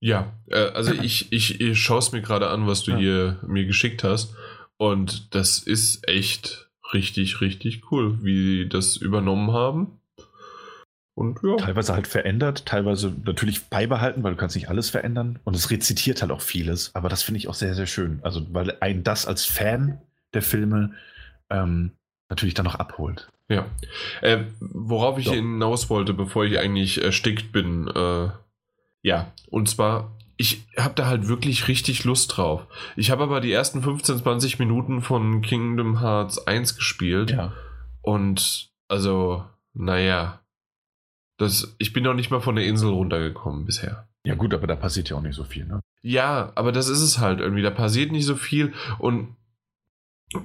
[0.00, 2.98] Ja, äh, also ich, ich, ich schaue es mir gerade an, was du ja.
[2.98, 4.34] hier mir geschickt hast.
[4.76, 8.34] Und das ist echt richtig, richtig cool, wie
[8.64, 9.98] die das übernommen haben.
[11.14, 11.56] Und ja.
[11.56, 15.38] Teilweise halt verändert, teilweise natürlich beibehalten, weil du kannst nicht alles verändern.
[15.44, 16.94] Und es rezitiert halt auch vieles.
[16.94, 18.20] Aber das finde ich auch sehr, sehr schön.
[18.22, 19.98] Also, weil ein das als Fan
[20.34, 20.92] der Filme
[21.48, 21.92] ähm,
[22.28, 23.30] natürlich dann noch abholt.
[23.48, 23.66] Ja.
[24.20, 25.32] Äh, worauf ich so.
[25.32, 28.28] hinaus wollte, bevor ich eigentlich erstickt bin, äh,
[29.02, 32.66] ja, und zwar ich habe da halt wirklich richtig Lust drauf.
[32.96, 37.30] Ich habe aber die ersten 15, 20 Minuten von Kingdom Hearts 1 gespielt.
[37.30, 37.52] Ja.
[38.02, 40.40] Und also, naja.
[41.38, 44.08] Das, ich bin noch nicht mal von der Insel runtergekommen bisher.
[44.24, 45.80] Ja, gut, aber da passiert ja auch nicht so viel, ne?
[46.02, 47.62] Ja, aber das ist es halt irgendwie.
[47.62, 49.36] Da passiert nicht so viel und
[50.34, 50.38] äh,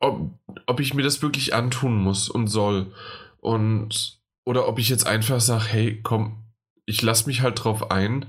[0.00, 0.32] ob,
[0.66, 2.92] ob ich mir das wirklich antun muss und soll.
[3.40, 6.44] Und oder ob ich jetzt einfach sage, hey, komm,
[6.86, 8.26] ich lass mich halt drauf ein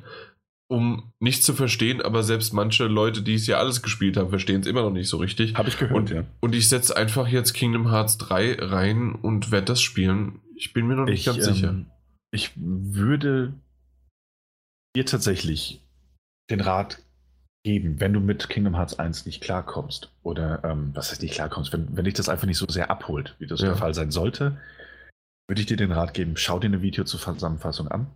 [0.68, 4.62] um nicht zu verstehen, aber selbst manche Leute, die es ja alles gespielt haben, verstehen
[4.62, 5.56] es immer noch nicht so richtig.
[5.56, 6.24] Habe ich gehört, und, ja.
[6.40, 10.42] Und ich setze einfach jetzt Kingdom Hearts 3 rein und werde das spielen.
[10.56, 11.76] Ich bin mir noch nicht ich, ganz ähm, sicher.
[12.32, 13.54] Ich würde
[14.96, 15.82] dir tatsächlich
[16.50, 17.00] den Rat
[17.64, 21.74] geben, wenn du mit Kingdom Hearts 1 nicht klarkommst oder ähm, was heißt nicht klarkommst,
[21.74, 23.68] wenn, wenn dich das einfach nicht so sehr abholt, wie das ja.
[23.68, 24.58] der Fall sein sollte,
[25.48, 28.08] würde ich dir den Rat geben, schau dir eine Video zur Zusammenfassung an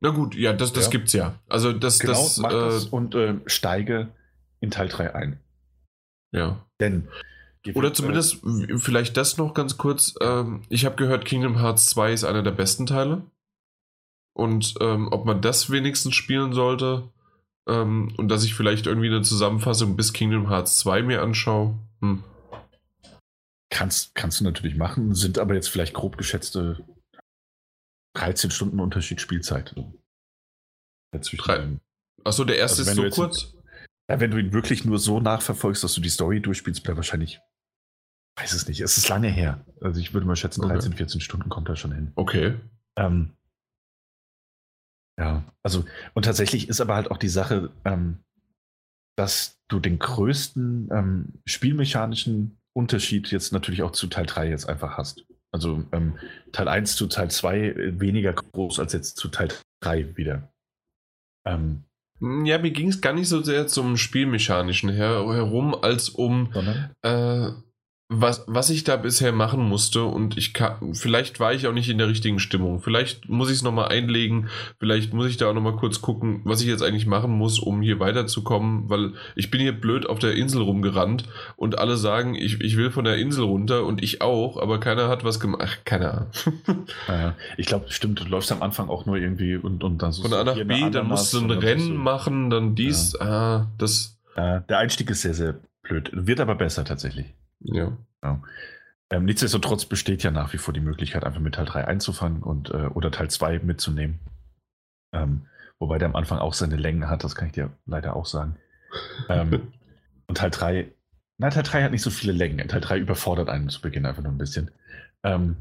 [0.00, 0.90] na gut, ja, das, das ja.
[0.90, 1.38] gibt's ja.
[1.48, 4.08] Also das, genau, das, mach äh, das und äh, steige
[4.60, 5.40] in Teil 3 ein.
[6.32, 6.66] Ja.
[6.80, 7.08] Denn
[7.74, 10.14] oder zumindest äh, vielleicht das noch ganz kurz.
[10.20, 13.22] Ähm, ich habe gehört, Kingdom Hearts 2 ist einer der besten Teile.
[14.34, 17.10] Und ähm, ob man das wenigstens spielen sollte
[17.66, 21.74] ähm, und dass ich vielleicht irgendwie eine Zusammenfassung bis Kingdom Hearts 2 mir anschaue.
[22.00, 22.22] Hm.
[23.70, 26.84] Kannst, kannst du natürlich machen, sind aber jetzt vielleicht grob geschätzte
[28.16, 29.74] 13 Stunden Unterschied Spielzeit.
[32.24, 33.54] Achso, der erste also ist so kurz?
[34.10, 37.40] Ja, wenn du ihn wirklich nur so nachverfolgst, dass du die Story durchspielst, bleibt wahrscheinlich.
[38.38, 38.80] Weiß es nicht.
[38.80, 39.64] Es ist lange her.
[39.80, 40.98] Also ich würde mal schätzen, 13, okay.
[40.98, 42.12] 14 Stunden kommt da schon hin.
[42.14, 42.54] Okay.
[42.96, 43.32] Ähm,
[45.18, 48.18] ja, also, und tatsächlich ist aber halt auch die Sache, ähm,
[49.16, 54.98] dass du den größten ähm, spielmechanischen Unterschied jetzt natürlich auch zu Teil 3 jetzt einfach
[54.98, 55.24] hast.
[55.52, 56.18] Also ähm,
[56.52, 59.48] Teil 1 zu Teil 2 äh, weniger groß als jetzt zu Teil
[59.80, 60.52] 3 wieder.
[61.46, 61.84] Ähm,
[62.20, 66.50] ja, mir ging es gar nicht so sehr zum Spielmechanischen her, herum, als um,
[67.02, 67.50] äh,
[68.08, 71.88] was, was ich da bisher machen musste und ich kann, vielleicht war ich auch nicht
[71.88, 72.80] in der richtigen Stimmung.
[72.80, 76.60] Vielleicht muss ich es nochmal einlegen, vielleicht muss ich da auch nochmal kurz gucken, was
[76.60, 80.34] ich jetzt eigentlich machen muss, um hier weiterzukommen, weil ich bin hier blöd auf der
[80.34, 81.24] Insel rumgerannt
[81.56, 85.08] und alle sagen, ich, ich will von der Insel runter und ich auch, aber keiner
[85.08, 85.62] hat was gemacht.
[85.64, 86.26] Ach, keine Ahnung.
[87.08, 90.22] Ja, ich glaube, stimmt, du läufst am Anfang auch nur irgendwie und, und dann so.
[90.22, 91.94] Von A nach B, dann musst du ein Rennen so.
[91.94, 93.26] machen, dann dies, ja.
[93.26, 94.18] ah, das.
[94.36, 96.10] der Einstieg ist sehr, sehr blöd.
[96.12, 97.26] Wird aber besser tatsächlich.
[97.60, 97.96] Ja.
[98.22, 98.42] ja.
[99.10, 102.70] Ähm, nichtsdestotrotz besteht ja nach wie vor die Möglichkeit, einfach mit Teil 3 einzufangen und,
[102.70, 104.18] äh, oder Teil 2 mitzunehmen.
[105.14, 105.46] Ähm,
[105.78, 108.56] wobei der am Anfang auch seine Längen hat, das kann ich dir leider auch sagen.
[109.28, 109.72] ähm,
[110.26, 110.92] und Teil 3,
[111.38, 112.66] nein, Teil 3 hat nicht so viele Längen.
[112.66, 114.72] Teil 3 überfordert einen zu Beginn einfach nur ein bisschen.
[115.22, 115.56] Ähm,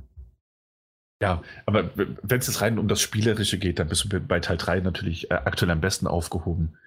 [1.21, 4.57] ja, aber wenn es jetzt rein um das Spielerische geht, dann bist du bei Teil
[4.57, 6.77] 3 natürlich äh, aktuell am besten aufgehoben.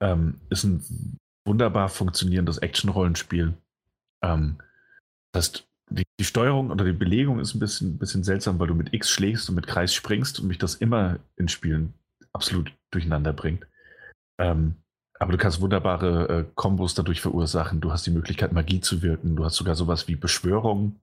[0.00, 3.54] Ähm, ist ein wunderbar funktionierendes Action-Rollenspiel
[4.22, 4.58] ähm,
[5.32, 8.74] das heißt, die, die, Steuerung oder die Belegung ist ein bisschen, bisschen seltsam, weil du
[8.74, 11.94] mit X schlägst und mit Kreis springst und mich das immer in Spielen
[12.32, 13.66] absolut durcheinander bringt.
[14.38, 14.76] Ähm,
[15.18, 17.80] aber du kannst wunderbare äh, Kombos dadurch verursachen.
[17.80, 19.36] Du hast die Möglichkeit, Magie zu wirken.
[19.36, 21.00] Du hast sogar sowas wie Beschwörungen,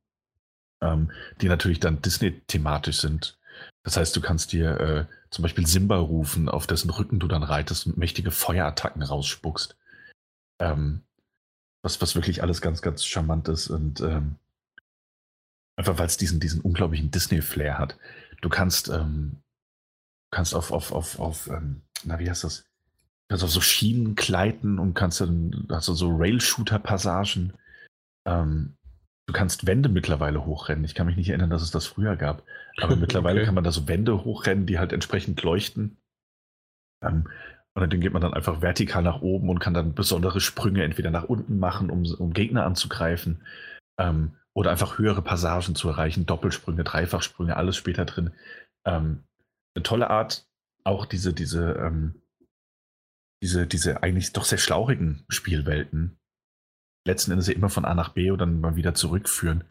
[0.81, 1.11] ähm,
[1.41, 3.37] die natürlich dann Disney-thematisch sind.
[3.83, 7.43] Das heißt, du kannst dir äh, zum Beispiel Simba rufen, auf dessen Rücken du dann
[7.43, 9.75] reitest und mächtige Feuerattacken rausspuckst.
[10.59, 11.01] Ähm,
[11.83, 14.37] was, was wirklich alles ganz, ganz charmant ist und ähm,
[15.75, 17.97] einfach weil es diesen, diesen unglaublichen Disney-Flair hat.
[18.41, 19.41] Du kannst, ähm,
[20.31, 22.61] kannst auf, auf, auf, auf ähm, na, wie heißt das?
[22.61, 27.53] Du kannst auf so Schienen gleiten und kannst dann, hast du so Rail-Shooter-Passagen.
[28.25, 28.75] Ähm,
[29.27, 30.85] du kannst Wände mittlerweile hochrennen.
[30.85, 32.43] Ich kann mich nicht erinnern, dass es das früher gab.
[32.81, 33.45] Aber mittlerweile okay.
[33.45, 35.97] kann man da so Wände hochrennen, die halt entsprechend leuchten.
[37.01, 37.27] Ähm,
[37.75, 41.11] und dann geht man dann einfach vertikal nach oben und kann dann besondere Sprünge entweder
[41.11, 43.41] nach unten machen, um, um Gegner anzugreifen.
[43.97, 48.31] Ähm, oder einfach höhere Passagen zu erreichen, Doppelsprünge, Dreifachsprünge, alles später drin.
[48.85, 49.23] Ähm,
[49.75, 50.47] eine tolle Art,
[50.83, 52.21] auch diese, diese, ähm,
[53.41, 56.19] diese, diese eigentlich doch sehr schlauchigen Spielwelten
[57.05, 59.63] letzten Endes ja immer von A nach B oder dann mal wieder zurückführen,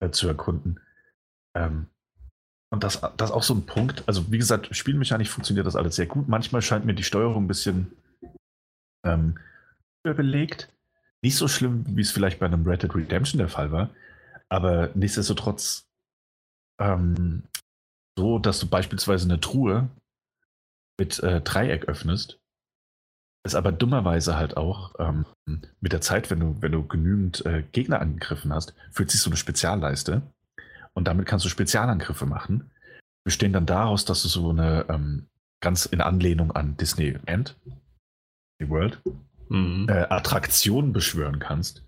[0.00, 0.80] äh, zu erkunden.
[1.56, 1.88] Ähm,
[2.74, 4.02] und das, das ist auch so ein Punkt.
[4.06, 6.28] Also, wie gesagt, spielmechanisch funktioniert das alles sehr gut.
[6.28, 7.96] Manchmal scheint mir die Steuerung ein bisschen
[9.06, 9.38] ähm,
[10.04, 10.68] überbelegt.
[11.22, 13.90] Nicht so schlimm, wie es vielleicht bei einem Red Dead Redemption der Fall war.
[14.48, 15.86] Aber nichtsdestotrotz
[16.80, 17.44] ähm,
[18.18, 19.88] so, dass du beispielsweise eine Truhe
[20.98, 22.40] mit äh, Dreieck öffnest,
[23.44, 25.26] es aber dummerweise halt auch ähm,
[25.80, 29.30] mit der Zeit, wenn du, wenn du genügend äh, Gegner angegriffen hast, fühlt sich so
[29.30, 30.22] eine Spezialleiste
[30.94, 32.70] und damit kannst du Spezialangriffe machen.
[33.24, 35.26] Bestehen dann daraus, dass du so eine ähm,
[35.60, 37.56] ganz in Anlehnung an Disney End,
[38.60, 39.00] die World,
[39.48, 39.86] mhm.
[39.88, 41.84] äh, Attraktion beschwören kannst.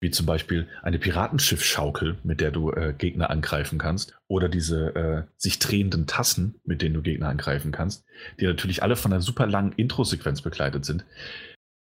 [0.00, 4.14] Wie zum Beispiel eine Piratenschiff-Schaukel, mit der du äh, Gegner angreifen kannst.
[4.28, 8.04] Oder diese äh, sich drehenden Tassen, mit denen du Gegner angreifen kannst.
[8.38, 11.06] Die natürlich alle von einer super langen Intro-Sequenz begleitet sind.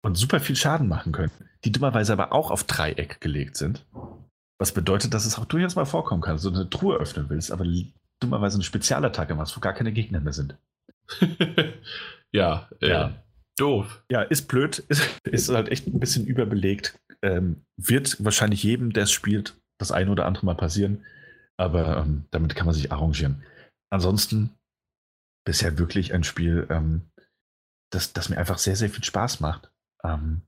[0.02, 1.32] Und super viel Schaden machen können.
[1.64, 3.86] Die dummerweise aber auch auf Dreieck gelegt sind.
[4.60, 7.52] Was bedeutet, dass es auch durchaus mal vorkommen kann, dass du eine Truhe öffnen willst,
[7.52, 7.66] aber
[8.19, 10.58] dummerweise eine Spezialattacke machst, wo gar keine Gegner mehr sind.
[12.32, 13.24] ja, äh, ja,
[13.58, 14.03] doof.
[14.10, 17.00] Ja, ist blöd, ist, ist halt echt ein bisschen überbelegt.
[17.22, 21.06] Ähm, wird wahrscheinlich jedem, der es spielt, das eine oder andere mal passieren,
[21.58, 23.44] aber ähm, damit kann man sich arrangieren.
[23.92, 24.52] Ansonsten
[25.45, 27.10] bisher wirklich ein Spiel, ähm,
[27.92, 29.72] das, das mir einfach sehr, sehr viel Spaß macht.
[30.03, 30.42] Ähm,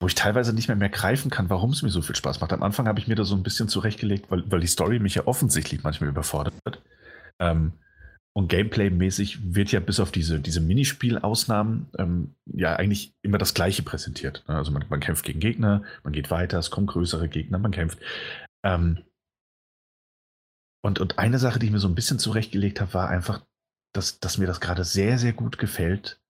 [0.00, 2.52] wo ich teilweise nicht mehr mehr greifen kann, warum es mir so viel Spaß macht.
[2.52, 5.16] Am Anfang habe ich mir da so ein bisschen zurechtgelegt, weil, weil die Story mich
[5.16, 6.54] ja offensichtlich manchmal überfordert.
[7.40, 7.72] Ähm,
[8.32, 13.82] und Gameplay-mäßig wird ja bis auf diese, diese Minispiel-Ausnahmen ähm, ja eigentlich immer das Gleiche
[13.82, 14.44] präsentiert.
[14.46, 14.54] Ne?
[14.54, 17.98] Also man, man, kämpft gegen Gegner, man geht weiter, es kommen größere Gegner, man kämpft.
[18.64, 19.02] Ähm,
[20.84, 23.44] und, und eine Sache, die ich mir so ein bisschen zurechtgelegt habe, war einfach,
[23.92, 26.20] dass, dass mir das gerade sehr, sehr gut gefällt,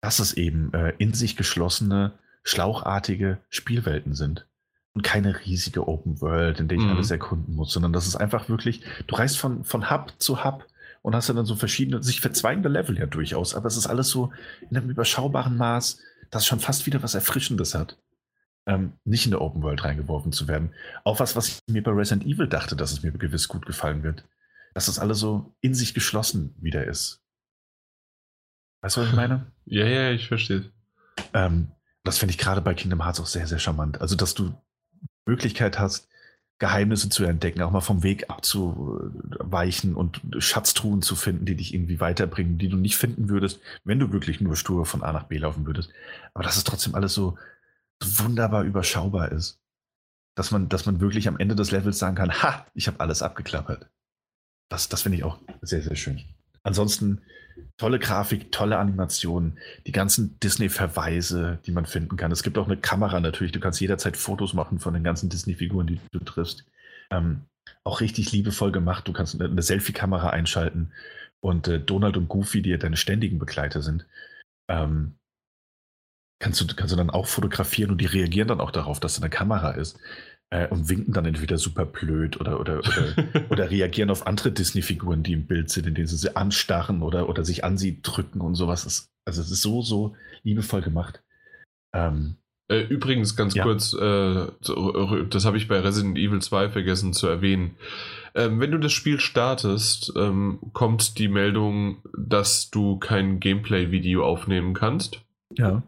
[0.00, 2.16] dass es eben äh, in sich geschlossene
[2.48, 4.46] schlauchartige Spielwelten sind.
[4.94, 6.90] Und keine riesige Open World, in der ich mhm.
[6.90, 10.66] alles erkunden muss, sondern das ist einfach wirklich, du reist von, von Hub zu Hub
[11.02, 14.32] und hast dann so verschiedene, sich verzweigende Level ja durchaus, aber es ist alles so
[14.70, 17.98] in einem überschaubaren Maß, dass es schon fast wieder was Erfrischendes hat.
[18.66, 20.72] Ähm, nicht in der Open World reingeworfen zu werden.
[21.04, 24.02] Auch was, was ich mir bei Resident Evil dachte, dass es mir gewiss gut gefallen
[24.02, 24.24] wird.
[24.74, 27.22] Dass das alles so in sich geschlossen wieder ist.
[28.80, 29.46] Weißt du, was ich meine?
[29.64, 30.70] ja, ja, ich verstehe.
[31.32, 31.68] Ähm,
[32.08, 34.00] das finde ich gerade bei Kingdom Hearts auch sehr, sehr charmant.
[34.00, 34.52] Also, dass du
[35.26, 36.08] Möglichkeit hast,
[36.58, 42.00] Geheimnisse zu entdecken, auch mal vom Weg abzuweichen und Schatztruhen zu finden, die dich irgendwie
[42.00, 45.38] weiterbringen, die du nicht finden würdest, wenn du wirklich nur stur von A nach B
[45.38, 45.90] laufen würdest.
[46.34, 47.38] Aber dass es trotzdem alles so,
[48.02, 49.60] so wunderbar überschaubar ist.
[50.34, 53.22] dass man, dass man wirklich am Ende des Levels sagen kann, ha, ich habe alles
[53.22, 53.90] abgeklappert.
[54.70, 56.24] Das, das finde ich auch sehr, sehr schön.
[56.68, 57.22] Ansonsten
[57.78, 62.30] tolle Grafik, tolle Animationen, die ganzen Disney-Verweise, die man finden kann.
[62.30, 63.52] Es gibt auch eine Kamera natürlich.
[63.52, 66.66] Du kannst jederzeit Fotos machen von den ganzen Disney-Figuren, die du triffst.
[67.10, 67.46] Ähm,
[67.84, 69.08] auch richtig liebevoll gemacht.
[69.08, 70.92] Du kannst eine, Selfie-Kamera einschalten
[71.40, 74.06] und äh, Donald und Goofy, die ja deine ständigen Begleiter sind,
[74.68, 75.14] ähm,
[76.38, 79.22] kannst, du, kannst du dann auch fotografieren und die reagieren dann auch darauf, dass da
[79.22, 79.98] eine Kamera ist
[80.50, 83.14] äh, und winken dann entweder super blöd oder, oder, oder,
[83.50, 87.44] oder reagieren auf andere Disney-Figuren, die im Bild sind, indem sie sie anstarren oder, oder
[87.44, 88.84] sich an sie drücken und sowas.
[88.84, 91.22] Das, also es ist so, so liebevoll gemacht.
[91.94, 92.36] Ähm,
[92.70, 93.62] äh, übrigens, ganz ja.
[93.62, 94.46] kurz, äh,
[95.30, 97.76] das habe ich bei Resident Evil 2 vergessen zu erwähnen.
[98.34, 104.74] Ähm, wenn du das Spiel startest, ähm, kommt die Meldung, dass du kein Gameplay-Video aufnehmen
[104.74, 105.22] kannst.
[105.56, 105.82] Ja.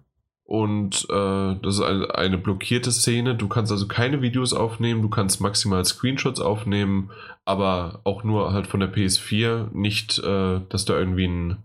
[0.51, 3.37] Und äh, das ist eine, eine, blockierte Szene.
[3.37, 7.12] Du kannst also keine Videos aufnehmen, du kannst maximal Screenshots aufnehmen,
[7.45, 11.59] aber auch nur halt von der PS4, nicht, äh, dass da irgendwie ein,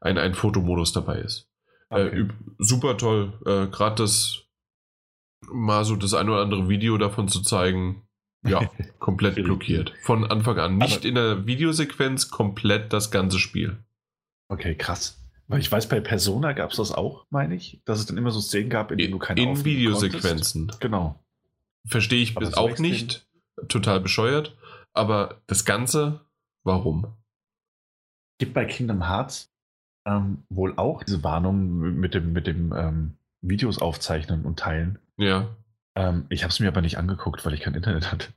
[0.00, 1.50] ein, ein Fotomodus dabei ist.
[1.90, 2.20] Äh, okay.
[2.20, 3.34] Äh, super toll.
[3.44, 4.44] Äh, Gerade das
[5.52, 8.08] mal so das ein oder andere Video davon zu zeigen.
[8.42, 8.70] Ja,
[9.00, 9.92] komplett blockiert.
[10.00, 10.78] Von Anfang an.
[10.78, 13.84] Nicht aber in der Videosequenz, komplett das ganze Spiel.
[14.48, 15.23] Okay, krass.
[15.46, 18.30] Weil ich weiß, bei Persona gab es das auch, meine ich, dass es dann immer
[18.30, 20.62] so Szenen gab, in denen du keine In Videosequenzen.
[20.62, 20.80] Konntest.
[20.80, 21.20] Genau.
[21.86, 23.26] Verstehe ich bis auch nicht.
[23.68, 24.56] Total bescheuert.
[24.94, 26.20] Aber das Ganze,
[26.62, 27.06] warum?
[28.38, 29.52] Gibt bei Kingdom Hearts
[30.06, 34.98] ähm, wohl auch diese Warnung mit dem, mit dem ähm, Videos aufzeichnen und teilen.
[35.16, 35.54] Ja.
[35.94, 38.28] Ähm, ich habe es mir aber nicht angeguckt, weil ich kein Internet hatte.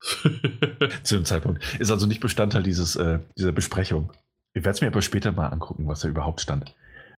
[1.02, 1.62] Zu dem Zeitpunkt.
[1.78, 4.12] Ist also nicht Bestandteil dieses, äh, dieser Besprechung.
[4.54, 6.74] Ich werde es mir aber später mal angucken, was da überhaupt stand.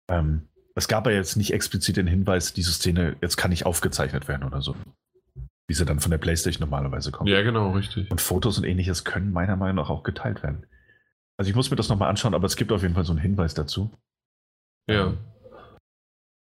[0.09, 4.27] Ähm, es gab ja jetzt nicht explizit den Hinweis, diese Szene jetzt kann nicht aufgezeichnet
[4.27, 4.75] werden oder so.
[5.67, 7.29] Wie sie dann von der Playstation normalerweise kommt.
[7.29, 8.11] Ja, genau, richtig.
[8.11, 10.65] Und Fotos und ähnliches können meiner Meinung nach auch geteilt werden.
[11.37, 13.21] Also ich muss mir das nochmal anschauen, aber es gibt auf jeden Fall so einen
[13.21, 13.91] Hinweis dazu.
[14.89, 15.07] Ja.
[15.07, 15.17] Ähm,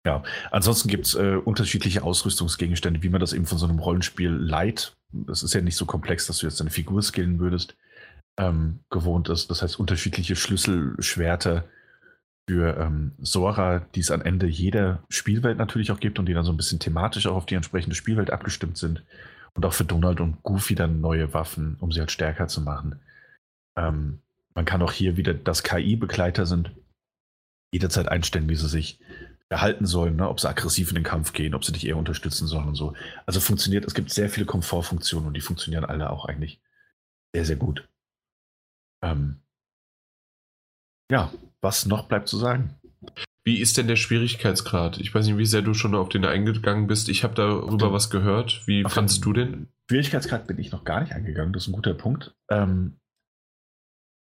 [0.06, 4.32] ja, ansonsten gibt es äh, unterschiedliche Ausrüstungsgegenstände, wie man das eben von so einem Rollenspiel
[4.32, 7.78] Light, das ist ja nicht so komplex, dass du jetzt deine Figur skillen würdest,
[8.38, 9.50] ähm, gewohnt ist.
[9.50, 11.66] Das heißt, unterschiedliche Schlüsselschwerter
[12.50, 16.44] für ähm, Sora, die es am Ende jeder Spielwelt natürlich auch gibt und die dann
[16.44, 19.04] so ein bisschen thematisch auch auf die entsprechende Spielwelt abgestimmt sind.
[19.56, 23.00] Und auch für Donald und Goofy dann neue Waffen, um sie halt stärker zu machen.
[23.78, 24.20] Ähm,
[24.56, 26.72] man kann auch hier wieder, dass KI-Begleiter sind,
[27.72, 29.00] jederzeit einstellen, wie sie sich
[29.50, 30.28] erhalten sollen, ne?
[30.28, 32.94] ob sie aggressiv in den Kampf gehen, ob sie dich eher unterstützen sollen und so.
[33.26, 36.60] Also funktioniert, es gibt sehr viele Komfortfunktionen und die funktionieren alle auch eigentlich
[37.34, 37.88] sehr, sehr gut.
[39.04, 39.38] Ähm,
[41.12, 42.76] ja, was noch bleibt zu sagen?
[43.46, 45.00] Wie ist denn der Schwierigkeitsgrad?
[45.00, 47.10] Ich weiß nicht, wie sehr du schon auf den eingegangen bist.
[47.10, 48.62] Ich habe darüber was gehört.
[48.66, 49.68] Wie fandest du den?
[49.90, 51.52] Schwierigkeitsgrad bin ich noch gar nicht eingegangen.
[51.52, 52.34] Das ist ein guter Punkt.
[52.50, 52.96] Ähm,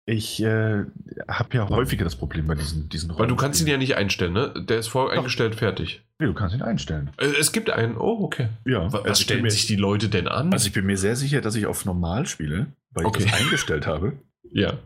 [0.05, 0.85] ich äh,
[1.27, 4.33] habe ja häufiger das Problem bei diesen, diesen Weil du kannst ihn ja nicht einstellen,
[4.33, 4.53] ne?
[4.57, 6.01] Der ist voreingestellt, fertig.
[6.19, 7.11] Nee, du kannst ihn einstellen.
[7.17, 7.97] Äh, es gibt einen.
[7.97, 8.49] Oh, okay.
[8.65, 8.91] Ja.
[8.91, 10.51] Was also stellen sich die Leute denn an?
[10.53, 13.23] Also ich bin mir sehr sicher, dass ich auf normal spiele, weil okay.
[13.23, 14.13] ich das eingestellt habe.
[14.57, 14.77] Ja.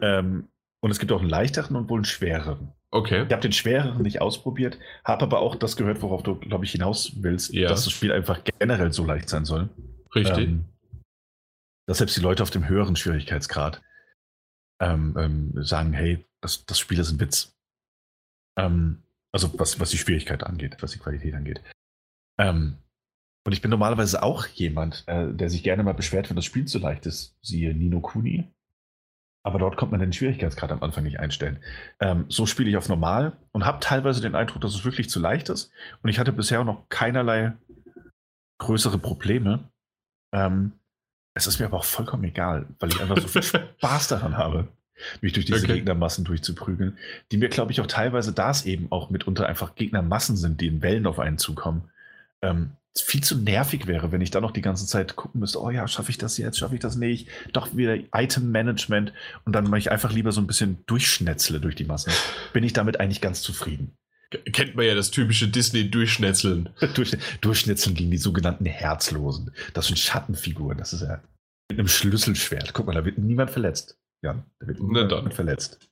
[0.00, 0.48] Ähm,
[0.82, 2.72] und es gibt auch einen leichteren und wohl einen schwereren.
[2.90, 3.24] Okay.
[3.24, 6.72] Ich habe den schwereren nicht ausprobiert, habe aber auch das gehört, worauf du, glaube ich,
[6.72, 7.68] hinaus willst, ja.
[7.68, 9.68] dass das Spiel einfach generell so leicht sein soll.
[10.14, 10.48] Richtig.
[10.48, 10.64] Ähm,
[11.86, 13.80] dass selbst die Leute auf dem höheren Schwierigkeitsgrad
[14.80, 17.56] ähm, ähm, sagen, hey, das, das Spiel ist ein Witz.
[18.58, 19.02] Ähm,
[19.32, 21.62] also was, was die Schwierigkeit angeht, was die Qualität angeht.
[22.38, 22.78] Ähm,
[23.46, 26.64] und ich bin normalerweise auch jemand, äh, der sich gerne mal beschwert, wenn das Spiel
[26.64, 27.36] zu leicht ist.
[27.42, 28.48] Siehe Nino Kuni.
[29.42, 31.58] Aber dort kommt man den Schwierigkeitsgrad am Anfang nicht einstellen.
[31.98, 35.18] Ähm, so spiele ich auf normal und habe teilweise den Eindruck, dass es wirklich zu
[35.18, 35.70] leicht ist.
[36.02, 37.54] Und ich hatte bisher auch noch keinerlei
[38.58, 39.60] größere Probleme.
[40.32, 40.72] Ähm,
[41.34, 43.42] es ist mir aber auch vollkommen egal, weil ich einfach so viel
[43.78, 44.68] Spaß daran habe,
[45.22, 45.74] mich durch diese okay.
[45.74, 46.98] Gegnermassen durchzuprügeln,
[47.32, 50.66] die mir, glaube ich, auch teilweise, da es eben auch mitunter einfach Gegnermassen sind, die
[50.66, 51.90] in Wellen auf einen zukommen,
[52.42, 55.70] ähm, viel zu nervig wäre, wenn ich da noch die ganze Zeit gucken müsste, oh
[55.70, 59.12] ja, schaffe ich das jetzt, schaffe ich das nicht, doch wieder Item-Management
[59.44, 62.12] und dann mache ich einfach lieber so ein bisschen durchschnetzle durch die Massen.
[62.52, 63.96] Bin ich damit eigentlich ganz zufrieden.
[64.52, 66.68] Kennt man ja das typische Disney-Durchschnetzeln.
[66.94, 69.50] Durch, Durchschnetzeln gegen die sogenannten Herzlosen.
[69.74, 71.20] Das sind Schattenfiguren, das ist ja
[71.68, 72.72] mit einem Schlüsselschwert.
[72.72, 73.98] Guck mal, da wird niemand verletzt.
[74.22, 75.88] Ja, da wird niemand verletzt.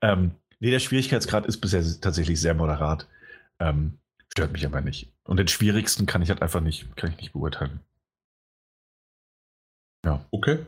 [0.00, 3.08] Ähm, nee, der Schwierigkeitsgrad ist bisher tatsächlich sehr moderat.
[3.60, 3.98] Ähm,
[4.32, 5.12] Stört mich aber nicht.
[5.24, 7.80] Und den schwierigsten kann ich halt einfach nicht, kann ich nicht beurteilen.
[10.04, 10.24] Ja.
[10.30, 10.66] Okay.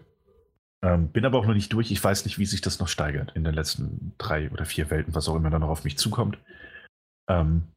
[0.85, 1.91] Ähm, bin aber auch noch nicht durch.
[1.91, 5.15] Ich weiß nicht, wie sich das noch steigert in den letzten drei oder vier Welten,
[5.15, 6.39] was auch immer da noch auf mich zukommt.
[7.29, 7.69] Ähm,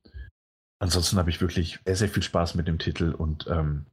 [0.80, 3.86] ansonsten habe ich wirklich sehr, sehr viel Spaß mit dem Titel und ähm,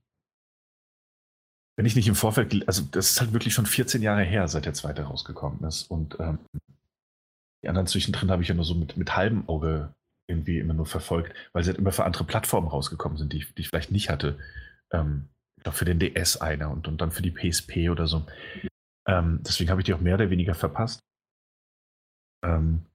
[1.77, 4.67] wenn ich nicht im Vorfeld, also das ist halt wirklich schon 14 Jahre her, seit
[4.67, 5.91] der zweite rausgekommen ist.
[5.91, 6.39] Und ähm,
[7.63, 9.95] die anderen zwischendrin habe ich ja nur so mit, mit halbem Auge
[10.29, 13.55] irgendwie immer nur verfolgt, weil sie halt immer für andere Plattformen rausgekommen sind, die, ich,
[13.55, 14.39] die ich vielleicht nicht hatte.
[14.93, 15.29] Ähm,
[15.59, 18.27] ich glaube für den DS einer und, und dann für die PSP oder so.
[19.07, 21.01] Ähm, deswegen habe ich die auch mehr oder weniger verpasst.
[22.45, 22.87] Ähm,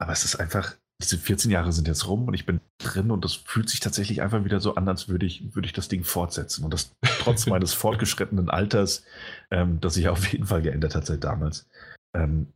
[0.00, 3.24] aber es ist einfach, diese 14 Jahre sind jetzt rum und ich bin drin und
[3.24, 6.04] das fühlt sich tatsächlich einfach wieder so an, als würde ich, würde ich das Ding
[6.04, 6.64] fortsetzen.
[6.64, 9.04] Und das trotz meines fortgeschrittenen Alters,
[9.50, 11.68] ähm, das sich auf jeden Fall geändert hat seit damals.
[12.14, 12.52] Ähm,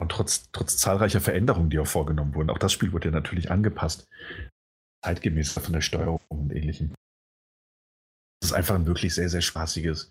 [0.00, 2.50] und trotz, trotz zahlreicher Veränderungen, die auch vorgenommen wurden.
[2.50, 4.06] Auch das Spiel wurde ja natürlich angepasst.
[5.04, 6.92] Zeitgemäß von der Steuerung und ähnlichem.
[8.42, 10.10] Es ist einfach ein wirklich sehr, sehr spaßiges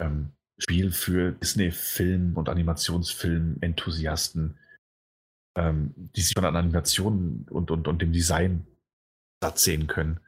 [0.00, 4.58] ähm, Spiel für Disney-Film- und Animationsfilm-Enthusiasten
[5.58, 8.66] ähm, die sich schon an Animationen und, und, und dem Design
[9.42, 10.20] satt sehen können.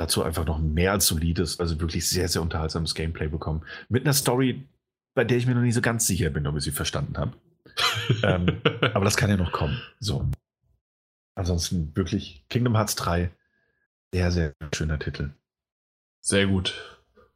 [0.00, 3.64] Dazu einfach noch mehr als solides, also wirklich sehr, sehr unterhaltsames Gameplay bekommen.
[3.88, 4.66] Mit einer Story,
[5.14, 7.36] bei der ich mir noch nicht so ganz sicher bin, ob ich sie verstanden habe.
[8.22, 8.60] ähm,
[8.94, 9.80] aber das kann ja noch kommen.
[10.00, 10.28] So.
[11.34, 13.30] Ansonsten wirklich Kingdom Hearts 3,
[14.12, 15.30] sehr, sehr schöner Titel.
[16.20, 16.74] Sehr gut.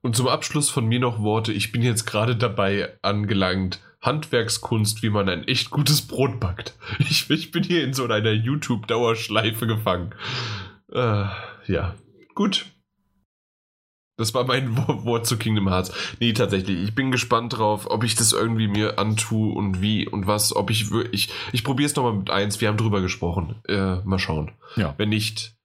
[0.02, 1.52] Und zum Abschluss von mir noch Worte.
[1.52, 6.74] Ich bin jetzt gerade dabei angelangt, Handwerkskunst, wie man ein echt gutes Brot backt.
[6.98, 10.14] Ich, ich bin hier in so einer YouTube-Dauerschleife gefangen.
[10.92, 11.24] Äh,
[11.66, 11.96] ja,
[12.34, 12.66] gut.
[14.17, 15.93] Das war mein Wort zu Kingdom Hearts.
[16.20, 16.83] Nee, tatsächlich.
[16.83, 20.55] Ich bin gespannt drauf, ob ich das irgendwie mir antue und wie und was.
[20.55, 22.61] Ob ich ich ich probiere es nochmal mit eins.
[22.61, 23.57] Wir haben drüber gesprochen.
[23.69, 24.53] Äh, mal schauen.
[24.77, 24.95] Ja.
[24.97, 25.57] Wenn nicht,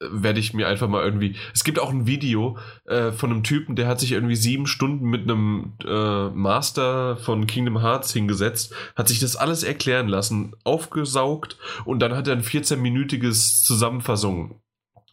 [0.00, 1.36] werde ich mir einfach mal irgendwie.
[1.52, 2.56] Es gibt auch ein Video
[2.86, 7.46] äh, von einem Typen, der hat sich irgendwie sieben Stunden mit einem äh, Master von
[7.46, 12.42] Kingdom Hearts hingesetzt, hat sich das alles erklären lassen, aufgesaugt und dann hat er ein
[12.42, 14.62] 14-minütiges Zusammenfassung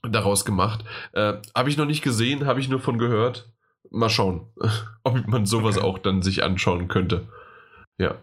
[0.09, 0.83] daraus gemacht.
[1.13, 3.51] Äh, habe ich noch nicht gesehen, habe ich nur von gehört.
[3.89, 4.47] Mal schauen,
[5.03, 5.87] ob man sowas okay.
[5.87, 7.27] auch dann sich anschauen könnte.
[7.97, 8.15] Ja.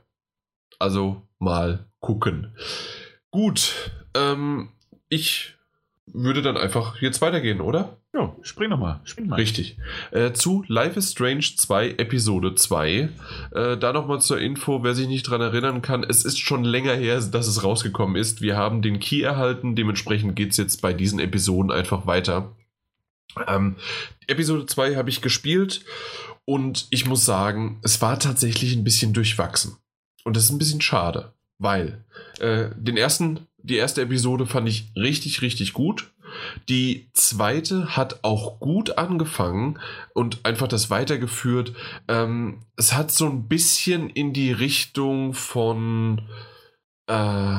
[0.78, 2.56] Also mal gucken.
[3.30, 3.92] Gut.
[4.14, 4.70] Ähm,
[5.08, 5.53] ich
[6.06, 7.98] würde dann einfach jetzt weitergehen, oder?
[8.12, 9.00] Ja, spring nochmal.
[9.04, 9.36] Spring mal.
[9.36, 9.78] Richtig.
[10.10, 13.08] Äh, zu Life is Strange 2, Episode 2.
[13.52, 16.94] Äh, da nochmal zur Info, wer sich nicht dran erinnern kann, es ist schon länger
[16.94, 18.42] her, dass es rausgekommen ist.
[18.42, 22.52] Wir haben den Key erhalten, dementsprechend geht es jetzt bei diesen Episoden einfach weiter.
[23.48, 23.76] Ähm,
[24.26, 25.84] Episode 2 habe ich gespielt
[26.44, 29.78] und ich muss sagen, es war tatsächlich ein bisschen durchwachsen.
[30.24, 32.04] Und das ist ein bisschen schade, weil
[32.38, 36.12] äh, den ersten die erste Episode fand ich richtig, richtig gut.
[36.68, 39.78] Die zweite hat auch gut angefangen
[40.12, 41.74] und einfach das weitergeführt.
[42.06, 46.28] Ähm, es hat so ein bisschen in die Richtung von.
[47.06, 47.56] Äh,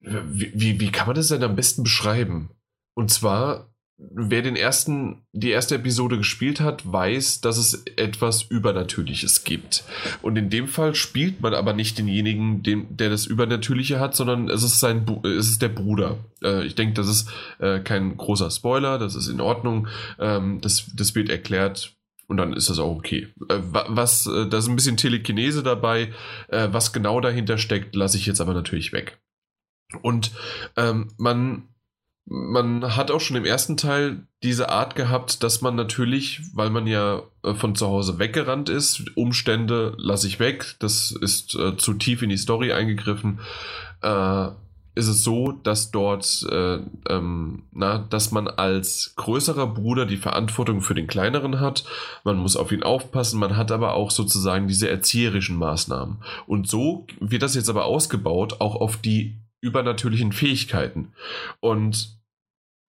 [0.00, 2.50] wie, wie, wie kann man das denn am besten beschreiben?
[2.94, 3.69] Und zwar
[4.12, 9.84] wer den ersten, die erste Episode gespielt hat, weiß, dass es etwas Übernatürliches gibt.
[10.22, 14.48] Und in dem Fall spielt man aber nicht denjenigen, dem, der das Übernatürliche hat, sondern
[14.48, 16.18] es ist sein, es ist der Bruder.
[16.42, 19.88] Äh, ich denke, das ist äh, kein großer Spoiler, das ist in Ordnung.
[20.18, 21.94] Ähm, das, das wird erklärt.
[22.26, 23.28] Und dann ist das auch okay.
[23.48, 26.12] Äh, was, äh, da ist ein bisschen Telekinese dabei.
[26.48, 29.18] Äh, was genau dahinter steckt, lasse ich jetzt aber natürlich weg.
[30.02, 30.30] Und
[30.76, 31.69] ähm, man
[32.32, 36.86] man hat auch schon im ersten Teil diese Art gehabt, dass man natürlich, weil man
[36.86, 41.94] ja äh, von zu Hause weggerannt ist, Umstände lasse ich weg, das ist äh, zu
[41.94, 43.40] tief in die Story eingegriffen,
[44.02, 44.46] äh,
[44.94, 46.78] ist es so, dass dort, äh,
[47.08, 51.84] ähm, na, dass man als größerer Bruder die Verantwortung für den kleineren hat.
[52.22, 56.18] Man muss auf ihn aufpassen, man hat aber auch sozusagen diese erzieherischen Maßnahmen.
[56.46, 61.12] Und so wird das jetzt aber ausgebaut, auch auf die übernatürlichen Fähigkeiten.
[61.60, 62.19] Und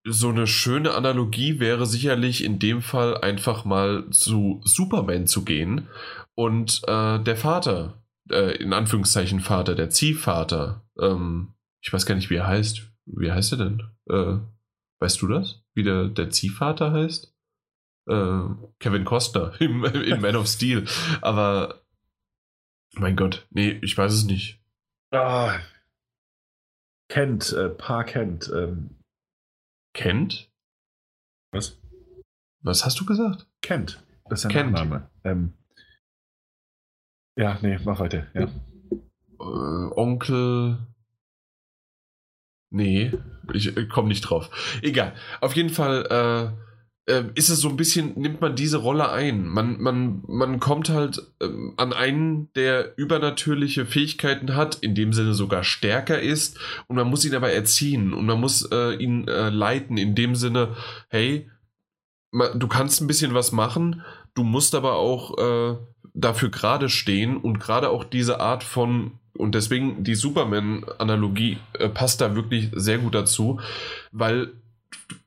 [0.03, 5.87] so eine schöne Analogie wäre sicherlich in dem Fall einfach mal zu Superman zu gehen
[6.35, 12.29] und äh, der Vater, äh, in Anführungszeichen Vater, der Ziehvater, ähm, ich weiß gar nicht,
[12.29, 12.91] wie er heißt.
[13.05, 13.83] Wie heißt er denn?
[14.09, 14.39] Äh,
[14.99, 15.63] weißt du das?
[15.73, 17.33] Wie der, der Ziehvater heißt?
[18.07, 18.41] Äh,
[18.79, 20.85] Kevin Costner im, in Man of Steel.
[21.21, 21.81] Aber
[22.93, 24.59] mein Gott, nee, ich weiß es nicht.
[25.11, 25.59] Ah,
[27.09, 28.51] Kent, äh, Pa Kent.
[28.55, 29.00] Ähm,
[29.93, 30.51] Kent?
[31.51, 31.79] Was?
[32.61, 33.47] Was hast du gesagt?
[33.61, 34.03] Kent.
[34.29, 34.71] Das ist ein.
[34.71, 35.09] Name.
[35.23, 35.53] Ähm,
[37.35, 38.27] ja, nee, mach weiter.
[38.33, 38.43] Ja.
[38.43, 40.77] Äh, Onkel.
[42.69, 43.11] Nee,
[43.53, 44.79] ich, ich komme nicht drauf.
[44.81, 45.13] Egal.
[45.41, 46.05] Auf jeden Fall
[46.55, 46.70] äh,
[47.35, 49.47] ist es so ein bisschen, nimmt man diese Rolle ein.
[49.47, 55.33] Man, man, man kommt halt ähm, an einen, der übernatürliche Fähigkeiten hat, in dem Sinne
[55.33, 59.49] sogar stärker ist, und man muss ihn aber erziehen und man muss äh, ihn äh,
[59.49, 60.75] leiten, in dem Sinne,
[61.09, 61.49] hey,
[62.31, 65.77] du kannst ein bisschen was machen, du musst aber auch äh,
[66.13, 72.21] dafür gerade stehen und gerade auch diese Art von, und deswegen die Superman-Analogie äh, passt
[72.21, 73.59] da wirklich sehr gut dazu,
[74.11, 74.53] weil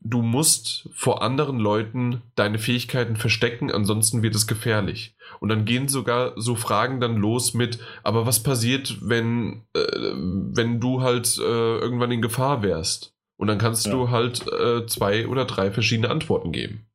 [0.01, 5.17] du musst vor anderen Leuten deine Fähigkeiten verstecken, ansonsten wird es gefährlich.
[5.41, 10.81] Und dann gehen sogar so Fragen dann los mit, aber was passiert, wenn, äh, wenn
[10.81, 13.15] du halt äh, irgendwann in Gefahr wärst?
[13.37, 13.93] Und dann kannst ja.
[13.93, 16.87] du halt äh, zwei oder drei verschiedene Antworten geben.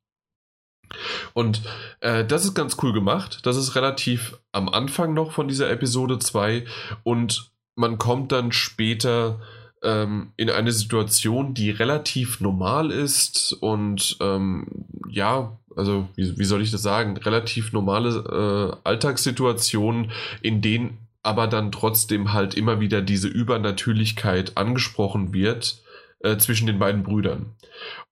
[1.34, 1.62] Und
[2.00, 3.40] äh, das ist ganz cool gemacht.
[3.44, 6.66] Das ist relativ am Anfang noch von dieser Episode 2
[7.04, 9.40] und man kommt dann später
[9.84, 16.62] ähm, in eine Situation, die relativ normal ist und ähm, ja, also wie, wie, soll
[16.62, 23.02] ich das sagen, relativ normale äh, Alltagssituationen, in denen aber dann trotzdem halt immer wieder
[23.02, 25.82] diese Übernatürlichkeit angesprochen wird
[26.20, 27.56] äh, zwischen den beiden Brüdern.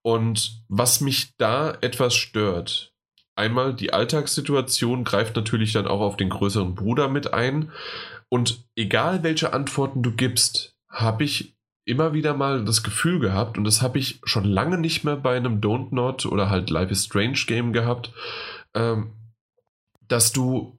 [0.02, 2.92] Und was mich da etwas stört,
[3.34, 7.70] einmal die Alltagssituation greift natürlich dann auch auf den größeren Bruder mit ein.
[8.28, 11.57] Und egal welche Antworten du gibst, habe ich
[11.88, 15.36] immer wieder mal das Gefühl gehabt, und das habe ich schon lange nicht mehr bei
[15.36, 18.12] einem Don't Not oder halt Life is Strange Game gehabt,
[18.74, 19.12] ähm,
[20.06, 20.78] dass du,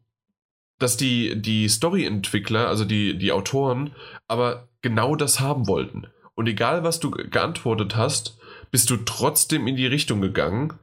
[0.78, 3.92] dass die, die Story-Entwickler, also die, die Autoren,
[4.28, 6.08] aber genau das haben wollten.
[6.36, 8.38] Und egal, was du geantwortet hast,
[8.72, 10.74] bist du trotzdem in die Richtung gegangen.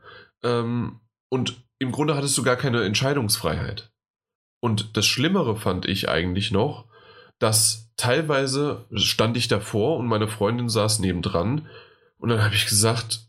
[0.43, 3.93] Ähm, und im Grunde hattest du gar keine Entscheidungsfreiheit.
[4.61, 6.87] Und das Schlimmere fand ich eigentlich noch,
[7.39, 11.67] dass teilweise stand ich davor und meine Freundin saß nebendran
[12.19, 13.27] und dann habe ich gesagt,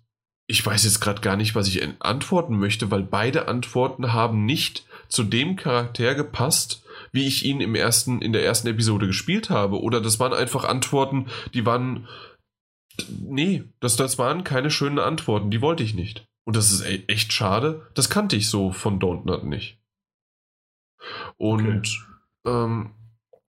[0.48, 4.86] ich weiß jetzt gerade gar nicht, was ich antworten möchte, weil beide Antworten haben nicht
[5.10, 9.82] zu dem Charakter gepasst, wie ich ihn im ersten, in der ersten Episode gespielt habe.
[9.82, 12.08] Oder das waren einfach Antworten, die waren.
[13.10, 16.26] Nee, das, das waren keine schönen Antworten, die wollte ich nicht.
[16.46, 17.88] Und das ist e-, echt schade.
[17.94, 19.80] Das kannte ich so von Don't Not nicht.
[21.36, 22.64] Und okay.
[22.64, 22.92] ähm,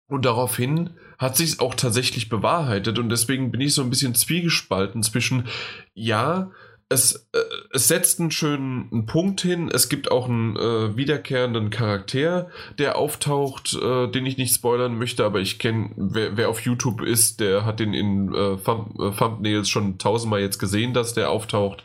[0.07, 2.99] und daraufhin hat sich auch tatsächlich bewahrheitet.
[2.99, 5.47] Und deswegen bin ich so ein bisschen zwiegespalten zwischen,
[5.93, 6.51] ja,
[6.89, 7.39] es, äh,
[7.73, 12.97] es setzt einen schönen einen Punkt hin, es gibt auch einen äh, wiederkehrenden Charakter, der
[12.97, 17.41] auftaucht, äh, den ich nicht spoilern möchte, aber ich kenne, wer, wer, auf YouTube ist,
[17.41, 21.83] der hat den in äh, äh, Thumbnails schon tausendmal jetzt gesehen, dass der auftaucht.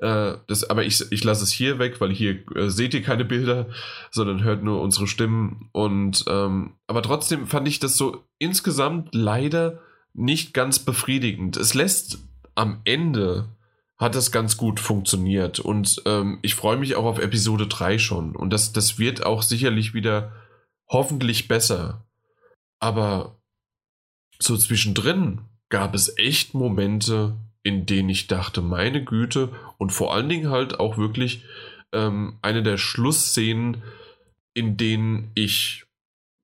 [0.00, 3.24] Äh, das, aber ich, ich lasse es hier weg, weil hier äh, seht ihr keine
[3.24, 3.66] Bilder,
[4.10, 5.68] sondern hört nur unsere Stimmen.
[5.72, 9.80] Und ähm, aber trotzdem fand ich das so insgesamt leider
[10.14, 11.56] nicht ganz befriedigend.
[11.56, 12.18] Es lässt
[12.54, 13.48] am Ende
[13.98, 18.34] hat das ganz gut funktioniert und ähm, ich freue mich auch auf Episode 3 schon
[18.34, 20.32] und das, das wird auch sicherlich wieder
[20.88, 22.06] hoffentlich besser.
[22.78, 23.38] Aber
[24.38, 30.28] so zwischendrin gab es echt Momente, in denen ich dachte, meine Güte, und vor allen
[30.28, 31.44] Dingen halt auch wirklich
[31.92, 33.82] ähm, eine der Schlussszenen,
[34.54, 35.84] in denen ich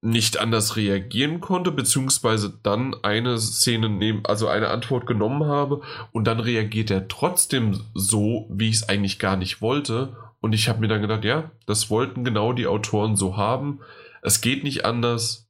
[0.02, 5.80] nicht anders reagieren konnte, beziehungsweise dann eine Szene nehmen, also eine Antwort genommen habe
[6.12, 10.16] und dann reagiert er trotzdem so, wie ich es eigentlich gar nicht wollte.
[10.40, 13.80] Und ich habe mir dann gedacht, ja, das wollten genau die Autoren so haben.
[14.22, 15.48] Es geht nicht anders.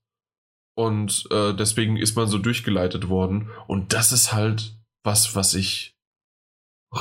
[0.75, 3.51] Und äh, deswegen ist man so durchgeleitet worden.
[3.67, 4.75] Und das ist halt
[5.07, 5.97] was, was ich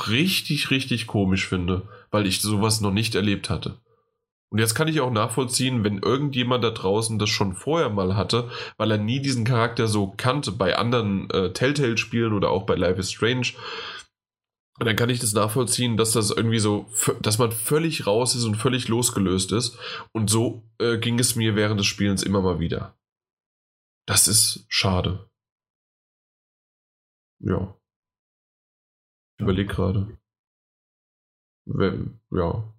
[0.08, 3.80] richtig, richtig komisch finde, weil ich sowas noch nicht erlebt hatte.
[4.48, 8.48] Und jetzt kann ich auch nachvollziehen, wenn irgendjemand da draußen das schon vorher mal hatte,
[8.76, 13.00] weil er nie diesen Charakter so kannte bei anderen äh, Telltale-Spielen oder auch bei Life
[13.00, 13.48] is Strange.
[14.78, 16.86] Und dann kann ich das nachvollziehen, dass das irgendwie so,
[17.20, 19.78] dass man völlig raus ist und völlig losgelöst ist.
[20.12, 22.96] Und so äh, ging es mir während des Spielens immer mal wieder.
[24.06, 25.28] Das ist schade.
[27.40, 27.75] Ja.
[29.36, 30.16] Ich überleg gerade.
[32.30, 32.72] Ja.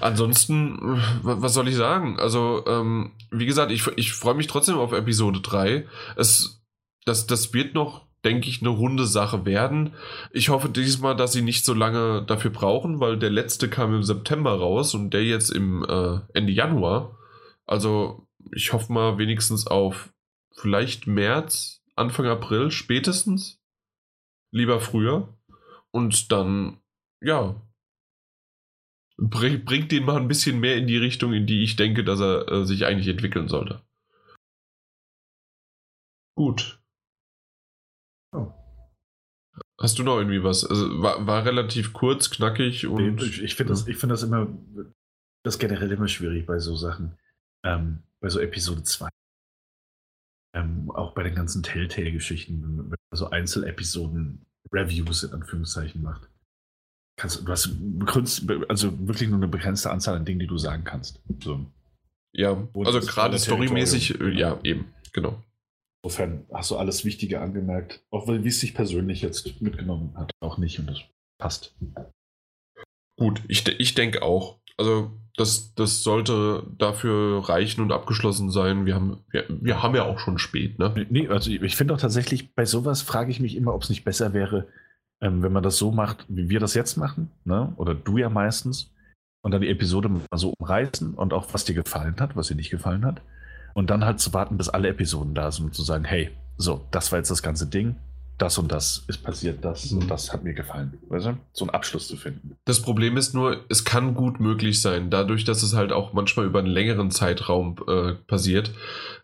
[0.00, 0.78] Ansonsten,
[1.22, 2.18] was soll ich sagen?
[2.18, 5.86] Also, ähm, wie gesagt, ich, ich freue mich trotzdem auf Episode 3.
[6.16, 6.62] Es,
[7.06, 9.94] das, das wird noch, denke ich, eine runde Sache werden.
[10.32, 14.02] Ich hoffe diesmal, dass sie nicht so lange dafür brauchen, weil der letzte kam im
[14.02, 17.16] September raus und der jetzt im äh, Ende Januar.
[17.64, 20.12] Also, ich hoffe mal wenigstens auf
[20.52, 23.62] vielleicht März, Anfang April spätestens.
[24.50, 25.35] Lieber früher.
[25.96, 26.78] Und dann,
[27.22, 27.58] ja,
[29.16, 32.46] bringt den mal ein bisschen mehr in die Richtung, in die ich denke, dass er
[32.52, 33.82] äh, sich eigentlich entwickeln sollte.
[36.36, 36.82] Gut.
[38.34, 38.52] Oh.
[39.80, 40.66] Hast du noch irgendwie was?
[40.66, 43.22] Also war, war relativ kurz, knackig und.
[43.22, 44.48] Ich, ich finde das, find das immer,
[45.44, 47.18] das generell immer schwierig bei so Sachen.
[47.64, 49.08] Ähm, bei so Episode 2.
[50.54, 56.28] Ähm, auch bei den ganzen Telltale-Geschichten, wenn man so Einzelepisoden Reviews in Anführungszeichen macht.
[57.18, 57.70] kannst, du hast
[58.68, 61.20] also wirklich nur eine begrenzte Anzahl an Dingen, die du sagen kannst.
[61.42, 61.66] So.
[62.32, 65.42] Ja, Und also gerade storymäßig, äh, ja, eben, genau.
[66.02, 70.58] Insofern hast du alles Wichtige angemerkt, auch wie es sich persönlich jetzt mitgenommen hat, auch
[70.58, 71.00] nicht und das
[71.38, 71.74] passt.
[73.18, 74.60] Gut, ich, ich denke auch.
[74.76, 78.86] Also das, das sollte dafür reichen und abgeschlossen sein.
[78.86, 81.06] Wir haben, wir, wir haben ja auch schon spät, ne?
[81.10, 84.04] Nee, also ich finde auch tatsächlich, bei sowas frage ich mich immer, ob es nicht
[84.04, 84.68] besser wäre,
[85.20, 87.72] ähm, wenn man das so macht, wie wir das jetzt machen, ne?
[87.76, 88.92] oder du ja meistens,
[89.46, 92.56] und dann die Episode mal so umreißen und auch was dir gefallen hat, was dir
[92.56, 93.22] nicht gefallen hat.
[93.74, 96.84] Und dann halt zu warten, bis alle Episoden da sind und zu sagen, hey, so,
[96.90, 97.94] das war jetzt das ganze Ding
[98.38, 100.02] das und das ist passiert, das mhm.
[100.02, 100.98] und das hat mir gefallen.
[101.08, 101.38] Weißt du?
[101.52, 102.56] So einen Abschluss zu finden.
[102.64, 106.46] Das Problem ist nur, es kann gut möglich sein, dadurch, dass es halt auch manchmal
[106.46, 108.72] über einen längeren Zeitraum äh, passiert.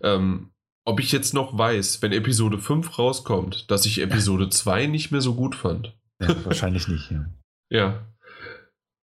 [0.02, 0.50] Ähm,
[0.84, 5.20] ob ich jetzt noch weiß, wenn Episode 5 rauskommt, dass ich Episode 2 nicht mehr
[5.20, 5.94] so gut fand.
[6.20, 7.26] Ja, wahrscheinlich nicht, ja.
[7.70, 8.06] ja.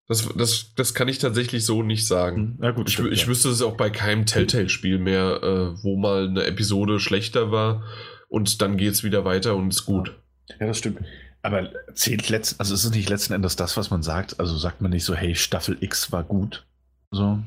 [0.08, 2.58] Das, das, das kann ich tatsächlich so nicht sagen.
[2.64, 3.28] Ja, gut, ich, stimmt, ich ja.
[3.28, 7.84] wüsste es auch bei keinem Telltale-Spiel mehr, äh, wo mal eine Episode schlechter war
[8.30, 10.16] und dann geht es wieder weiter und ist gut.
[10.60, 11.02] Ja, das stimmt.
[11.42, 14.40] Aber zählt letzten, also ist es nicht letzten Endes das, was man sagt?
[14.40, 16.66] Also sagt man nicht so, hey, Staffel X war gut?
[17.12, 17.40] So.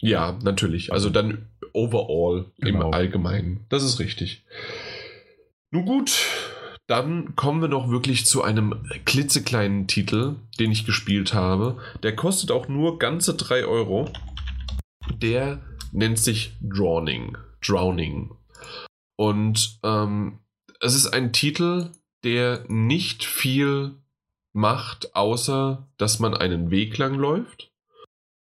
[0.00, 0.92] Ja, natürlich.
[0.92, 2.88] Also dann overall genau.
[2.88, 3.64] im Allgemeinen.
[3.68, 4.44] Das ist richtig.
[5.70, 6.24] Nun gut,
[6.86, 11.78] dann kommen wir noch wirklich zu einem klitzekleinen Titel, den ich gespielt habe.
[12.02, 14.10] Der kostet auch nur ganze 3 Euro.
[15.20, 15.60] Der
[15.92, 17.36] nennt sich Drowning.
[17.60, 18.30] Drowning.
[19.18, 20.38] Und ähm,
[20.80, 21.90] es ist ein Titel,
[22.22, 23.96] der nicht viel
[24.52, 27.72] macht, außer dass man einen Weg lang läuft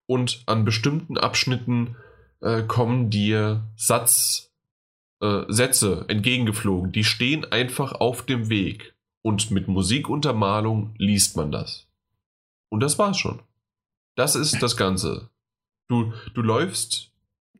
[0.04, 1.96] und an bestimmten Abschnitten
[2.40, 4.52] äh, kommen dir Satz,
[5.22, 6.92] äh, Sätze entgegengeflogen.
[6.92, 11.88] Die stehen einfach auf dem Weg und mit Musikuntermalung liest man das.
[12.68, 13.40] Und das war's schon.
[14.14, 15.30] Das ist das Ganze.
[15.88, 17.12] Du, du läufst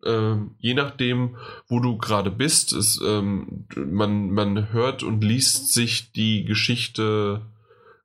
[0.05, 1.36] ähm, je nachdem,
[1.68, 7.42] wo du gerade bist, ist, ähm, man, man hört und liest sich die Geschichte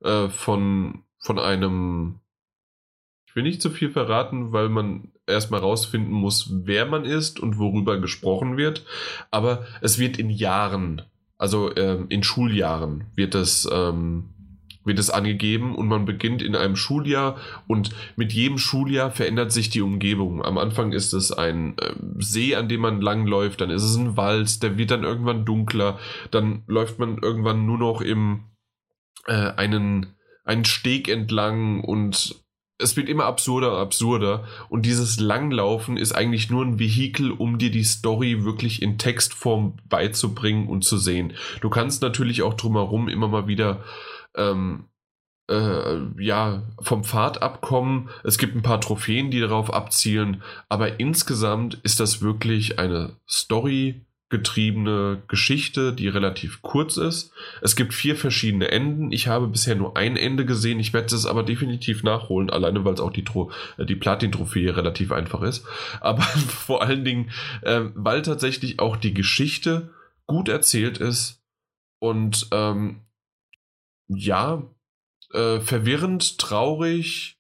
[0.02, 2.20] äh, von, von einem.
[3.26, 7.58] Ich will nicht zu viel verraten, weil man erstmal rausfinden muss, wer man ist und
[7.58, 8.86] worüber gesprochen wird.
[9.32, 11.04] Aber es wird in Jahren,
[11.38, 14.34] also ähm, in Schuljahren, wird es ähm,
[14.84, 17.38] wird es angegeben und man beginnt in einem Schuljahr
[17.68, 20.44] und mit jedem Schuljahr verändert sich die Umgebung.
[20.44, 24.18] Am Anfang ist es ein äh, See, an dem man langläuft, dann ist es ein
[24.18, 26.00] Wald, der wird dann irgendwann dunkler,
[26.32, 28.46] dann läuft man irgendwann nur noch im
[29.28, 32.42] äh, einen, einen Steg entlang und
[32.82, 34.46] es wird immer absurder, absurder.
[34.70, 39.78] Und dieses Langlaufen ist eigentlich nur ein Vehikel, um dir die Story wirklich in Textform
[39.88, 41.34] beizubringen und zu sehen.
[41.62, 43.84] Du kannst natürlich auch drumherum immer mal wieder
[44.36, 44.86] ähm,
[45.50, 48.10] äh, ja, vom Pfad abkommen.
[48.24, 54.06] Es gibt ein paar Trophäen, die darauf abzielen, aber insgesamt ist das wirklich eine Story
[54.32, 57.34] getriebene Geschichte, die relativ kurz ist.
[57.62, 59.12] Es gibt vier verschiedene Enden.
[59.12, 60.80] Ich habe bisher nur ein Ende gesehen.
[60.80, 63.26] Ich werde es aber definitiv nachholen, alleine weil es auch die,
[63.78, 65.66] äh, die Platin-Trophäe relativ einfach ist.
[66.00, 67.30] Aber vor allen Dingen,
[67.62, 69.90] äh, weil tatsächlich auch die Geschichte
[70.26, 71.44] gut erzählt ist
[72.00, 73.02] und ähm,
[74.16, 74.64] ja,
[75.34, 77.38] äh, verwirrend, traurig.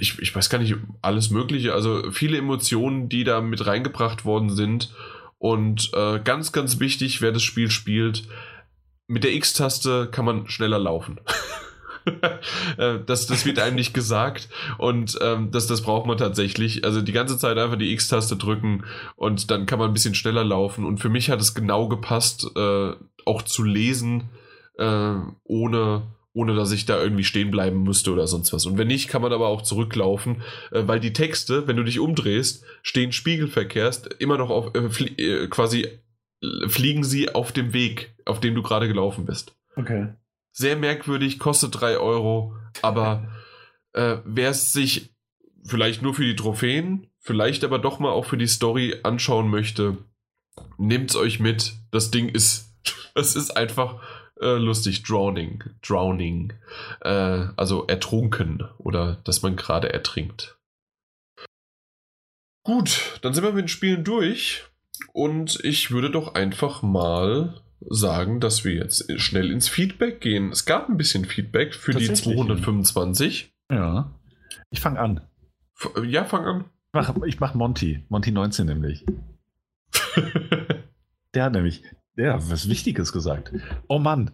[0.00, 1.72] Ich, ich weiß gar nicht, alles Mögliche.
[1.72, 4.94] Also viele Emotionen, die da mit reingebracht worden sind.
[5.38, 8.28] Und äh, ganz, ganz wichtig, wer das Spiel spielt,
[9.06, 11.20] mit der X-Taste kann man schneller laufen.
[12.78, 14.48] Äh, das, das wird einem nicht gesagt
[14.78, 16.84] und ähm, das, das braucht man tatsächlich.
[16.84, 20.42] Also die ganze Zeit einfach die X-Taste drücken und dann kann man ein bisschen schneller
[20.42, 20.84] laufen.
[20.84, 22.92] Und für mich hat es genau gepasst, äh,
[23.24, 24.30] auch zu lesen,
[24.78, 26.02] äh, ohne,
[26.32, 28.66] ohne dass ich da irgendwie stehen bleiben müsste oder sonst was.
[28.66, 31.98] Und wenn nicht, kann man aber auch zurücklaufen, äh, weil die Texte, wenn du dich
[31.98, 35.88] umdrehst, stehen spiegelverkehrst, immer noch auf, äh, flie äh, quasi
[36.42, 39.54] äh, fliegen sie auf dem Weg, auf dem du gerade gelaufen bist.
[39.76, 40.14] Okay.
[40.52, 43.28] Sehr merkwürdig, kostet 3 Euro, aber
[43.92, 45.14] äh, wer es sich
[45.64, 49.98] vielleicht nur für die Trophäen, vielleicht aber doch mal auch für die Story anschauen möchte,
[50.76, 51.74] nehmt's euch mit.
[51.90, 52.74] Das Ding ist,
[53.14, 54.00] es ist einfach
[54.40, 55.64] äh, lustig, Drowning.
[55.82, 56.52] Drowning.
[57.00, 60.58] Äh, also ertrunken oder dass man gerade ertrinkt.
[62.64, 64.64] Gut, dann sind wir mit den Spielen durch.
[65.12, 70.50] Und ich würde doch einfach mal sagen, dass wir jetzt schnell ins Feedback gehen.
[70.50, 73.52] Es gab ein bisschen Feedback für die 225.
[73.70, 74.14] Ja.
[74.70, 75.20] Ich fange an.
[76.04, 76.64] Ja, fang an.
[76.64, 78.04] Ich mache ich mach Monty.
[78.08, 79.04] Monty 19 nämlich.
[81.34, 81.82] Der hat nämlich,
[82.18, 83.52] hat was Wichtiges gesagt.
[83.88, 84.30] Oh Mann,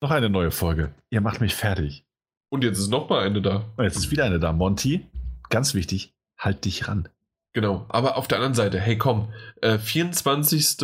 [0.00, 0.94] noch eine neue Folge.
[1.10, 2.04] Ihr macht mich fertig.
[2.50, 3.64] Und jetzt ist noch mal eine da.
[3.76, 4.52] Und jetzt ist wieder eine da.
[4.52, 5.06] Monty,
[5.48, 7.08] ganz wichtig, halt dich ran.
[7.54, 9.28] Genau, aber auf der anderen Seite, hey komm,
[9.60, 10.78] äh, 24.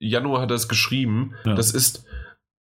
[0.00, 1.34] Januar hat er es geschrieben.
[1.44, 1.54] Ja.
[1.54, 2.04] Das ist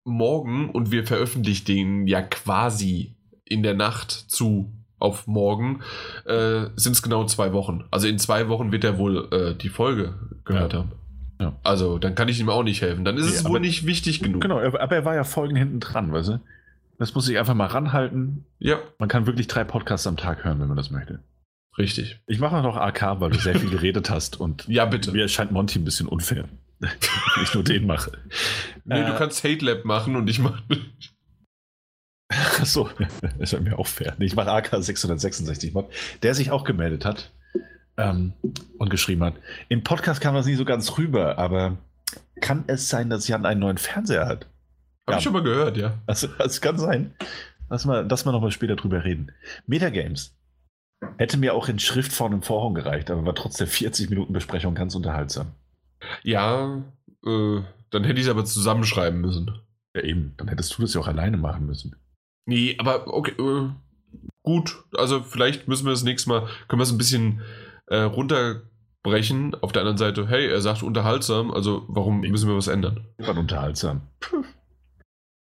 [0.03, 5.81] morgen und wir veröffentlichen den ja quasi in der Nacht zu auf morgen.
[6.25, 7.85] Äh, Sind es genau zwei Wochen.
[7.91, 10.79] Also in zwei Wochen wird er wohl äh, die Folge gehört Ja.
[10.79, 10.91] haben.
[11.41, 11.53] Ja.
[11.63, 13.03] Also dann kann ich ihm auch nicht helfen.
[13.03, 14.41] Dann ist Nee, es aber- wohl nicht wichtig genug.
[14.41, 16.39] Genau, aber er war ja Folgen hinten dran, weißt du?
[16.99, 18.45] Das muss ich einfach mal ranhalten.
[18.59, 21.19] Ja, Man kann wirklich drei Podcasts am Tag hören, wenn man das möchte.
[21.77, 22.19] richtig.
[22.27, 25.11] Ich mache noch AK, weil du sehr viel geredet hast und Ja, bitte.
[25.11, 26.45] mir erscheint Monty ein bisschen unfair.
[26.79, 28.11] wenn ich nur den mache.
[28.85, 30.61] Nee, du Äh, kannst Hate Lab machen und ich mache.
[32.59, 32.89] Achso,
[33.39, 34.15] das ist mir auch fair.
[34.19, 35.89] Ich mache AK 666 Mod,
[36.23, 37.31] der sich auch gemeldet hat
[38.09, 38.33] ähm,
[38.77, 39.35] und geschrieben hat.
[39.69, 41.77] Im Podcast kam das nie so ganz rüber, aber
[42.41, 44.45] kann es sein, dass Jan einen neuen Fernseher hat?
[45.07, 45.17] Hab Ja.
[45.17, 45.97] ich schon mal gehört, ja.
[46.07, 47.13] Also, das kann sein.
[47.69, 49.31] Lass mal, lass mal nochmal später drüber reden.
[49.65, 50.35] Metagames.
[51.17, 54.93] Hätte mir auch in Schriftform im Vorhang gereicht, aber war trotzdem 40 Minuten Besprechung ganz
[54.93, 55.53] unterhaltsam.
[56.23, 56.83] Ja,
[57.25, 59.51] äh, dann hätte ich es aber zusammenschreiben müssen.
[59.95, 60.33] Ja, eben.
[60.37, 61.95] Dann hättest du das ja auch alleine machen müssen.
[62.45, 63.69] Nee, aber okay, äh,
[64.43, 64.83] gut.
[64.97, 67.41] Also vielleicht müssen wir das nächste Mal, können wir es ein bisschen
[67.91, 69.53] äh, runterbrechen.
[69.61, 73.05] Auf der anderen Seite, hey, er sagt unterhaltsam, also warum müssen wir was ändern?
[73.17, 74.01] War unterhaltsam.
[74.19, 74.43] Puh.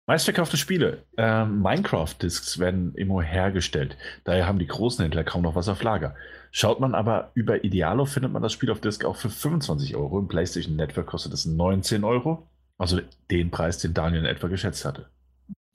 [0.07, 1.05] Meistverkaufte Spiele.
[1.17, 3.97] Ähm, Minecraft-Discs werden immer hergestellt.
[4.25, 6.17] Daher haben die großen Händler kaum noch was auf Lager.
[6.51, 10.19] Schaut man aber über Idealo, findet man das Spiel auf Disc auch für 25 Euro.
[10.19, 12.49] Im PlayStation Network kostet es 19 Euro.
[12.77, 15.07] Also den Preis, den Daniel in etwa geschätzt hatte.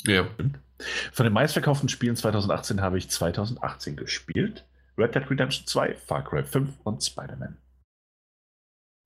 [0.05, 0.27] Ja.
[1.13, 4.65] Von den meistverkauften Spielen 2018 habe ich 2018 gespielt.
[4.97, 7.57] Red Dead Redemption 2, Far Cry 5 und Spider-Man.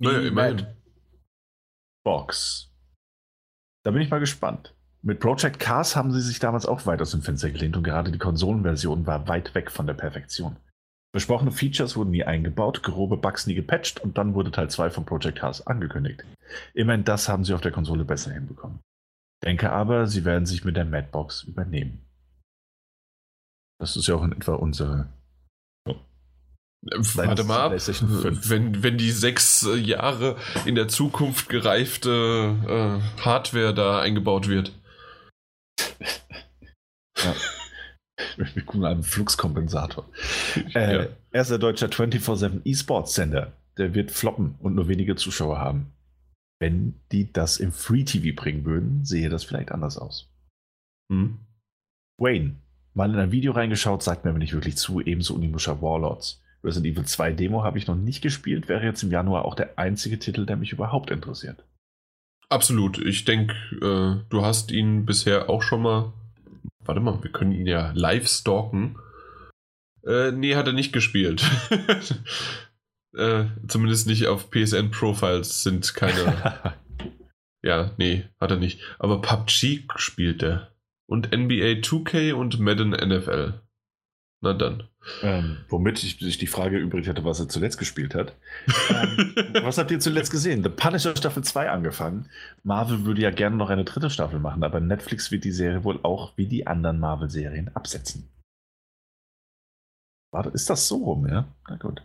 [0.02, 0.68] Naja, immerhin.
[2.04, 2.72] Box.
[3.84, 4.76] Da bin ich mal gespannt.
[5.02, 8.12] Mit Project Cars haben sie sich damals auch weit aus dem Fenster gelehnt und gerade
[8.12, 10.58] die Konsolenversion war weit weg von der Perfektion.
[11.12, 15.06] Besprochene Features wurden nie eingebaut, grobe Bugs nie gepatcht und dann wurde Teil 2 von
[15.06, 16.24] Project Cars angekündigt.
[16.74, 18.80] Immerhin das haben sie auf der Konsole besser hinbekommen.
[19.44, 22.06] Denke aber, sie werden sich mit der Madbox übernehmen.
[23.80, 25.08] Das ist ja auch in etwa unsere.
[26.82, 27.70] Warte mal ab.
[27.72, 28.50] PlayStation 5.
[28.50, 34.72] Wenn, wenn die sechs äh, Jahre in der Zukunft gereifte äh, Hardware da eingebaut wird.
[38.38, 40.06] Wir gucken einen Fluxkompensator.
[40.74, 41.08] Äh, Ja.
[41.32, 43.54] Erster deutscher 24-7 E-Sports-Sender.
[43.78, 45.92] Der wird floppen und nur wenige Zuschauer haben.
[46.62, 50.30] Wenn die das im Free-TV bringen würden, sehe das vielleicht anders aus.
[51.12, 51.40] Hm?
[52.18, 52.56] Wayne,
[52.94, 56.42] mal in ein Video reingeschaut, sagt mir aber nicht wirklich zu, ebenso Unimusha Warlords.
[56.64, 59.78] Resident Evil 2 Demo habe ich noch nicht gespielt, wäre jetzt im Januar auch der
[59.78, 61.64] einzige Titel, der mich überhaupt interessiert.
[62.50, 62.98] Absolut.
[62.98, 66.14] Ich denke, äh, du hast ihn bisher auch schon mal.
[66.84, 68.98] Warte mal, wir können ihn ja live stalken.
[70.06, 71.44] Äh, nee, hat er nicht gespielt.
[73.16, 76.76] äh, zumindest nicht auf PSN Profiles sind keine.
[77.62, 78.82] ja, nee, hat er nicht.
[78.98, 80.72] Aber PUBG spielt er.
[81.06, 83.62] Und NBA 2K und Madden NFL.
[84.42, 84.84] Na dann.
[85.22, 88.36] ähm, womit ich, sich die Frage übrig hatte, was er zuletzt gespielt hat.
[88.90, 90.64] Ähm, Was habt ihr zuletzt gesehen?
[90.64, 92.30] The Punisher Staffel 2 angefangen.
[92.64, 96.00] Marvel würde ja gerne noch eine dritte Staffel machen, aber Netflix wird die Serie wohl
[96.04, 98.30] auch wie die anderen Marvel-Serien absetzen.
[100.32, 101.48] Warte, ist das so rum, ja?
[101.68, 102.02] Na gut.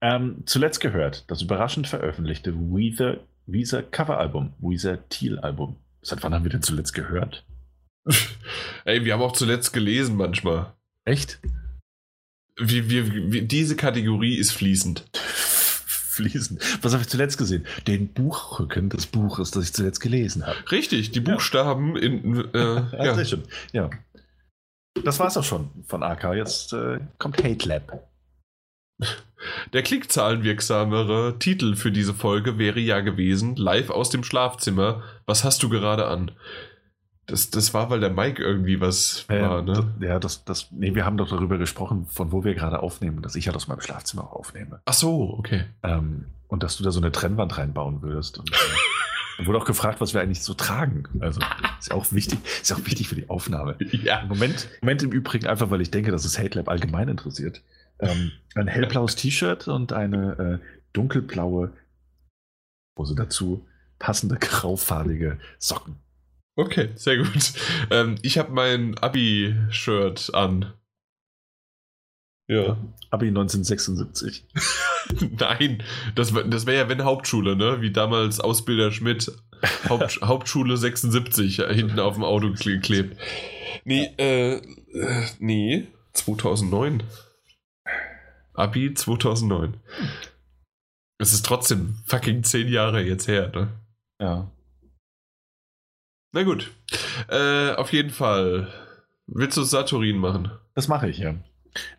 [0.00, 5.76] Ähm, zuletzt gehört das überraschend veröffentlichte Weezer, Weezer Coveralbum, Weezer Teal-Album.
[6.02, 7.44] Seit wann haben wir denn zuletzt gehört?
[8.84, 10.72] Ey, wir haben auch zuletzt gelesen manchmal.
[11.04, 11.40] Echt?
[12.56, 15.04] Wir, wir, wir, diese Kategorie ist fließend.
[16.14, 16.60] Fließen.
[16.80, 17.66] Was habe ich zuletzt gesehen?
[17.88, 20.56] Den Buchrücken des Buches, das ich zuletzt gelesen habe.
[20.70, 22.36] Richtig, die Buchstaben in.
[22.54, 22.58] Äh,
[22.92, 23.14] Ja, ja.
[23.16, 23.42] sehr schön.
[23.72, 23.90] Ja.
[25.02, 26.34] Das war's auch schon von AK.
[26.34, 28.08] Jetzt äh, kommt Hate Lab.
[29.72, 35.02] Der klickzahlenwirksamere Titel für diese Folge wäre ja gewesen: Live aus dem Schlafzimmer.
[35.26, 36.30] Was hast du gerade an?
[37.26, 39.92] Das, das war, weil der Mike irgendwie was war, Ähm, ne?
[40.00, 43.22] d- Ja, das, das, nee, wir haben doch darüber gesprochen, von wo wir gerade aufnehmen,
[43.22, 44.80] dass ich ja aus meinem Schlafzimmer auch aufnehme.
[44.84, 45.64] Ach so, okay.
[45.82, 48.38] Ähm, und dass du da so eine Trennwand reinbauen würdest.
[48.38, 51.04] Und, äh, wurde auch gefragt, was wir eigentlich so tragen.
[51.20, 51.40] Also
[51.80, 53.76] ist ja auch wichtig, ist ja auch wichtig für die Aufnahme.
[53.90, 54.20] Ja.
[54.20, 57.08] Im Moment, im Moment im Übrigen einfach, weil ich denke, dass es Hate Lab allgemein
[57.08, 57.62] interessiert.
[58.00, 61.72] Ähm, ein hellblaues T-Shirt und eine äh, dunkelblaue
[62.98, 63.66] Hose dazu,
[63.98, 65.96] passende graufarbige Socken.
[66.56, 67.52] Okay, sehr gut.
[67.90, 70.72] Ähm, ich habe mein Abi-Shirt an.
[72.46, 72.76] Ja.
[73.10, 74.44] Abi 1976.
[75.38, 75.82] Nein,
[76.14, 77.80] das, das wäre ja, wenn Hauptschule, ne?
[77.80, 79.32] Wie damals Ausbilder Schmidt.
[79.88, 83.16] Haupt, Hauptschule 76 hinten auf dem Auto geklebt.
[83.84, 87.02] Nee, äh, äh, nee, 2009.
[88.52, 89.76] Abi 2009.
[91.18, 93.68] Es ist trotzdem fucking zehn Jahre jetzt her, ne?
[94.20, 94.50] Ja.
[96.34, 96.72] Na gut.
[97.28, 98.66] Äh, auf jeden Fall.
[99.28, 100.50] Willst du Saturin machen?
[100.74, 101.36] Das mache ich, ja.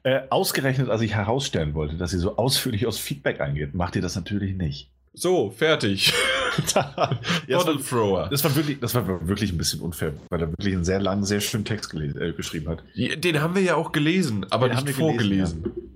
[0.03, 4.01] Äh, ausgerechnet, als ich herausstellen wollte, dass sie so ausführlich aus Feedback eingeht, macht ihr
[4.01, 4.91] das natürlich nicht.
[5.13, 6.13] So, fertig.
[6.75, 8.27] ja, das, war, Thrower.
[8.29, 11.23] Das, war wirklich, das war wirklich ein bisschen unfair, weil er wirklich einen sehr langen,
[11.23, 12.83] sehr schönen Text äh, geschrieben hat.
[12.95, 15.63] Den haben wir ja auch gelesen, aber Den nicht vorgelesen.
[15.63, 15.91] Gelesen,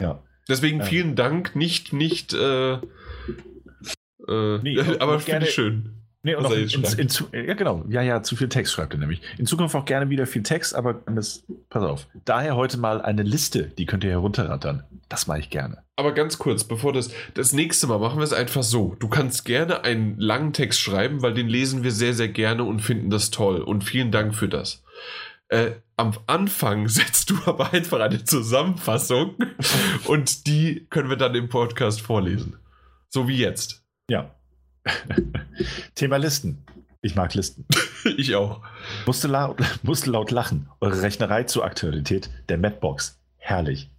[0.00, 0.06] ja.
[0.06, 0.22] ja.
[0.48, 2.78] Deswegen vielen Dank, nicht, nicht, äh, äh,
[4.62, 5.99] nee, aber finde ich schön.
[6.22, 6.84] Nee, und auch in, in,
[7.32, 7.84] in, ja, genau.
[7.88, 9.22] Ja, ja, zu viel Text schreibt er nämlich.
[9.38, 12.08] In Zukunft auch gerne wieder viel Text, aber das, pass auf.
[12.26, 14.84] Daher heute mal eine Liste, die könnt ihr herunterrattern.
[15.08, 15.82] Das mache ich gerne.
[15.96, 18.96] Aber ganz kurz, bevor das, das nächste Mal machen wir es einfach so.
[18.98, 22.80] Du kannst gerne einen langen Text schreiben, weil den lesen wir sehr, sehr gerne und
[22.80, 23.62] finden das toll.
[23.62, 24.82] Und vielen Dank für das.
[25.48, 29.36] Äh, am Anfang setzt du aber einfach eine Zusammenfassung
[30.06, 32.58] und die können wir dann im Podcast vorlesen.
[33.08, 33.84] So wie jetzt.
[34.08, 34.34] Ja.
[35.94, 36.64] Thema Listen.
[37.02, 37.64] Ich mag Listen.
[38.16, 38.62] ich auch.
[39.06, 40.68] Musste laut, musste laut lachen.
[40.80, 43.18] Eure Rechnerei zur Aktualität der Mapbox.
[43.36, 43.90] Herrlich.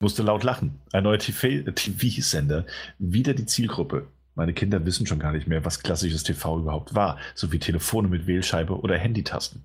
[0.00, 0.80] Musste laut lachen.
[0.92, 2.66] Ein neuer TV-Sender.
[2.98, 4.06] Wieder die Zielgruppe.
[4.34, 8.28] Meine Kinder wissen schon gar nicht mehr, was klassisches TV überhaupt war, sowie Telefone mit
[8.28, 9.64] Wählscheibe oder Handytasten.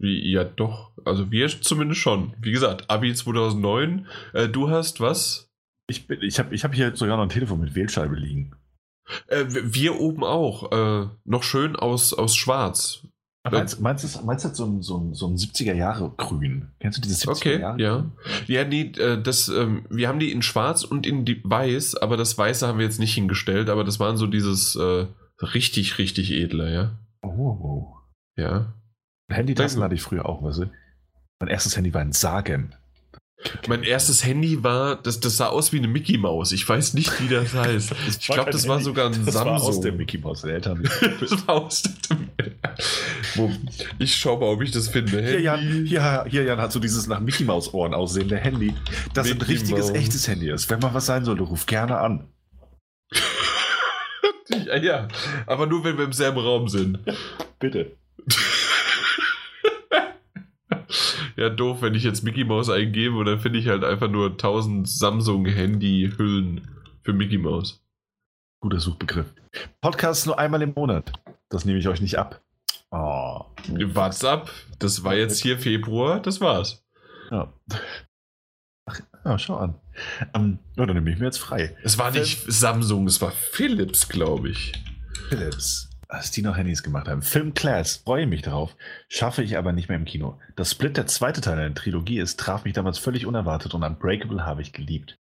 [0.00, 0.90] Wie, ja, doch.
[1.04, 2.34] Also wir zumindest schon.
[2.40, 4.06] Wie gesagt, Abi 2009.
[4.32, 5.48] Äh, du hast was?
[5.88, 8.56] Ich, ich habe ich hab hier sogar noch ein Telefon mit Wählscheibe liegen.
[9.26, 10.72] Äh, wir oben auch.
[10.72, 13.02] Äh, noch schön aus, aus Schwarz.
[13.50, 16.68] Meinst, meinst, du, meinst du so ein, so ein, so ein 70er Jahre Grün?
[16.78, 17.80] Kennst du dieses 70er okay?
[17.82, 18.04] Ja.
[18.46, 22.36] Ja, nee, äh, das, ähm, wir haben die in Schwarz und in Weiß, aber das
[22.36, 25.06] Weiße haben wir jetzt nicht hingestellt, aber das waren so dieses äh,
[25.40, 26.98] richtig, richtig edle, ja.
[27.22, 27.94] Oh.
[28.36, 28.74] Ja.
[29.30, 30.70] Handytasten hatte ich früher auch, weißt du?
[31.40, 32.74] Mein erstes Handy war ein Sagen.
[33.68, 36.52] Mein erstes Handy war, das, das sah aus wie eine Mickey Maus.
[36.52, 37.92] Ich weiß nicht, wie das heißt.
[38.08, 38.68] ich glaube, das Handy.
[38.68, 39.46] war sogar ein das Samsung.
[39.50, 40.88] War aus der Mickey Maus, der Eltern.
[41.20, 42.28] das war aus dem
[43.98, 45.22] Ich schau mal, ob ich das finde.
[45.22, 48.74] Hier Jan, hier, hier, Jan hat so dieses nach Mickey Maus Ohren aussehende Handy,
[49.14, 49.96] das Mickey ein richtiges, Maus.
[49.96, 50.68] echtes Handy ist.
[50.68, 52.28] Wenn mal was sein sollte, ruf gerne an.
[54.82, 55.08] ja,
[55.46, 56.98] aber nur, wenn wir im selben Raum sind.
[57.58, 57.96] Bitte.
[61.40, 64.32] Ja, doof, wenn ich jetzt Mickey Mouse eingebe und dann finde ich halt einfach nur
[64.32, 66.68] 1000 Samsung-Handy-Hüllen
[67.02, 67.82] für Mickey Mouse.
[68.62, 69.32] Guter Suchbegriff.
[69.80, 71.14] Podcast nur einmal im Monat.
[71.48, 72.42] Das nehme ich euch nicht ab.
[72.90, 73.46] Oh.
[73.68, 76.84] WhatsApp, das war jetzt hier Februar, das war's.
[77.30, 77.50] Ja.
[78.84, 79.80] Ach, ja, schau an.
[80.36, 81.74] Um, oh, dann nehme ich mir jetzt frei.
[81.82, 84.74] Es war nicht Samsung, es war Philips, glaube ich.
[85.30, 87.22] Philips als die noch Handys gemacht haben.
[87.22, 88.76] Film Class, freue mich darauf.
[89.08, 90.38] Schaffe ich aber nicht mehr im Kino.
[90.56, 94.44] Das Split der zweite Teil der Trilogie ist, traf mich damals völlig unerwartet und Unbreakable
[94.44, 95.18] habe ich geliebt.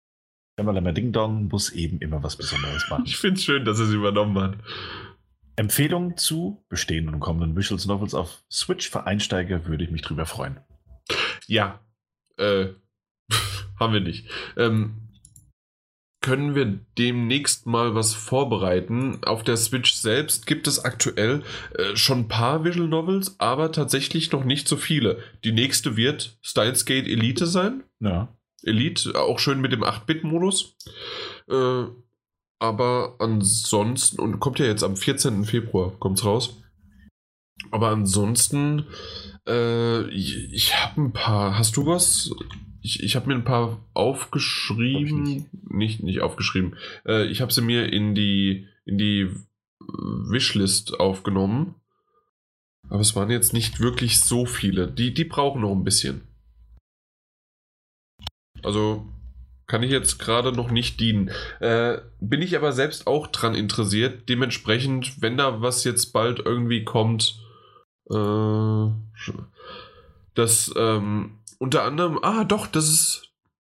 [0.58, 3.04] Schemmerlemmer Ding Dong muss eben immer was Besonderes machen.
[3.06, 4.58] Ich finde es schön, dass er es übernommen hat.
[5.56, 10.26] Empfehlung zu bestehenden und kommenden Visuals Novels auf Switch für Einsteiger würde ich mich drüber
[10.26, 10.60] freuen.
[11.48, 11.80] Ja,
[12.38, 12.68] äh,
[13.80, 14.30] haben wir nicht.
[14.56, 15.07] Ähm,
[16.28, 19.20] können wir demnächst mal was vorbereiten.
[19.24, 21.42] Auf der Switch selbst gibt es aktuell
[21.74, 25.20] äh, schon ein paar Visual Novels, aber tatsächlich noch nicht so viele.
[25.46, 27.84] Die nächste wird Stylesgate Elite sein.
[28.02, 28.28] Ja.
[28.62, 30.76] Elite, auch schön mit dem 8-Bit-Modus.
[31.50, 31.84] Äh,
[32.60, 35.46] aber ansonsten, und kommt ja jetzt am 14.
[35.46, 36.62] Februar, kommt's raus.
[37.72, 38.86] Aber ansonsten,
[39.48, 41.58] äh, ich, ich habe ein paar.
[41.58, 42.32] Hast du was
[42.88, 45.24] ich, ich habe mir ein paar aufgeschrieben.
[45.24, 45.70] Nicht.
[45.70, 46.04] nicht.
[46.04, 46.78] nicht, aufgeschrieben.
[47.06, 49.30] Äh, ich habe sie mir in die, in die
[49.80, 51.76] Wishlist aufgenommen.
[52.90, 54.88] Aber es waren jetzt nicht wirklich so viele.
[54.88, 56.22] Die, die brauchen noch ein bisschen.
[58.64, 59.06] Also
[59.68, 61.30] kann ich jetzt gerade noch nicht dienen.
[61.60, 64.30] Äh, bin ich aber selbst auch dran interessiert.
[64.30, 67.38] Dementsprechend, wenn da was jetzt bald irgendwie kommt,
[68.10, 68.88] äh,
[70.36, 73.34] das ähm, unter anderem, ah doch, das ist,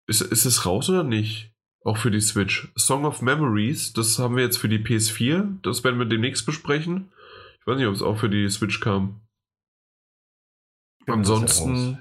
[0.06, 1.52] ist, ist es raus oder nicht?
[1.82, 2.70] Auch für die Switch.
[2.76, 7.10] Song of Memories, das haben wir jetzt für die PS4, das werden wir demnächst besprechen.
[7.60, 9.20] Ich weiß nicht, ob es auch für die Switch kam.
[11.06, 11.98] Ansonsten,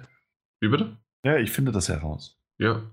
[0.61, 0.98] wie bitte?
[1.24, 2.38] Ja, ich finde das heraus.
[2.58, 2.83] Ja.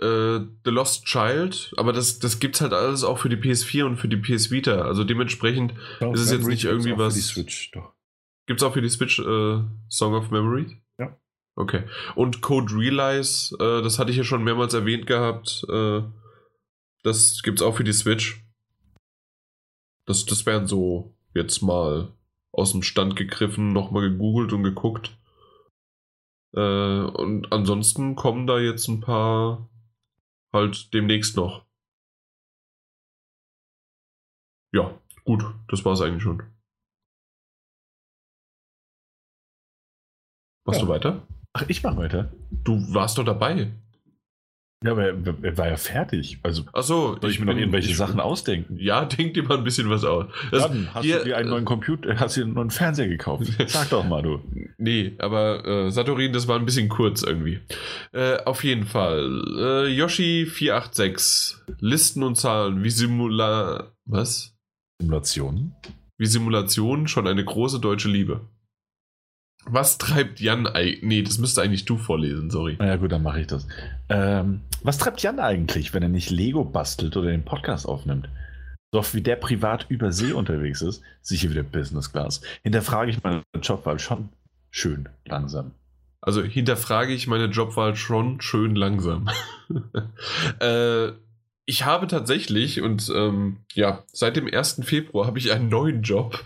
[0.00, 3.96] Äh, The Lost Child, aber das, das es halt alles auch für die PS4 und
[3.96, 4.82] für die PS Vita.
[4.82, 7.14] Also dementsprechend Song ist es jetzt nicht irgendwie was.
[7.14, 7.92] Für die Switch, doch.
[8.46, 10.72] Gibt es auch für die Switch äh, Song of Memories?
[11.56, 11.88] Okay.
[12.14, 15.64] Und Code Realize, äh, das hatte ich ja schon mehrmals erwähnt gehabt.
[15.70, 16.02] Äh,
[17.02, 18.44] das es auch für die Switch.
[20.06, 22.12] Das, das wären so jetzt mal
[22.52, 25.18] aus dem Stand gegriffen, nochmal gegoogelt und geguckt.
[26.54, 29.70] Äh, und ansonsten kommen da jetzt ein paar
[30.52, 31.64] halt demnächst noch.
[34.72, 36.42] Ja, gut, das war es eigentlich schon.
[40.66, 40.86] Machst ja.
[40.86, 41.26] du weiter?
[41.56, 42.30] Ach, ich mach weiter.
[42.50, 43.68] Du warst doch dabei.
[44.84, 46.38] Ja, aber er, er, war ja fertig.
[46.42, 48.76] Also Ach so, soll ich, ich mir noch irgendwelche ich, Sachen ausdenken?
[48.78, 50.26] Ja, denk dir mal ein bisschen was aus.
[50.50, 53.46] Das, Dann hast hier, du dir einen neuen Computer, hast dir einen neuen Fernseher gekauft.
[53.68, 54.42] Sag doch mal, du.
[54.76, 57.60] Nee, aber äh, Satorin, das war ein bisschen kurz irgendwie.
[58.12, 59.42] Äh, auf jeden Fall.
[59.58, 61.56] Äh, Yoshi 486.
[61.80, 63.92] Listen und Zahlen wie Simula...
[64.04, 64.54] Was?
[65.00, 65.74] Simulationen?
[66.18, 68.42] Wie Simulationen schon eine große deutsche Liebe.
[69.68, 71.02] Was treibt Jan eigentlich?
[71.02, 72.76] Nee, das müsste eigentlich du vorlesen, sorry.
[72.78, 73.66] Na ja, gut, dann mache ich das.
[74.08, 78.28] Ähm, was treibt Jan eigentlich, wenn er nicht Lego bastelt oder den Podcast aufnimmt?
[78.92, 82.40] So oft wie der privat über See unterwegs ist, sicher wieder Business Class.
[82.62, 84.28] Hinterfrage ich meine Jobwahl schon
[84.70, 85.72] schön langsam.
[86.20, 89.28] Also hinterfrage ich meine Jobwahl schon schön langsam.
[90.60, 91.08] äh,
[91.64, 94.82] ich habe tatsächlich und ähm, ja, seit dem 1.
[94.84, 96.44] Februar habe ich einen neuen Job.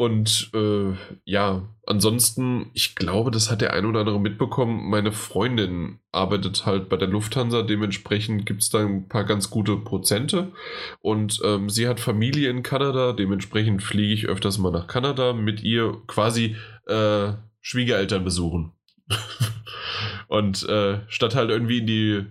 [0.00, 0.94] Und äh,
[1.26, 4.88] ja, ansonsten, ich glaube, das hat der ein oder andere mitbekommen.
[4.88, 9.76] Meine Freundin arbeitet halt bei der Lufthansa, dementsprechend gibt es da ein paar ganz gute
[9.76, 10.52] Prozente.
[11.00, 15.62] Und ähm, sie hat Familie in Kanada, dementsprechend fliege ich öfters mal nach Kanada mit
[15.62, 16.56] ihr quasi
[16.86, 18.72] äh, Schwiegereltern besuchen.
[20.28, 22.24] Und äh, statt halt irgendwie in die,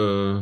[0.00, 0.40] äh,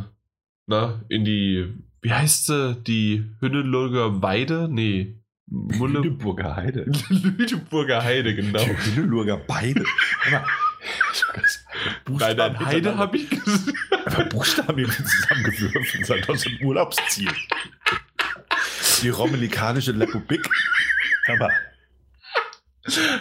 [0.67, 4.69] na, in die, wie heißt sie, die Hünnenlurger Weide?
[4.71, 5.24] Nee,
[5.55, 6.85] Mulle Lüneburger Heide.
[7.09, 8.65] Lüneburger Heide, genau.
[8.87, 9.85] Die Lüneburger Beide.
[12.09, 13.73] Nein, nein, Heide habe ich gesagt.
[14.05, 17.31] Aber Buchstaben zusammengewürfelt sind aus dem Urlaubsziel.
[19.03, 20.49] Die Romelikanische Republik.
[21.29, 21.51] Aber.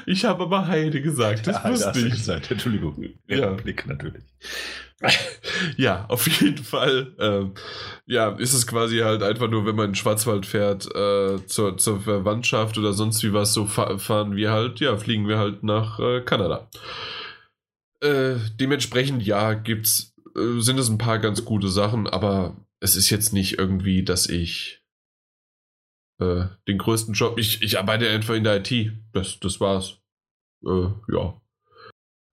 [0.06, 2.12] Ich habe aber Heide gesagt, das ja, wusste ich.
[2.12, 2.52] Gesagt.
[2.52, 3.10] Entschuldigung.
[3.28, 3.38] Ja.
[3.38, 4.24] Republik natürlich.
[5.78, 7.14] ja, auf jeden Fall.
[7.20, 7.54] Ähm,
[8.06, 12.02] ja, ist es quasi halt einfach nur, wenn man in Schwarzwald fährt, äh, zur, zur
[12.02, 16.22] Verwandtschaft oder sonst wie was, so fahren wir halt, ja, fliegen wir halt nach äh,
[16.22, 16.70] Kanada.
[18.02, 23.10] Äh, dementsprechend, ja, gibt's, äh, sind es ein paar ganz gute Sachen, aber es ist
[23.10, 24.83] jetzt nicht irgendwie, dass ich
[26.24, 28.94] äh, den größten Job, ich, ich arbeite einfach in der IT.
[29.12, 30.00] Das, das war's.
[30.66, 31.40] Äh, ja.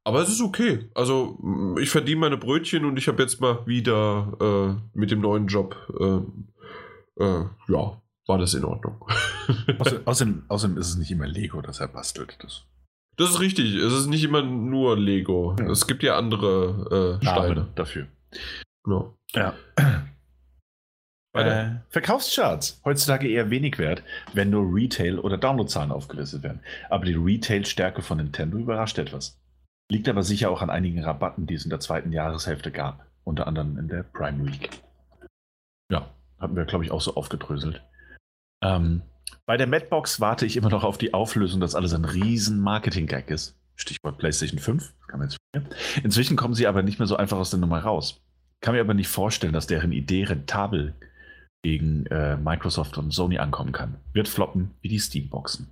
[0.04, 0.90] Aber es ist okay.
[0.94, 1.38] Also
[1.80, 5.76] ich verdiene meine Brötchen und ich habe jetzt mal wieder äh, mit dem neuen Job,
[6.00, 9.04] äh, äh, ja, war das in Ordnung.
[10.04, 12.38] außerdem, außerdem, ist es nicht immer Lego, das er bastelt.
[12.40, 12.64] Das,
[13.16, 13.74] das ist richtig.
[13.74, 15.54] Es ist nicht immer nur Lego.
[15.58, 15.70] Ja.
[15.70, 17.68] Es gibt ja andere äh, Steine.
[17.74, 18.06] dafür.
[18.84, 19.18] Genau.
[19.34, 19.54] Ja.
[21.32, 22.80] Äh, Verkaufscharts.
[22.84, 24.02] Heutzutage eher wenig wert,
[24.32, 26.60] wenn nur Retail- oder Downloadzahlen aufgelistet werden.
[26.88, 29.38] Aber die Retail-Stärke von Nintendo überrascht etwas.
[29.90, 33.06] Liegt aber sicher auch an einigen Rabatten, die es in der zweiten Jahreshälfte gab.
[33.24, 34.70] Unter anderem in der Prime Week.
[35.90, 37.82] Ja, hatten wir, glaube ich, auch so aufgedröselt.
[38.62, 39.02] Ähm,
[39.46, 43.30] bei der Madbox warte ich immer noch auf die Auflösung, dass alles ein riesen Marketing-Gag
[43.30, 43.56] ist.
[43.76, 44.92] Stichwort PlayStation 5.
[46.02, 48.20] Inzwischen kommen sie aber nicht mehr so einfach aus der Nummer raus.
[48.60, 50.94] Kann mir aber nicht vorstellen, dass deren Idee rentabel
[51.62, 53.96] gegen äh, Microsoft und Sony ankommen kann.
[54.12, 55.70] Wird floppen wie die Steamboxen.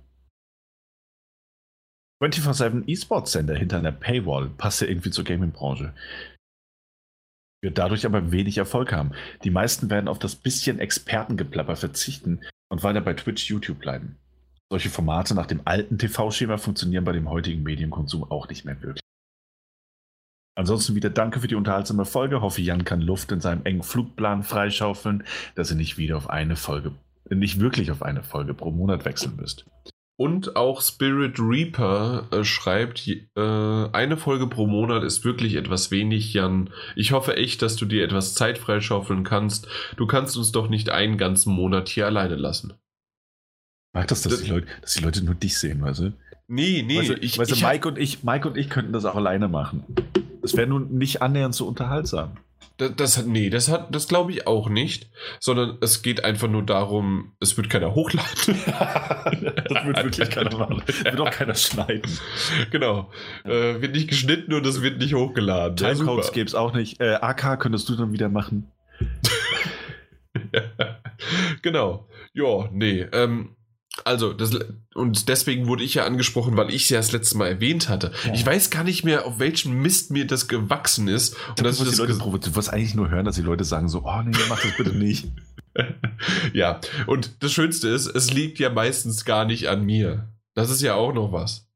[2.21, 5.93] 24-7 E-Sports-Sender hinter einer Paywall passt ja irgendwie zur Gaming-Branche.
[7.61, 9.11] Wird dadurch aber wenig Erfolg haben.
[9.43, 14.17] Die meisten werden auf das bisschen Expertengeplapper verzichten und weiter bei Twitch, YouTube bleiben.
[14.71, 19.01] Solche Formate nach dem alten TV-Schema funktionieren bei dem heutigen Medienkonsum auch nicht mehr wirklich.
[20.59, 22.41] Ansonsten wieder danke für die unterhaltsame Folge.
[22.41, 25.23] Hoffe, Jan kann Luft in seinem engen Flugplan freischaufeln,
[25.55, 26.91] dass ihr nicht wieder auf eine Folge,
[27.29, 29.65] nicht wirklich auf eine Folge pro Monat wechseln müsst.
[30.17, 36.33] Und auch Spirit Reaper äh, schreibt, äh, eine Folge pro Monat ist wirklich etwas wenig,
[36.33, 36.71] Jan.
[36.97, 39.69] Ich hoffe echt, dass du dir etwas Zeit freischaufeln kannst.
[39.95, 42.73] Du kannst uns doch nicht einen ganzen Monat hier alleine lassen.
[43.93, 46.13] Mag das, dass, das, die, Leute, dass die Leute nur dich sehen, weißt du?
[46.49, 46.99] Nee, nee.
[46.99, 49.15] Weißt du, ich, weißt du, ich Mike, und ich, Mike und ich könnten das auch
[49.15, 49.85] alleine machen.
[50.41, 52.37] Das wäre nun nicht annähernd so unterhaltsam.
[52.79, 55.09] Das, das, nee, das hat, das glaube ich auch nicht,
[55.41, 58.29] sondern es geht einfach nur darum, es wird keiner hochladen.
[58.45, 60.81] das wird wirklich keiner machen.
[60.87, 62.09] Das wird auch keiner schneiden.
[62.71, 63.11] Genau.
[63.43, 65.75] Äh, wird nicht geschnitten und es wird nicht hochgeladen.
[65.75, 67.01] Timecodes ja, gäbe es auch nicht.
[67.01, 68.71] Äh, AK könntest du dann wieder machen.
[71.61, 72.07] genau.
[72.33, 73.01] Ja, nee.
[73.11, 73.57] Ähm,
[74.05, 74.57] also, das,
[74.93, 78.11] und deswegen wurde ich ja angesprochen, weil ich es ja das letzte Mal erwähnt hatte.
[78.25, 78.33] Ja.
[78.33, 81.35] Ich weiß gar nicht mehr, auf welchem Mist mir das gewachsen ist.
[81.49, 84.37] Und das Leute du wirst eigentlich nur hören, dass die Leute sagen so, oh nee,
[84.47, 85.27] mach das bitte nicht.
[86.53, 90.29] ja, und das Schönste ist, es liegt ja meistens gar nicht an mir.
[90.55, 91.67] Das ist ja auch noch was.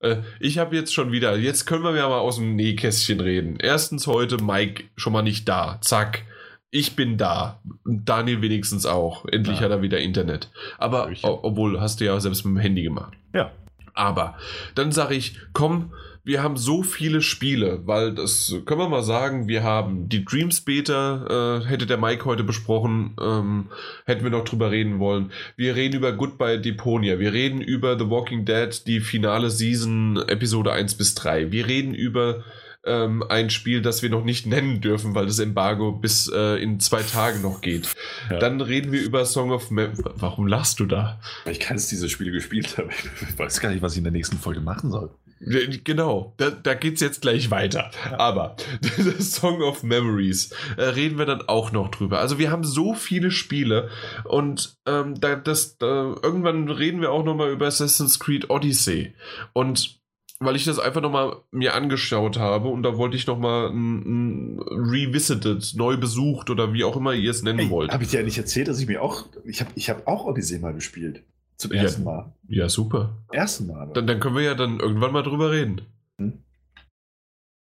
[0.00, 3.58] Äh, ich habe jetzt schon wieder, jetzt können wir ja mal aus dem Nähkästchen reden.
[3.60, 5.78] Erstens heute Mike schon mal nicht da.
[5.82, 6.24] Zack.
[6.70, 7.60] Ich bin da.
[7.84, 9.24] Daniel wenigstens auch.
[9.26, 9.64] Endlich ja.
[9.64, 10.50] hat er wieder Internet.
[10.76, 13.14] Aber, obwohl, hast du ja selbst mit dem Handy gemacht.
[13.32, 13.52] Ja.
[13.94, 14.36] Aber
[14.74, 15.92] dann sage ich, komm,
[16.28, 20.60] wir haben so viele Spiele, weil das können wir mal sagen, wir haben die Dreams
[20.60, 23.68] Beta, äh, hätte der Mike heute besprochen, ähm,
[24.04, 25.32] hätten wir noch drüber reden wollen.
[25.56, 30.70] Wir reden über Goodbye Deponia, wir reden über The Walking Dead, die finale Season, Episode
[30.70, 31.50] 1 bis 3.
[31.50, 32.44] Wir reden über
[32.88, 36.80] ähm, ein Spiel, das wir noch nicht nennen dürfen, weil das Embargo bis äh, in
[36.80, 37.94] zwei Tagen noch geht.
[38.30, 38.38] Ja.
[38.38, 41.20] Dann reden wir über Song of Mem Warum lachst du da?
[41.44, 42.90] Weil ich keines dieser Spiele gespielt habe.
[43.28, 45.10] Ich weiß gar nicht, was ich in der nächsten Folge machen soll.
[45.40, 47.90] Genau, da, da geht es jetzt gleich weiter.
[48.04, 48.18] Ja.
[48.18, 48.56] Aber
[49.20, 52.18] Song of Memories äh, reden wir dann auch noch drüber.
[52.18, 53.88] Also wir haben so viele Spiele
[54.24, 59.14] und ähm, da, das, da, irgendwann reden wir auch noch mal über Assassin's Creed Odyssey.
[59.52, 60.00] Und
[60.40, 63.70] weil ich das einfach noch mal mir angeschaut habe und da wollte ich noch mal
[63.70, 67.92] ein, ein revisited, neu besucht oder wie auch immer ihr es nennen Ey, wollt.
[67.92, 70.24] Habe ich dir ja nicht erzählt, dass ich mir auch, ich habe ich hab auch
[70.24, 71.24] Odyssey mal gespielt.
[71.56, 72.32] Zum ersten ja, Mal.
[72.48, 73.18] Ja, super.
[73.32, 73.90] Ersten Mal.
[73.92, 75.80] Dann, dann können wir ja dann irgendwann mal drüber reden.
[76.18, 76.44] Hm?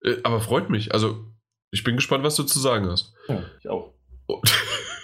[0.04, 0.94] Äh, aber freut mich.
[0.94, 1.26] Also,
[1.72, 3.14] ich bin gespannt, was du zu sagen hast.
[3.28, 3.94] Ja, ich auch.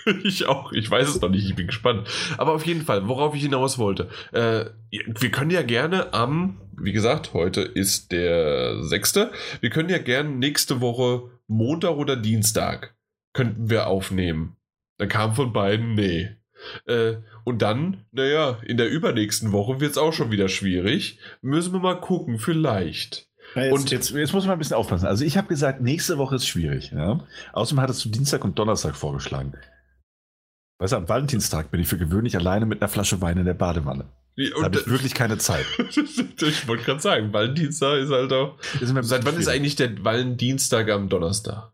[0.24, 0.72] Ich auch.
[0.72, 1.46] Ich weiß es noch nicht.
[1.46, 2.08] Ich bin gespannt.
[2.38, 4.10] Aber auf jeden Fall, worauf ich hinaus wollte.
[4.32, 9.16] Äh, wir können ja gerne am, wie gesagt, heute ist der 6.
[9.62, 12.96] Wir können ja gerne nächste Woche Montag oder Dienstag
[13.34, 14.56] könnten wir aufnehmen.
[14.98, 16.30] Dann kam von beiden, nee.
[16.88, 21.20] Äh, und dann, naja, in der übernächsten Woche wird es auch schon wieder schwierig.
[21.42, 23.30] Müssen wir mal gucken, vielleicht.
[23.56, 25.06] jetzt, und jetzt, jetzt muss man ein bisschen aufpassen.
[25.06, 26.92] Also ich habe gesagt, nächste Woche ist schwierig.
[26.92, 27.20] Ja?
[27.54, 29.54] Außerdem hattest du Dienstag und Donnerstag vorgeschlagen.
[30.80, 33.54] Weißt du, am Valentinstag bin ich für gewöhnlich alleine mit einer Flasche Wein in der
[33.54, 34.06] Badewanne.
[34.38, 35.66] da habe ich wirklich keine Zeit.
[35.78, 38.58] ich wollte gerade sagen, Valentinstag ist halt auch.
[38.82, 41.72] Ist Seit wann ist eigentlich der Valentinstag am Donnerstag?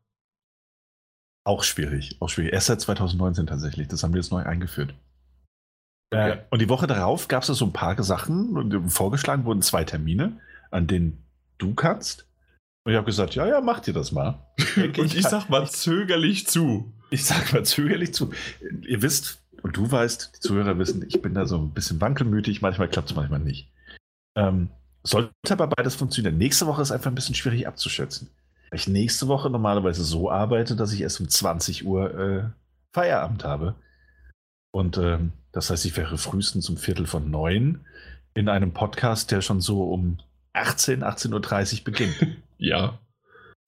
[1.44, 2.54] Auch schwierig, auch schwierig.
[2.54, 3.88] Erst seit 2019 tatsächlich.
[3.88, 4.94] Das haben wir jetzt neu eingeführt.
[6.14, 6.32] Okay.
[6.32, 8.90] Äh, und die Woche darauf gab es so ein paar Sachen.
[8.90, 10.40] Vorgeschlagen wurden zwei Termine,
[10.70, 11.26] an denen
[11.58, 12.28] du kannst.
[12.84, 14.46] Und ich habe gesagt, ja, ja, mach dir das mal.
[14.76, 16.94] und ich, ich sag mal zögerlich zu.
[17.12, 18.32] Ich sag mal zögerlich zu.
[18.82, 22.62] Ihr wisst, und du weißt, die Zuhörer wissen, ich bin da so ein bisschen wankelmütig.
[22.62, 23.70] Manchmal klappt es, manchmal nicht.
[24.36, 24.70] Ähm,
[25.04, 26.38] sollte aber beides funktionieren.
[26.38, 28.30] Nächste Woche ist einfach ein bisschen schwierig abzuschätzen
[28.72, 32.44] weil ich nächste Woche normalerweise so arbeite, dass ich erst um 20 Uhr äh,
[32.94, 33.76] Feierabend habe.
[34.74, 37.86] Und ähm, das heißt, ich wäre frühestens um Viertel von neun
[38.34, 40.20] in einem Podcast, der schon so um
[40.54, 42.38] 18, 18.30 Uhr beginnt.
[42.58, 42.98] ja.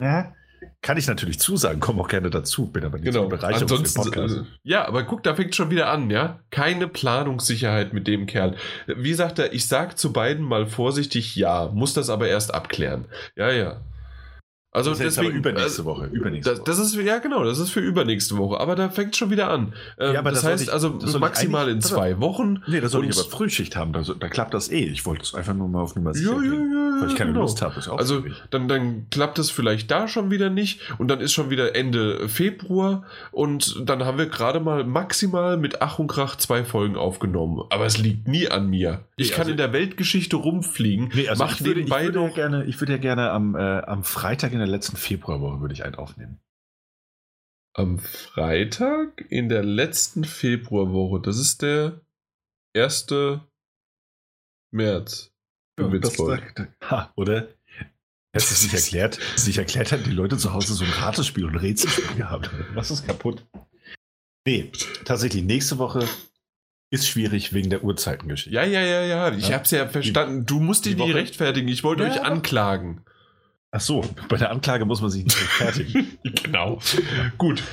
[0.02, 0.34] Ja.
[0.82, 3.24] Kann ich natürlich zusagen, komme auch gerne dazu, bin aber nicht genau.
[3.24, 4.38] so Bereicherung Ansonsten, Podcast.
[4.38, 6.40] Äh, ja, aber guck, da fängt schon wieder an, ja?
[6.50, 8.56] Keine Planungssicherheit mit dem Kerl.
[8.88, 13.06] Wie sagt er, ich sag zu beiden mal vorsichtig ja, muss das aber erst abklären.
[13.36, 13.82] Ja, ja.
[14.74, 16.08] Also das deswegen, aber übernächste Woche.
[16.08, 18.60] Übernächste das, das, ist ja genau, das ist für übernächste Woche.
[18.60, 19.74] Aber da fängt schon wieder an.
[20.00, 22.64] Ähm, ja, aber das, das heißt ich, also das maximal in zwei Wochen.
[22.66, 23.94] Nee, da soll ich aber Frühschicht haben.
[23.94, 24.86] Da, da, klappt das eh.
[24.86, 27.34] Ich wollte es einfach nur mal auf Nummer sicher ja, ja, ja, weil ich keine
[27.34, 27.42] genau.
[27.42, 27.76] Lust habe.
[27.98, 31.76] Also dann, dann klappt es vielleicht da schon wieder nicht und dann ist schon wieder
[31.76, 36.96] Ende Februar und dann haben wir gerade mal maximal mit Ach und Krach zwei Folgen
[36.96, 37.62] aufgenommen.
[37.70, 39.02] Aber es liegt nie an mir.
[39.18, 41.12] Ich nee, kann also, in der Weltgeschichte rumfliegen.
[41.14, 44.04] Nee, also ich würde, ich würde ja gerne, ich würde ja gerne am, äh, am
[44.04, 46.40] Freitag in der letzten Februarwoche würde ich einen aufnehmen.
[47.76, 52.02] Am Freitag in der letzten Februarwoche, das ist der
[52.76, 53.08] 1.
[54.72, 55.32] März.
[55.80, 57.50] Ja, das sagt, ha, oder?
[58.36, 61.56] Hast du sich erklärt, sich erklärt hat, die Leute zu Hause so ein Ratespiel und
[61.56, 62.50] Rätselspiel gehabt.
[62.74, 63.46] Was ist kaputt?
[64.46, 64.72] Nee,
[65.06, 66.08] tatsächlich, nächste Woche
[66.92, 68.54] ist schwierig wegen der Uhrzeitengeschichte.
[68.54, 69.36] Ja, ja, ja, ja.
[69.36, 69.56] Ich ja?
[69.56, 70.46] hab's ja verstanden.
[70.46, 71.68] Du musst dich nicht rechtfertigen.
[71.68, 73.04] Ich wollte ja, euch anklagen.
[73.76, 76.20] Ach so, bei der Anklage muss man sich nicht rechtfertigen.
[76.44, 76.80] genau.
[77.40, 77.64] Gut.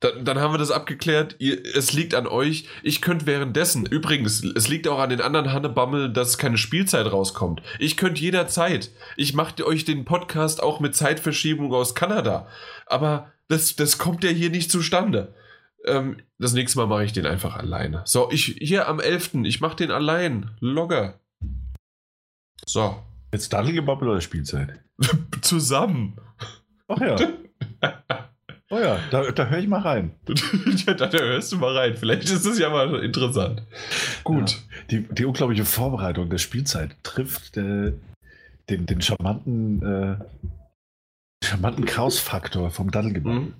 [0.00, 1.36] Dann, dann, haben wir das abgeklärt.
[1.38, 2.66] Ihr, es liegt an euch.
[2.82, 7.62] Ich könnte währenddessen, übrigens, es liegt auch an den anderen Hannebammel, dass keine Spielzeit rauskommt.
[7.78, 8.90] Ich könnte jederzeit.
[9.16, 12.48] Ich mache euch den Podcast auch mit Zeitverschiebung aus Kanada.
[12.86, 15.34] Aber das, das kommt ja hier nicht zustande.
[15.84, 18.02] Ähm, das nächste Mal mache ich den einfach alleine.
[18.06, 19.34] So, ich hier am 11.
[19.44, 20.50] Ich mache den allein.
[20.58, 21.20] Logger.
[22.66, 22.96] So.
[23.32, 24.80] Jetzt Daddelgebabbel oder Spielzeit?
[25.42, 26.16] Zusammen.
[26.88, 27.16] Ach ja.
[28.68, 30.16] Oh ja, da, da höre ich mal rein.
[30.86, 31.96] ja, da, da, hörst du mal rein.
[31.96, 33.62] Vielleicht ist es ja mal interessant.
[34.24, 34.50] Gut.
[34.50, 34.58] Ja,
[34.90, 37.92] die, die unglaubliche Vorbereitung der Spielzeit trifft äh,
[38.68, 40.16] den, den charmanten, äh,
[41.44, 43.40] charmanten Kraus-Faktor vom Daddelgebabbel.
[43.40, 43.54] Mhm.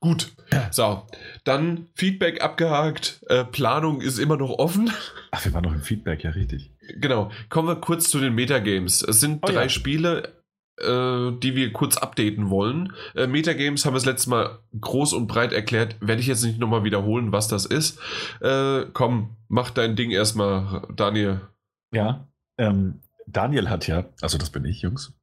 [0.00, 0.32] Gut.
[0.70, 1.06] So,
[1.44, 3.24] dann Feedback abgehakt.
[3.28, 4.92] Äh, Planung ist immer noch offen.
[5.32, 6.70] Ach, wir waren noch im Feedback, ja, richtig.
[7.00, 7.30] Genau.
[7.48, 9.02] Kommen wir kurz zu den Metagames.
[9.02, 9.68] Es sind Oh drei ja.
[9.68, 10.37] Spiele,
[10.82, 12.92] die wir kurz updaten wollen.
[13.14, 15.96] Äh, Metagames haben wir das letzte Mal groß und breit erklärt.
[16.00, 17.98] Werde ich jetzt nicht nochmal wiederholen, was das ist.
[18.40, 21.40] Äh, komm, mach dein Ding erstmal, Daniel.
[21.92, 22.28] Ja.
[22.58, 25.14] Ähm, Daniel hat ja, also das bin ich, Jungs.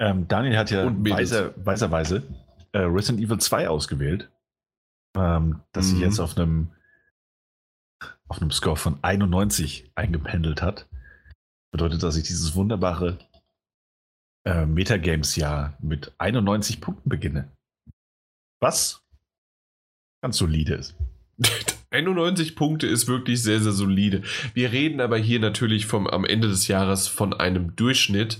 [0.00, 2.22] Ähm, Daniel hat ja weiser, weiserweise
[2.72, 4.30] äh, Resident Evil 2 ausgewählt.
[5.16, 6.02] Ähm, das sich Mhm.
[6.04, 6.70] jetzt auf einem
[8.28, 10.88] auf einem Score von 91 eingependelt hat.
[11.72, 13.18] Bedeutet, dass ich dieses wunderbare
[14.44, 17.50] äh, Metagames-Jahr mit 91 Punkten beginne.
[18.60, 19.02] Was
[20.22, 20.94] ganz solide ist.
[21.90, 24.22] 91 Punkte ist wirklich sehr, sehr solide.
[24.54, 28.38] Wir reden aber hier natürlich vom, am Ende des Jahres von einem Durchschnitt.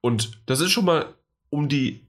[0.00, 1.14] Und das ist schon mal,
[1.50, 2.07] um die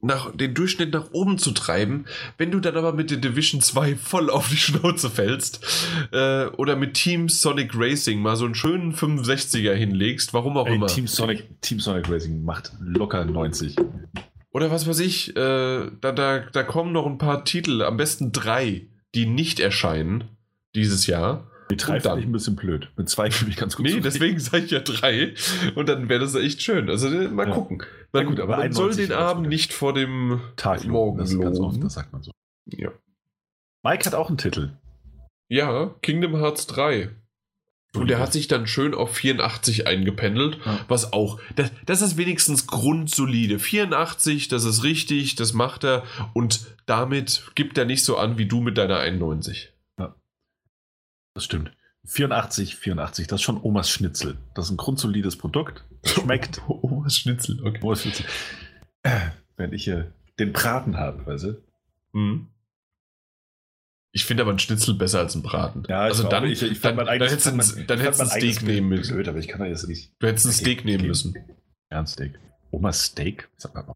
[0.00, 2.04] nach, den Durchschnitt nach oben zu treiben.
[2.36, 5.66] Wenn du dann aber mit der Division 2 voll auf die Schnauze fällst
[6.12, 10.76] äh, oder mit Team Sonic Racing mal so einen schönen 65er hinlegst, warum auch Ey,
[10.76, 10.86] immer.
[10.86, 13.76] Team, Sonic, Team Sonic Racing macht locker 90.
[14.52, 18.32] Oder was weiß ich, äh, da, da, da kommen noch ein paar Titel, am besten
[18.32, 20.24] drei, die nicht erscheinen
[20.74, 21.50] dieses Jahr.
[21.70, 22.88] Mit drei finde ich ein bisschen blöd.
[22.96, 23.86] Mit zwei finde ich ganz gut.
[23.86, 25.34] Nee, deswegen sage ich ja drei.
[25.74, 26.88] Und dann wäre das echt schön.
[26.88, 27.54] Also äh, mal Ja.
[27.54, 27.82] gucken.
[28.12, 31.38] Man, Ja gut, aber man soll 91 den Abend nicht vor dem Tag morgen das
[31.38, 32.30] ganz oft, das sagt man so.
[32.66, 32.90] Ja.
[33.84, 34.70] Mike hat auch einen Titel.
[35.48, 37.10] ja, Kingdom Hearts 3.
[37.94, 40.78] Und der hat sich dann schön auf 84 eingependelt, Ja.
[40.88, 43.58] was auch, das, das ist wenigstens grundsolide.
[43.58, 48.44] 84, das ist richtig, das macht er und damit gibt er nicht so an wie
[48.46, 49.72] du mit deiner 91.
[51.38, 51.70] Das stimmt.
[52.04, 54.38] 84, 84, das ist schon Omas Schnitzel.
[54.56, 55.84] Das ist ein grundsolides Produkt.
[56.02, 56.60] Das schmeckt.
[56.66, 57.78] Was Schnitzel, okay.
[57.80, 58.26] Omas Schnitzel.
[59.04, 61.62] Äh, Wenn ich hier den Braten habe, weißt du?
[62.12, 62.48] Mhm.
[64.10, 65.86] Ich finde aber ein Schnitzel besser als ein Braten.
[65.86, 69.14] also glaube, dann, ich, ich dann, dann hättest du ein, Steak nehmen müssen.
[69.14, 70.10] Blöd, aber ich kann da jetzt nicht.
[70.18, 71.36] Du hättest ein Steak nehmen müssen.
[71.92, 72.36] Ja, ein Steak.
[72.72, 73.48] Omas Steak?
[73.72, 73.94] Man auch.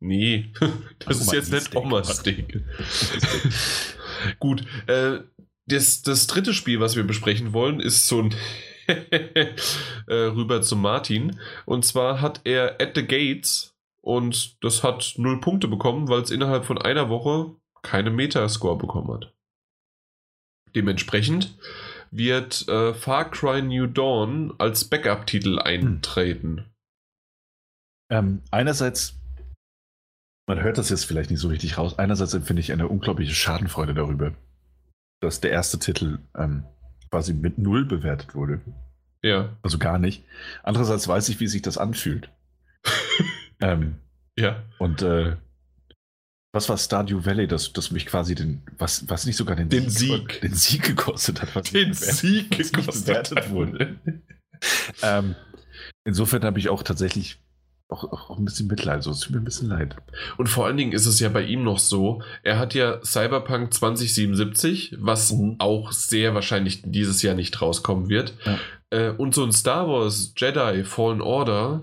[0.00, 0.52] Nee,
[1.00, 1.82] das Also ist jetzt nicht Steak.
[1.82, 2.64] Omas Steak.
[4.38, 5.18] Gut, äh,
[5.68, 8.34] das, das dritte Spiel, was wir besprechen wollen, ist so ein
[8.88, 11.38] äh, rüber zu Martin.
[11.66, 16.30] Und zwar hat er At the Gates und das hat null Punkte bekommen, weil es
[16.30, 19.34] innerhalb von einer Woche keine Metascore bekommen hat.
[20.74, 21.56] Dementsprechend
[22.10, 26.64] wird äh, Far Cry New Dawn als Backup-Titel eintreten.
[28.10, 29.18] Ähm, einerseits,
[30.46, 33.92] man hört das jetzt vielleicht nicht so richtig raus, einerseits empfinde ich eine unglaubliche Schadenfreude
[33.92, 34.34] darüber,
[35.20, 36.64] dass der erste Titel ähm,
[37.10, 38.60] quasi mit Null bewertet wurde.
[39.22, 40.24] Ja, Also gar nicht.
[40.62, 42.30] Andererseits weiß ich, wie sich das anfühlt.
[43.60, 43.96] ähm,
[44.38, 44.62] ja.
[44.78, 45.36] und äh,
[46.52, 49.90] was war Stardew Valley, das, das mich quasi den, was, was nicht sogar den, Den
[49.90, 50.40] Sieg.
[50.40, 53.50] den Sieg gekostet hat, was Den Sieg gekostet bewertet hat.
[53.50, 53.98] wurde.
[55.02, 55.34] ähm,
[56.04, 57.40] insofern habe ich auch tatsächlich
[57.88, 58.96] auch, auch ein bisschen Mitleid.
[58.96, 59.96] Also, es tut mir ein bisschen leid.
[60.36, 63.72] Und vor allen Dingen ist es ja bei ihm noch so, er hat ja Cyberpunk
[63.74, 65.56] 2077, was Mhm.
[65.58, 68.34] auch sehr wahrscheinlich dieses Jahr nicht rauskommen wird.
[68.44, 68.58] Ja.
[68.90, 71.82] Äh, und so ein Star Wars Jedi Fallen Order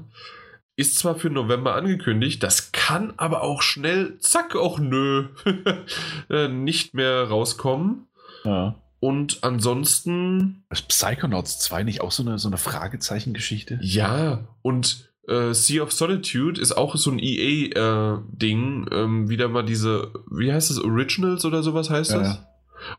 [0.78, 5.30] ist zwar für November angekündigt, das kann aber auch schnell, zack, auch nö,
[6.30, 8.08] äh, nicht mehr rauskommen.
[8.44, 8.76] Ja.
[9.00, 13.80] Und ansonsten, Ist Psychonauts 2 nicht auch so eine, so eine Fragezeichengeschichte?
[13.82, 18.88] ja, und äh, Sea of Solitude ist auch so ein EA-Ding.
[18.92, 22.28] ähm, wieder mal diese, wie heißt das, Originals oder sowas heißt Ja, das?
[22.36, 22.48] ja.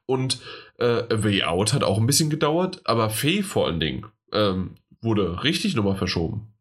[0.07, 0.41] Und
[0.79, 4.77] äh, A Way Out hat auch ein bisschen gedauert, aber Fee vor allen Dingen ähm,
[5.01, 6.53] wurde richtig nochmal verschoben.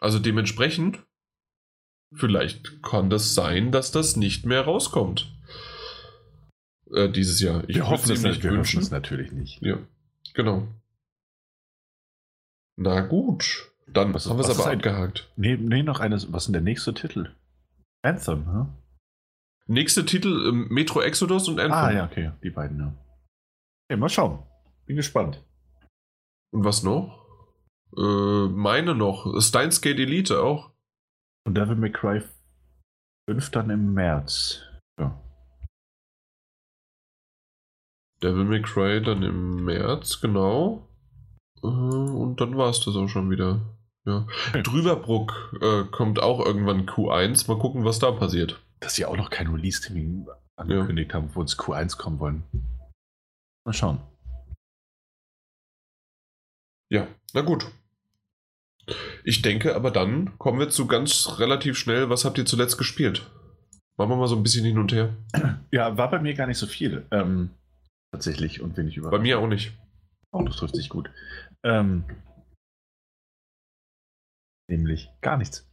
[0.00, 1.04] Also dementsprechend,
[2.12, 5.32] vielleicht kann das sein, dass das nicht mehr rauskommt.
[6.92, 7.62] Äh, dieses Jahr.
[7.68, 9.60] Ich Wir hoffen es nicht, wir hoffen es natürlich nicht.
[9.62, 9.78] Ja,
[10.34, 10.66] genau.
[12.76, 15.30] Na gut, dann Was ist- haben wir es aber abgehakt.
[15.36, 16.32] Nee, nee, noch eines.
[16.32, 17.34] Was ist denn der nächste Titel?
[18.02, 18.68] Anthem, hm?
[19.66, 21.72] Nächster Titel, ähm, Metro Exodus und Anthem.
[21.72, 22.92] Ah, ja, okay, die beiden, ja.
[23.88, 24.42] Okay, mal schauen.
[24.86, 25.42] Bin gespannt.
[26.52, 27.18] Und was noch?
[27.96, 29.40] Äh, meine noch.
[29.40, 30.70] Steins Gate Elite auch.
[31.46, 32.22] Und Devil May Cry
[33.28, 34.62] 5 dann im März.
[34.98, 35.20] Ja.
[38.22, 40.88] Devil May Cry dann im März, genau.
[41.62, 43.60] Äh, und dann war es das auch schon wieder.
[44.06, 44.26] Ja.
[44.62, 47.48] Drüberbruck äh, kommt auch irgendwann Q1.
[47.48, 48.60] Mal gucken, was da passiert.
[48.80, 52.42] Dass sie auch noch kein Release-Termin angekündigt haben, wo ins Q1 kommen wollen.
[53.64, 54.00] Mal schauen.
[56.90, 57.70] Ja, na gut.
[59.22, 62.10] Ich denke, aber dann kommen wir zu ganz relativ schnell.
[62.10, 63.30] Was habt ihr zuletzt gespielt?
[63.96, 65.16] Machen wir mal so ein bisschen hin und her.
[65.72, 67.06] Ja, war bei mir gar nicht so viel.
[67.12, 67.50] Ähm,
[68.10, 69.08] tatsächlich und wenig über.
[69.08, 69.72] Bei mir auch nicht.
[70.32, 71.10] Oh, das trifft sich gut.
[71.62, 72.02] Ähm,
[74.70, 75.68] nämlich gar nichts.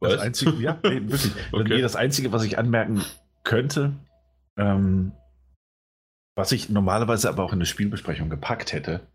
[0.00, 0.12] Was?
[0.12, 1.32] Das Einzige, ja, nee, wirklich.
[1.52, 1.74] Okay.
[1.76, 3.02] Nee, das Einzige, was ich anmerken
[3.44, 3.94] könnte,
[4.56, 5.12] ähm,
[6.36, 9.06] was ich normalerweise aber auch in eine Spielbesprechung gepackt hätte,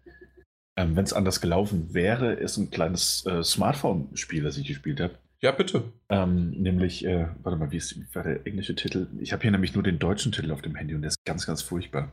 [0.75, 5.17] ähm, wenn es anders gelaufen wäre, ist ein kleines äh, Smartphone-Spiel, das ich gespielt habe.
[5.41, 5.91] Ja, bitte.
[6.09, 9.07] Ähm, nämlich, äh, warte mal, wie, ist, wie war der englische Titel?
[9.19, 11.45] Ich habe hier nämlich nur den deutschen Titel auf dem Handy und der ist ganz,
[11.45, 12.11] ganz furchtbar.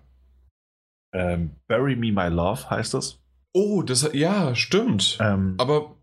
[1.12, 3.19] Ähm, Bury Me My Love heißt das.
[3.52, 5.18] Oh, das ja, stimmt.
[5.20, 5.96] Ähm, Aber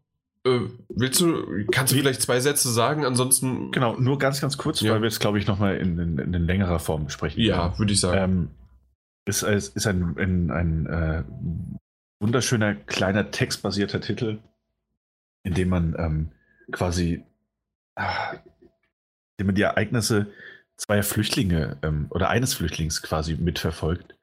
[0.46, 0.60] äh,
[0.90, 3.06] willst du, kannst du vielleicht zwei Sätze sagen?
[3.06, 3.72] Ansonsten.
[3.72, 4.94] genau, nur ganz, ganz kurz, Ja.
[4.94, 7.42] weil wir es, glaube ich, nochmal in, in, in längerer Form besprechen.
[7.42, 8.18] Ja, würde ich sagen.
[8.22, 8.50] Ähm,
[9.26, 11.24] ist, ist, ein, ein, ein äh,
[12.20, 14.40] wunderschöner, kleiner textbasierter Titel,
[15.44, 16.32] in dem man ähm,
[16.72, 17.24] quasi
[17.96, 18.36] ah,
[19.40, 20.28] dem man die Ereignisse
[20.78, 24.16] zweier Flüchtlinge ähm, oder eines Flüchtlings quasi mitverfolgt,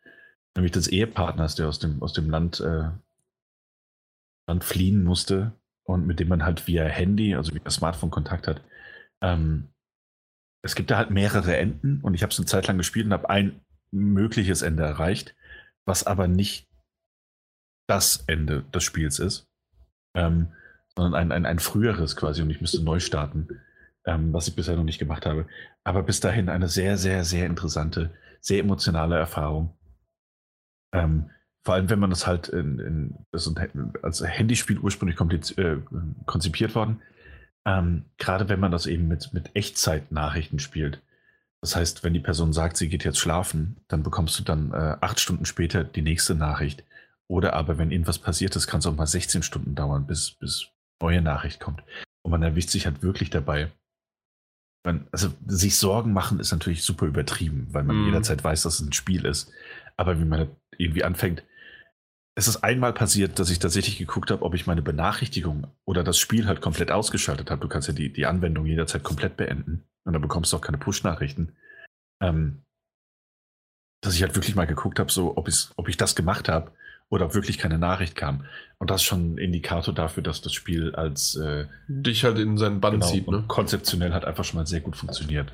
[0.56, 2.88] nämlich des Ehepartners, der aus dem, aus dem Land, äh,
[4.46, 5.52] Land fliehen musste
[5.84, 8.62] und mit dem man halt via Handy, also via Smartphone Kontakt hat.
[9.22, 9.68] Ähm,
[10.62, 13.12] es gibt da halt mehrere Enden und ich habe es eine Zeit lang gespielt und
[13.12, 13.60] habe ein
[13.92, 15.34] mögliches Ende erreicht,
[15.86, 16.66] was aber nicht
[17.86, 19.46] das Ende des Spiels ist,
[20.16, 20.48] ähm,
[20.96, 23.60] sondern ein, ein, ein früheres quasi und ich müsste neu starten,
[24.06, 25.46] ähm, was ich bisher noch nicht gemacht habe.
[25.84, 29.76] Aber bis dahin eine sehr, sehr, sehr interessante, sehr emotionale Erfahrung.
[30.94, 31.30] Ähm,
[31.64, 35.18] vor allem, wenn man das halt in, in, ein- als Handyspiel ursprünglich
[35.58, 35.76] äh,
[36.26, 37.00] konzipiert worden,
[37.66, 41.00] ähm, gerade wenn man das eben mit, mit Echtzeit-Nachrichten spielt.
[41.62, 44.96] Das heißt, wenn die Person sagt, sie geht jetzt schlafen, dann bekommst du dann äh,
[45.00, 46.84] acht Stunden später die nächste Nachricht.
[47.26, 50.66] Oder aber, wenn irgendwas passiert ist, kann es auch mal 16 Stunden dauern, bis, bis
[51.00, 51.82] neue Nachricht kommt.
[52.22, 53.72] Und man erwischt sich halt wirklich dabei.
[54.84, 58.06] Man, also sich Sorgen machen ist natürlich super übertrieben, weil man Mhm.
[58.06, 59.50] jederzeit weiß, dass es ein Spiel ist.
[59.96, 61.42] Aber wie man irgendwie anfängt,
[62.36, 66.18] es ist einmal passiert, dass ich tatsächlich geguckt habe, ob ich meine Benachrichtigung oder das
[66.18, 67.60] Spiel halt komplett ausgeschaltet habe.
[67.60, 70.78] Du kannst ja die, die Anwendung jederzeit komplett beenden und dann bekommst du auch keine
[70.78, 71.54] Push-Nachrichten.
[72.20, 72.62] Ähm,
[74.00, 76.72] dass ich halt wirklich mal geguckt habe, so, ob, ob ich das gemacht habe
[77.08, 78.44] oder ob wirklich keine Nachricht kam.
[78.78, 82.58] Und das ist schon ein Indikator dafür, dass das Spiel als äh, Dich halt in
[82.58, 83.44] seinen Bann genau, zieht, ne?
[83.46, 85.52] konzeptionell hat einfach schon mal sehr gut funktioniert.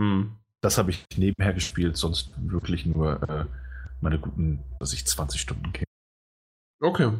[0.00, 0.36] Hm.
[0.62, 3.44] Das habe ich nebenher gespielt, sonst wirklich nur äh,
[4.00, 5.86] meine guten, was ich 20 Stunden kenne.
[6.78, 7.10] Okay.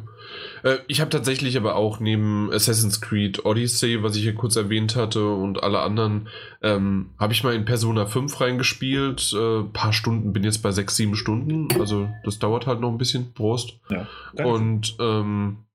[0.63, 4.95] Äh, ich habe tatsächlich aber auch neben Assassin's Creed Odyssey, was ich hier kurz erwähnt
[4.95, 6.29] hatte, und alle anderen,
[6.61, 9.33] ähm, habe ich mal in Persona 5 reingespielt.
[9.33, 11.67] Äh, paar Stunden, bin jetzt bei 6, 7 Stunden.
[11.79, 13.33] Also das dauert halt noch ein bisschen.
[13.33, 13.79] Prost.
[13.89, 14.07] Ja.
[14.45, 15.65] Und ähm,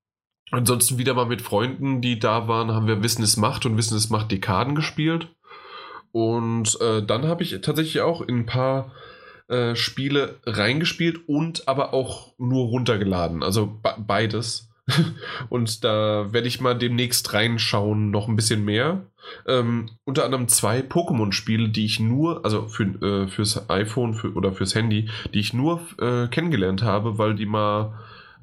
[0.52, 3.96] ansonsten wieder mal mit Freunden, die da waren, haben wir Wissen es macht und Wissen
[3.96, 5.28] es macht Dekaden gespielt.
[6.12, 8.92] Und äh, dann habe ich tatsächlich auch in ein paar
[9.52, 13.42] äh, Spiele reingespielt und aber auch nur runtergeladen.
[13.42, 14.70] Also be- beides.
[15.48, 19.06] und da werde ich mal demnächst reinschauen, noch ein bisschen mehr.
[19.46, 24.52] Ähm, unter anderem zwei Pokémon-Spiele, die ich nur, also für, äh, fürs iPhone für, oder
[24.52, 27.94] fürs Handy, die ich nur äh, kennengelernt habe, weil die mal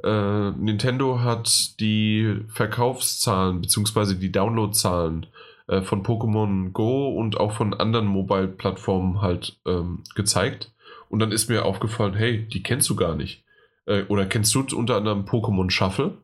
[0.03, 4.15] äh, Nintendo hat die Verkaufszahlen bzw.
[4.15, 5.25] die Downloadzahlen
[5.67, 10.71] äh, von Pokémon Go und auch von anderen Mobile-Plattformen halt ähm, gezeigt.
[11.09, 13.43] Und dann ist mir aufgefallen, hey, die kennst du gar nicht.
[13.85, 16.23] Äh, oder kennst du unter anderem Pokémon Shuffle?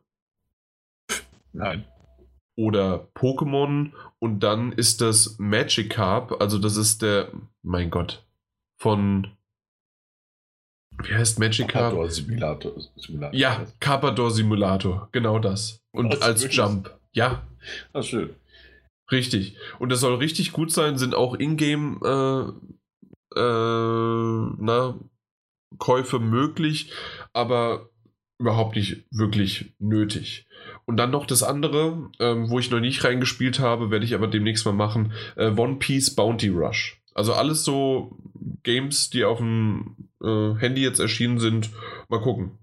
[1.52, 1.84] Nein.
[2.58, 7.30] oder Pokémon und dann ist das Magikarp, also das ist der,
[7.62, 8.24] mein Gott,
[8.78, 9.28] von,
[11.02, 11.92] wie heißt Magikarp?
[11.92, 12.72] Outdoor Simulator.
[12.96, 13.34] Simulator.
[13.38, 15.80] Ja, Carpador Simulator, genau das.
[15.92, 16.54] Und Was, als?
[16.56, 17.46] Jump, ja,
[17.92, 18.34] Ah, schön.
[19.10, 19.56] richtig.
[19.78, 22.68] Und das soll richtig gut sein, sind auch Ingame äh,
[23.36, 24.98] äh, na,
[25.78, 26.92] Käufe möglich,
[27.32, 27.90] aber
[28.38, 30.46] überhaupt nicht wirklich nötig.
[30.84, 34.26] Und dann noch das andere, ähm, wo ich noch nicht reingespielt habe, werde ich aber
[34.26, 37.00] demnächst mal machen, äh, One Piece Bounty Rush.
[37.14, 38.16] Also alles so
[38.62, 41.70] Games, die auf dem äh, Handy jetzt erschienen sind.
[42.08, 42.58] Mal gucken.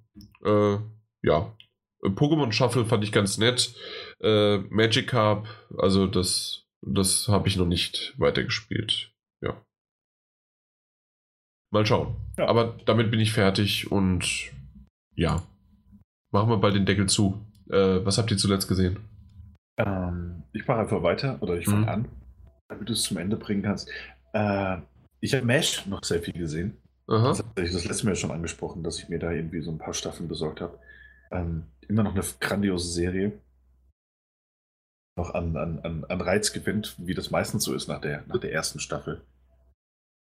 [0.46, 0.78] Äh,
[1.24, 1.56] ja.
[2.04, 3.74] Äh, Pokémon Shuffle fand ich ganz nett.
[4.22, 9.12] Äh, Magikarp, also das, das habe ich noch nicht weitergespielt.
[9.42, 9.60] Ja.
[11.74, 12.16] Mal schauen.
[12.38, 12.48] Ja.
[12.48, 14.52] Aber damit bin ich fertig und
[15.16, 15.42] ja.
[16.32, 17.44] Machen wir bald den Deckel zu.
[17.70, 19.00] Äh, was habt ihr zuletzt gesehen?
[19.78, 21.90] Ähm, ich mache einfach weiter oder ich fange Mhm.
[21.90, 22.06] an,
[22.68, 23.90] damit du es zum Ende bringen kannst.
[24.34, 24.78] Äh,
[25.20, 26.78] ich habe Mesh noch sehr viel gesehen.
[27.08, 27.30] Aha.
[27.30, 29.80] Das hatte ich das letzte Mal schon angesprochen, dass ich mir da irgendwie so ein
[29.80, 30.78] paar Staffeln besorgt habe.
[31.32, 33.34] Ähm, immer noch eine grandiose Serie.
[35.18, 38.40] Noch an, an, an, an Reiz gewinnt, wie das meistens so ist nach der, nach
[38.40, 39.22] der ersten Staffel.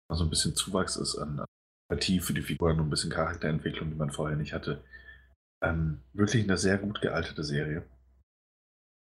[0.09, 1.45] Also ein bisschen Zuwachs ist an,
[1.89, 4.83] Sympathie für die Figuren und ein bisschen Charakterentwicklung, die man vorher nicht hatte.
[5.63, 7.87] Ähm, wirklich eine sehr gut gealterte Serie.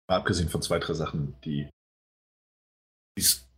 [0.08, 1.68] Mal abgesehen von zwei, drei Sachen, die,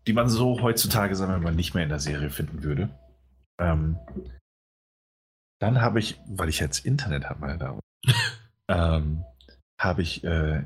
[0.06, 2.90] die man so heutzutage, sagen wir mal, nicht mehr in der Serie finden würde.
[3.60, 3.98] Ähm,
[5.60, 7.80] dann habe ich, weil ich jetzt Internet habe, meine Damen,
[8.68, 9.24] ähm,
[9.80, 10.64] habe ich, äh,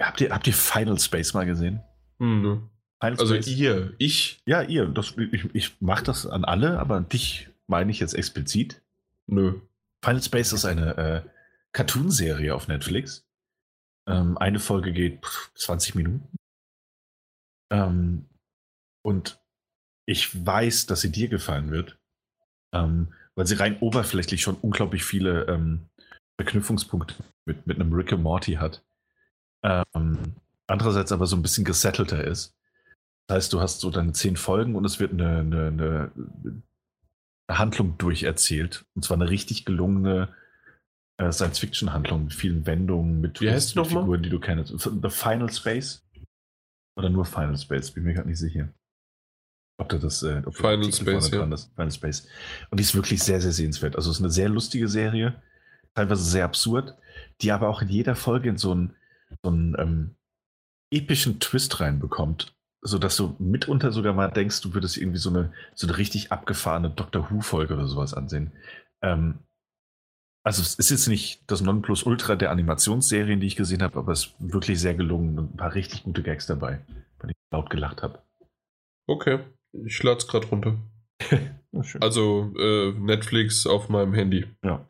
[0.00, 1.82] habt ihr, habt ihr Final Space mal gesehen?
[2.18, 2.68] Mhm.
[3.02, 3.48] Also Space?
[3.48, 4.40] ihr, ich?
[4.46, 4.86] Ja, ihr.
[4.86, 8.82] Das, ich ich mache das an alle, aber an dich meine ich jetzt explizit.
[9.26, 9.60] Nö.
[10.04, 11.22] Final Space ist eine äh,
[11.72, 13.24] Cartoon-Serie auf Netflix.
[14.06, 15.24] Ähm, eine Folge geht
[15.54, 16.38] 20 Minuten.
[17.70, 18.26] Ähm,
[19.02, 19.40] und
[20.06, 21.98] ich weiß, dass sie dir gefallen wird,
[22.72, 25.88] ähm, weil sie rein oberflächlich schon unglaublich viele ähm,
[26.36, 27.14] Verknüpfungspunkte
[27.44, 28.84] mit, mit einem Rick and Morty hat.
[29.62, 32.54] Ähm, andererseits aber so ein bisschen gesettelter ist.
[33.26, 37.96] Das heißt, du hast so deine zehn Folgen und es wird eine, eine, eine Handlung
[37.98, 38.84] durcherzählt.
[38.94, 40.34] Und zwar eine richtig gelungene
[41.18, 44.18] äh, Science-Fiction-Handlung mit vielen Wendungen, mit, Wie heißt mit Figuren, mal?
[44.18, 44.72] die du kennst.
[44.78, 46.04] The Final Space?
[46.96, 47.90] Oder nur Final Space?
[47.90, 48.68] Bin mir gerade nicht sicher.
[49.78, 51.44] Ob da das äh, ob Final Space, ja.
[51.44, 51.72] ist.
[51.74, 52.28] Final Space.
[52.70, 53.96] Und die ist wirklich sehr, sehr sehenswert.
[53.96, 55.40] Also es ist eine sehr lustige Serie,
[55.94, 56.94] teilweise sehr absurd,
[57.40, 58.94] die aber auch in jeder Folge in so einen,
[59.42, 60.14] so einen ähm,
[60.90, 65.52] epischen Twist reinbekommt so dass du mitunter sogar mal denkst, du würdest irgendwie so eine,
[65.74, 68.52] so eine richtig abgefahrene Doctor Who-Folge oder sowas ansehen.
[69.02, 69.38] Ähm,
[70.44, 74.26] also es ist jetzt nicht das Nonplusultra der Animationsserien, die ich gesehen habe, aber es
[74.26, 76.84] ist wirklich sehr gelungen und ein paar richtig gute Gags dabei,
[77.18, 78.20] bei denen ich laut gelacht habe.
[79.06, 79.38] Okay,
[79.84, 80.76] ich lade es gerade runter.
[82.00, 84.46] also äh, Netflix auf meinem Handy.
[84.64, 84.84] Ja.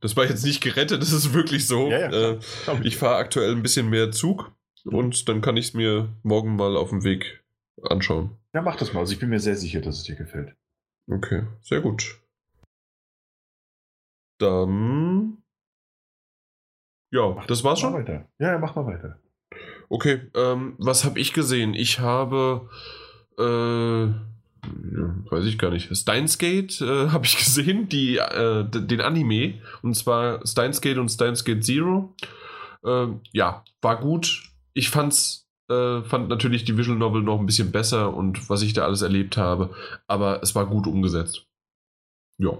[0.00, 1.90] Das war jetzt nicht gerettet, das ist wirklich so.
[1.90, 2.38] Ja, ja, äh,
[2.82, 4.50] ich fahre aktuell ein bisschen mehr Zug
[4.84, 7.42] und dann kann ich es mir morgen mal auf dem Weg
[7.82, 8.36] anschauen.
[8.52, 9.00] Ja, mach das mal.
[9.00, 10.54] Also ich bin mir sehr sicher, dass es dir gefällt.
[11.10, 12.20] Okay, sehr gut.
[14.38, 15.38] Dann.
[17.10, 17.92] Ja, mach das war's schon.
[17.94, 18.28] Weiter.
[18.38, 19.18] Ja, mach mal weiter.
[19.88, 21.74] Okay, ähm, was habe ich gesehen?
[21.74, 22.68] Ich habe.
[23.38, 24.14] Äh,
[25.30, 25.94] weiß ich gar nicht.
[25.96, 29.60] Steins Gate äh, habe ich gesehen, die, äh, den Anime.
[29.82, 32.14] Und zwar Steins Gate und Steins Gate Zero.
[32.84, 37.72] Äh, ja, war gut ich fand's, äh, fand natürlich die Visual Novel noch ein bisschen
[37.72, 39.74] besser und was ich da alles erlebt habe,
[40.06, 41.46] aber es war gut umgesetzt.
[42.38, 42.58] Ja.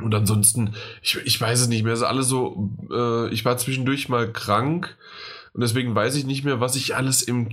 [0.00, 3.56] Und ansonsten, ich, ich weiß es nicht mehr, es ist alles so, äh, ich war
[3.56, 4.96] zwischendurch mal krank
[5.52, 7.50] und deswegen weiß ich nicht mehr, was ich alles im,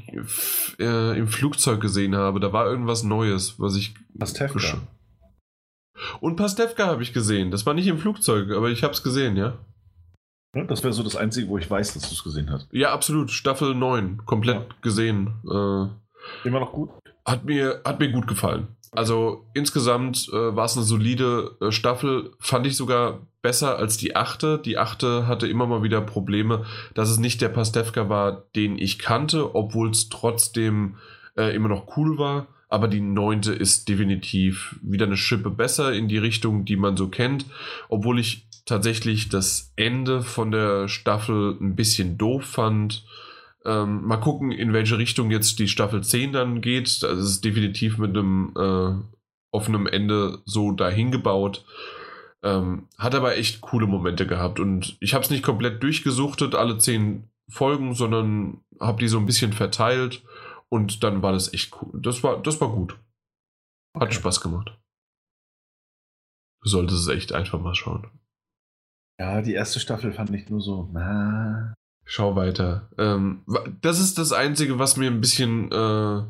[0.79, 2.39] äh, im Flugzeug gesehen habe.
[2.39, 3.93] Da war irgendwas Neues, was ich.
[4.17, 4.87] Pastewka.
[6.21, 7.51] Und Pastewka habe ich gesehen.
[7.51, 9.57] Das war nicht im Flugzeug, aber ich habe es gesehen, ja.
[10.53, 12.67] Das wäre so das Einzige, wo ich weiß, dass du es gesehen hast.
[12.71, 13.31] Ja, absolut.
[13.31, 14.25] Staffel 9.
[14.25, 14.75] Komplett ja.
[14.81, 15.35] gesehen.
[15.45, 16.89] Äh, Immer noch gut?
[17.25, 18.67] Hat mir, hat mir gut gefallen.
[18.91, 22.31] Also insgesamt äh, war es eine solide äh, Staffel.
[22.39, 24.57] Fand ich sogar besser als die achte.
[24.57, 28.97] Die achte hatte immer mal wieder Probleme, dass es nicht der Pastewka war, den ich
[28.97, 30.95] kannte, obwohl es trotzdem
[31.37, 32.47] äh, immer noch cool war.
[32.67, 37.09] Aber die neunte ist definitiv wieder eine Schippe besser in die Richtung, die man so
[37.09, 37.45] kennt.
[37.89, 43.05] Obwohl ich tatsächlich das Ende von der Staffel ein bisschen doof fand.
[43.65, 47.03] Ähm, mal gucken, in welche Richtung jetzt die Staffel 10 dann geht.
[47.03, 49.17] Das ist definitiv mit einem äh,
[49.51, 51.65] offenen Ende so dahin gebaut.
[52.41, 56.77] Ähm, hat aber echt coole Momente gehabt und ich habe es nicht komplett durchgesuchtet, alle
[56.77, 60.23] zehn Folgen, sondern habe die so ein bisschen verteilt
[60.69, 61.99] und dann war das echt cool.
[62.01, 62.97] Das war, das war gut.
[63.93, 64.13] Hat okay.
[64.13, 64.77] Spaß gemacht.
[66.61, 68.07] Du solltest es echt einfach mal schauen.
[69.19, 71.73] Ja, die erste Staffel fand ich nur so, na.
[72.05, 72.89] Schau weiter.
[72.97, 73.43] Ähm,
[73.81, 76.23] das ist das Einzige, was mir ein bisschen äh,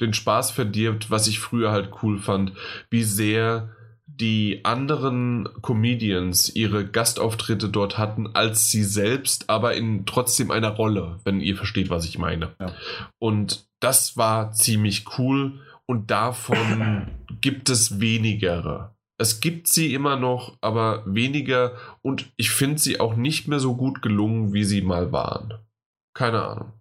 [0.00, 2.52] den Spaß verdirbt, was ich früher halt cool fand,
[2.88, 3.74] wie sehr
[4.06, 11.18] die anderen Comedians ihre Gastauftritte dort hatten als sie selbst, aber in trotzdem einer Rolle,
[11.24, 12.54] wenn ihr versteht, was ich meine.
[12.60, 12.72] Ja.
[13.18, 17.08] Und das war ziemlich cool und davon
[17.40, 23.16] gibt es wenigere es gibt sie immer noch, aber weniger und ich finde sie auch
[23.16, 25.54] nicht mehr so gut gelungen, wie sie mal waren.
[26.14, 26.72] Keine Ahnung.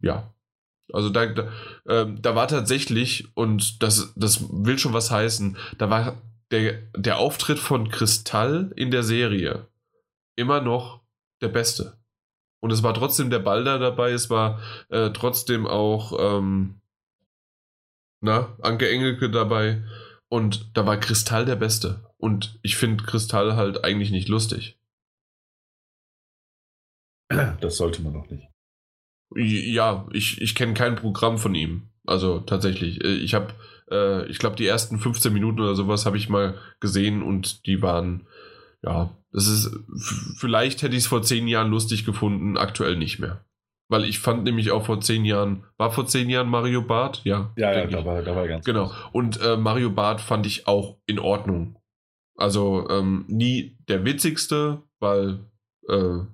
[0.00, 0.34] Ja.
[0.92, 1.50] Also da, da,
[1.86, 7.18] äh, da war tatsächlich, und das, das will schon was heißen, da war der, der
[7.18, 9.66] Auftritt von Kristall in der Serie
[10.36, 11.00] immer noch
[11.40, 11.98] der beste.
[12.60, 16.80] Und es war trotzdem der Balder dabei, es war äh, trotzdem auch ähm,
[18.20, 19.82] na, Anke Engelke dabei.
[20.34, 22.10] Und da war Kristall der Beste.
[22.18, 24.76] Und ich finde Kristall halt eigentlich nicht lustig.
[27.60, 28.48] Das sollte man doch nicht.
[29.36, 31.90] Ja, ich, ich kenne kein Programm von ihm.
[32.04, 33.04] Also tatsächlich.
[33.04, 33.54] Äh, ich habe,
[33.88, 37.80] äh, ich glaube, die ersten 15 Minuten oder sowas habe ich mal gesehen und die
[37.80, 38.26] waren,
[38.82, 39.70] ja, das ist,
[40.38, 43.44] vielleicht hätte ich es vor zehn Jahren lustig gefunden, aktuell nicht mehr.
[43.94, 47.20] Weil ich fand nämlich auch vor zehn Jahren, war vor zehn Jahren Mario Bart?
[47.22, 47.52] Ja.
[47.54, 48.90] Ja, ja, da war, da war ganz Genau.
[49.12, 51.78] Und äh, Mario Bart fand ich auch in Ordnung.
[52.36, 55.44] Also ähm, nie der witzigste, weil
[55.88, 56.24] äh,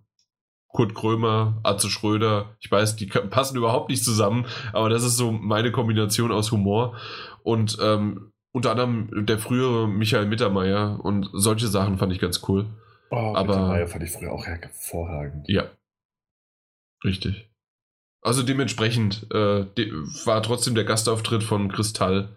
[0.69, 5.31] Kurt Krömer, Atze Schröder, ich weiß, die passen überhaupt nicht zusammen, aber das ist so
[5.31, 6.97] meine Kombination aus Humor.
[7.43, 12.71] Und ähm, unter anderem der frühere Michael Mittermeier und solche Sachen fand ich ganz cool.
[13.11, 15.47] Oh, aber Mittermeier fand ich früher auch hervorragend.
[15.47, 15.65] Ja,
[17.05, 17.50] Richtig.
[18.23, 19.93] Also dementsprechend äh, de
[20.25, 22.29] war trotzdem der Gastauftritt von Kristall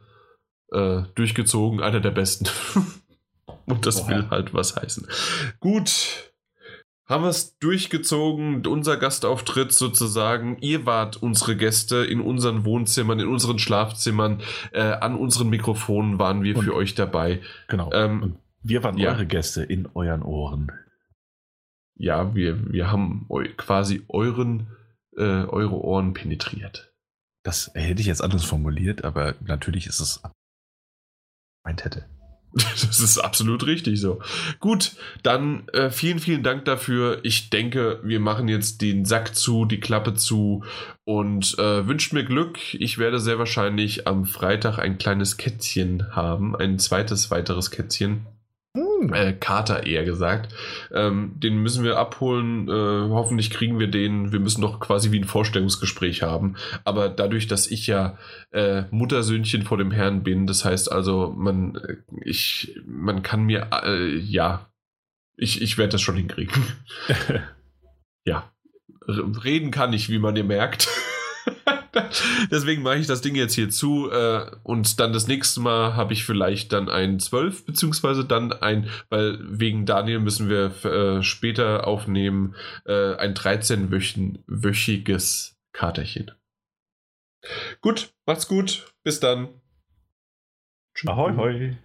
[0.71, 2.47] äh, durchgezogen, einer der besten.
[3.65, 4.09] Und das Oha.
[4.09, 5.07] will halt was heißen.
[5.59, 6.29] Gut.
[7.05, 10.57] Haben wir es durchgezogen, unser Gastauftritt sozusagen.
[10.61, 16.43] Ihr wart unsere Gäste in unseren Wohnzimmern, in unseren Schlafzimmern, äh, an unseren Mikrofonen waren
[16.43, 17.41] wir Und, für euch dabei.
[17.67, 17.91] Genau.
[17.91, 19.11] Ähm, wir waren ja.
[19.11, 20.71] eure Gäste in euren Ohren
[21.95, 24.67] ja, wir, wir haben eu quasi euren,
[25.17, 26.93] äh, eure Ohren penetriert.
[27.43, 30.21] Das hätte ich jetzt anders formuliert, aber natürlich ist es
[31.65, 32.05] meint hätte.
[32.53, 34.21] Das ist absolut richtig so.
[34.59, 37.19] Gut, dann äh, vielen, vielen Dank dafür.
[37.23, 40.63] Ich denke, wir machen jetzt den Sack zu, die Klappe zu
[41.03, 42.59] und äh, wünscht mir Glück.
[42.75, 48.27] Ich werde sehr wahrscheinlich am Freitag ein kleines Kätzchen haben, ein zweites weiteres Kätzchen.
[48.75, 49.13] Hm.
[49.13, 50.51] Äh, Kater eher gesagt.
[50.91, 52.67] Ähm, den müssen wir abholen.
[52.67, 54.31] Äh, hoffentlich kriegen wir den.
[54.31, 56.55] Wir müssen doch quasi wie ein Vorstellungsgespräch haben.
[56.83, 58.17] Aber dadurch, dass ich ja
[58.51, 63.69] äh, Muttersöhnchen vor dem Herrn bin, das heißt also, man, äh, ich, man kann mir,
[63.83, 64.67] äh, ja,
[65.37, 66.63] ich, ich werde das schon hinkriegen.
[68.25, 68.51] ja.
[69.07, 70.87] Reden kann ich, wie man ihr merkt.
[72.51, 76.13] Deswegen mache ich das Ding jetzt hier zu äh, und dann das nächste Mal habe
[76.13, 81.85] ich vielleicht dann ein 12, beziehungsweise dann ein, weil wegen Daniel müssen wir äh, später
[81.87, 82.55] aufnehmen,
[82.85, 86.31] äh, ein 13-wöchiges Katerchen.
[87.81, 88.91] Gut, macht's gut.
[89.03, 89.49] Bis dann.
[91.05, 91.77] Ahoi, hoi.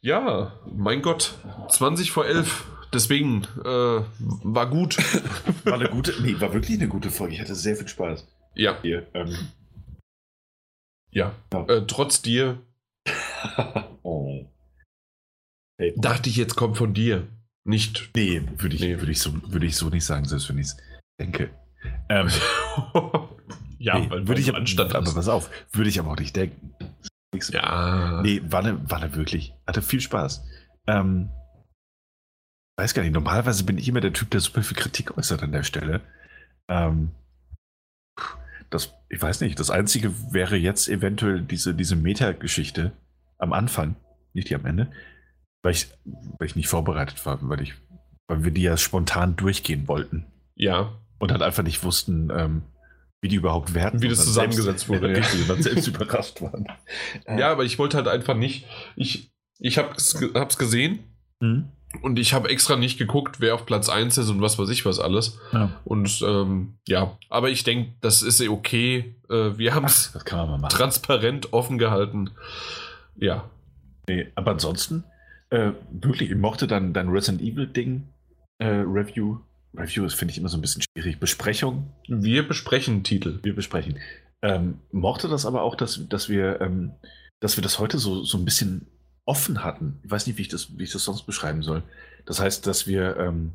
[0.00, 1.34] Ja, mein Gott,
[1.68, 2.71] 20 vor 11.
[2.92, 4.02] Deswegen äh,
[4.44, 4.98] war gut.
[5.64, 7.34] War eine gute, nee, war wirklich eine gute Folge.
[7.34, 8.26] Ich hatte sehr viel Spaß.
[8.54, 8.78] Ja.
[8.82, 9.36] Hier, ähm.
[11.10, 11.34] Ja.
[11.52, 11.66] ja.
[11.66, 12.60] Äh, trotz dir.
[14.02, 14.46] oh.
[15.78, 15.94] Hey.
[15.96, 17.28] Dachte ich, jetzt kommt von dir.
[17.64, 18.10] Nicht.
[18.14, 18.98] Nee, würde ich, nee.
[18.98, 20.76] Würd ich, so, würd ich so nicht sagen, selbst wenn ich es
[21.18, 21.50] denke.
[22.08, 22.28] Ähm,
[23.78, 24.94] ja, nee, würde ich anstand.
[24.94, 26.74] Aber pass auf, würde ich aber auch nicht denken.
[27.50, 28.20] Ja.
[28.22, 29.54] Nee, war eine, war eine wirklich.
[29.66, 30.44] Hatte viel Spaß.
[30.86, 31.30] Ähm,
[32.76, 35.52] weiß gar nicht, normalerweise bin ich immer der Typ, der super viel Kritik äußert an
[35.52, 36.00] der Stelle.
[36.68, 37.10] Ähm,
[38.70, 42.92] das, ich weiß nicht, das Einzige wäre jetzt eventuell diese, diese Meta-Geschichte
[43.38, 43.96] am Anfang,
[44.32, 44.90] nicht die am Ende,
[45.62, 47.74] weil ich, weil ich nicht vorbereitet war, weil, ich,
[48.28, 50.26] weil wir die ja spontan durchgehen wollten.
[50.56, 50.92] Ja.
[51.18, 52.62] Und halt einfach nicht wussten, ähm,
[53.20, 54.02] wie die überhaupt werden.
[54.02, 55.12] Wie das zusammengesetzt selbst, wurde.
[55.12, 55.58] Ja, ja.
[55.58, 56.66] Wie selbst überrascht waren.
[57.28, 58.66] Ja, aber ich wollte halt einfach nicht.
[58.96, 61.00] Ich, ich hab's, hab's gesehen.
[61.40, 61.68] Mhm.
[62.00, 64.86] Und ich habe extra nicht geguckt, wer auf Platz 1 ist und was weiß ich
[64.86, 65.38] was alles.
[65.52, 65.80] Ja.
[65.84, 69.14] Und ähm, ja, aber ich denke, das ist eh okay.
[69.28, 70.12] Äh, wir haben es
[70.70, 72.30] transparent offen gehalten.
[73.16, 73.50] Ja.
[74.08, 75.04] Nee, aber ansonsten,
[75.50, 78.08] äh, wirklich, ich mochte dann dein Resident Evil-Ding,
[78.58, 79.38] äh, Review.
[79.74, 81.20] Review ist, finde ich, immer so ein bisschen schwierig.
[81.20, 81.92] Besprechung.
[82.08, 83.38] Wir besprechen Titel.
[83.42, 83.98] Wir besprechen.
[84.42, 86.92] Ähm, mochte das aber auch, dass, dass wir, ähm,
[87.40, 88.86] dass wir das heute so, so ein bisschen
[89.24, 90.00] offen hatten.
[90.04, 91.82] Ich weiß nicht, wie ich das, wie ich das sonst beschreiben soll.
[92.26, 93.52] Das heißt, dass wir ähm,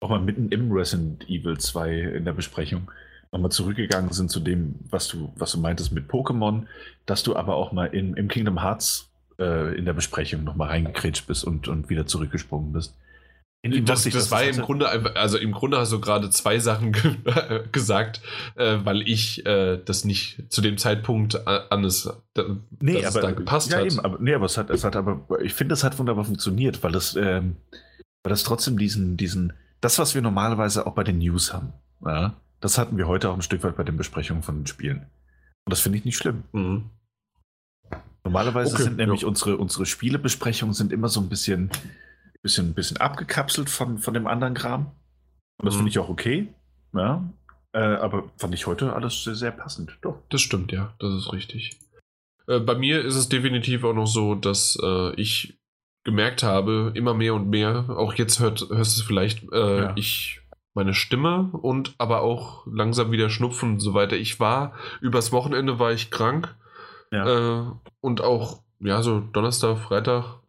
[0.00, 2.90] auch mal mitten im Resident Evil 2 in der Besprechung
[3.32, 6.64] nochmal zurückgegangen sind zu dem, was du, was du meintest mit Pokémon,
[7.06, 9.08] dass du aber auch mal in, im Kingdom Hearts
[9.38, 12.94] äh, in der Besprechung nochmal reingekretscht bist und, und wieder zurückgesprungen bist.
[13.62, 17.16] Das, das, das war im Grunde, also im Grunde hast du gerade zwei Sachen ge
[17.72, 18.22] gesagt,
[18.54, 22.44] äh, weil ich äh, das nicht zu dem Zeitpunkt an es, da,
[22.80, 23.84] nee, aber, da gepasst ja, hat.
[23.84, 26.82] Eben, aber, nee, aber es hat, es hat aber, ich finde, es hat wunderbar funktioniert,
[26.82, 27.56] weil das, ähm,
[28.22, 32.34] weil das trotzdem diesen, diesen, das, was wir normalerweise auch bei den News haben, ja,
[32.60, 35.06] das hatten wir heute auch ein Stück weit bei den Besprechungen von den Spielen.
[35.66, 36.44] Und das finde ich nicht schlimm.
[36.52, 36.90] Mhm.
[38.24, 39.28] Normalerweise okay, sind nämlich ja.
[39.28, 41.70] unsere, unsere Spielebesprechungen sind immer so ein bisschen
[42.42, 44.92] bisschen, bisschen abgekapselt von, von dem anderen Kram.
[45.58, 45.78] Und das mhm.
[45.78, 46.48] finde ich auch okay.
[46.94, 47.24] Ja.
[47.72, 49.96] Äh, aber fand ich heute alles sehr, sehr passend.
[50.02, 50.18] Doch.
[50.30, 50.94] Das stimmt, ja.
[50.98, 51.78] Das ist richtig.
[52.46, 55.58] Äh, bei mir ist es definitiv auch noch so, dass äh, ich
[56.04, 59.92] gemerkt habe, immer mehr und mehr, auch jetzt hört, hörst du es vielleicht, äh, ja.
[59.96, 60.40] ich
[60.74, 64.16] meine Stimme und aber auch langsam wieder Schnupfen und so weiter.
[64.16, 66.56] Ich war, übers Wochenende war ich krank.
[67.12, 67.26] Ja.
[67.60, 70.39] Äh, und auch, ja, so Donnerstag, Freitag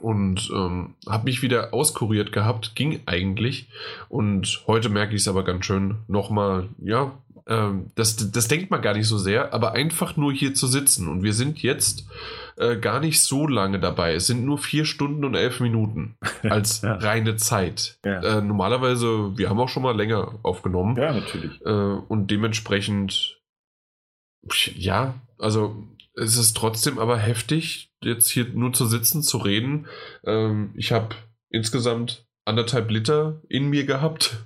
[0.00, 3.68] und ähm, habe mich wieder auskuriert gehabt, ging eigentlich.
[4.08, 7.12] Und heute merke ich es aber ganz schön nochmal, ja,
[7.48, 11.08] ähm, das, das denkt man gar nicht so sehr, aber einfach nur hier zu sitzen.
[11.08, 12.06] Und wir sind jetzt
[12.56, 14.14] äh, gar nicht so lange dabei.
[14.14, 16.94] Es sind nur vier Stunden und elf Minuten als ja.
[16.94, 17.98] reine Zeit.
[18.04, 18.38] Ja.
[18.38, 20.96] Äh, normalerweise, wir haben auch schon mal länger aufgenommen.
[20.96, 21.60] Ja, natürlich.
[21.64, 23.40] Äh, und dementsprechend,
[24.74, 25.86] ja, also
[26.16, 29.86] es ist trotzdem aber heftig, jetzt hier nur zu sitzen, zu reden.
[30.24, 31.14] Ähm, ich habe
[31.50, 34.44] insgesamt anderthalb Liter in mir gehabt.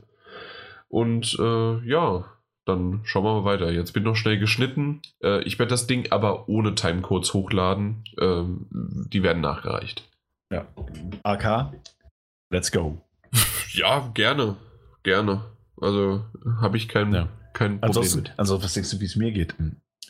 [0.88, 2.24] Und äh, ja,
[2.64, 3.70] dann schauen wir mal weiter.
[3.70, 5.00] Jetzt bin ich noch schnell geschnitten.
[5.22, 8.04] Äh, ich werde das Ding aber ohne Timecodes hochladen.
[8.18, 10.08] Ähm, die werden nachgereicht.
[10.52, 10.66] Ja.
[11.22, 11.72] AK,
[12.50, 13.00] let's go.
[13.72, 14.56] ja, gerne.
[15.04, 15.44] Gerne.
[15.80, 16.24] Also
[16.60, 17.28] habe ich kein, ja.
[17.52, 18.34] kein Problem Ansonsten, mit.
[18.36, 19.54] Also, was denkst du, wie es mir geht?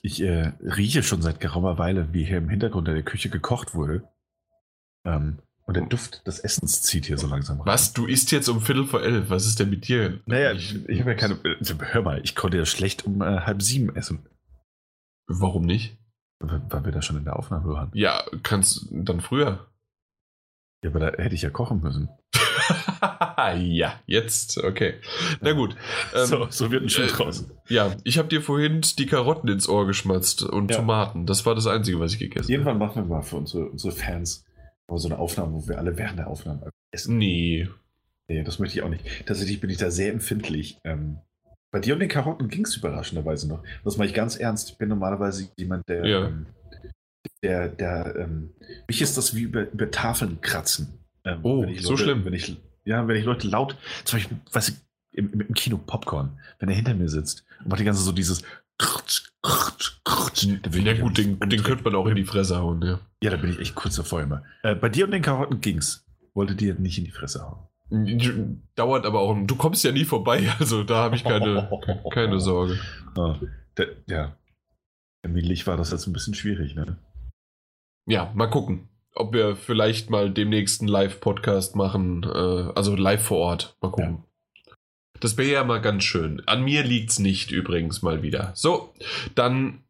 [0.02, 3.74] Ich äh, rieche schon seit geraumer Weile, wie hier im Hintergrund in der Küche gekocht
[3.74, 4.08] wurde.
[5.04, 7.66] Ähm, und der Duft des Essens zieht hier so langsam rein.
[7.66, 7.92] Was?
[7.92, 9.30] Du isst jetzt um Viertel vor elf?
[9.30, 10.20] Was ist denn mit dir?
[10.26, 11.38] Naja, ich, ich habe ja keine.
[11.60, 14.26] Also, hör mal, ich konnte ja schlecht um äh, halb sieben essen.
[15.28, 15.96] Warum nicht?
[16.40, 17.90] Weil wir da schon in der Aufnahme waren.
[17.94, 19.69] Ja, kannst dann früher.
[20.82, 22.08] Ja, aber da hätte ich ja kochen müssen.
[23.58, 24.94] ja, jetzt, okay.
[25.40, 25.76] Na gut.
[26.14, 27.46] Ähm, so, so wird ein Schuh äh, draus.
[27.68, 30.78] Ja, ich habe dir vorhin die Karotten ins Ohr geschmatzt und ja.
[30.78, 31.26] Tomaten.
[31.26, 32.52] Das war das Einzige, was ich gegessen habe.
[32.52, 34.44] Irgendwann machen wir mal für unsere, unsere Fans
[34.98, 37.18] so eine Aufnahme, wo wir alle während der Aufnahme essen.
[37.18, 37.68] Nee.
[38.28, 39.04] Nee, das möchte ich auch nicht.
[39.26, 40.78] Tatsächlich bin ich da sehr empfindlich.
[40.84, 41.18] Ähm,
[41.70, 43.62] bei dir und den Karotten ging es überraschenderweise noch.
[43.84, 44.70] Das mache ich ganz ernst.
[44.70, 46.06] Ich bin normalerweise jemand, der.
[46.06, 46.26] Ja.
[46.26, 46.46] Ähm,
[47.42, 48.50] der, der, ähm,
[48.88, 50.98] mich ist das wie über, über Tafeln kratzen.
[51.24, 52.24] Ähm, oh, Leute, so schlimm.
[52.24, 54.74] Wenn ich, ja, wenn ich Leute laut, zum Beispiel, weiß ich,
[55.12, 58.42] im, im Kino Popcorn, wenn er hinter mir sitzt und macht die ganze so dieses
[60.84, 63.00] ja gut, den, den könnte man auch in die Fresse hauen, ja.
[63.22, 64.42] Ja, da bin ich echt kurz davor immer.
[64.62, 66.06] Äh, bei dir und den Karotten ging's.
[66.34, 68.60] Wollte dir nicht in die Fresse hauen.
[68.76, 69.36] Dauert aber auch.
[69.46, 71.68] Du kommst ja nie vorbei, also da habe ich keine,
[72.10, 72.78] keine Sorge.
[73.16, 73.36] Ah,
[73.76, 74.36] der, ja.
[75.22, 76.96] Terminlich war das jetzt ein bisschen schwierig, ne?
[78.06, 82.24] Ja, mal gucken, ob wir vielleicht mal demnächst einen Live-Podcast machen.
[82.24, 83.76] Äh, also live vor Ort.
[83.80, 84.24] Mal gucken.
[84.24, 84.74] Ja.
[85.20, 86.42] Das wäre ja mal ganz schön.
[86.46, 88.52] An mir liegt es nicht übrigens mal wieder.
[88.54, 88.94] So,
[89.34, 89.84] dann,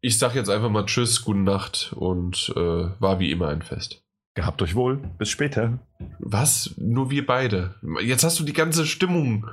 [0.00, 2.60] ich sag jetzt einfach mal Tschüss, gute Nacht und äh,
[3.00, 4.04] war wie immer ein Fest.
[4.34, 4.98] Gehabt euch wohl.
[5.18, 5.78] Bis später.
[6.18, 6.74] Was?
[6.76, 7.74] Nur wir beide.
[8.02, 9.48] Jetzt hast du die ganze Stimmung.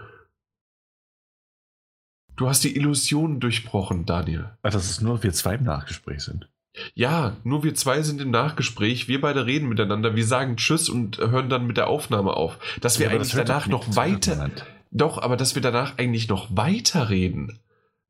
[2.36, 4.58] Du hast die Illusion durchbrochen, Daniel.
[4.62, 6.50] Ach, dass es nur wir zwei im Nachgespräch sind.
[6.96, 9.08] Ja, nur wir zwei sind im Nachgespräch.
[9.08, 10.16] Wir beide reden miteinander.
[10.16, 12.58] Wir sagen Tschüss und hören dann mit der Aufnahme auf.
[12.82, 14.50] Dass wir ja, eigentlich das danach noch weiter.
[14.92, 17.60] Doch, aber dass wir danach eigentlich noch weiterreden,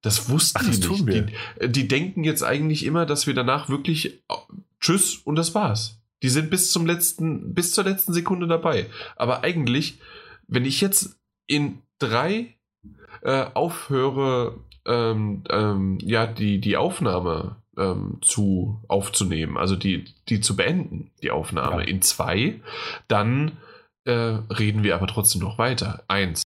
[0.02, 1.30] das wussten Ach, das die nicht.
[1.30, 4.36] Die, äh, die, denken jetzt eigentlich immer, dass wir danach wirklich äh,
[4.80, 6.02] Tschüss und das war's.
[6.22, 8.88] Die sind bis zum letzten, bis zur letzten Sekunde dabei.
[9.16, 10.00] Aber eigentlich,
[10.48, 11.18] wenn ich jetzt
[11.48, 12.56] in drei
[13.22, 20.56] äh, aufhöre, ähm, ähm, ja, die, die Aufnahme ähm, zu aufzunehmen, also die, die zu
[20.56, 21.88] beenden, die Aufnahme ja.
[21.88, 22.62] in zwei,
[23.08, 23.58] dann
[24.06, 26.04] äh, reden wir aber trotzdem noch weiter.
[26.08, 26.42] Eins,